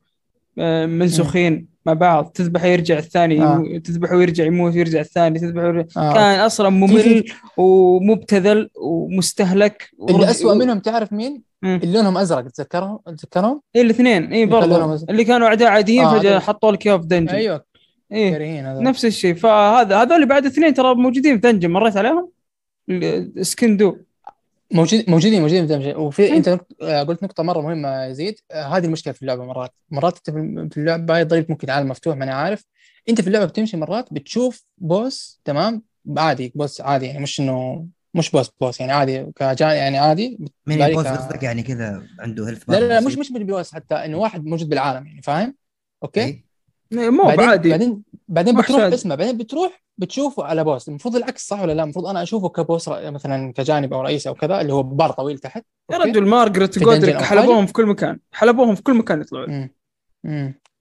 آه، 0.59 0.87
منسوخين 0.87 1.67
مع 1.87 1.93
بعض 1.93 2.25
تذبحه 2.35 2.67
يرجع 2.67 2.99
الثاني 2.99 3.43
آه. 3.43 3.79
تذبحه 3.85 4.17
ويرجع 4.17 4.45
يموت 4.45 4.75
يرجع 4.75 5.01
الثاني 5.01 5.39
تذبحه 5.39 5.67
ويرجع 5.67 5.87
آه. 5.97 6.15
كان 6.15 6.41
أصلا 6.41 6.69
ممل 6.69 7.25
ومبتذل 7.57 8.71
ومستهلك 8.77 9.91
اللي 10.11 10.31
أسوأ 10.31 10.55
منهم 10.55 10.79
تعرف 10.79 11.13
مين؟ 11.13 11.43
مم. 11.63 11.81
اللي 11.83 11.99
لونهم 11.99 12.19
أزرق 12.19 12.49
تتذكرهم؟ 12.49 12.99
تتذكرهم؟ 13.07 13.61
إيه 13.77 13.83
الاثنين 13.83 14.31
كان 14.31 14.49
لونهم 14.49 14.89
برضه. 14.89 15.07
اللي 15.11 15.25
كانوا 15.25 15.47
أعداء 15.49 15.69
عاديين 15.69 16.05
آه، 16.05 16.19
فجأة. 16.19 16.39
حطوا 16.39 16.73
لك 16.73 16.87
اياه 16.87 16.97
في 16.97 17.07
dungeon 17.07 17.35
أيوه 17.35 17.65
إيه 18.13 18.73
هذول. 18.73 18.83
نفس 18.83 19.05
الشيء. 19.05 19.35
فهذا 19.35 20.03
هذول 20.03 20.27
بعد 20.27 20.47
اثنين 20.47 20.75
ترى 20.75 20.95
موجودين 20.95 21.35
في 21.35 21.41
dungeon 21.53 21.71
مريت 21.71 21.97
عليهم؟ 21.97 22.31
ال- 22.91 23.47
skin 23.47 23.75
Duo 23.75 23.97
موجود 24.73 25.11
موجودين 25.11 25.41
موجودين 25.41 25.67
في 25.67 25.75
دمج 25.75 25.97
وفي 25.97 26.29
مم. 26.31 26.35
انت 26.37 26.61
آه، 26.83 27.03
قلت 27.03 27.23
نقطة 27.23 27.43
مرة 27.43 27.61
مهمة 27.61 27.89
يا 27.89 28.13
زيد. 28.13 28.41
آه، 28.51 28.63
هذه 28.77 28.85
المشكلة 28.85 29.13
في 29.13 29.23
اللعبة 29.23 29.45
مرات. 29.45 29.73
مرات 29.91 30.17
انت 30.29 30.31
في- 30.75 30.81
اللعبه 30.81 31.19
يضرب 31.19 31.47
ممكن 31.49 31.71
عالم 31.71 31.89
مفتوح 31.89 32.17
ماني 32.17 32.31
عارف. 32.31 32.65
انت 33.09 33.21
في 33.21 33.27
اللعبة 33.27 33.45
بتمشي 33.45 33.77
مرات 33.77 34.13
بتشوف 34.15 34.65
boss 34.79 35.41
تمام؟ 35.45 35.83
عادي 36.17 36.53
boss 36.55 36.81
عادي. 36.81 37.07
يعني 37.07 37.19
مش 37.23 37.41
انه 37.41 37.87
مش 38.15 38.31
boss 38.31 38.51
boss 38.61 38.81
يعني 38.81 38.93
عادي 38.93 39.27
كجا 39.37 39.73
يعني 39.73 39.99
عادي. 39.99 40.39
مين 40.67 40.79
ك- 40.89 40.97
قصدك؟ 40.97 41.43
يعني 41.43 41.63
كذا 41.63 42.03
عنده 42.19 42.49
health 42.49 42.71
لا 42.71 42.81
لا, 42.81 42.89
لا 42.89 43.01
مش 43.01 43.19
مش 43.19 43.31
boss 43.33 43.75
حتى 43.75 43.95
إنه 43.95 44.19
واحد 44.19 44.45
موجود 44.47 44.69
بالعالم 44.69 45.07
يعني 45.07 45.23
فاهم؟ 45.23 45.55
أوكي؟ 46.03 46.21
إيه، 46.21 46.45
مو 46.93 47.23
بعدين 47.23 47.47
بعادي. 47.47 47.71
بعدين 47.71 48.03
بعدين 48.29 48.57
بتروح. 48.61 48.81
اسمع 48.81 49.15
بعدين 49.15 49.37
بتروح 49.37 49.83
بتشوفه 49.99 50.45
على 50.45 50.65
boss. 50.65 50.89
المفروض 50.89 51.17
العكس 51.17 51.47
صح 51.49 51.61
ولا 51.61 51.73
لا؟ 51.73 51.83
المفروض 51.83 52.07
أنا 52.07 52.23
أشوفه 52.23 52.49
ك 52.49 52.57
boss 52.57 52.89
ر- 52.89 53.11
مثلا 53.11 53.53
كجانب 53.53 53.93
أو 53.93 54.01
رئيس 54.03 54.27
أو 54.27 54.35
كذا 54.35 54.61
اللي 54.61 54.73
هو 54.73 54.83
بار 54.83 55.11
طويل 55.11 55.39
تحت. 55.39 55.65
يا؟ 55.93 55.99
رجل 55.99 56.25
وجودريك 56.83 57.15
أو 57.15 57.23
حلبوهم 57.25 57.67
في 57.67 57.73
كل 57.73 57.87
مكان. 57.87 58.19
حلبوهم 58.33 58.75
في 58.75 58.83
كل 58.83 58.95
مكان 58.95 59.21
يطلعوا. 59.21 59.69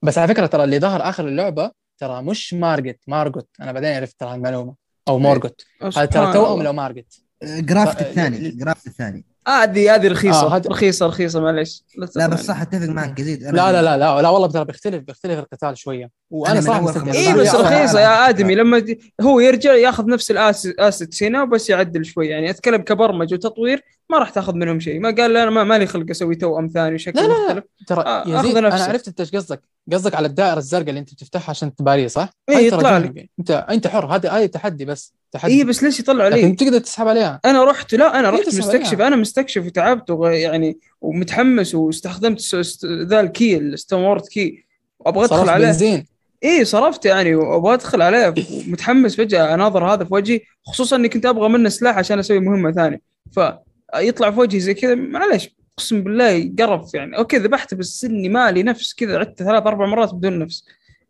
بس 0.02 0.18
على 0.18 0.28
فكرة 0.28 0.46
ترى 0.46 0.64
اللي 0.64 0.80
ظهر 0.80 1.08
آخر 1.08 1.28
اللعبة 1.28 1.70
ترى 1.98 2.22
مش 2.22 2.54
مارجت 2.54 3.00
مارجوت 3.06 3.48
أنا 3.60 3.72
بعدين 3.72 3.92
عرفت 3.96 4.20
ترى 4.20 4.34
المعلومة. 4.34 4.74
أو 5.08 5.18
مورجوت 5.18 5.64
هذا 5.82 6.04
ترى 6.04 6.32
توأم. 6.32 6.62
لو 6.62 6.72
مارجت 6.72 7.22
جرافت 7.44 8.00
الثاني 8.00 8.50
جرافت 8.50 8.86
الثاني. 8.86 9.24
هذه 9.48 9.94
هذه 9.94 10.08
رخيصة. 10.08 10.46
آه، 10.46 10.56
هذا- 10.56 10.70
رخيصة 10.70 11.06
رخيصة 11.06 11.40
معليش. 11.40 11.84
لا. 12.16 12.26
بس 12.26 12.46
صح 12.46 12.60
أتفق 12.60 12.88
معك 12.88 13.18
يزيد 13.18 13.42
أنا 13.42 13.56
لا 13.56 13.72
لا 13.72 13.82
لا 13.82 13.96
لا 13.96 14.22
لا 14.22 14.28
والله 14.28 14.48
ترى 14.48 14.64
بيختلف 14.64 15.02
بيختلف 15.02 15.38
القتال 15.38 15.78
شوية. 15.78 16.10
وأنا 16.30 16.60
صراحة 16.60 17.12
اي 17.12 17.34
بس. 17.34 17.54
رخيصة 17.54 18.00
يا 18.00 18.28
آدمي 18.28 18.54
لما 18.54 18.84
هو 19.20 19.40
يرجع 19.40 19.74
ياخذ 19.74 20.06
نفس 20.06 20.30
ال 20.30 20.43
assets 20.43 21.22
هنا 21.22 21.42
وبس 21.42 21.70
يعدل 21.70 22.04
شوي. 22.04 22.28
يعني 22.28 22.50
أتكلم 22.50 22.82
كبرمج 22.82 23.34
وتطوير 23.34 23.84
ما 24.10 24.18
راح 24.18 24.30
تاخذ 24.30 24.54
منهم 24.54 24.80
شيء. 24.80 25.00
ما 25.00 25.10
قال 25.10 25.36
أنا 25.36 25.50
ما 25.50 25.64
مالي 25.64 25.86
خلق 25.86 26.06
أسوي 26.10 26.34
توأم 26.34 26.66
ثاني 26.66 26.98
شكل 26.98 27.18
لا، 27.20 27.52
لا، 27.54 27.62
ترى 27.86 28.00
آه، 28.02 28.24
يزيد 28.26 28.56
أنا. 28.56 28.84
عرفت 28.84 29.08
أنت 29.08 29.20
إيش 29.20 29.30
قصدك. 29.36 29.62
قصدك 29.92 30.14
على 30.14 30.26
الدائرة 30.26 30.58
الزرقاء 30.58 30.88
اللي 30.88 31.00
أنت 31.00 31.12
بتفتحها 31.14 31.50
عشان 31.50 31.74
تباريه 31.74 32.06
صح؟ 32.06 32.30
إيه، 32.48 32.70
ترى 32.70 32.78
يطلع. 32.78 32.96
انت 33.38 33.50
أنت 33.70 33.86
حر. 33.86 34.06
هذا 34.06 34.30
هذا 34.30 34.46
تحدي 34.46 34.84
بس. 34.84 35.14
تحدي. 35.32 35.52
اي 35.52 35.64
بس 35.64 35.82
ليش 35.82 36.00
يطلع 36.00 36.28
لكن 36.28 36.48
لي؟ 36.48 36.54
تقدر 36.54 36.78
تسحب 36.78 37.08
عليها. 37.08 37.40
أنا 37.44 37.64
رحت 37.64 37.94
لا 37.94 38.18
أنا 38.20 38.30
رحت 38.30 38.46
مستكشف. 38.46 38.94
عليها. 38.94 39.06
أنا 39.06 39.16
مستكشف 39.16 39.66
وتعبت 39.66 40.16
يعني 40.20 40.78
ومتحمس 41.00 41.74
واستخدمت 41.74 42.54
ذا 42.84 43.20
ال 43.20 43.27
key 43.27 43.49
ال 43.49 43.56
Stonesword 43.56 44.26
Key. 44.26 44.64
وابغى 44.98 45.24
أدخل 45.24 45.48
عليه. 45.48 45.66
بنزين. 45.66 46.06
اي 46.44 46.64
صرفت 46.64 47.06
يعني 47.06 47.34
وأبغى 47.34 47.74
أدخل 47.74 48.02
عليه. 48.02 48.34
ومتحمس 48.66 49.16
فجأة 49.16 49.54
أناظر 49.54 49.84
هذا 49.84 50.04
في 50.04 50.14
وجهي. 50.14 50.40
خصوصا 50.66 50.96
إني 50.96 51.08
كنت 51.08 51.26
أبغى 51.26 51.48
منه 51.48 51.68
سلاح 51.68 51.98
عشان 51.98 52.18
أسوي 52.18 52.40
مهمة 52.40 52.72
ثانية. 52.72 53.00
فيطلع 53.32 54.30
في 54.30 54.40
وجهي 54.40 54.60
زي 54.60 54.74
كذا. 54.74 54.94
معليش 54.94 55.50
أقسم 55.78 56.02
بالله 56.02 56.28
يقرف 56.28 56.94
يعني. 56.94 57.18
أوكي 57.18 57.36
ذبحته 57.36 57.76
بس 57.76 58.04
إني 58.04 58.28
مالي 58.28 58.62
نفس 58.62 58.94
كذا. 58.94 59.18
عدت 59.18 59.38
ثلاث 59.42 59.66
أربع 59.66 59.86
مرات 59.86 60.14
بدون 60.14 60.38
نفس. 60.38 60.64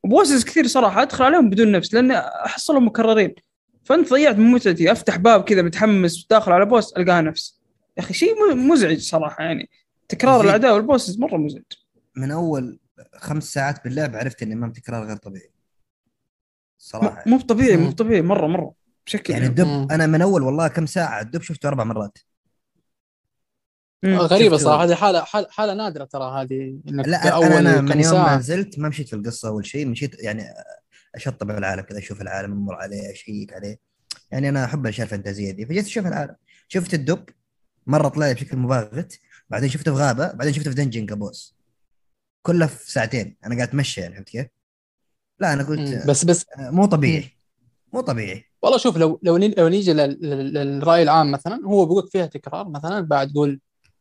و 0.04 0.10
bosses 0.10 0.44
كثير 0.44 0.66
صراحة. 0.66 1.02
أدخل 1.02 1.24
عليهم 1.24 1.50
بدون 1.50 1.72
نفس 1.72 1.94
لأن 1.94 2.10
أحصلهم 2.10 2.86
مكررين. 2.86 3.34
فانت 3.88 4.10
ضيعت 4.10 4.36
من 4.36 4.50
متعتي. 4.50 4.92
افتح 4.92 5.16
باب 5.16 5.44
كذا 5.44 5.62
متحمس 5.62 6.26
داخل 6.30 6.52
على 6.52 6.64
بوس 6.64 6.92
القاها 6.92 7.20
نفس. 7.20 7.60
يا 7.96 8.02
أخي 8.02 8.14
شيء 8.14 8.54
مزعج 8.54 8.98
صراحة 9.00 9.44
يعني. 9.44 9.70
تكرار. 10.08 10.40
الاعداء 10.40 10.74
وال 10.74 10.85
bosses 10.85 11.18
مرة 11.18 11.36
مزعج. 11.36 11.62
من 12.16 12.30
أول 12.30 12.78
خمس 13.16 13.52
ساعات 13.52 13.84
باللعب 13.84 14.16
عرفت 14.16 14.42
إن 14.42 14.52
إمام 14.52 14.72
تكرار 14.72 15.06
غير 15.06 15.16
طبيعي. 15.16 15.50
صراحة 16.78 17.22
مو 17.26 17.40
طبيعي 17.40 17.76
مو. 17.76 17.90
طبيعي 17.90 18.22
مرة 18.22 18.46
مرة. 18.46 18.72
بشكل 19.06 19.32
يعني 19.32 19.46
الدب 19.46 19.66
مم. 19.66 19.88
أنا 19.90 20.06
من 20.06 20.22
أول 20.22 20.42
والله 20.42 20.68
كم 20.68 20.86
ساعة 20.86 21.20
الدب 21.20 21.42
شفته 21.42 21.68
أربع 21.68 21.84
مرات. 21.84 22.18
غريبة 24.04 24.56
صراحة 24.56 24.84
هذه 24.84 24.94
حالة 24.94 25.20
حالة 25.24 25.46
حالة 25.50 25.74
نادرة 25.74 26.04
ترى 26.04 26.42
هذه 26.42 26.78
إنك 26.88 27.08
لا 27.08 27.28
اول 27.28 27.44
أنا, 27.44 27.58
أنا 27.58 27.80
من 27.80 28.00
يوم 28.00 28.14
ما 28.14 28.36
نزلت 28.36 28.78
ما 28.78 28.88
مشيت 28.88 29.08
في 29.08 29.16
القصة 29.16 29.48
أول 29.48 29.66
شيء 29.66 29.86
مشيت 29.86 30.22
يعني 30.22 30.44
أشطب 31.14 31.50
العالم 31.50 31.82
كذا 31.82 31.98
أشوف 31.98 32.22
العالم 32.22 32.52
أمر 32.52 32.74
عليه 32.74 33.12
أشيك 33.12 33.52
عليه. 33.52 33.78
يعني 34.30 34.48
أنا 34.48 34.64
أحب 34.64 34.80
الاشياء 34.86 35.04
الفانتازية 35.04 35.50
دي. 35.50 35.66
فجيت 35.66 35.86
أشوف 35.86 36.06
العالم. 36.06 36.36
شفت 36.68 36.94
الدب 36.94 37.24
مرة 37.86 38.08
طلع 38.08 38.28
لي 38.28 38.34
بشكل 38.34 38.56
مباغت. 38.56 39.18
بعدين 39.50 39.68
شفته 39.68 39.94
في 39.94 39.98
غابة 40.00 40.32
بعدين 40.32 40.52
شفته 40.52 40.70
في 40.70 40.76
دنجن 40.76 41.06
كبوس 41.06 41.56
كله 42.42 42.66
في 42.66 42.92
ساعتين. 42.92 43.36
أنا 43.44 43.54
قاعد 43.54 43.68
أتمشى 43.68 44.00
يعني 44.00 44.14
فهمت 44.14 44.28
كيف؟ 44.28 44.46
لا 45.40 45.52
أنا 45.52 45.62
قلت. 45.62 46.06
بس 46.06 46.24
بس 46.24 46.46
آه، 46.58 46.70
مو 46.70 46.86
طبيعي. 46.86 47.38
مو 47.92 48.00
طبيعي. 48.00 48.44
والله 48.62 48.78
شوف 48.78 48.96
لو 48.96 49.20
لو 49.22 49.36
لو 49.36 49.68
نيجي 49.68 49.92
لل- 49.92 50.18
لل- 50.20 50.52
للرأي 50.54 51.02
العام 51.02 51.30
مثلا 51.30 51.60
هو 51.64 51.86
بيقول 51.86 52.08
فيها 52.08 52.26
تكرار 52.26 52.68
مثلا 52.68 53.00
بعد 53.00 53.32
تقول 53.32 53.60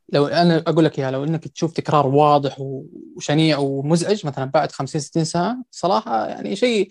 لو 0.09 0.27
أنا 0.27 0.57
أقول 0.67 0.85
لك 0.85 0.99
إياها 0.99 1.11
لو 1.11 1.23
إنك 1.23 1.47
تشوف 1.47 1.71
تكرار 1.73 2.07
واضح 2.07 2.55
وشنيع 2.59 3.57
ومزعج 3.57 4.25
مثلا 4.25 4.45
بعد 4.45 4.71
50 4.71 5.01
60 5.01 5.23
ساعة 5.23 5.57
صراحة 5.71 6.27
يعني 6.27 6.55
شيء 6.55 6.89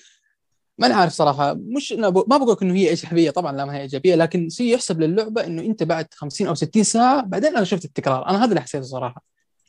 ماني 0.78 0.94
عارف 0.94 1.12
صراحة 1.12 1.54
مش 1.54 1.92
أنا 1.92 2.08
ب- 2.08 2.24
ما 2.30 2.36
بقول 2.36 2.52
لك 2.52 2.62
إنه 2.62 2.74
هي 2.74 2.88
إيجابية 2.88 3.30
طبعا 3.30 3.52
لا 3.56 3.64
ما 3.64 3.74
هي 3.76 3.80
إيجابية 3.82 4.14
لكن 4.14 4.48
شيء 4.48 4.74
يحسب 4.74 5.00
للعبة 5.00 5.44
إنه 5.46 5.62
أنت 5.62 5.82
بعد 5.82 6.06
50 6.14 6.46
أو 6.46 6.54
60 6.54 6.82
ساعة 6.84 7.22
بعدين 7.22 7.56
أنا 7.56 7.64
شفت 7.64 7.84
التكرار 7.84 8.28
أنا 8.28 8.38
هذا 8.44 8.48
اللي 8.50 8.60
حسيته 8.60 8.84
صراحة 8.84 9.22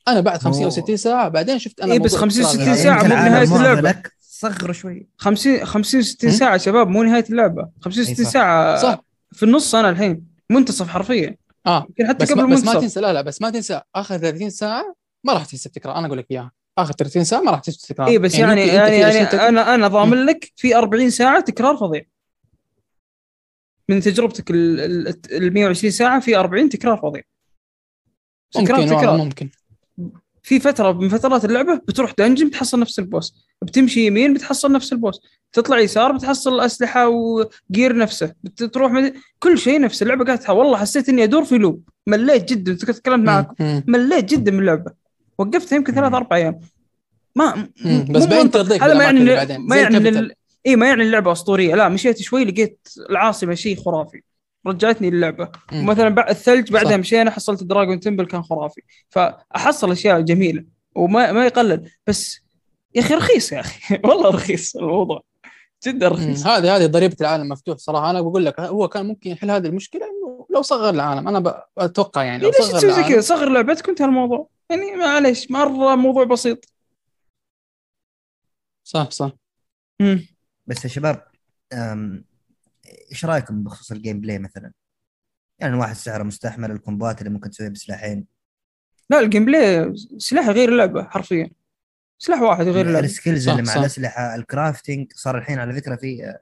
أنا 0.07 0.19
بعد 0.19 0.39
50 0.41 0.63
أو 0.63 0.69
هو- 0.69 0.75
60 0.75 0.97
ساعة 0.97 1.29
بعدين 1.29 1.59
شفت 1.59 1.79
أنا 1.79 1.93
إيه 1.93 1.99
بس 1.99 2.11
موضوع 2.13 2.21
50 2.29 2.45
التكرار 2.45 2.65
60 2.65 2.73
هذا. 2.73 2.83
ساعة 2.83 3.03
يمكن 3.03 3.49
مو 3.49 3.55
اللعبة. 3.57 3.81
لك 3.81 4.11
صغره 4.21 4.71
شوي 4.71 5.07
50 5.17 5.65
50 5.65 6.01
60 6.01 6.29
هم؟ 6.29 6.35
ساعة 6.35 6.57
شباب 6.57 6.87
مو 6.87 7.03
نهاية 7.03 7.25
اللعبة 7.29 7.69
50 7.81 8.05
إي 8.05 8.13
60 8.13 8.25
صح. 8.25 8.31
ساعة 8.31 8.81
صح 8.81 9.03
في 9.31 9.43
النص 9.43 9.75
أنا 9.75 9.89
الحين 9.89 10.23
منتصف 10.49 10.87
حرفيا 10.87 11.37
آه 11.68 11.85
يمكن 11.89 12.07
حتى 12.07 12.18
بس 12.26 12.31
قبل 12.31 12.44
ما 12.44 12.56
بس 12.56 12.64
ما 12.65 12.73
تنسى 12.73 12.99
لا 12.99 13.14
لا 13.14 13.22
بس 13.22 13.41
ما 13.41 13.49
تنسى. 13.49 13.81
آخر 13.95 14.18
30 14.18 14.49
ساعة 14.49 14.95
ما 15.23 15.34
راح 15.34 15.45
تحس 15.45 15.68
بتكرار 15.68 15.95
أنا 15.95 16.07
أقول 16.07 16.18
لك 16.18 16.26
إياها. 16.31 16.52
آخر 16.77 16.94
30 16.94 17.23
ساعة 17.23 17.41
ما 17.41 17.52
راح 17.52 17.60
تحس 17.60 17.85
بتكرار 17.85 18.07
اي 18.07 18.18
بس 18.19 18.35
يعني 18.35 18.61
يعني, 18.68 18.72
يعني 18.98 19.07
أشياء 19.10 19.31
تك- 19.31 19.39
أنا 19.39 19.76
أنا 19.76 19.88
ضامن 19.88 20.26
لك 20.26 20.52
في 20.56 20.76
40 20.76 21.10
ساعة 21.10 21.39
تكرار 21.41 21.77
فظيع. 21.77 22.02
من 23.89 24.02
تجربتك 24.02 24.52
ال 24.52 24.80
ال- 24.80 25.07
ال 25.31 25.53
120 25.53 25.91
ساعة 25.91 26.19
في 26.19 26.35
40 26.38 26.69
تكرار 26.69 26.98
فظيع. 26.98 27.22
ممكن 28.57 28.73
تكرار. 28.88 29.18
ممكن. 29.18 29.49
في 30.47 30.59
فترة 30.59 30.91
من 30.91 31.09
فترات 31.09 31.45
اللعبة 31.45 31.75
بتروح 31.87 32.13
دنجن 32.17 32.47
بتحصل 32.47 32.79
نفس 32.79 32.99
البوس 32.99 33.33
بتمشي 33.61 34.05
يمين 34.07 34.33
بتحصل 34.33 34.71
نفس 34.71 34.93
البوس 34.93 35.19
تطلع 35.53 35.79
يسار 35.79 36.11
بتحصل 36.11 36.59
أسلحة 36.59 37.07
و 37.09 37.27
gear 37.27 37.97
نفسه 37.97 38.33
بتروح 38.43 38.91
مد... 38.91 39.13
كل 39.39 39.57
شيء 39.57 39.81
نفس 39.81 40.01
اللعبة 40.03 40.25
قاعد 40.25 40.39
تح- 40.39 40.49
والله 40.49 40.77
حسيت 40.77 41.09
إني 41.09 41.23
أدور 41.23 41.45
في 41.45 41.57
loop 41.57 41.84
مليت 42.07 42.49
جدا 42.53 42.73
تكلمت 42.73 43.25
معك. 43.27 43.47
مليت 43.87 44.25
جدا 44.25 44.51
من 44.51 44.59
اللعبة 44.59 44.91
وقفتها 45.37 45.75
يمكن 45.75 45.93
ثلاث 45.93 46.09
مم. 46.09 46.15
أربع 46.15 46.35
أيام 46.35 46.59
ما 47.35 47.67
بس 48.09 48.25
بعدين. 48.25 48.51
ترضيك 48.51 48.83
هذا 48.83 48.93
ما 48.93 49.03
يعني. 49.03 49.57
ما 49.59 49.75
يعني 49.75 50.31
اي 50.67 50.75
ما 50.75 50.87
يعني 50.87 51.03
اللعبة 51.03 51.31
أسطورية 51.31 51.75
لا 51.75 51.89
مشيت 51.89 52.21
شوي 52.21 52.45
لقيت 52.45 52.87
العاصمة 53.09 53.53
شيء 53.53 53.75
خرافي 53.77 54.21
رجعتني 54.68 55.07
اللعبة. 55.07 55.52
مم. 55.72 55.80
ومثلا 55.80 56.10
بعد 56.10 56.30
الثلج 56.30 56.72
بعدها. 56.72 56.98
مشينا 56.98 57.31
حصلت 57.31 57.64
Dragon 57.63 57.99
Temple 57.99 58.25
كان 58.26 58.44
خرافي. 58.44 58.81
فأحصل 59.10 59.91
أشياء 59.91 60.22
جميلة 60.22 60.65
وما 60.95 61.31
ما 61.31 61.45
يقلل. 61.45 61.91
بس 62.07 62.39
يا 62.95 63.02
أخي 63.02 63.14
رخيص 63.14 63.52
يا 63.52 63.60
أخي. 63.60 63.95
والله 64.07 64.30
رخيص 64.30 64.76
الموضوع. 64.76 65.23
جدا. 65.85 66.07
رخيص. 66.07 66.48
هذه 66.48 66.76
هذه 66.76 66.85
ضريبة 66.85 67.15
العالم 67.22 67.44
المفتوح 67.44 67.77
صراحة. 67.77 68.10
أنا 68.10 68.22
بقول 68.22 68.45
لك 68.45 68.60
هو 68.60 68.88
كان 68.88 69.06
ممكن 69.06 69.30
يحل 69.30 69.52
هذه 69.52 69.68
المشكلة 69.68 70.02
إنه 70.06 70.48
لو 70.49 70.61
صغر 70.61 70.89
العالم. 70.89 71.27
أنا 71.27 71.64
أتوقع 71.77 72.23
يعني 72.23 72.44
لو 72.44 72.49
ليش 72.49 72.57
صغر 72.57 72.80
تسوي 72.80 72.94
زي 72.94 73.03
كذا؟ 73.03 73.22
صغر 73.22 73.49
لعبتك 73.49 73.88
وانتهى 73.88 74.06
الموضوع. 74.06 74.49
يعني 74.69 74.95
معليش 74.95 75.52
مرة 75.52 75.95
موضوع 75.95 76.23
بسيط. 76.23 76.65
صح 78.84 79.11
صح. 79.11 79.31
مم. 79.99 80.27
بس 80.68 80.84
يا 80.84 80.89
شباب 80.89 81.27
إيش 83.11 83.26
رأيكم 83.26 83.64
بخصوص 83.64 83.91
ال 83.91 84.21
gameplay 84.21 84.39
مثلا؟ 84.39 84.72
يعني 85.59 85.76
واحد 85.76 85.95
سعره 85.95 86.23
مستحمل 86.23 86.72
ال 86.71 86.78
combat 86.78 87.19
اللي 87.19 87.30
ممكن 87.30 87.49
تسويها 87.49 87.69
بسلاحين. 87.69 88.26
لا 89.09 89.19
ال 89.19 89.45
gameplay 89.45 89.93
سلاح 90.18 90.47
غير 90.49 90.69
اللعبة 90.69 91.03
حرفيا. 91.03 91.49
سلاح 92.19 92.41
واحد 92.41 92.65
غير 92.65 92.88
اللعبة. 92.88 93.05
ال 93.05 93.12
skills 93.12 93.49
اللي 93.49 93.61
مع 93.61 93.73
صح. 93.73 93.77
الأسلحة 93.77 94.35
ال 94.35 94.44
crafting 94.44 95.13
صار 95.14 95.38
الحين 95.38 95.59
على 95.59 95.73
فكرة 95.73 95.95
في 95.95 96.38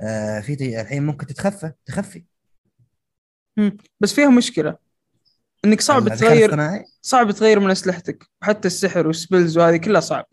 آه، 0.00 0.40
في 0.40 0.80
الحين 0.80 1.06
ممكن 1.06 1.26
تتخفى 1.26 1.72
تخفي. 1.86 2.24
بس 4.00 4.14
فيها 4.14 4.30
مشكلة. 4.30 4.76
إنك 5.64 5.80
صعب 5.80 6.08
تغير 6.08 6.82
صعب 7.02 7.30
تغير 7.30 7.60
من 7.60 7.70
أسلحتك. 7.70 8.24
وحتى 8.42 8.68
السحر 8.68 9.06
وال 9.06 9.19
spells 9.19 9.58
وهذه 9.58 9.76
كلها 9.76 10.00
صعب. 10.00 10.26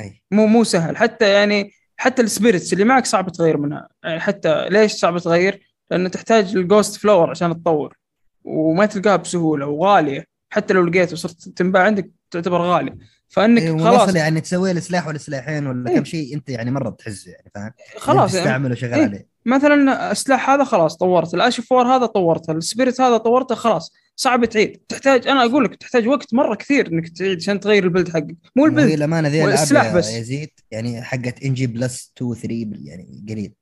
أي. 0.00 0.22
مو 0.30 0.46
مو 0.46 0.64
سهل. 0.64 0.96
حتى 0.96 1.32
يعني 1.32 1.72
حتى 2.00 2.22
ال 2.22 2.28
spirits 2.28 2.72
اللي 2.72 2.84
معك 2.84 3.06
صعب 3.06 3.32
تغير 3.32 3.56
منها. 3.56 3.88
يعني 4.04 4.20
حتى 4.20 4.68
ليش 4.68 4.92
صعب 4.92 5.18
تغير؟ 5.18 5.68
لأنه 5.90 6.08
تحتاج 6.08 6.56
ال 6.56 6.63
ghost 6.63 6.96
flower 6.96 7.30
عشان 7.30 7.62
تطور. 7.62 7.96
وما 8.44 8.86
تلقاها 8.86 9.16
بسهولة 9.16 9.66
وغالية. 9.66 10.24
حتى 10.50 10.74
لو 10.74 10.84
لقيت 10.84 11.12
وصرت 11.12 11.48
تنباع 11.48 11.82
عندك 11.82 12.10
تعتبر 12.30 12.60
غالية. 12.62 12.98
فأنك 13.28 13.62
إيه، 13.62 13.78
خلاص. 13.78 14.14
يعني 14.14 14.40
تسوي 14.40 14.72
له 14.72 14.80
سلاح 14.80 15.08
ولا 15.08 15.18
سلاحين 15.18 15.66
ولا 15.66 15.90
إيه. 15.90 15.98
كم 15.98 16.04
شيء 16.04 16.34
أنت 16.34 16.48
يعني 16.48 16.70
مرة 16.70 16.90
تحزه 16.90 17.30
يعني 17.30 17.50
فاهم؟ 17.54 17.72
خلاص 17.96 18.34
يعني. 18.34 18.44
تستعمله 18.44 18.74
شغال 18.74 18.94
إيه. 18.94 19.04
عليه. 19.04 19.28
مثلا 19.46 20.10
السلاح 20.12 20.50
هذا 20.50 20.64
خلاص 20.64 20.96
طورت 20.96 21.34
ال 21.34 21.42
Ash 21.42 21.66
of 21.66 21.78
War 21.78 21.96
هذا 21.96 22.06
طورته. 22.06 22.52
ال 22.52 22.59
spirit 22.59 23.00
هذا 23.00 23.16
طورته 23.16 23.54
خلاص. 23.54 23.92
صعب 24.20 24.44
تعيد. 24.44 24.80
تحتاج 24.88 25.28
أنا 25.28 25.44
أقول 25.44 25.64
لك 25.64 25.74
تحتاج 25.76 26.08
وقت 26.08 26.34
مرة 26.34 26.54
كثير 26.54 26.92
إنك 26.92 27.08
تعيد 27.08 27.38
عشان 27.38 27.60
تغير 27.60 27.84
ال 27.84 27.88
build 27.88 28.08
حقك. 28.08 28.36
مو 28.56 28.66
ال 28.66 28.70
build 28.70 28.90
الامانه 28.90 29.28
ذي 29.28 29.44
الالعاب 29.44 29.96
بس. 29.96 30.10
يزيد 30.12 30.50
يعني 30.70 31.02
حقت 31.02 31.42
NG 31.42 31.66
plus 31.66 32.12
2 32.16 32.34
3 32.34 32.70
يعني 32.84 33.24
قليل. 33.28 33.52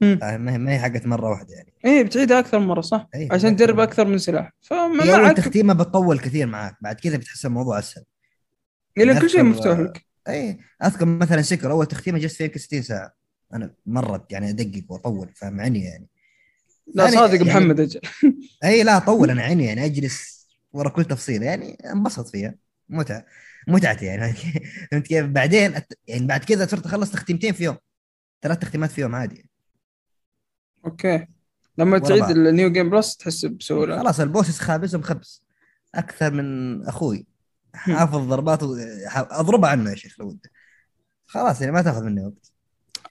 فاهم؟ 0.00 0.40
ما 0.40 0.52
هي- 0.52 0.58
ما 0.58 0.72
هي 0.72 0.78
حقت 0.78 1.06
مرة 1.06 1.30
واحدة 1.30 1.54
يعني. 1.54 1.72
إيه 1.84 2.02
بتعيدها 2.02 2.38
أكثر 2.38 2.58
من 2.58 2.66
مرة 2.66 2.80
صح؟ 2.80 3.08
إيه، 3.14 3.28
عشان 3.32 3.56
تجرب. 3.56 3.80
أكثر 3.80 4.04
من 4.06 4.18
سلاح. 4.18 4.52
فما 4.60 5.12
اول 5.12 5.22
معك 5.22 5.36
تختيمه 5.36 5.74
بتطول 5.74 6.18
كثير 6.18 6.46
معاك. 6.46 6.76
بعد 6.80 6.96
كذا 6.96 7.16
بتحس 7.16 7.46
الموضوع 7.46 7.78
أسهل. 7.78 8.04
لأن 8.96 9.18
كل 9.18 9.30
شيء 9.30 9.42
مفتوح 9.42 9.78
لك. 9.78 10.06
اي 10.28 10.58
أذكر 10.84 11.04
مثلا 11.04 11.42
سكر 11.42 11.70
أول 11.70 11.86
تختيمة 11.86 12.18
جلست 12.18 12.36
فيها 12.36 12.44
يمكن 12.46 12.58
60 12.60 12.82
ساعة. 12.82 13.12
أنا 13.54 13.74
مره 13.86 14.26
يعني 14.30 14.50
أدقق 14.50 14.84
وأطول 14.88 15.30
فاهم 15.34 15.60
عني 15.60 15.84
يعني. 15.84 16.08
لا 16.94 17.04
أنا 17.08 17.12
صادق 17.12 17.34
يعني- 17.34 17.48
محمد 17.48 17.80
أجل. 17.80 18.00
اي 18.64 18.82
لا 18.82 18.96
اطول 18.96 19.30
أنا 19.30 19.42
عيني 19.42 19.64
يعني 19.64 19.84
أجلس 19.84 20.46
ورا 20.72 20.88
كل 20.88 21.04
تفصيلة 21.04 21.46
يعني 21.46 21.78
انبسط 21.92 22.28
فيها. 22.28 22.54
متعة 22.88 23.26
متعتي 23.68 24.04
يعني. 24.06 24.32
فهمت 24.90 25.06
كيف؟ 25.06 25.26
بعدين 25.26 25.74
أت- 25.76 25.82
يعني 26.06 26.26
بعد 26.26 26.44
كذا 26.44 26.66
صرت 26.66 26.86
أخلص 26.86 27.10
تختيمتين 27.10 27.52
في 27.52 27.64
يوم 27.64 27.76
ثلاث 28.42 28.58
تختيمات 28.58 28.90
في 28.90 29.00
يوم 29.00 29.14
عادي. 29.14 29.48
أوكي. 30.84 31.26
لما 31.78 31.98
تعيد 31.98 32.20
بعض. 32.20 32.30
ال 32.30 32.40
New 32.40 32.72
Game 32.72 32.90
Plus 32.90 33.16
تحس 33.16 33.44
بسهولة. 33.44 33.98
خلاص 33.98 34.20
ال 34.20 34.25
bosses 34.25 34.58
خابزهم 34.58 35.02
خبز 35.02 35.42
أكثر 35.94 36.30
من 36.32 36.82
أخوي. 36.86 37.26
حافظ 37.74 38.16
ضربات 38.28 38.58
اضربها 39.14 39.70
عنه 39.70 39.90
يا 39.90 39.94
شيخ 39.94 40.20
لو 40.20 40.28
ودك 40.28 40.50
خلاص 41.26 41.60
يعني 41.60 41.72
ما 41.72 41.82
تاخذ 41.82 42.04
مني 42.04 42.24
وقت. 42.26 42.52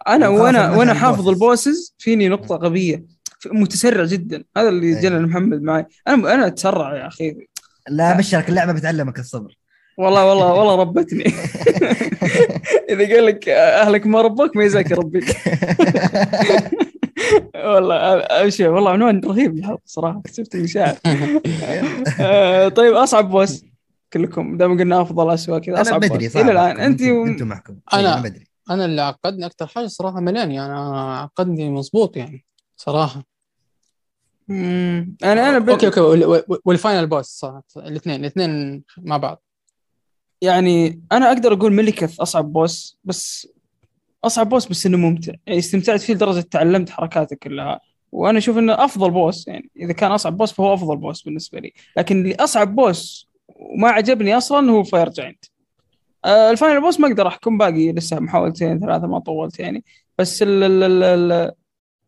أنا 0.07 0.27
وخلاص 0.27 0.45
وأنا 0.45 0.71
وأنا 0.71 0.93
حافظ 0.93 1.27
ال 1.29 1.38
bosses. 1.38 1.95
فيني 1.97 2.29
نقطة 2.29 2.55
غبية. 2.55 3.05
متسرع 3.51 4.05
جدا. 4.05 4.43
هذا 4.57 4.69
اللي 4.69 4.95
أي. 4.97 5.01
جنن 5.01 5.21
محمد 5.21 5.61
معي. 5.61 5.85
أنا 6.07 6.33
أنا 6.33 6.47
أتسرع 6.47 6.95
يا 6.97 7.07
أخي. 7.07 7.37
لا 7.89 8.15
ابشرك 8.15 8.49
اللعبة 8.49 8.71
بتعلمك 8.73 9.19
الصبر. 9.19 9.57
والله 9.97 10.25
والله 10.25 10.53
والله 10.53 10.75
ربتني. 10.75 11.23
إذا 12.89 13.07
قال 13.15 13.25
لك 13.25 13.49
أهلك 13.49 14.05
ما 14.07 14.21
ربوك 14.21 14.55
ما 14.57 14.63
يزاك 14.63 14.91
يربيك 14.91 15.25
والله 17.55 17.95
ابشر 18.19 18.69
والله 18.69 18.91
عنوان 18.91 19.21
رهيب 19.25 19.57
الحلقة 19.57 19.81
صراحة. 19.85 20.21
كتبت 20.23 20.55
لي 20.55 20.67
شاعر. 20.67 20.95
آه، 22.21 22.67
طيب 22.67 22.93
أصعب 22.93 23.29
boss 23.29 23.63
كلكم. 24.13 24.57
دام 24.57 24.79
قلنا 24.79 25.01
أفضل 25.01 25.33
اسوء 25.33 25.59
كذا. 25.59 25.81
أصعب 25.81 25.99
بدري 26.01 26.27
boss. 26.27 26.37
إلى 26.37 26.51
الآن. 26.51 26.79
انت 26.79 27.01
أنتم 27.01 27.15
و... 27.15 27.25
أنتم 27.25 27.47
محكم 27.47 27.73
أنا- 27.73 27.93
أنا 27.95 28.21
بدري. 28.21 28.47
أنا 28.69 28.85
اللي 28.85 29.01
عقدني 29.01 29.45
أكثر 29.45 29.67
حاجة 29.67 29.87
صراحة 29.87 30.19
ملاني 30.19 30.65
أنا 30.65 31.17
عقدني 31.19 31.69
مضبوط 31.69 32.17
يعني 32.17 32.45
صراحة. 32.75 33.23
مم، 34.47 35.15
أنا 35.23 35.49
أنا 35.49 35.59
ب... 35.59 35.69
okay 35.69 35.85
okay. 35.87 35.99
وال- 35.99 36.25
وال- 36.25 36.59
وال 36.65 36.77
final 36.77 37.07
boss 37.07 37.25
صراحة 37.25 37.63
الاثنين 37.77 38.19
الاثنين 38.19 38.83
مع 38.97 39.17
بعض. 39.17 39.43
يعني 40.41 41.01
أنا 41.11 41.27
أقدر 41.27 41.53
أقول 41.53 41.73
ملكث 41.73 42.19
أصعب 42.19 42.53
boss 42.53 42.99
بس 43.03 43.47
أصعب 44.23 44.49
boss 44.49 44.65
بس 44.67 44.85
إنه 44.85 44.97
ممتع. 44.97 45.33
يعني 45.47 45.59
استمتعت 45.59 46.01
فيه 46.01 46.13
لدرجة 46.13 46.39
تعلمت 46.41 46.89
حركاته 46.89 47.35
كلها. 47.35 47.79
وأنا 48.11 48.37
أشوف 48.37 48.57
إنه 48.57 48.73
أفضل 48.85 49.11
boss 49.11 49.47
يعني 49.47 49.69
إذا 49.77 49.93
كان 49.93 50.11
أصعب 50.11 50.37
boss 50.37 50.51
فهو 50.53 50.73
أفضل 50.73 50.97
boss 50.97 51.21
بالنسبة 51.21 51.59
لي. 51.59 51.73
لكن 51.97 52.21
اللي 52.21 52.35
أصعب 52.35 52.75
boss 52.75 53.29
وما 53.47 53.89
عجبني 53.89 54.37
أصلا 54.37 54.71
هو 54.71 54.83
Fire 54.83 55.09
Giant 55.09 55.45
ال 56.25 56.35
final 56.35 56.81
boss 56.81 56.99
ما 56.99 57.07
أقدر 57.07 57.27
أحكم 57.27 57.57
باقي 57.57 57.91
لسه 57.91 58.19
محاولتين 58.19 58.79
ثلاثة 58.79 59.07
ما 59.07 59.19
طولت 59.19 59.59
يعني. 59.59 59.83
بس 60.17 60.41
ال 60.43 60.63
ال 60.63 61.03
ال 61.03 61.51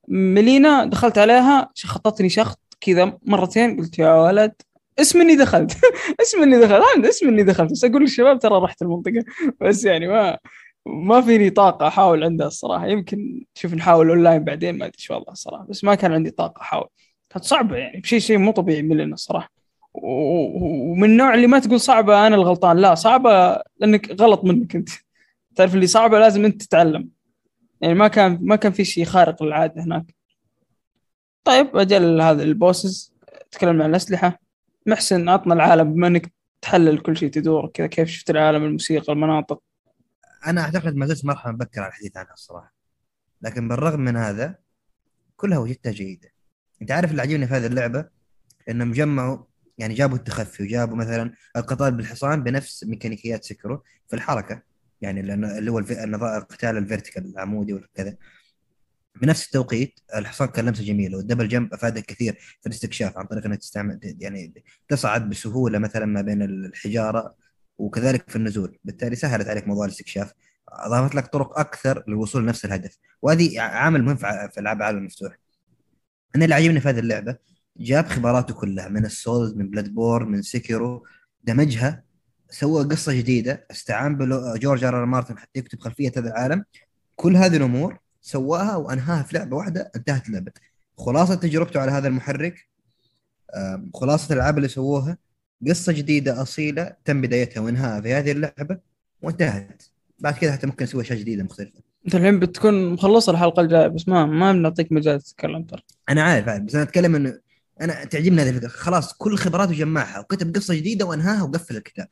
Malenia 0.09 0.85
دخلت 0.86 1.18
عليها 1.18 1.69
شخطتني 1.73 2.30
شخط 2.30 2.60
كذا 2.81 3.18
مرتين 3.26 3.77
قلت 3.77 3.99
يا 3.99 4.14
ولد 4.14 4.53
اسم 4.99 5.22
إني 5.22 5.36
دخلت. 5.36 5.77
اسم 6.22 6.41
إني 6.41 6.60
دخلت. 6.60 7.06
اسم 7.06 7.27
إني 7.27 7.44
دخلت. 7.44 7.72
بس 7.72 7.84
أقول 7.86 8.02
للشباب 8.02 8.40
ترى 8.40 8.60
رحت 8.60 8.81
المنطقة. 8.81 9.23
بس 9.61 9.86
يعني 9.86 10.07
ما 10.07 10.38
ما 10.86 11.22
فيني 11.22 11.49
طاقة 11.49 11.88
أحاول 11.88 12.23
عندها 12.23 12.48
الصراحة. 12.48 12.88
يمكن 12.88 13.45
شوف 13.53 13.73
نحاول 13.73 14.10
أونلاين 14.10 14.44
بعدين 14.44 14.77
ما 14.77 14.86
أدري 14.86 14.95
إيش 14.99 15.11
والله 15.11 15.31
الصراحة. 15.31 15.65
بس 15.69 15.84
ما 15.84 15.95
كان 15.95 16.14
عندي 16.14 16.31
طاقة 16.31 16.61
أحاول. 16.61 16.88
كانت 17.30 17.45
صعبة 17.45 17.76
يعني 17.77 17.99
بشيء 18.02 18.19
شيء 18.19 18.38
مو 18.38 18.52
طبيعي 18.52 18.81
ملينا 18.81 19.14
الصراحة. 19.14 19.52
ومن 19.94 21.10
النوع 21.10 21.34
اللي 21.34 21.48
ما 21.48 21.60
تقول 21.60 21.80
صعبة 21.80 22.27
أنا 22.27 22.36
الغلطان. 22.36 22.77
لا 22.77 22.95
صعبة 22.95 23.61
لأنك 23.80 24.22
غلط 24.22 24.44
منك 24.44 24.76
أنت. 24.76 24.90
تعرف 25.56 25.76
اللي 25.76 25.88
صعبة 25.88 26.19
لازم 26.19 26.45
أنت 26.45 26.64
تتعلم. 26.64 27.10
يعني 27.81 27.93
ما 27.93 28.07
كان 28.07 28.39
ما 28.41 28.56
كان 28.56 28.72
في 28.72 28.85
شيء 28.85 29.06
خارق 29.06 29.43
للعادة 29.43 29.84
هناك. 29.84 30.15
طيب 31.43 31.77
أجل 31.77 32.22
هذا 32.22 32.43
ال 32.43 32.52
bosses. 32.52 33.13
تكلمنا 33.51 33.84
عن 33.84 33.89
الأسلحة. 33.89 34.39
محسن 34.85 35.30
عطنا 35.30 35.53
العالم 35.53 35.93
بما 35.93 36.07
إنك 36.07 36.34
تحلل 36.61 36.99
كل 36.99 37.18
شيء 37.18 37.30
تدور 37.30 37.68
كذا 37.68 37.88
كيف 37.88 38.10
شفت 38.10 38.30
العالم 38.30 38.64
الموسيقى 38.64 39.14
المناطق؟ 39.14 39.61
أنا 40.47 40.61
أعتقد 40.61 40.95
ما 40.95 41.06
زلت 41.06 41.26
مرحله 41.26 41.53
مبكره 41.53 41.81
على 41.81 41.89
الحديث 41.89 42.18
عنها 42.18 42.34
الصراحة. 42.34 42.73
لكن 43.41 43.68
بالرغم 43.68 43.99
من 43.99 44.18
هذا 44.18 44.56
كلها 45.35 45.57
وجدتها 45.57 45.91
جيدة. 45.91 46.30
أنت 46.81 46.91
عارف 46.91 47.11
اللي 47.11 47.22
عجبني 47.22 47.47
في 47.47 47.53
هذه 47.53 47.65
اللعبة؟ 47.65 48.06
إنهم 48.69 48.91
جمعوا 48.91 49.38
يعني 49.77 49.93
جابوا 49.93 50.18
التخفي 50.18 50.64
وجابوا 50.64 50.95
مثلا 50.97 51.34
القتال 51.56 51.91
بالحصان 51.91 52.43
بنفس 52.43 52.84
ميكانيكيات 52.84 53.43
Sekiro 53.43 53.84
في 54.07 54.15
الحركة. 54.15 54.61
يعني 55.01 55.19
اللي 55.19 55.71
هو 55.71 55.80
القتال 55.80 56.77
ال 56.77 56.83
vertical 56.83 57.26
العمودي 57.26 57.73
وكذا. 57.73 58.17
بنفس 59.21 59.45
التوقيت 59.45 59.99
الحصان 60.15 60.47
كان 60.47 60.65
لمسه 60.65 60.84
جميله 60.84 61.17
وال 61.17 61.25
double 61.25 61.47
jump 61.47 61.73
افادك 61.73 62.05
كثير 62.05 62.34
في 62.61 62.67
الاستكشاف 62.67 63.17
عن 63.17 63.26
طريق 63.26 63.45
انك 63.45 63.59
تستعمل 63.59 63.99
يعني 64.19 64.63
تصعد 64.88 65.30
بسهولة 65.30 65.80
مثلا 65.80 66.05
ما 66.05 66.21
بين 66.21 66.41
الحجارة 66.41 67.35
وكذلك 67.77 68.30
في 68.30 68.35
النزول. 68.35 68.80
بالتالي 68.84 69.15
سهلت 69.15 69.47
عليك 69.47 69.67
موضوع 69.67 69.85
الاستكشاف 69.85 70.34
أضافت 70.69 71.15
لك 71.15 71.27
طرق 71.27 71.59
أكثر 71.59 72.03
للوصول 72.07 72.43
لنفس 72.43 72.65
الهدف. 72.65 72.97
وهذه 73.21 73.61
عامل 73.61 74.03
مهم 74.03 74.15
في 74.15 74.57
العاب 74.57 74.77
العالم 74.77 74.97
المفتوح. 74.97 75.39
أنا 76.35 76.43
اللي 76.43 76.55
عجبني 76.55 76.80
في 76.81 76.89
هذه 76.89 76.99
اللعبة 76.99 77.38
جاب 77.77 78.05
خبراته 78.07 78.53
كلها 78.53 78.88
من 78.89 79.05
ال 79.05 79.13
Souls 79.13 79.53
من 79.53 79.69
Bloodborne 79.69 80.26
من 80.26 80.41
Sekiro 80.41 81.05
دمجها 81.43 82.03
سوى 82.49 82.84
قصة 82.84 83.13
جديدة 83.13 83.65
استعان 83.71 84.17
بجورج 84.17 84.84
آر 84.84 84.99
آر 85.01 85.05
مارتن 85.05 85.38
حتى 85.38 85.59
يكتب 85.59 85.80
خلفية 85.80 86.11
هذا 86.17 86.27
العالم. 86.30 86.65
كل 87.15 87.38
هذه 87.38 87.57
الأمور 87.57 87.97
سواها 88.21 88.76
وأنهاها 88.76 89.23
في 89.23 89.38
لعبة 89.38 89.57
واحدة 89.57 89.91
انتهت 89.95 90.27
اللعبة. 90.27 90.51
خلاصة 90.97 91.35
تجربته 91.35 91.80
على 91.80 91.91
هذا 91.91 92.07
المحرك 92.07 92.69
خلاصة 93.93 94.34
الألعاب 94.34 94.57
اللي 94.57 94.67
سووها 94.67 95.17
قصة 95.67 95.93
جديدة 95.93 96.41
أصيلة 96.41 96.95
تم 97.05 97.21
بدايتها 97.21 97.61
وانهائها 97.61 98.01
في 98.01 98.13
هذه 98.13 98.31
اللعبة 98.31 98.77
وانتهت. 99.21 99.84
بعد 100.19 100.34
كذا 100.34 100.51
حتى 100.51 100.67
ممكن 100.67 100.84
نسوي 100.84 101.01
أشياء 101.01 101.19
جديدة 101.19 101.43
مختلفة. 101.43 101.80
أنت 102.05 102.15
الحين 102.15 102.39
بتكون 102.39 102.93
مخلص 102.93 103.30
الحلقة 103.30 103.61
الجاية 103.61 103.88
بس 103.88 104.07
ما 104.07 104.26
ما 104.26 104.51
بنعطيك 104.51 104.91
مجال 104.91 105.21
تتكلم 105.21 105.63
ترى. 105.63 105.81
أنا 106.09 106.23
عارف 106.23 106.49
عارف 106.49 106.63
بس 106.63 106.76
أنا 106.76 106.84
أتكلم 106.84 107.15
إنه 107.15 107.39
أنا 107.81 108.03
تعجبني 108.03 108.41
هذه 108.41 108.49
الفكرة. 108.49 108.67
خلاص 108.67 109.13
كل 109.13 109.38
خبراته 109.38 109.73
جمعها 109.73 110.19
وكتب 110.19 110.55
قصة 110.55 110.73
جديدة 110.73 111.05
وأنهاها 111.05 111.43
وقفل 111.43 111.77
الكتاب. 111.77 112.07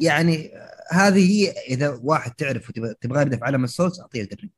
يعني 0.00 0.50
هذه 0.92 1.30
هي 1.30 1.50
إذا 1.50 2.00
واحد 2.02 2.32
تعرف 2.32 2.68
وتبغى 2.68 2.94
تبغى 3.00 3.22
يبدا 3.22 3.36
في 3.36 3.44
عالم 3.44 3.64
ال 3.64 3.70
Souls 3.70 4.00
اعطيه 4.00 4.22
الدرينج 4.22 4.50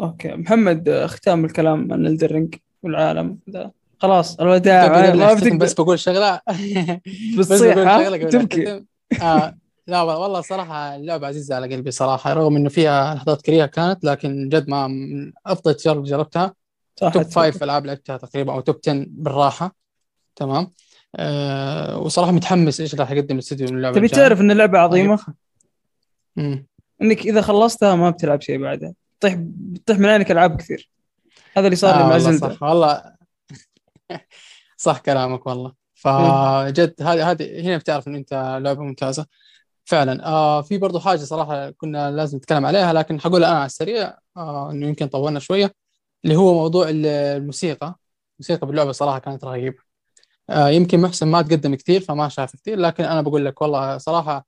أوكي. 0.00 0.28
محمد 0.28 0.88
آه، 0.88 1.06
ختام 1.06 1.44
الكلام 1.44 1.92
عن 1.92 2.06
Elden 2.06 2.33
Ring 2.33 2.54
والعالم. 2.82 3.38
ذا 3.50 3.70
خلاص 3.98 4.40
الوداع 4.40 5.14
ما 5.14 5.34
بتقدر 5.34 5.56
بس 5.56 5.72
بقول 5.72 5.98
شغلة. 5.98 6.40
بس 7.38 7.52
بتصيح 7.52 8.28
تبكي. 8.28 8.84
آه 9.22 9.56
لا 9.86 10.02
والله 10.02 10.40
صراحة 10.40 10.96
اللعبة 10.96 11.26
عزيزة 11.26 11.54
على 11.54 11.74
قلبي 11.74 11.90
صراحة 11.90 12.32
رغم 12.32 12.56
إنه 12.56 12.68
فيها 12.68 13.14
لحظات 13.14 13.42
كريهة 13.42 13.66
كانت 13.66 14.04
لكن 14.04 14.48
جد 14.48 14.68
ما 14.68 14.86
من 14.86 15.32
أفضل 15.46 15.74
تجارب 15.74 16.04
جربتها. 16.04 16.54
top 16.96 17.22
five 17.22 17.62
ألعاب 17.62 17.86
لعبتها 17.86 18.16
تقريبا 18.16 18.52
أو 18.52 18.60
top 18.60 18.80
10 18.88 19.06
بالراحة. 19.08 19.76
تمام. 20.36 20.70
آه 21.16 21.98
وصراحة 21.98 22.32
متحمس 22.32 22.80
إيش 22.80 22.94
راح 22.94 23.10
يقدم 23.10 23.34
الاستوديو 23.34 23.68
من 23.68 23.76
اللعبه 23.76 23.96
تبي. 23.96 24.08
تعرف 24.08 24.40
إن 24.40 24.50
اللعبة 24.50 24.78
عظيمة؟ 24.78 25.18
مم. 26.36 26.66
إنك 27.02 27.18
إذا 27.18 27.40
خلصتها 27.42 27.94
ما 27.94 28.10
بتلعب 28.10 28.40
شيء 28.40 28.58
بعدها. 28.58 28.94
تطيح 29.20 29.34
بتطيح 29.38 29.98
من 29.98 30.06
عينك 30.06 30.30
ألعاب 30.30 30.56
كثير. 30.56 30.90
هذا 31.56 31.66
اللي 31.66 31.76
صار 31.76 31.94
لي 31.96 32.00
آه 32.00 32.06
مع 32.06 32.14
والله 32.14 32.18
زلدة 32.30 32.54
صح. 32.54 32.62
والله 32.62 33.02
صح 34.76 34.98
كلامك 34.98 35.46
والله. 35.46 35.72
فجد 35.94 36.94
هذه 37.02 37.30
هذه 37.30 37.60
هنا 37.60 37.76
بتعرف 37.76 38.08
إن 38.08 38.14
أنت 38.14 38.58
لعبة 38.62 38.82
ممتازة. 38.82 39.26
فعلا. 39.84 40.26
آه 40.26 40.62
في 40.62 40.78
برضو 40.78 41.00
حاجة 41.00 41.18
صراحة 41.18 41.70
كنا 41.70 42.10
لازم 42.10 42.38
نتكلم 42.38 42.66
عليها 42.66 42.92
لكن 42.92 43.20
حقولها 43.20 43.48
أنا 43.48 43.58
على 43.58 43.66
السريع 43.66 44.18
آه 44.36 44.70
إنه 44.70 44.86
يمكن 44.86 45.06
طولنا 45.06 45.40
شوية 45.40 45.74
اللي 46.24 46.36
هو 46.36 46.54
موضوع 46.54 46.88
ال- 46.88 47.06
الموسيقى. 47.06 47.94
الموسيقى 48.40 48.66
باللعبة 48.66 48.92
صراحة 48.92 49.18
كانت 49.18 49.44
رهيبة. 49.44 49.91
يمكن 50.50 51.00
محسن 51.00 51.28
ما 51.28 51.42
تقدم 51.42 51.74
كثير 51.74 52.00
فما 52.00 52.28
شاف 52.28 52.56
كثير 52.56 52.78
لكن 52.78 53.04
أنا 53.04 53.20
بقول 53.22 53.44
لك 53.44 53.62
والله 53.62 53.98
صراحة 53.98 54.46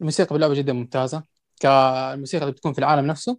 الموسيقى 0.00 0.34
باللعبه 0.34 0.54
جدا 0.54 0.72
ممتازة 0.72 1.22
كالموسيقى 1.60 2.42
اللي 2.42 2.52
بتكون 2.52 2.72
في 2.72 2.78
العالم 2.78 3.06
نفسه 3.06 3.38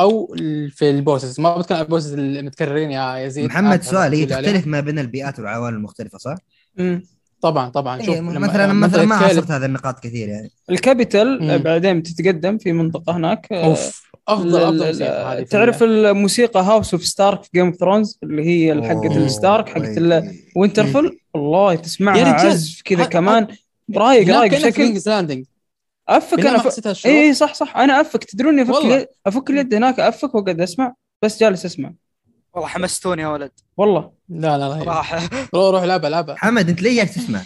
أو 0.00 0.36
في 0.70 0.90
ال 0.90 0.97
bosses 0.97 1.40
ما 1.40 1.56
بتكلم 1.58 1.78
عن 1.78 1.84
ال 1.84 1.88
bosses 1.88 2.12
المتكررين 2.12 2.90
يا 2.90 3.18
يزيد 3.18 3.44
محمد 3.44 3.70
عارف 3.70 3.86
سؤال 3.86 4.14
هي. 4.14 4.26
تختلف 4.26 4.66
ما 4.66 4.80
بين 4.80 4.98
البيئات 4.98 5.38
والعوالم 5.38 5.76
المختلفة 5.76 6.18
صح؟ 6.18 6.34
مم. 6.76 7.02
طبعا 7.40 7.68
طبعا 7.68 8.02
شوف 8.02 8.14
إيه 8.14 8.20
مثلا 8.20 8.66
لما 8.66 8.86
مثلا 8.86 9.04
ما 9.04 9.16
عصرت 9.16 9.50
هذه 9.50 9.64
النقاط 9.64 10.00
كثير 10.00 10.28
يعني 10.28 10.50
ال 10.70 10.79
capital 10.79 11.42
مم. 11.42 11.58
بعدين 11.58 12.00
بتتقدم 12.00 12.58
في 12.58 12.72
منطقة 12.72 13.16
هناك 13.16 13.52
آه، 13.52 13.64
أوف 13.64 14.09
أفضل 14.32 14.62
أفضل 14.62 14.86
موسيقى 14.86 15.38
هذه 15.38 15.42
تعرف 15.44 15.82
ال- 15.82 16.06
الموسيقى 16.06 16.60
House 16.60 16.94
of 16.94 17.04
Stark 17.04 17.42
في 17.44 17.50
Game 17.54 17.66
of 17.66 17.76
Thrones 17.76 18.18
اللي 18.22 18.44
هي 18.46 18.82
حقت 18.88 19.16
ال 19.16 19.25
Stark 19.25 19.68
حقت 19.68 19.98
وي- 19.98 20.44
Winterfell 20.56 21.18
والله 21.34 21.74
تسمعها 21.74 22.16
رجال، 22.16 22.50
عزف 22.50 22.82
كذا 22.84 23.04
كمان. 23.04 23.46
رايق 23.96 24.36
رايق 24.36 24.52
بشكل 24.52 25.00
أفك 26.08 26.46
أنا 26.46 26.58
ف... 26.58 27.06
اي 27.06 27.34
صح 27.34 27.54
صح. 27.54 27.76
أنا 27.76 28.00
أفك. 28.00 28.24
تدروني 28.24 28.62
أفك 28.62 28.74
والله. 28.74 29.06
أفك 29.26 29.50
اليد 29.50 29.74
هناك 29.74 30.00
أفك 30.00 30.34
وأقعد 30.34 30.60
أسمع 30.60 30.94
بس 31.22 31.40
جالس 31.40 31.64
أسمع. 31.64 31.92
والله 32.54 32.68
حمستوني 32.68 33.22
يا 33.22 33.28
ولد. 33.28 33.50
والله. 33.76 34.10
لا 34.28 34.58
لا 34.58 34.68
لا. 34.68 34.84
صراحة. 34.84 35.20
روح 35.54 35.70
روح 35.74 35.82
لعبه 35.82 36.08
لعبه 36.08 36.34
حمد 36.34 36.68
أنت 36.68 36.82
ليه 36.82 37.04
تسمع؟ 37.04 37.42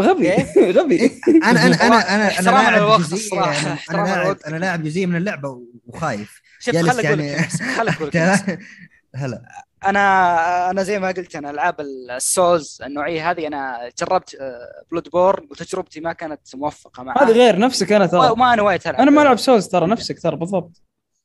غبي. 0.00 0.32
إيه؟ 0.32 0.70
غبي. 0.80 1.20
أنا 1.28 1.50
أنا 1.66 1.66
أنا 1.66 1.86
أنا 1.86 2.14
أنا 2.14 2.28
احتراما 2.28 2.70
لاعب 2.70 3.00
جزئية 3.00 3.40
يعني 3.40 3.78
أنا 3.90 4.04
لاعب. 4.06 4.36
أنا 4.46 4.56
لاعب 4.56 4.82
جزئية 4.82 5.06
من 5.06 5.16
اللعبة 5.16 5.62
وخايف. 5.86 6.40
شوف 6.60 6.76
خليك 6.76 7.06
أقول 7.06 7.20
يعني- 7.20 7.48
لك 7.82 8.02
أقول. 8.02 8.10
هلا. 9.16 9.42
أنا 9.86 10.70
أنا 10.70 10.82
زي 10.82 10.98
ما 10.98 11.08
قلت 11.08 11.36
أنا 11.36 11.50
ألعاب 11.50 11.80
السولز 11.80 12.78
النوعية 12.86 13.30
هذه 13.30 13.46
أنا 13.46 13.90
جربت 14.00 14.36
Bloodborne 14.90 15.46
وتجربتي 15.50 16.00
ما 16.00 16.12
كانت 16.12 16.40
موفقة 16.54 17.02
معها 17.02 17.22
هذه 17.24 17.32
غير 17.32 17.58
نفسك 17.58 17.92
أنا 17.92 18.06
ترى. 18.06 18.30
وما 18.30 18.54
نويت 18.54 18.86
ألعب. 18.86 19.00
أنا 19.00 19.10
ما 19.10 19.22
ألعب 19.22 19.38
Souls 19.38 19.66
ترى 19.68 19.86
نفسك 19.86 20.18
ترى 20.22 20.36
بالضبط. 20.36 20.82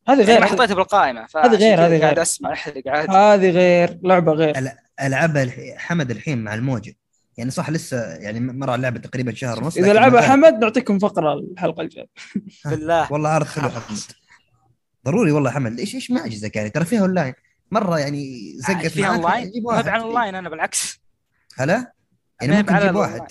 هذه 0.08 0.20
يعني 0.20 0.34
ما 0.34 0.46
غير 0.46 0.46
حطيته 0.58 0.76
بالقائمه 0.76 1.28
هذه 1.36 1.56
غير، 1.56 1.74
هذه 1.86 2.00
قاعد 2.00 2.14
غير. 2.14 2.22
أسمع 2.22 2.54
إحرق 2.54 2.84
عادي. 2.88 3.12
هذه 3.12 3.50
غير 3.50 4.00
لعبة 4.04 4.32
غير. 4.32 4.72
العبها 5.02 5.44
الح- 5.44 5.78
حمد 5.78 6.12
الحين 6.12 6.38
مع 6.44 6.54
الموجة. 6.54 6.94
يعني 7.38 7.52
صح 7.52 7.70
لسه 7.70 8.14
يعني 8.14 8.40
مر 8.40 8.70
على 8.70 8.76
اللعبة 8.76 9.00
تقريبا 9.00 9.34
شهر 9.34 9.64
ونص 9.64 9.78
إذا 9.78 9.94
لعبها 9.94 10.22
حمد 10.22 10.54
نعطيكم 10.54 11.00
فقرة 11.00 11.34
الحلقة 11.34 11.82
الجاية. 11.82 12.10
بالله. 12.66 13.14
والله 13.14 13.30
عرض 13.30 13.46
حلو 13.46 13.70
حمد 13.70 14.00
ضروري 15.06 15.32
والله 15.32 15.52
حمد 15.52 15.80
إيش 15.80 15.96
إيش 15.96 16.12
معجزك 16.12 16.56
يعني؟ 16.56 16.70
ترى 16.70 16.86
فيها 16.86 17.02
اونلاين 17.02 17.34
مرة 17.72 18.00
يعني 18.00 18.54
زقت 18.58 18.88
فيها 18.88 19.08
اونلاين 19.16 19.52
جيب 19.52 19.64
ما 19.64 19.74
على 19.74 20.04
اونلاين 20.04 20.36
أنا 20.36 20.50
بالعكس. 20.50 21.00
هلا؟ 21.58 21.94
يعني 22.42 22.58
ممكن 22.58 22.80
تجيب. 22.80 22.96
واحد. 22.96 23.22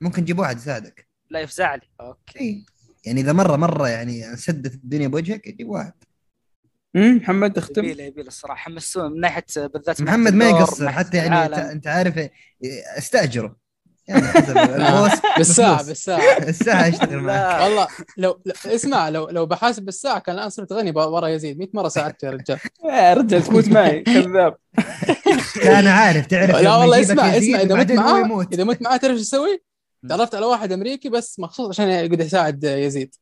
ممكن 0.00 0.24
تجيب 0.24 0.38
واحد 0.38 0.56
يساعدك. 0.56 1.08
لا 1.30 1.40
يفزع 1.40 1.74
لي. 1.74 1.82
okay. 2.00 2.40
اي 2.40 2.64
يعني 3.04 3.20
إذا 3.20 3.32
مرة 3.32 3.56
مرة 3.56 3.88
يعني 3.88 4.36
سدت 4.36 4.74
الدنيا 4.74 5.08
بوجهك 5.08 5.48
جيب 5.48 5.68
واحد. 5.68 5.92
محمد 6.98 7.58
اختم. 7.58 7.84
يبيله 7.84 8.04
يبيله 8.04 8.28
الصراحة. 8.28 8.56
حمسوني 8.56 9.08
من 9.14 9.20
ناحية 9.20 9.44
بالذات 9.56 10.00
محمد 10.00 10.34
ما 10.34 10.48
يقصر 10.48 10.88
حتى 10.90 11.16
يعني 11.16 11.28
العالم. 11.28 11.54
انت, 11.54 11.86
عارف 11.86 12.28
استأجره. 12.98 13.56
يعني 14.08 14.22
بالساعة 15.36 15.76
بفلوس. 15.76 15.86
بالساعة. 15.88 16.38
الساعة 16.38 16.86
يشتغل 16.86 17.16
معك. 17.16 17.26
لا. 17.36 17.64
والله 17.64 17.86
لو 18.16 18.40
لو- 18.46 18.54
اسمع 18.74 19.08
لو 19.08 19.28
لو 19.28 19.46
بحاسب 19.46 19.82
بالساعة 19.82 20.18
كان 20.18 20.34
الآن 20.34 20.50
صرت 20.50 20.72
غني 20.72 20.90
ورا 20.90 21.28
يزيد. 21.28 21.58
100 21.58 21.68
مرة 21.74 21.88
ساعدته 21.88 22.26
يا 22.26 22.30
رجال. 22.30 22.58
يا 22.84 23.14
رجال 23.14 23.42
تموت 23.42 23.68
معي. 23.68 24.00
كذاب. 24.02 24.56
كان 25.62 25.86
عارف. 25.86 26.26
تعرف 26.26 26.50
لا 26.56 26.76
والله 26.76 27.00
اسمع 27.00 27.36
اسمع 27.38 27.60
إذا 27.60 27.74
مت 27.74 27.92
معاه 27.92 28.46
إذا 28.52 28.64
مت 28.64 28.82
معاه 28.82 28.96
تعرف 28.96 29.12
إيش 29.14 29.22
أسوي؟ 29.22 29.62
تعرفت 30.08 30.34
على 30.34 30.46
واحد 30.46 30.72
أمريكي 30.72 31.08
بس 31.08 31.40
مخصوص 31.40 31.68
عشان 31.68 31.88
يقعد 31.88 32.20
يساعد 32.20 32.64
يزيد. 32.64 33.14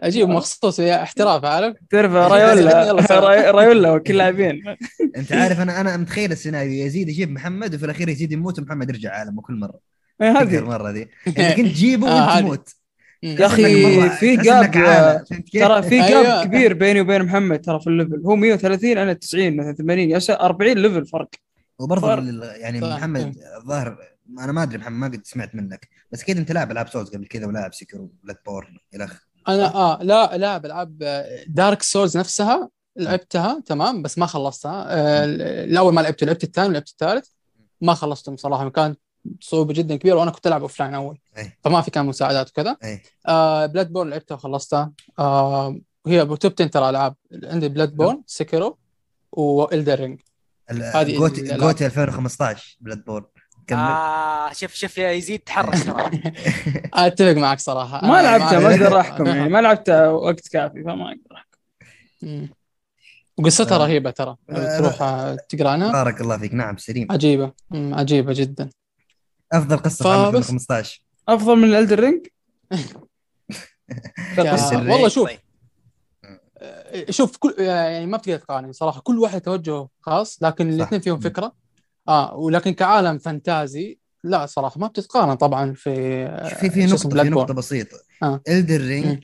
أجيب 0.00 0.28
مخصوص 0.28 0.78
يا 0.78 1.02
احتراف 1.02 1.44
عارف؟ 1.44 1.76
تعرف 1.90 2.12
رايولا 2.32 2.92
رايولا 3.50 3.90
وكل 3.92 4.16
لاعبين. 4.16 4.62
أنت 5.16 5.32
عارف 5.32 5.60
أنا 5.60 5.80
أنا 5.80 5.96
متخيل 5.96 6.32
السيناريو 6.32 6.86
يزيد 6.86 7.08
يجيب 7.08 7.30
محمد 7.30 7.74
وفي 7.74 7.84
الأخير 7.84 8.08
يزيد 8.08 8.32
يموت 8.32 8.58
ومحمد 8.58 8.88
يرجع 8.90 9.12
عالمه 9.12 9.42
كل 9.42 9.54
مرة. 9.54 9.78
إيه 10.22 10.30
هذه. 10.40 10.58
المره 10.58 10.90
دي 10.90 11.08
أنت 11.26 11.40
تجيبه 11.40 12.08
آه، 12.08 12.26
وأنت. 12.26 12.40
تموت. 12.40 12.68
يا 13.22 13.46
أخي 13.46 14.10
في 14.10 14.36
جاب؟ 14.36 14.70
ترى 15.52 15.82
في 15.82 16.04
أيوة. 16.04 16.22
gap 16.22 16.46
كبير 16.46 16.72
بيني 16.72 17.00
وبين 17.00 17.22
محمد 17.22 17.60
ترى 17.60 17.80
في 17.80 17.86
ال 17.86 17.91
level. 17.91 18.22
هو 18.26 18.36
130 18.36 18.98
أنا 18.98 19.12
90 19.12 19.56
مثلا 19.56 19.72
80 19.72 20.10
يا 20.10 20.18
سا- 20.18 20.40
40 20.40 20.78
level 20.78 21.06
فرق. 21.06 21.28
وبرضه 21.78 22.44
يعني. 22.54 22.80
محمد 22.80 23.34
الظاهر 23.60 23.98
أنا 24.38 24.52
ما 24.52 24.62
أدري 24.62 24.78
محمد 24.78 25.10
ما 25.10 25.16
قد 25.16 25.20
سمعت 25.26 25.54
منك. 25.54 25.88
بس 26.12 26.22
أكيد 26.22 26.38
أنت 26.38 26.52
لاعب 26.52 26.70
ألعاب 26.70 26.88
Souls 26.88 27.10
قبل 27.10 27.26
كذا 27.26 27.46
ولاعب 27.46 27.74
Sekiro 27.74 28.06
Bloodborne 28.24 28.76
إلى 28.94 29.04
آخره. 29.04 29.20
أنا 29.48 29.74
آه 29.74 30.02
لا 30.02 30.36
لا 30.36 30.56
العاب 30.56 30.98
Dark 31.46 31.82
Souls 31.82 32.16
نفسها 32.16 32.68
لعبتها 32.96 33.62
تمام 33.66 34.02
بس 34.02 34.18
ما 34.18 34.26
خلصتها. 34.26 34.86
آه 34.88 35.24
الأول 35.64 35.94
ما 35.94 36.00
لعبته 36.00 36.26
لعبت 36.26 36.44
الثاني 36.44 36.68
ولعبت 36.68 36.88
الثالث. 36.88 37.28
ما 37.80 37.94
خلصتهم 37.94 38.36
صراحة 38.36 38.68
كانت 38.68 39.00
صعوبة 39.40 39.74
جدا 39.74 39.96
كبيرة 39.96 40.16
وأنا 40.16 40.30
كنت 40.30 40.46
ألعب 40.46 40.62
offline 40.62 40.94
أول. 40.94 41.18
أي. 41.38 41.58
فما 41.64 41.80
في 41.80 41.90
كان 41.90 42.06
مساعدات 42.06 42.50
وكذا. 42.50 42.76
آه 43.28 43.66
Bloodborne 43.66 44.10
لعبتها 44.10 44.34
وخلصتها. 44.34 44.92
آه 45.18 45.80
وهي 46.04 46.26
top 46.26 46.52
10 46.52 46.66
ترى 46.66 46.90
ألعاب. 46.90 47.14
عندي 47.44 47.68
Bloodborne 47.68 47.96
Sekiro 47.96 48.22
و 48.26 48.78
Elden 49.32 50.00
Ring 50.00 50.20
هذه. 50.70 51.18
جوتي 51.56 51.86
2015 51.86 52.76
بلاد 52.80 53.04
بورن 53.04 53.24
كمل. 53.66 53.78
آه 53.80 54.52
شوف 54.52 54.74
شوف 54.74 54.98
يا 54.98 55.10
يزيد 55.10 55.40
تحرك 55.40 55.84
ترى. 55.84 56.10
أتفق 56.94 57.32
معك 57.32 57.60
صراحة. 57.60 58.06
ما 58.06 58.18
آه، 58.18 58.22
لعبتها 58.22 58.58
ما 58.58 58.68
ما- 58.68 58.74
أقدر 58.74 59.00
أحكم 59.00 59.26
يعني. 59.26 59.48
ما 59.48 59.58
لعبتها 59.60 60.08
وقت 60.08 60.48
كافي 60.48 60.82
فما 60.82 61.08
أقدر 61.08 61.36
أحكم. 61.36 62.48
وقصتها 63.38 63.74
آه. 63.74 63.78
رهيبة 63.78 64.10
ترى. 64.10 64.36
آه، 64.50 64.78
تروح 64.78 65.02
آه، 65.02 65.36
تقرأ 65.48 65.70
عنها 65.70 65.92
بارك 65.92 66.20
الله 66.20 66.38
فيك. 66.38 66.54
نعم 66.54 66.76
سليم. 66.76 67.06
عجيبة. 67.12 67.52
مم، 67.70 67.94
عجيبة 67.94 68.32
جدا. 68.32 68.70
أفضل 69.52 69.76
قصة 69.76 70.02
في 70.02 70.08
عام 70.08 70.24
فبس. 70.32 70.36
2015 70.50 71.02
أفضل 71.28 71.56
من 71.56 71.64
الالدر 71.70 72.00
رينج. 72.00 72.26
والله 74.72 75.08
شوف. 75.08 75.28
طيب. 75.28 75.38
آه، 76.58 77.10
شوف 77.10 77.36
كل 77.36 77.54
يعني 77.58 78.06
ما 78.06 78.16
بتقدر 78.16 78.36
تقارن 78.38 78.72
صراحة. 78.72 79.00
كل 79.00 79.18
واحد 79.18 79.40
توجهه 79.40 79.88
خاص 80.00 80.42
لكن 80.42 80.68
الاثنين 80.68 81.00
فيهم. 81.00 81.20
فكرة. 81.20 81.63
آه 82.08 82.34
ولكن 82.36 82.70
كعالم 82.70 83.18
فانتازي 83.18 83.98
لا 84.24 84.46
صراحة 84.46 84.80
ما 84.80 84.86
بتتقارن 84.86 85.34
طبعا 85.34 85.72
في 85.74 85.90
آه، 86.26 86.48
في 86.48 86.70
في 86.70 86.86
نقطة 86.86 87.22
في. 87.22 87.30
نقطة 87.30 87.54
بسيطة 87.54 87.98
آه. 88.22 88.42
الدر 88.48 88.80
رينج 88.80 89.06
مم. 89.06 89.20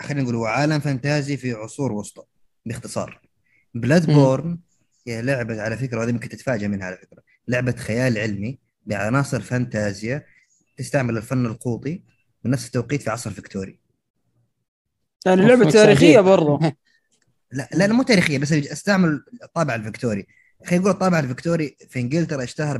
خلينا 0.00 0.22
نقول 0.22 0.34
هو 0.34 0.44
عالم 0.46 0.80
فانتازي 0.80 1.36
في 1.36 1.52
عصور 1.52 1.92
وسطى 1.92 2.22
باختصار 2.66 3.20
بلاد. 3.74 4.06
بورن 4.06 4.58
هي 5.06 5.22
لعبة 5.22 5.62
على 5.62 5.76
فكرة 5.76 5.98
وهذه 5.98 6.12
ممكن 6.12 6.28
تتفاجأ 6.28 6.68
منها 6.68 6.86
على 6.86 6.96
فكرة 6.96 7.22
لعبة 7.48 7.72
خيال 7.72 8.18
علمي 8.18 8.58
بعناصر 8.86 9.40
فانتازيا 9.40 10.24
تستعمل 10.76 11.16
الفن 11.16 11.46
القوطي 11.46 12.02
بنفس 12.44 12.66
التوقيت 12.66 13.02
في 13.02 13.10
عصر 13.10 13.30
فيكتوري 13.30 13.78
يعني 15.26 15.40
لعبة 15.46 15.70
تاريخية. 15.70 16.20
برضو 16.20 16.60
لا 17.52 17.68
لا, 17.74 17.86
مو 17.86 18.02
تاريخية 18.02 18.38
بس 18.38 18.52
أستعمل 18.52 19.24
الطابع 19.42 19.74
الفيكتوري 19.74 20.26
خلينا 20.64 20.80
نقول 20.82 20.90
الطابع 20.94 21.18
الفيكتوري 21.18 21.76
في 21.90 22.00
إنجلترا 22.00 22.42
اشتهر 22.44 22.78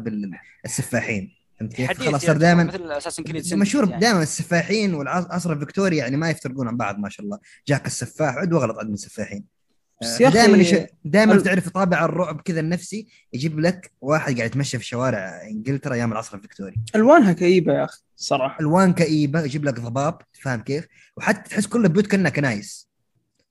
بالسفاحين. 0.65 1.35
فهمت 1.61 1.73
كيف؟ 1.75 1.93
خلاص 1.93 2.21
صار 2.21 2.29
يعني 2.29 2.39
دائما 2.39 2.65
مثل 2.65 2.93
Assassin's 2.93 3.23
Creed 3.23 3.55
مشهور 3.55 3.89
يعني. 3.89 4.01
دائما 4.01 4.23
السفاحين 4.23 4.95
والعصر 4.95 5.53
الفيكتوري 5.53 5.97
يعني 5.97 6.17
ما 6.17 6.31
يفترقون 6.31 6.69
عن 6.69 6.77
بعض 6.77 6.99
ما 6.99 7.09
شاء 7.09 7.27
الله. 7.27 7.39
جاك 7.69 7.87
السفاح 7.87 8.35
عد 8.37 8.53
وغلط 8.53 8.79
عد 8.79 8.87
من 8.87 8.95
السفاحين 8.95 9.45
أخي- 10.05 10.33
دائما 10.33 10.87
دائما 11.05 11.33
ال- 11.35 11.43
تعرف 11.43 11.69
طابع 11.69 12.05
الرعب 12.05 12.41
كذا 12.41 12.61
النفسي 12.61 13.07
يجيب 13.33 13.61
لك 13.61 13.93
واحد 14.01 14.37
قاعد 14.37 14.51
يتمشى 14.51 14.79
في 14.79 14.85
شوارع 14.85 15.43
إنجلترا 15.51 15.95
أيام 15.95 16.13
العصر 16.13 16.37
الفيكتوري. 16.37 16.75
ألوانها 16.95 17.33
كئيبة 17.33 17.73
يا 17.73 17.85
أخي 17.85 18.01
صراحة. 18.17 18.61
ألوان 18.61 18.93
كئيبة 18.93 19.43
يجيب 19.43 19.65
لك 19.65 19.81
ضباب 19.81 20.19
فاهم 20.43 20.61
كيف؟ 20.61 20.87
وحتى 21.17 21.51
تحس 21.51 21.67
كل 21.67 21.85
البيوت 21.85 22.07
كأنها 22.07 22.31
كنايس. 22.31 22.89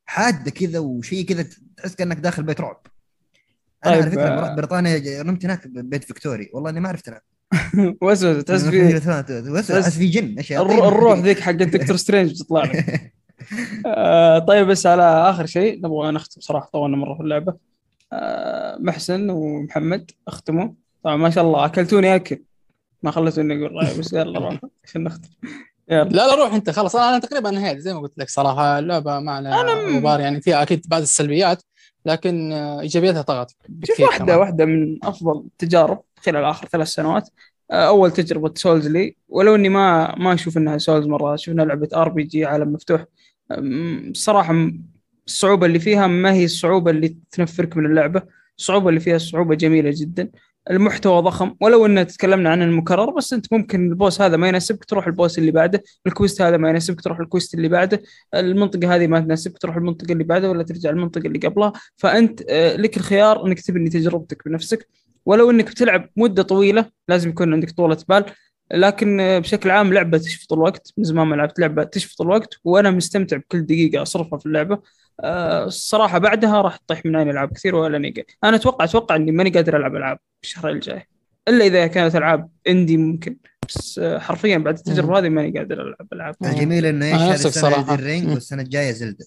حادة 0.05 0.51
كذا 0.51 0.80
وشيء 0.80 1.26
كذا 1.26 1.45
تحس 1.77 1.95
كأنك 1.95 2.18
داخل 2.18 2.43
بيت 2.43 2.61
رعب. 2.61 2.81
أنا 3.85 3.93
طيب، 3.93 4.01
على 4.01 4.11
فكره. 4.11 4.35
مرات 4.35 4.57
بريطانيا 4.57 5.23
نمت 5.23 5.45
هناك 5.45 5.68
ببيت 5.68 6.03
فيكتوري. 6.03 6.49
والله 6.53 6.69
إني 6.69 6.80
ما 6.80 6.89
عرفت 6.89 7.07
انام 7.07 7.22
وسوسه 8.01 8.41
تحس 8.41 8.65
في 8.65 8.97
احس 9.72 9.97
في 9.97 10.07
جن 10.07 10.35
الروح 10.61 11.19
ذيك 11.19 11.39
حق 11.39 11.51
دكتور 11.51 11.95
سترينج 12.03 12.39
تطلع 12.39 12.64
لك. 12.64 13.14
آه 13.85 14.39
طيب 14.39 14.68
بس 14.68 14.85
على 14.85 15.03
آخر 15.03 15.45
شيء 15.45 15.77
نبغى 15.77 16.11
نختم 16.11 16.41
صراحة 16.41 16.69
طولنا 16.73 16.97
مرة 16.97 17.14
في 17.15 17.22
اللعبة. 17.22 17.53
آه 18.14 18.77
محسن 18.80 19.30
ومحمد 19.30 20.11
اختموا. 20.27 20.69
طبعا 21.03 21.15
ما 21.15 21.30
شاء 21.30 21.43
الله 21.43 21.65
أكلتوني 21.65 22.15
أكل. 22.15 22.43
ما 23.03 23.11
خلتوني 23.11 23.53
أقول 23.65 23.76
رايي 23.76 23.97
بس 23.99 24.14
يلا 24.14 24.39
روح 24.45 24.60
عشان 24.84 25.03
نختم. 25.03 25.30
يلا. 25.89 26.03
لا 26.03 26.27
لا 26.27 26.35
روح 26.35 26.53
أنت 26.53 26.69
خلاص. 26.69 26.95
أنا 26.95 27.19
تقريبا 27.19 27.49
انهيت 27.49 27.77
زي 27.77 27.93
ما 27.93 27.99
قلت 27.99 28.18
لك 28.18 28.30
صراحة 28.30 28.80
اللعبة 28.80 29.19
معنا 29.19 29.61
أنا 29.61 29.76
م- 29.76 29.97
غبار 29.97 30.19
يعني 30.19 30.41
فيها 30.41 30.61
أكيد 30.61 30.85
بعض 30.88 31.01
السلبيات. 31.01 31.64
لكن 32.05 32.51
ايجابياتها 32.53 33.21
طغت 33.21 33.55
شوف 33.84 33.99
واحدة 33.99 34.25
كمان. 34.25 34.39
واحدة 34.39 34.65
من 34.65 34.99
أفضل 35.03 35.39
التجارب 35.39 36.01
خلال 36.19 36.43
آخر 36.43 36.67
ثلاث 36.67 36.88
سنوات. 36.88 37.30
آه، 37.71 37.88
أول 37.88 38.11
تجربة 38.11 38.53
Souls 38.56 38.88
لي 38.88 39.15
ولو 39.30 39.55
إني 39.55 39.69
ما 39.69 40.15
ما 40.15 40.34
أشوف 40.34 40.57
إنها 40.57 40.77
Souls 40.77 41.07
مرة 41.07 41.34
أشوف 41.34 41.53
إنها 41.53 41.65
لعبة 41.65 41.89
RPG 41.95 42.45
عالم 42.45 42.73
مفتوح. 42.73 43.05
الصراحه 43.51 44.55
الصعوبة 45.27 45.65
اللي 45.65 45.80
فيها 45.80 46.07
ما 46.07 46.34
هي 46.34 46.45
الصعوبة 46.45 46.91
اللي 46.91 47.17
تنفرك 47.31 47.77
من 47.77 47.85
اللعبة. 47.85 48.21
الصعوبة 48.57 48.89
اللي 48.89 48.99
فيها 48.99 49.17
صعوبة 49.17 49.55
جميلة 49.55 49.91
جدا. 49.95 50.30
المحتوى 50.72 51.22
ضخم. 51.22 51.56
ولو 51.61 51.85
إن 51.85 52.07
تكلمنا 52.07 52.49
عن 52.49 52.61
المكرر 52.61 53.10
بس 53.11 53.34
أنت 53.34 53.53
ممكن 53.53 53.90
ال 53.90 53.96
boss 53.96 54.22
هذا 54.22 54.38
ما 54.38 54.48
يناسبك 54.48 54.85
تروح 54.85 55.07
ال 55.07 55.14
boss 55.14 55.40
اللي 55.40 55.52
بعده. 55.52 55.84
ال 56.07 56.13
quest 56.13 56.41
هذا 56.41 56.57
ما 56.57 56.69
يناسبك 56.69 57.02
تروح 57.02 57.19
ال 57.19 57.25
quest 57.25 57.53
اللي 57.53 57.68
بعده. 57.68 58.02
المنطقة 58.35 58.95
هذه 58.95 59.07
ما 59.07 59.19
تناسبك 59.19 59.57
تروح 59.57 59.76
المنطقة 59.76 60.11
اللي 60.11 60.23
بعدها 60.23 60.49
ولا 60.49 60.64
ترجع 60.64 60.90
المنطقة 60.90 61.27
اللي 61.27 61.40
قبلها. 61.40 61.73
فأنت 61.98 62.41
آه، 62.49 62.76
لك 62.76 62.98
الخيار 62.98 63.48
إنك 63.48 63.61
تبني 63.61 63.90
تجربتك 63.90 64.45
بنفسك. 64.45 64.88
ولو 65.26 65.49
إنك 65.52 65.65
بتلعب 65.72 66.10
مدة 66.18 66.44
طويلة 66.44 66.85
لازم 67.07 67.30
يكون 67.30 67.53
عندك 67.53 67.72
طولة 67.72 67.98
بال. 68.10 68.26
لكن 68.73 69.19
آه، 69.19 69.40
بشكل 69.40 69.69
عام 69.72 69.94
لعبة 69.94 70.18
تشفط 70.18 70.53
الوقت. 70.53 70.94
من 70.98 71.03
زمان 71.03 71.27
ما 71.27 71.35
لعبت 71.35 71.60
لعبة 71.60 71.84
تشفط 71.84 72.22
الوقت 72.22 72.60
وأنا 72.64 72.91
مستمتع 72.91 73.38
بكل 73.38 73.61
دقيقة 73.65 74.02
أصرفها 74.02 74.40
في 74.40 74.45
اللعبة. 74.45 74.80
الصراحة 75.23 76.18
بعدها 76.18 76.61
راح 76.61 76.77
تطيح 76.77 77.06
من 77.06 77.15
عيني 77.15 77.31
العاب 77.31 77.52
كثير 77.53 77.76
ولا 77.76 77.98
نيجا 77.98 78.23
أنا 78.44 78.56
أتوقع 78.56 78.85
أتوقع 78.85 79.15
إني 79.15 79.31
ماني 79.31 79.49
قادر 79.49 79.77
ألعب 79.77 79.95
ألعاب 79.95 80.19
الشهر 80.44 80.69
الجاي 80.69 81.07
إلا 81.48 81.65
إذا 81.65 81.88
كانت 81.88 82.15
ألعاب 82.15 82.49
indie 82.68 82.98
ممكن 82.98 83.38
بس 83.69 83.99
آه، 84.03 84.19
حرفيا 84.19 84.57
بعد 84.57 84.77
التجربة 84.77 85.19
هذه 85.19 85.30
ماني 85.30 85.57
قادر 85.60 85.81
ألعب 85.81 86.07
ألعاب 86.14 86.35
الجميل 86.45 86.85
إنه 86.85 87.06
إيش 87.31 87.45
السنة 87.45 87.52
صراحة. 87.72 87.94
الرينج. 87.94 88.30
والسنة 88.30 88.61
الجاية 88.61 88.91
Zelda 88.91 89.26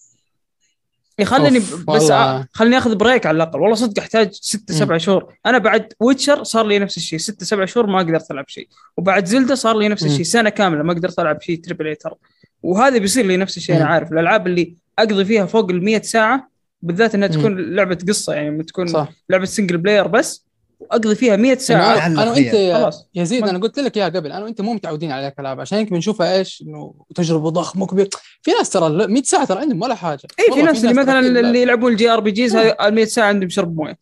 يخليني 1.18 1.56
أوف، 1.58 1.74
بس 1.90 2.02
والله. 2.02 2.42
آ- 2.42 2.46
خليني 2.52 2.78
آخذ 2.78 2.94
break 2.96 3.26
على 3.26 3.36
الأقل 3.36 3.60
والله 3.60 3.74
صدق 3.76 3.98
أحتاج 4.02 4.32
ست 4.32 4.72
مم. 4.72 4.78
سبع 4.78 4.98
شهور 4.98 5.34
أنا 5.46 5.58
بعد 5.58 5.92
Witcher 6.00 6.44
صار 6.44 6.66
لي 6.66 6.78
نفس 6.78 6.96
الشيء 6.96 7.18
ست 7.18 7.44
سبع 7.44 7.64
شهور 7.64 7.86
ما 7.86 7.98
قدرت 7.98 8.30
ألعب 8.30 8.44
شيء 8.48 8.68
وبعد 8.96 9.24
Zelda 9.26 9.54
صار 9.54 9.76
لي 9.78 9.88
نفس. 9.88 10.04
الشيء 10.04 10.22
سنة 10.24 10.50
كاملة 10.50 10.82
ما 10.82 10.92
قدرت 10.92 11.18
ألعب 11.18 11.40
شيء 11.42 11.60
triple 11.60 11.86
A 11.86 11.94
ترى 11.94 12.14
وهذا 12.62 12.98
بيصير 12.98 13.26
لي 13.26 13.36
نفس 13.36 13.56
الشيء 13.56 13.76
أنا. 13.76 13.84
عارف 13.86 14.12
الألعاب 14.12 14.46
اللي 14.46 14.76
أقضي 14.98 15.24
فيها 15.24 15.46
فوق 15.46 15.70
ال 15.70 15.84
100 15.84 16.02
ساعة 16.02 16.50
بالذات 16.82 17.14
إنها 17.14 17.28
مم. 17.28 17.34
تكون 17.34 17.74
لعبة 17.74 17.98
قصة 18.08 18.34
يعني 18.34 18.50
لما 18.50 18.62
تكون 18.62 18.86
صح. 18.86 19.08
لعبة 19.30 19.44
single 19.44 19.76
player 19.78 20.06
بس 20.06 20.46
وأقضي 20.80 21.14
فيها 21.14 21.36
100 21.36 21.58
ساعة. 21.58 22.06
أنا 22.06 22.30
وانت. 22.30 22.38
يا- 22.54 22.78
خلاص. 22.78 23.08
يا 23.14 23.24
زيد 23.24 23.48
أنا 23.48 23.58
قلت 23.58 23.78
لك 23.78 23.96
إياها 23.96 24.08
قبل 24.08 24.32
أنا 24.32 24.44
وأنت 24.44 24.60
مو 24.60 24.72
متعودين 24.74 25.12
على 25.12 25.26
هيك 25.26 25.40
العاب 25.40 25.60
عشان 25.60 25.78
هيك 25.78 25.90
بنشوفها 25.90 26.36
إيش 26.38 26.62
إنه 26.66 26.94
تجربة 27.14 27.50
ضخمة 27.50 27.86
كبير 27.86 28.08
في 28.42 28.50
ناس 28.50 28.70
ترى 28.70 29.06
100 29.06 29.22
ساعة 29.22 29.44
ترى 29.44 29.58
عندهم 29.60 29.82
ولا 29.82 29.94
حاجة. 29.94 30.20
اي 30.40 30.54
في 30.54 30.62
ناس 30.62 30.84
اللي 30.84 30.94
مثلا 31.02 31.18
اللي 31.20 31.62
يلعبون 31.62 31.92
ال 31.92 32.10
JRPGs. 32.10 32.56
ال 32.56 32.94
100 32.94 33.04
ساعة 33.04 33.28
عندهم 33.28 33.48
شرب 33.48 33.76
موية. 33.76 33.98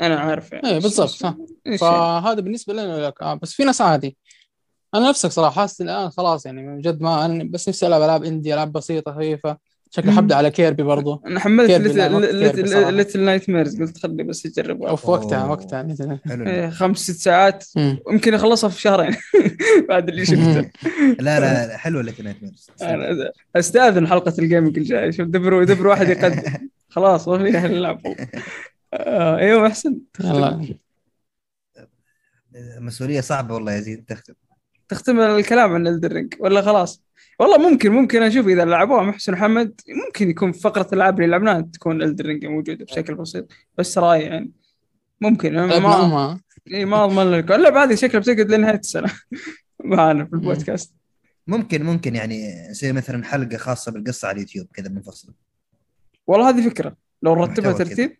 أنا 0.00 0.18
عارف 0.20 0.52
يعني. 0.52 0.68
إيه 0.70 0.78
بالضبط 0.78 1.08
صح. 1.08 1.34
يعني؟ 1.66 1.78
فهذا 1.78 2.40
بالنسبة 2.40 2.72
لنا 2.72 3.06
لك. 3.06 3.22
آه 3.22 3.34
بس 3.34 3.52
في 3.52 3.64
ناس 3.64 3.80
عادي. 3.80 4.16
أنا 4.94 5.08
نفسك 5.08 5.30
صراحة 5.30 5.54
حاسس 5.60 5.80
الآن 5.80 6.10
خلاص 6.10 6.46
يعني 6.46 6.62
من 6.66 6.80
جد 6.80 7.00
ما 7.02 7.24
أنا 7.24 7.44
بس 7.44 7.68
نفسي 7.68 7.86
ألعب 7.86 8.02
ألعاب 8.02 8.24
indie 8.24 8.54
ألعاب 8.54 8.72
بسيطة 8.72 9.12
خفيفة. 9.12 9.56
شكلي 9.90 10.10
مم. 10.10 10.16
حبدا 10.16 10.34
على 10.34 10.50
Kirby 10.50 10.82
برضو. 10.82 11.22
أنا 11.26 11.40
حملت. 11.40 11.70
Little 11.70 13.20
Nightmares 13.20 13.82
قلت 13.82 13.98
خلي 13.98 14.22
بس 14.22 14.46
اجربها 14.46 14.90
أو 14.90 14.96
في 14.96 15.10
وقتها. 15.10 15.46
وقتها 15.46 15.88
حلو. 16.26 16.46
إيه، 16.46 16.70
خمس 16.70 16.98
ست 16.98 17.16
ساعات. 17.16 17.64
يمكن 18.10 18.34
أخلصها 18.34 18.70
في 18.70 18.80
شهرين. 18.80 19.16
بعد 19.88 20.08
اللي 20.08 20.26
شفته. 20.26 20.70
لا 21.20 21.40
لا 21.40 21.66
لا، 21.66 21.76
حلوة 21.76 22.02
لك 22.02 22.20
Nightmares 22.20 22.70
أستأذن 23.56 24.06
حلقة 24.08 24.34
ال 24.38 24.44
gaming 24.44 24.78
الجاية. 24.78 25.10
شوف 25.10 25.28
دبروا 25.28 25.64
دبروا 25.64 25.90
واحد 25.90 26.08
يقدم. 26.08 26.42
خلاص 26.88 27.28
ما 27.28 27.38
في 27.38 27.58
احد 27.58 27.70
نلعب 27.70 28.00
آه 28.94 29.36
أيوه 29.38 29.66
أحسن. 29.66 29.98
مسؤولية 32.78 33.20
صعبة 33.20 33.54
والله 33.54 33.72
يا 33.72 33.80
زيد 33.80 34.04
تختم. 34.04 34.34
تختم 34.88 35.20
الكلام 35.20 35.72
عن 35.72 35.86
Elden 35.86 36.13
Ring 36.13 36.34
ولا 36.40 36.62
خلاص؟ 36.62 37.05
والله 37.38 37.70
ممكن 37.70 37.92
ممكن 37.92 38.22
أشوف 38.22 38.46
إذا 38.46 38.64
لعبوها 38.64 39.02
محسن 39.02 39.32
محمد 39.32 39.80
ممكن 40.06 40.30
يكون 40.30 40.52
في 40.52 40.60
فقرة 40.60 40.88
الألعاب 40.92 41.20
اللي 41.20 41.30
لعبناها 41.30 41.60
تكون 41.60 42.02
Elden 42.02 42.26
Ring 42.26 42.46
موجودة 42.46 42.84
بشكل 42.84 43.14
بسيط 43.14 43.52
بس 43.78 43.98
راي 43.98 44.22
يعني 44.22 44.52
ممكن. 45.20 45.58
ابن 45.58 45.82
ما 45.82 46.40
إيه، 46.68 46.84
ما. 46.84 47.04
أضمن 47.04 47.32
لك. 47.32 47.52
اللعبة 47.52 47.82
هذه 47.82 47.94
شكلها 47.94 48.20
بتقعد 48.20 48.50
لنهايه 48.50 48.78
السنة 48.78 49.12
معنا 49.84 50.24
في 50.24 50.32
البودكاست. 50.32 50.94
ممكن 51.46 51.82
ممكن 51.82 52.14
يعني 52.14 52.68
يصير 52.70 52.92
مثلا 52.92 53.24
حلقة 53.24 53.56
خاصة 53.56 53.92
بالقصة 53.92 54.28
على 54.28 54.34
اليوتيوب 54.34 54.66
كذا 54.74 54.88
منفصله 54.88 55.34
والله 56.26 56.48
هذه 56.48 56.68
فكرة. 56.68 56.96
لو 57.22 57.32
رتبها 57.32 57.70
محتوى 57.70 57.84
ترتيب 57.86 58.16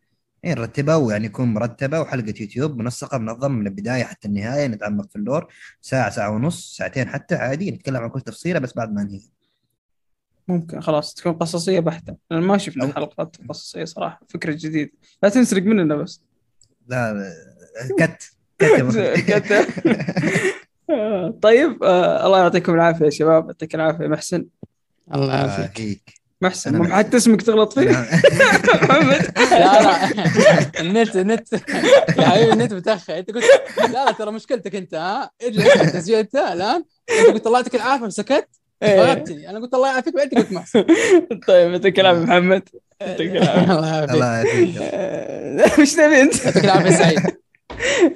اي 0.47 0.55
نرتبها 0.55 0.97
ويعني 0.97 1.27
يكون 1.27 1.55
مرتبه 1.55 2.01
وحلقة 2.01 2.35
يوتيوب 2.41 2.79
منسقة 2.79 3.19
منظمة 3.19 3.49
من 3.49 3.67
البداية 3.67 4.05
حتى 4.05 4.29
النهاية 4.29 4.67
نتعمق 4.67 5.09
في 5.11 5.17
ال 5.17 5.23
lore 5.23 5.47
ساعة 5.81 6.11
ساعة 6.11 6.31
ونص 6.31 6.77
ساعتين 6.77 7.09
حتى 7.09 7.35
عادي 7.35 7.71
نتكلم 7.71 7.97
عن 7.97 8.09
كل 8.09 8.21
تفصيلة 8.21 8.59
بس 8.59 8.75
بعد 8.75 8.93
ما 8.95 9.03
ننهي. 9.03 9.21
ممكن 10.49 10.81
خلاص 10.81 11.15
تكون 11.15 11.33
قصصية 11.33 11.81
بحتة. 11.81 12.17
لأن 12.31 12.43
ما 12.43 12.59
شفنا 12.59 12.93
أو- 12.93 12.95
حلقات 12.95 13.37
قصصية 13.49 13.85
صراحة 13.85 14.21
فكرة 14.29 14.53
جديدة. 14.53 14.91
لا 15.23 15.29
تنسرق 15.29 15.63
مننا 15.63 15.97
بس. 15.97 16.21
لا 16.89 17.33
كت 17.99 18.31
كت 18.59 19.53
طيب 21.43 21.83
آه 21.85 22.27
الله 22.27 22.39
يعطيكم 22.39 22.75
العافية 22.75 23.05
يا 23.05 23.11
شباب. 23.11 23.47
يعطيك 23.47 23.75
العافية 23.75 24.07
محسن. 24.07 24.47
الله 25.15 25.35
يعافيك. 25.35 25.77
فيك 25.77 26.26
محسن 26.43 26.79
محسن. 26.79 26.93
حتى 26.93 27.17
اسمك 27.17 27.43
تغلط 27.43 27.79
فيه. 27.79 27.91
محمد 28.83 29.31
لا 29.51 29.83
لا. 29.83 30.11
النت 30.81 31.17
النت. 31.17 31.53
يا 31.53 32.27
حبيبي 32.29 32.53
النت 32.53 32.73
متأخر. 32.73 33.19
أنت 33.19 33.31
قلت 33.31 33.45
لا 33.79 34.05
لا 34.05 34.13
ترى 34.13 34.31
مشكلتك 34.33 34.75
أنت 34.75 34.95
ها؟ 34.95 35.31
اجلس 35.43 35.93
تسجيل 35.93 36.19
أنت 36.19 36.35
الآن. 36.37 36.85
أنت 37.21 37.29
قلت 37.35 37.47
الله 37.47 37.59
يعطيك 37.59 37.75
العافية 37.75 38.05
وسكت 38.07 38.49
إيه. 38.83 39.01
غلبتني 39.01 39.51
أنا 39.51 39.59
قلت 39.59 39.75
الله 39.75 39.89
يعافيك 39.89 40.15
وأنت 40.15 40.35
قلت 40.35 40.53
محسن 40.53 40.85
طيب 41.49 41.73
يعطيك 41.73 42.01
العافية 42.01 42.21
محمد. 42.21 42.69
يعطيك 43.01 43.31
العافية. 43.37 43.73
الله 43.77 43.89
يعافيك. 43.89 44.11
الله 44.15 44.27
يعافيك. 44.27 45.79
وش 45.79 45.93
تبي 45.93 46.21
أنت؟ 46.23 46.45
يعطيك 46.45 46.65
العافية 46.65 46.91
سعيد. 46.91 47.21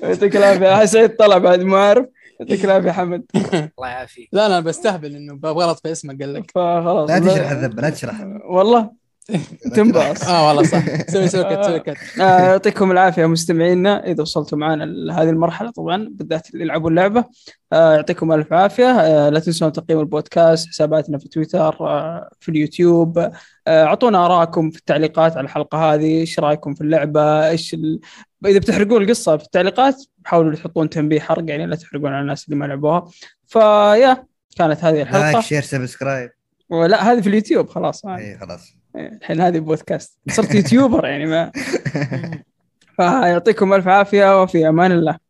يعطيك 0.02 0.36
العافية. 0.36 0.84
سعيد 0.86 1.10
طلع 1.16 1.38
بعد 1.38 1.60
ما 1.60 1.76
أعرف. 1.76 2.06
يعطيك 2.40 2.64
العافية 2.64 2.90
حمد. 2.90 3.24
الله 3.78 3.88
يعافيك. 3.88 4.28
لا 4.32 4.48
لا 4.48 4.60
بستهبل 4.60 5.16
إنه 5.16 5.34
بغلط 5.34 5.80
في 5.80 5.92
اسمك 5.92 6.22
قال 6.22 6.34
لك. 6.34 6.50
فخلاص. 6.50 7.10
لا 7.10 7.18
تشرح 7.18 7.50
الذبه 7.50 7.82
لا 7.82 7.90
تشرح. 7.90 8.20
والله. 8.50 9.00
تنبأ 9.74 10.14
آه 10.28 10.48
والله 10.48 10.62
صح. 10.62 11.06
سوي 11.10 11.28
سوي 11.28 11.44
كت 11.44 11.64
سوي 11.64 11.80
كت. 11.80 11.96
آه، 12.20 12.40
يعطيكم 12.40 12.90
العافية 12.90 13.26
مستمعينا. 13.26 14.06
إذا 14.06 14.22
وصلتوا 14.22 14.58
معنا 14.58 14.84
لهذه 14.84 15.30
المرحلة 15.30 15.70
طبعا 15.70 16.08
بالذات 16.10 16.50
اللي 16.50 16.64
يلعبوا 16.64 16.90
اللعبة 16.90 17.20
آه، 17.20 17.24
يعطيكم 17.72 18.32
ألف 18.32 18.52
عافية. 18.52 18.90
آه، 18.90 19.28
لا 19.28 19.40
تنسون 19.40 19.72
تقييم 19.72 20.00
البودكاست 20.00 20.68
حساباتنا 20.68 21.18
في 21.18 21.28
تويتر 21.28 21.76
آه، 21.80 22.30
في 22.40 22.48
اليوتيوب. 22.48 23.18
آه، 23.66 23.84
أعطونا 23.84 24.26
ارائكم 24.26 24.70
في 24.70 24.78
التعليقات 24.78 25.36
على 25.36 25.44
الحلقة 25.44 25.94
هذه 25.94 26.20
إيش 26.20 26.40
رأيكم 26.40 26.74
في 26.74 26.80
اللعبة 26.80 27.48
إيش 27.48 27.74
ال... 27.74 28.00
إذا 28.46 28.58
بتحرقون 28.58 29.02
القصة 29.02 29.36
في 29.36 29.44
التعليقات 29.44 30.04
حاولوا 30.24 30.54
تحطون 30.54 30.90
تنبيه 30.90 31.20
حرق 31.20 31.44
يعني 31.48 31.66
لا 31.66 31.76
تحرقون 31.76 32.12
على 32.12 32.20
الناس 32.20 32.44
اللي 32.44 32.56
ما 32.56 32.64
لعبوها. 32.64 33.10
فيا 33.46 34.26
كانت 34.56 34.84
هذه 34.84 34.94
like 34.94 35.08
الحلقة 35.08 35.40
share 35.40 35.62
subscribe. 35.62 36.30
ولا 36.70 37.12
هذه 37.12 37.20
في 37.20 37.28
اليوتيوب 37.28 37.68
خلاص. 37.68 38.04
آه. 38.04 38.16
إي 38.16 38.38
خلاص. 38.38 38.74
الحين 38.96 39.40
هذه 39.40 39.58
بودكاست. 39.58 40.18
صرت 40.30 40.54
YouTuber 40.54 41.06
يعني 41.06 41.26
ما. 41.26 41.52
فيعطيكم 42.96 43.74
ألف 43.74 43.88
عافية 43.88 44.42
وفي 44.42 44.68
أمان 44.68 44.92
الله. 44.92 45.29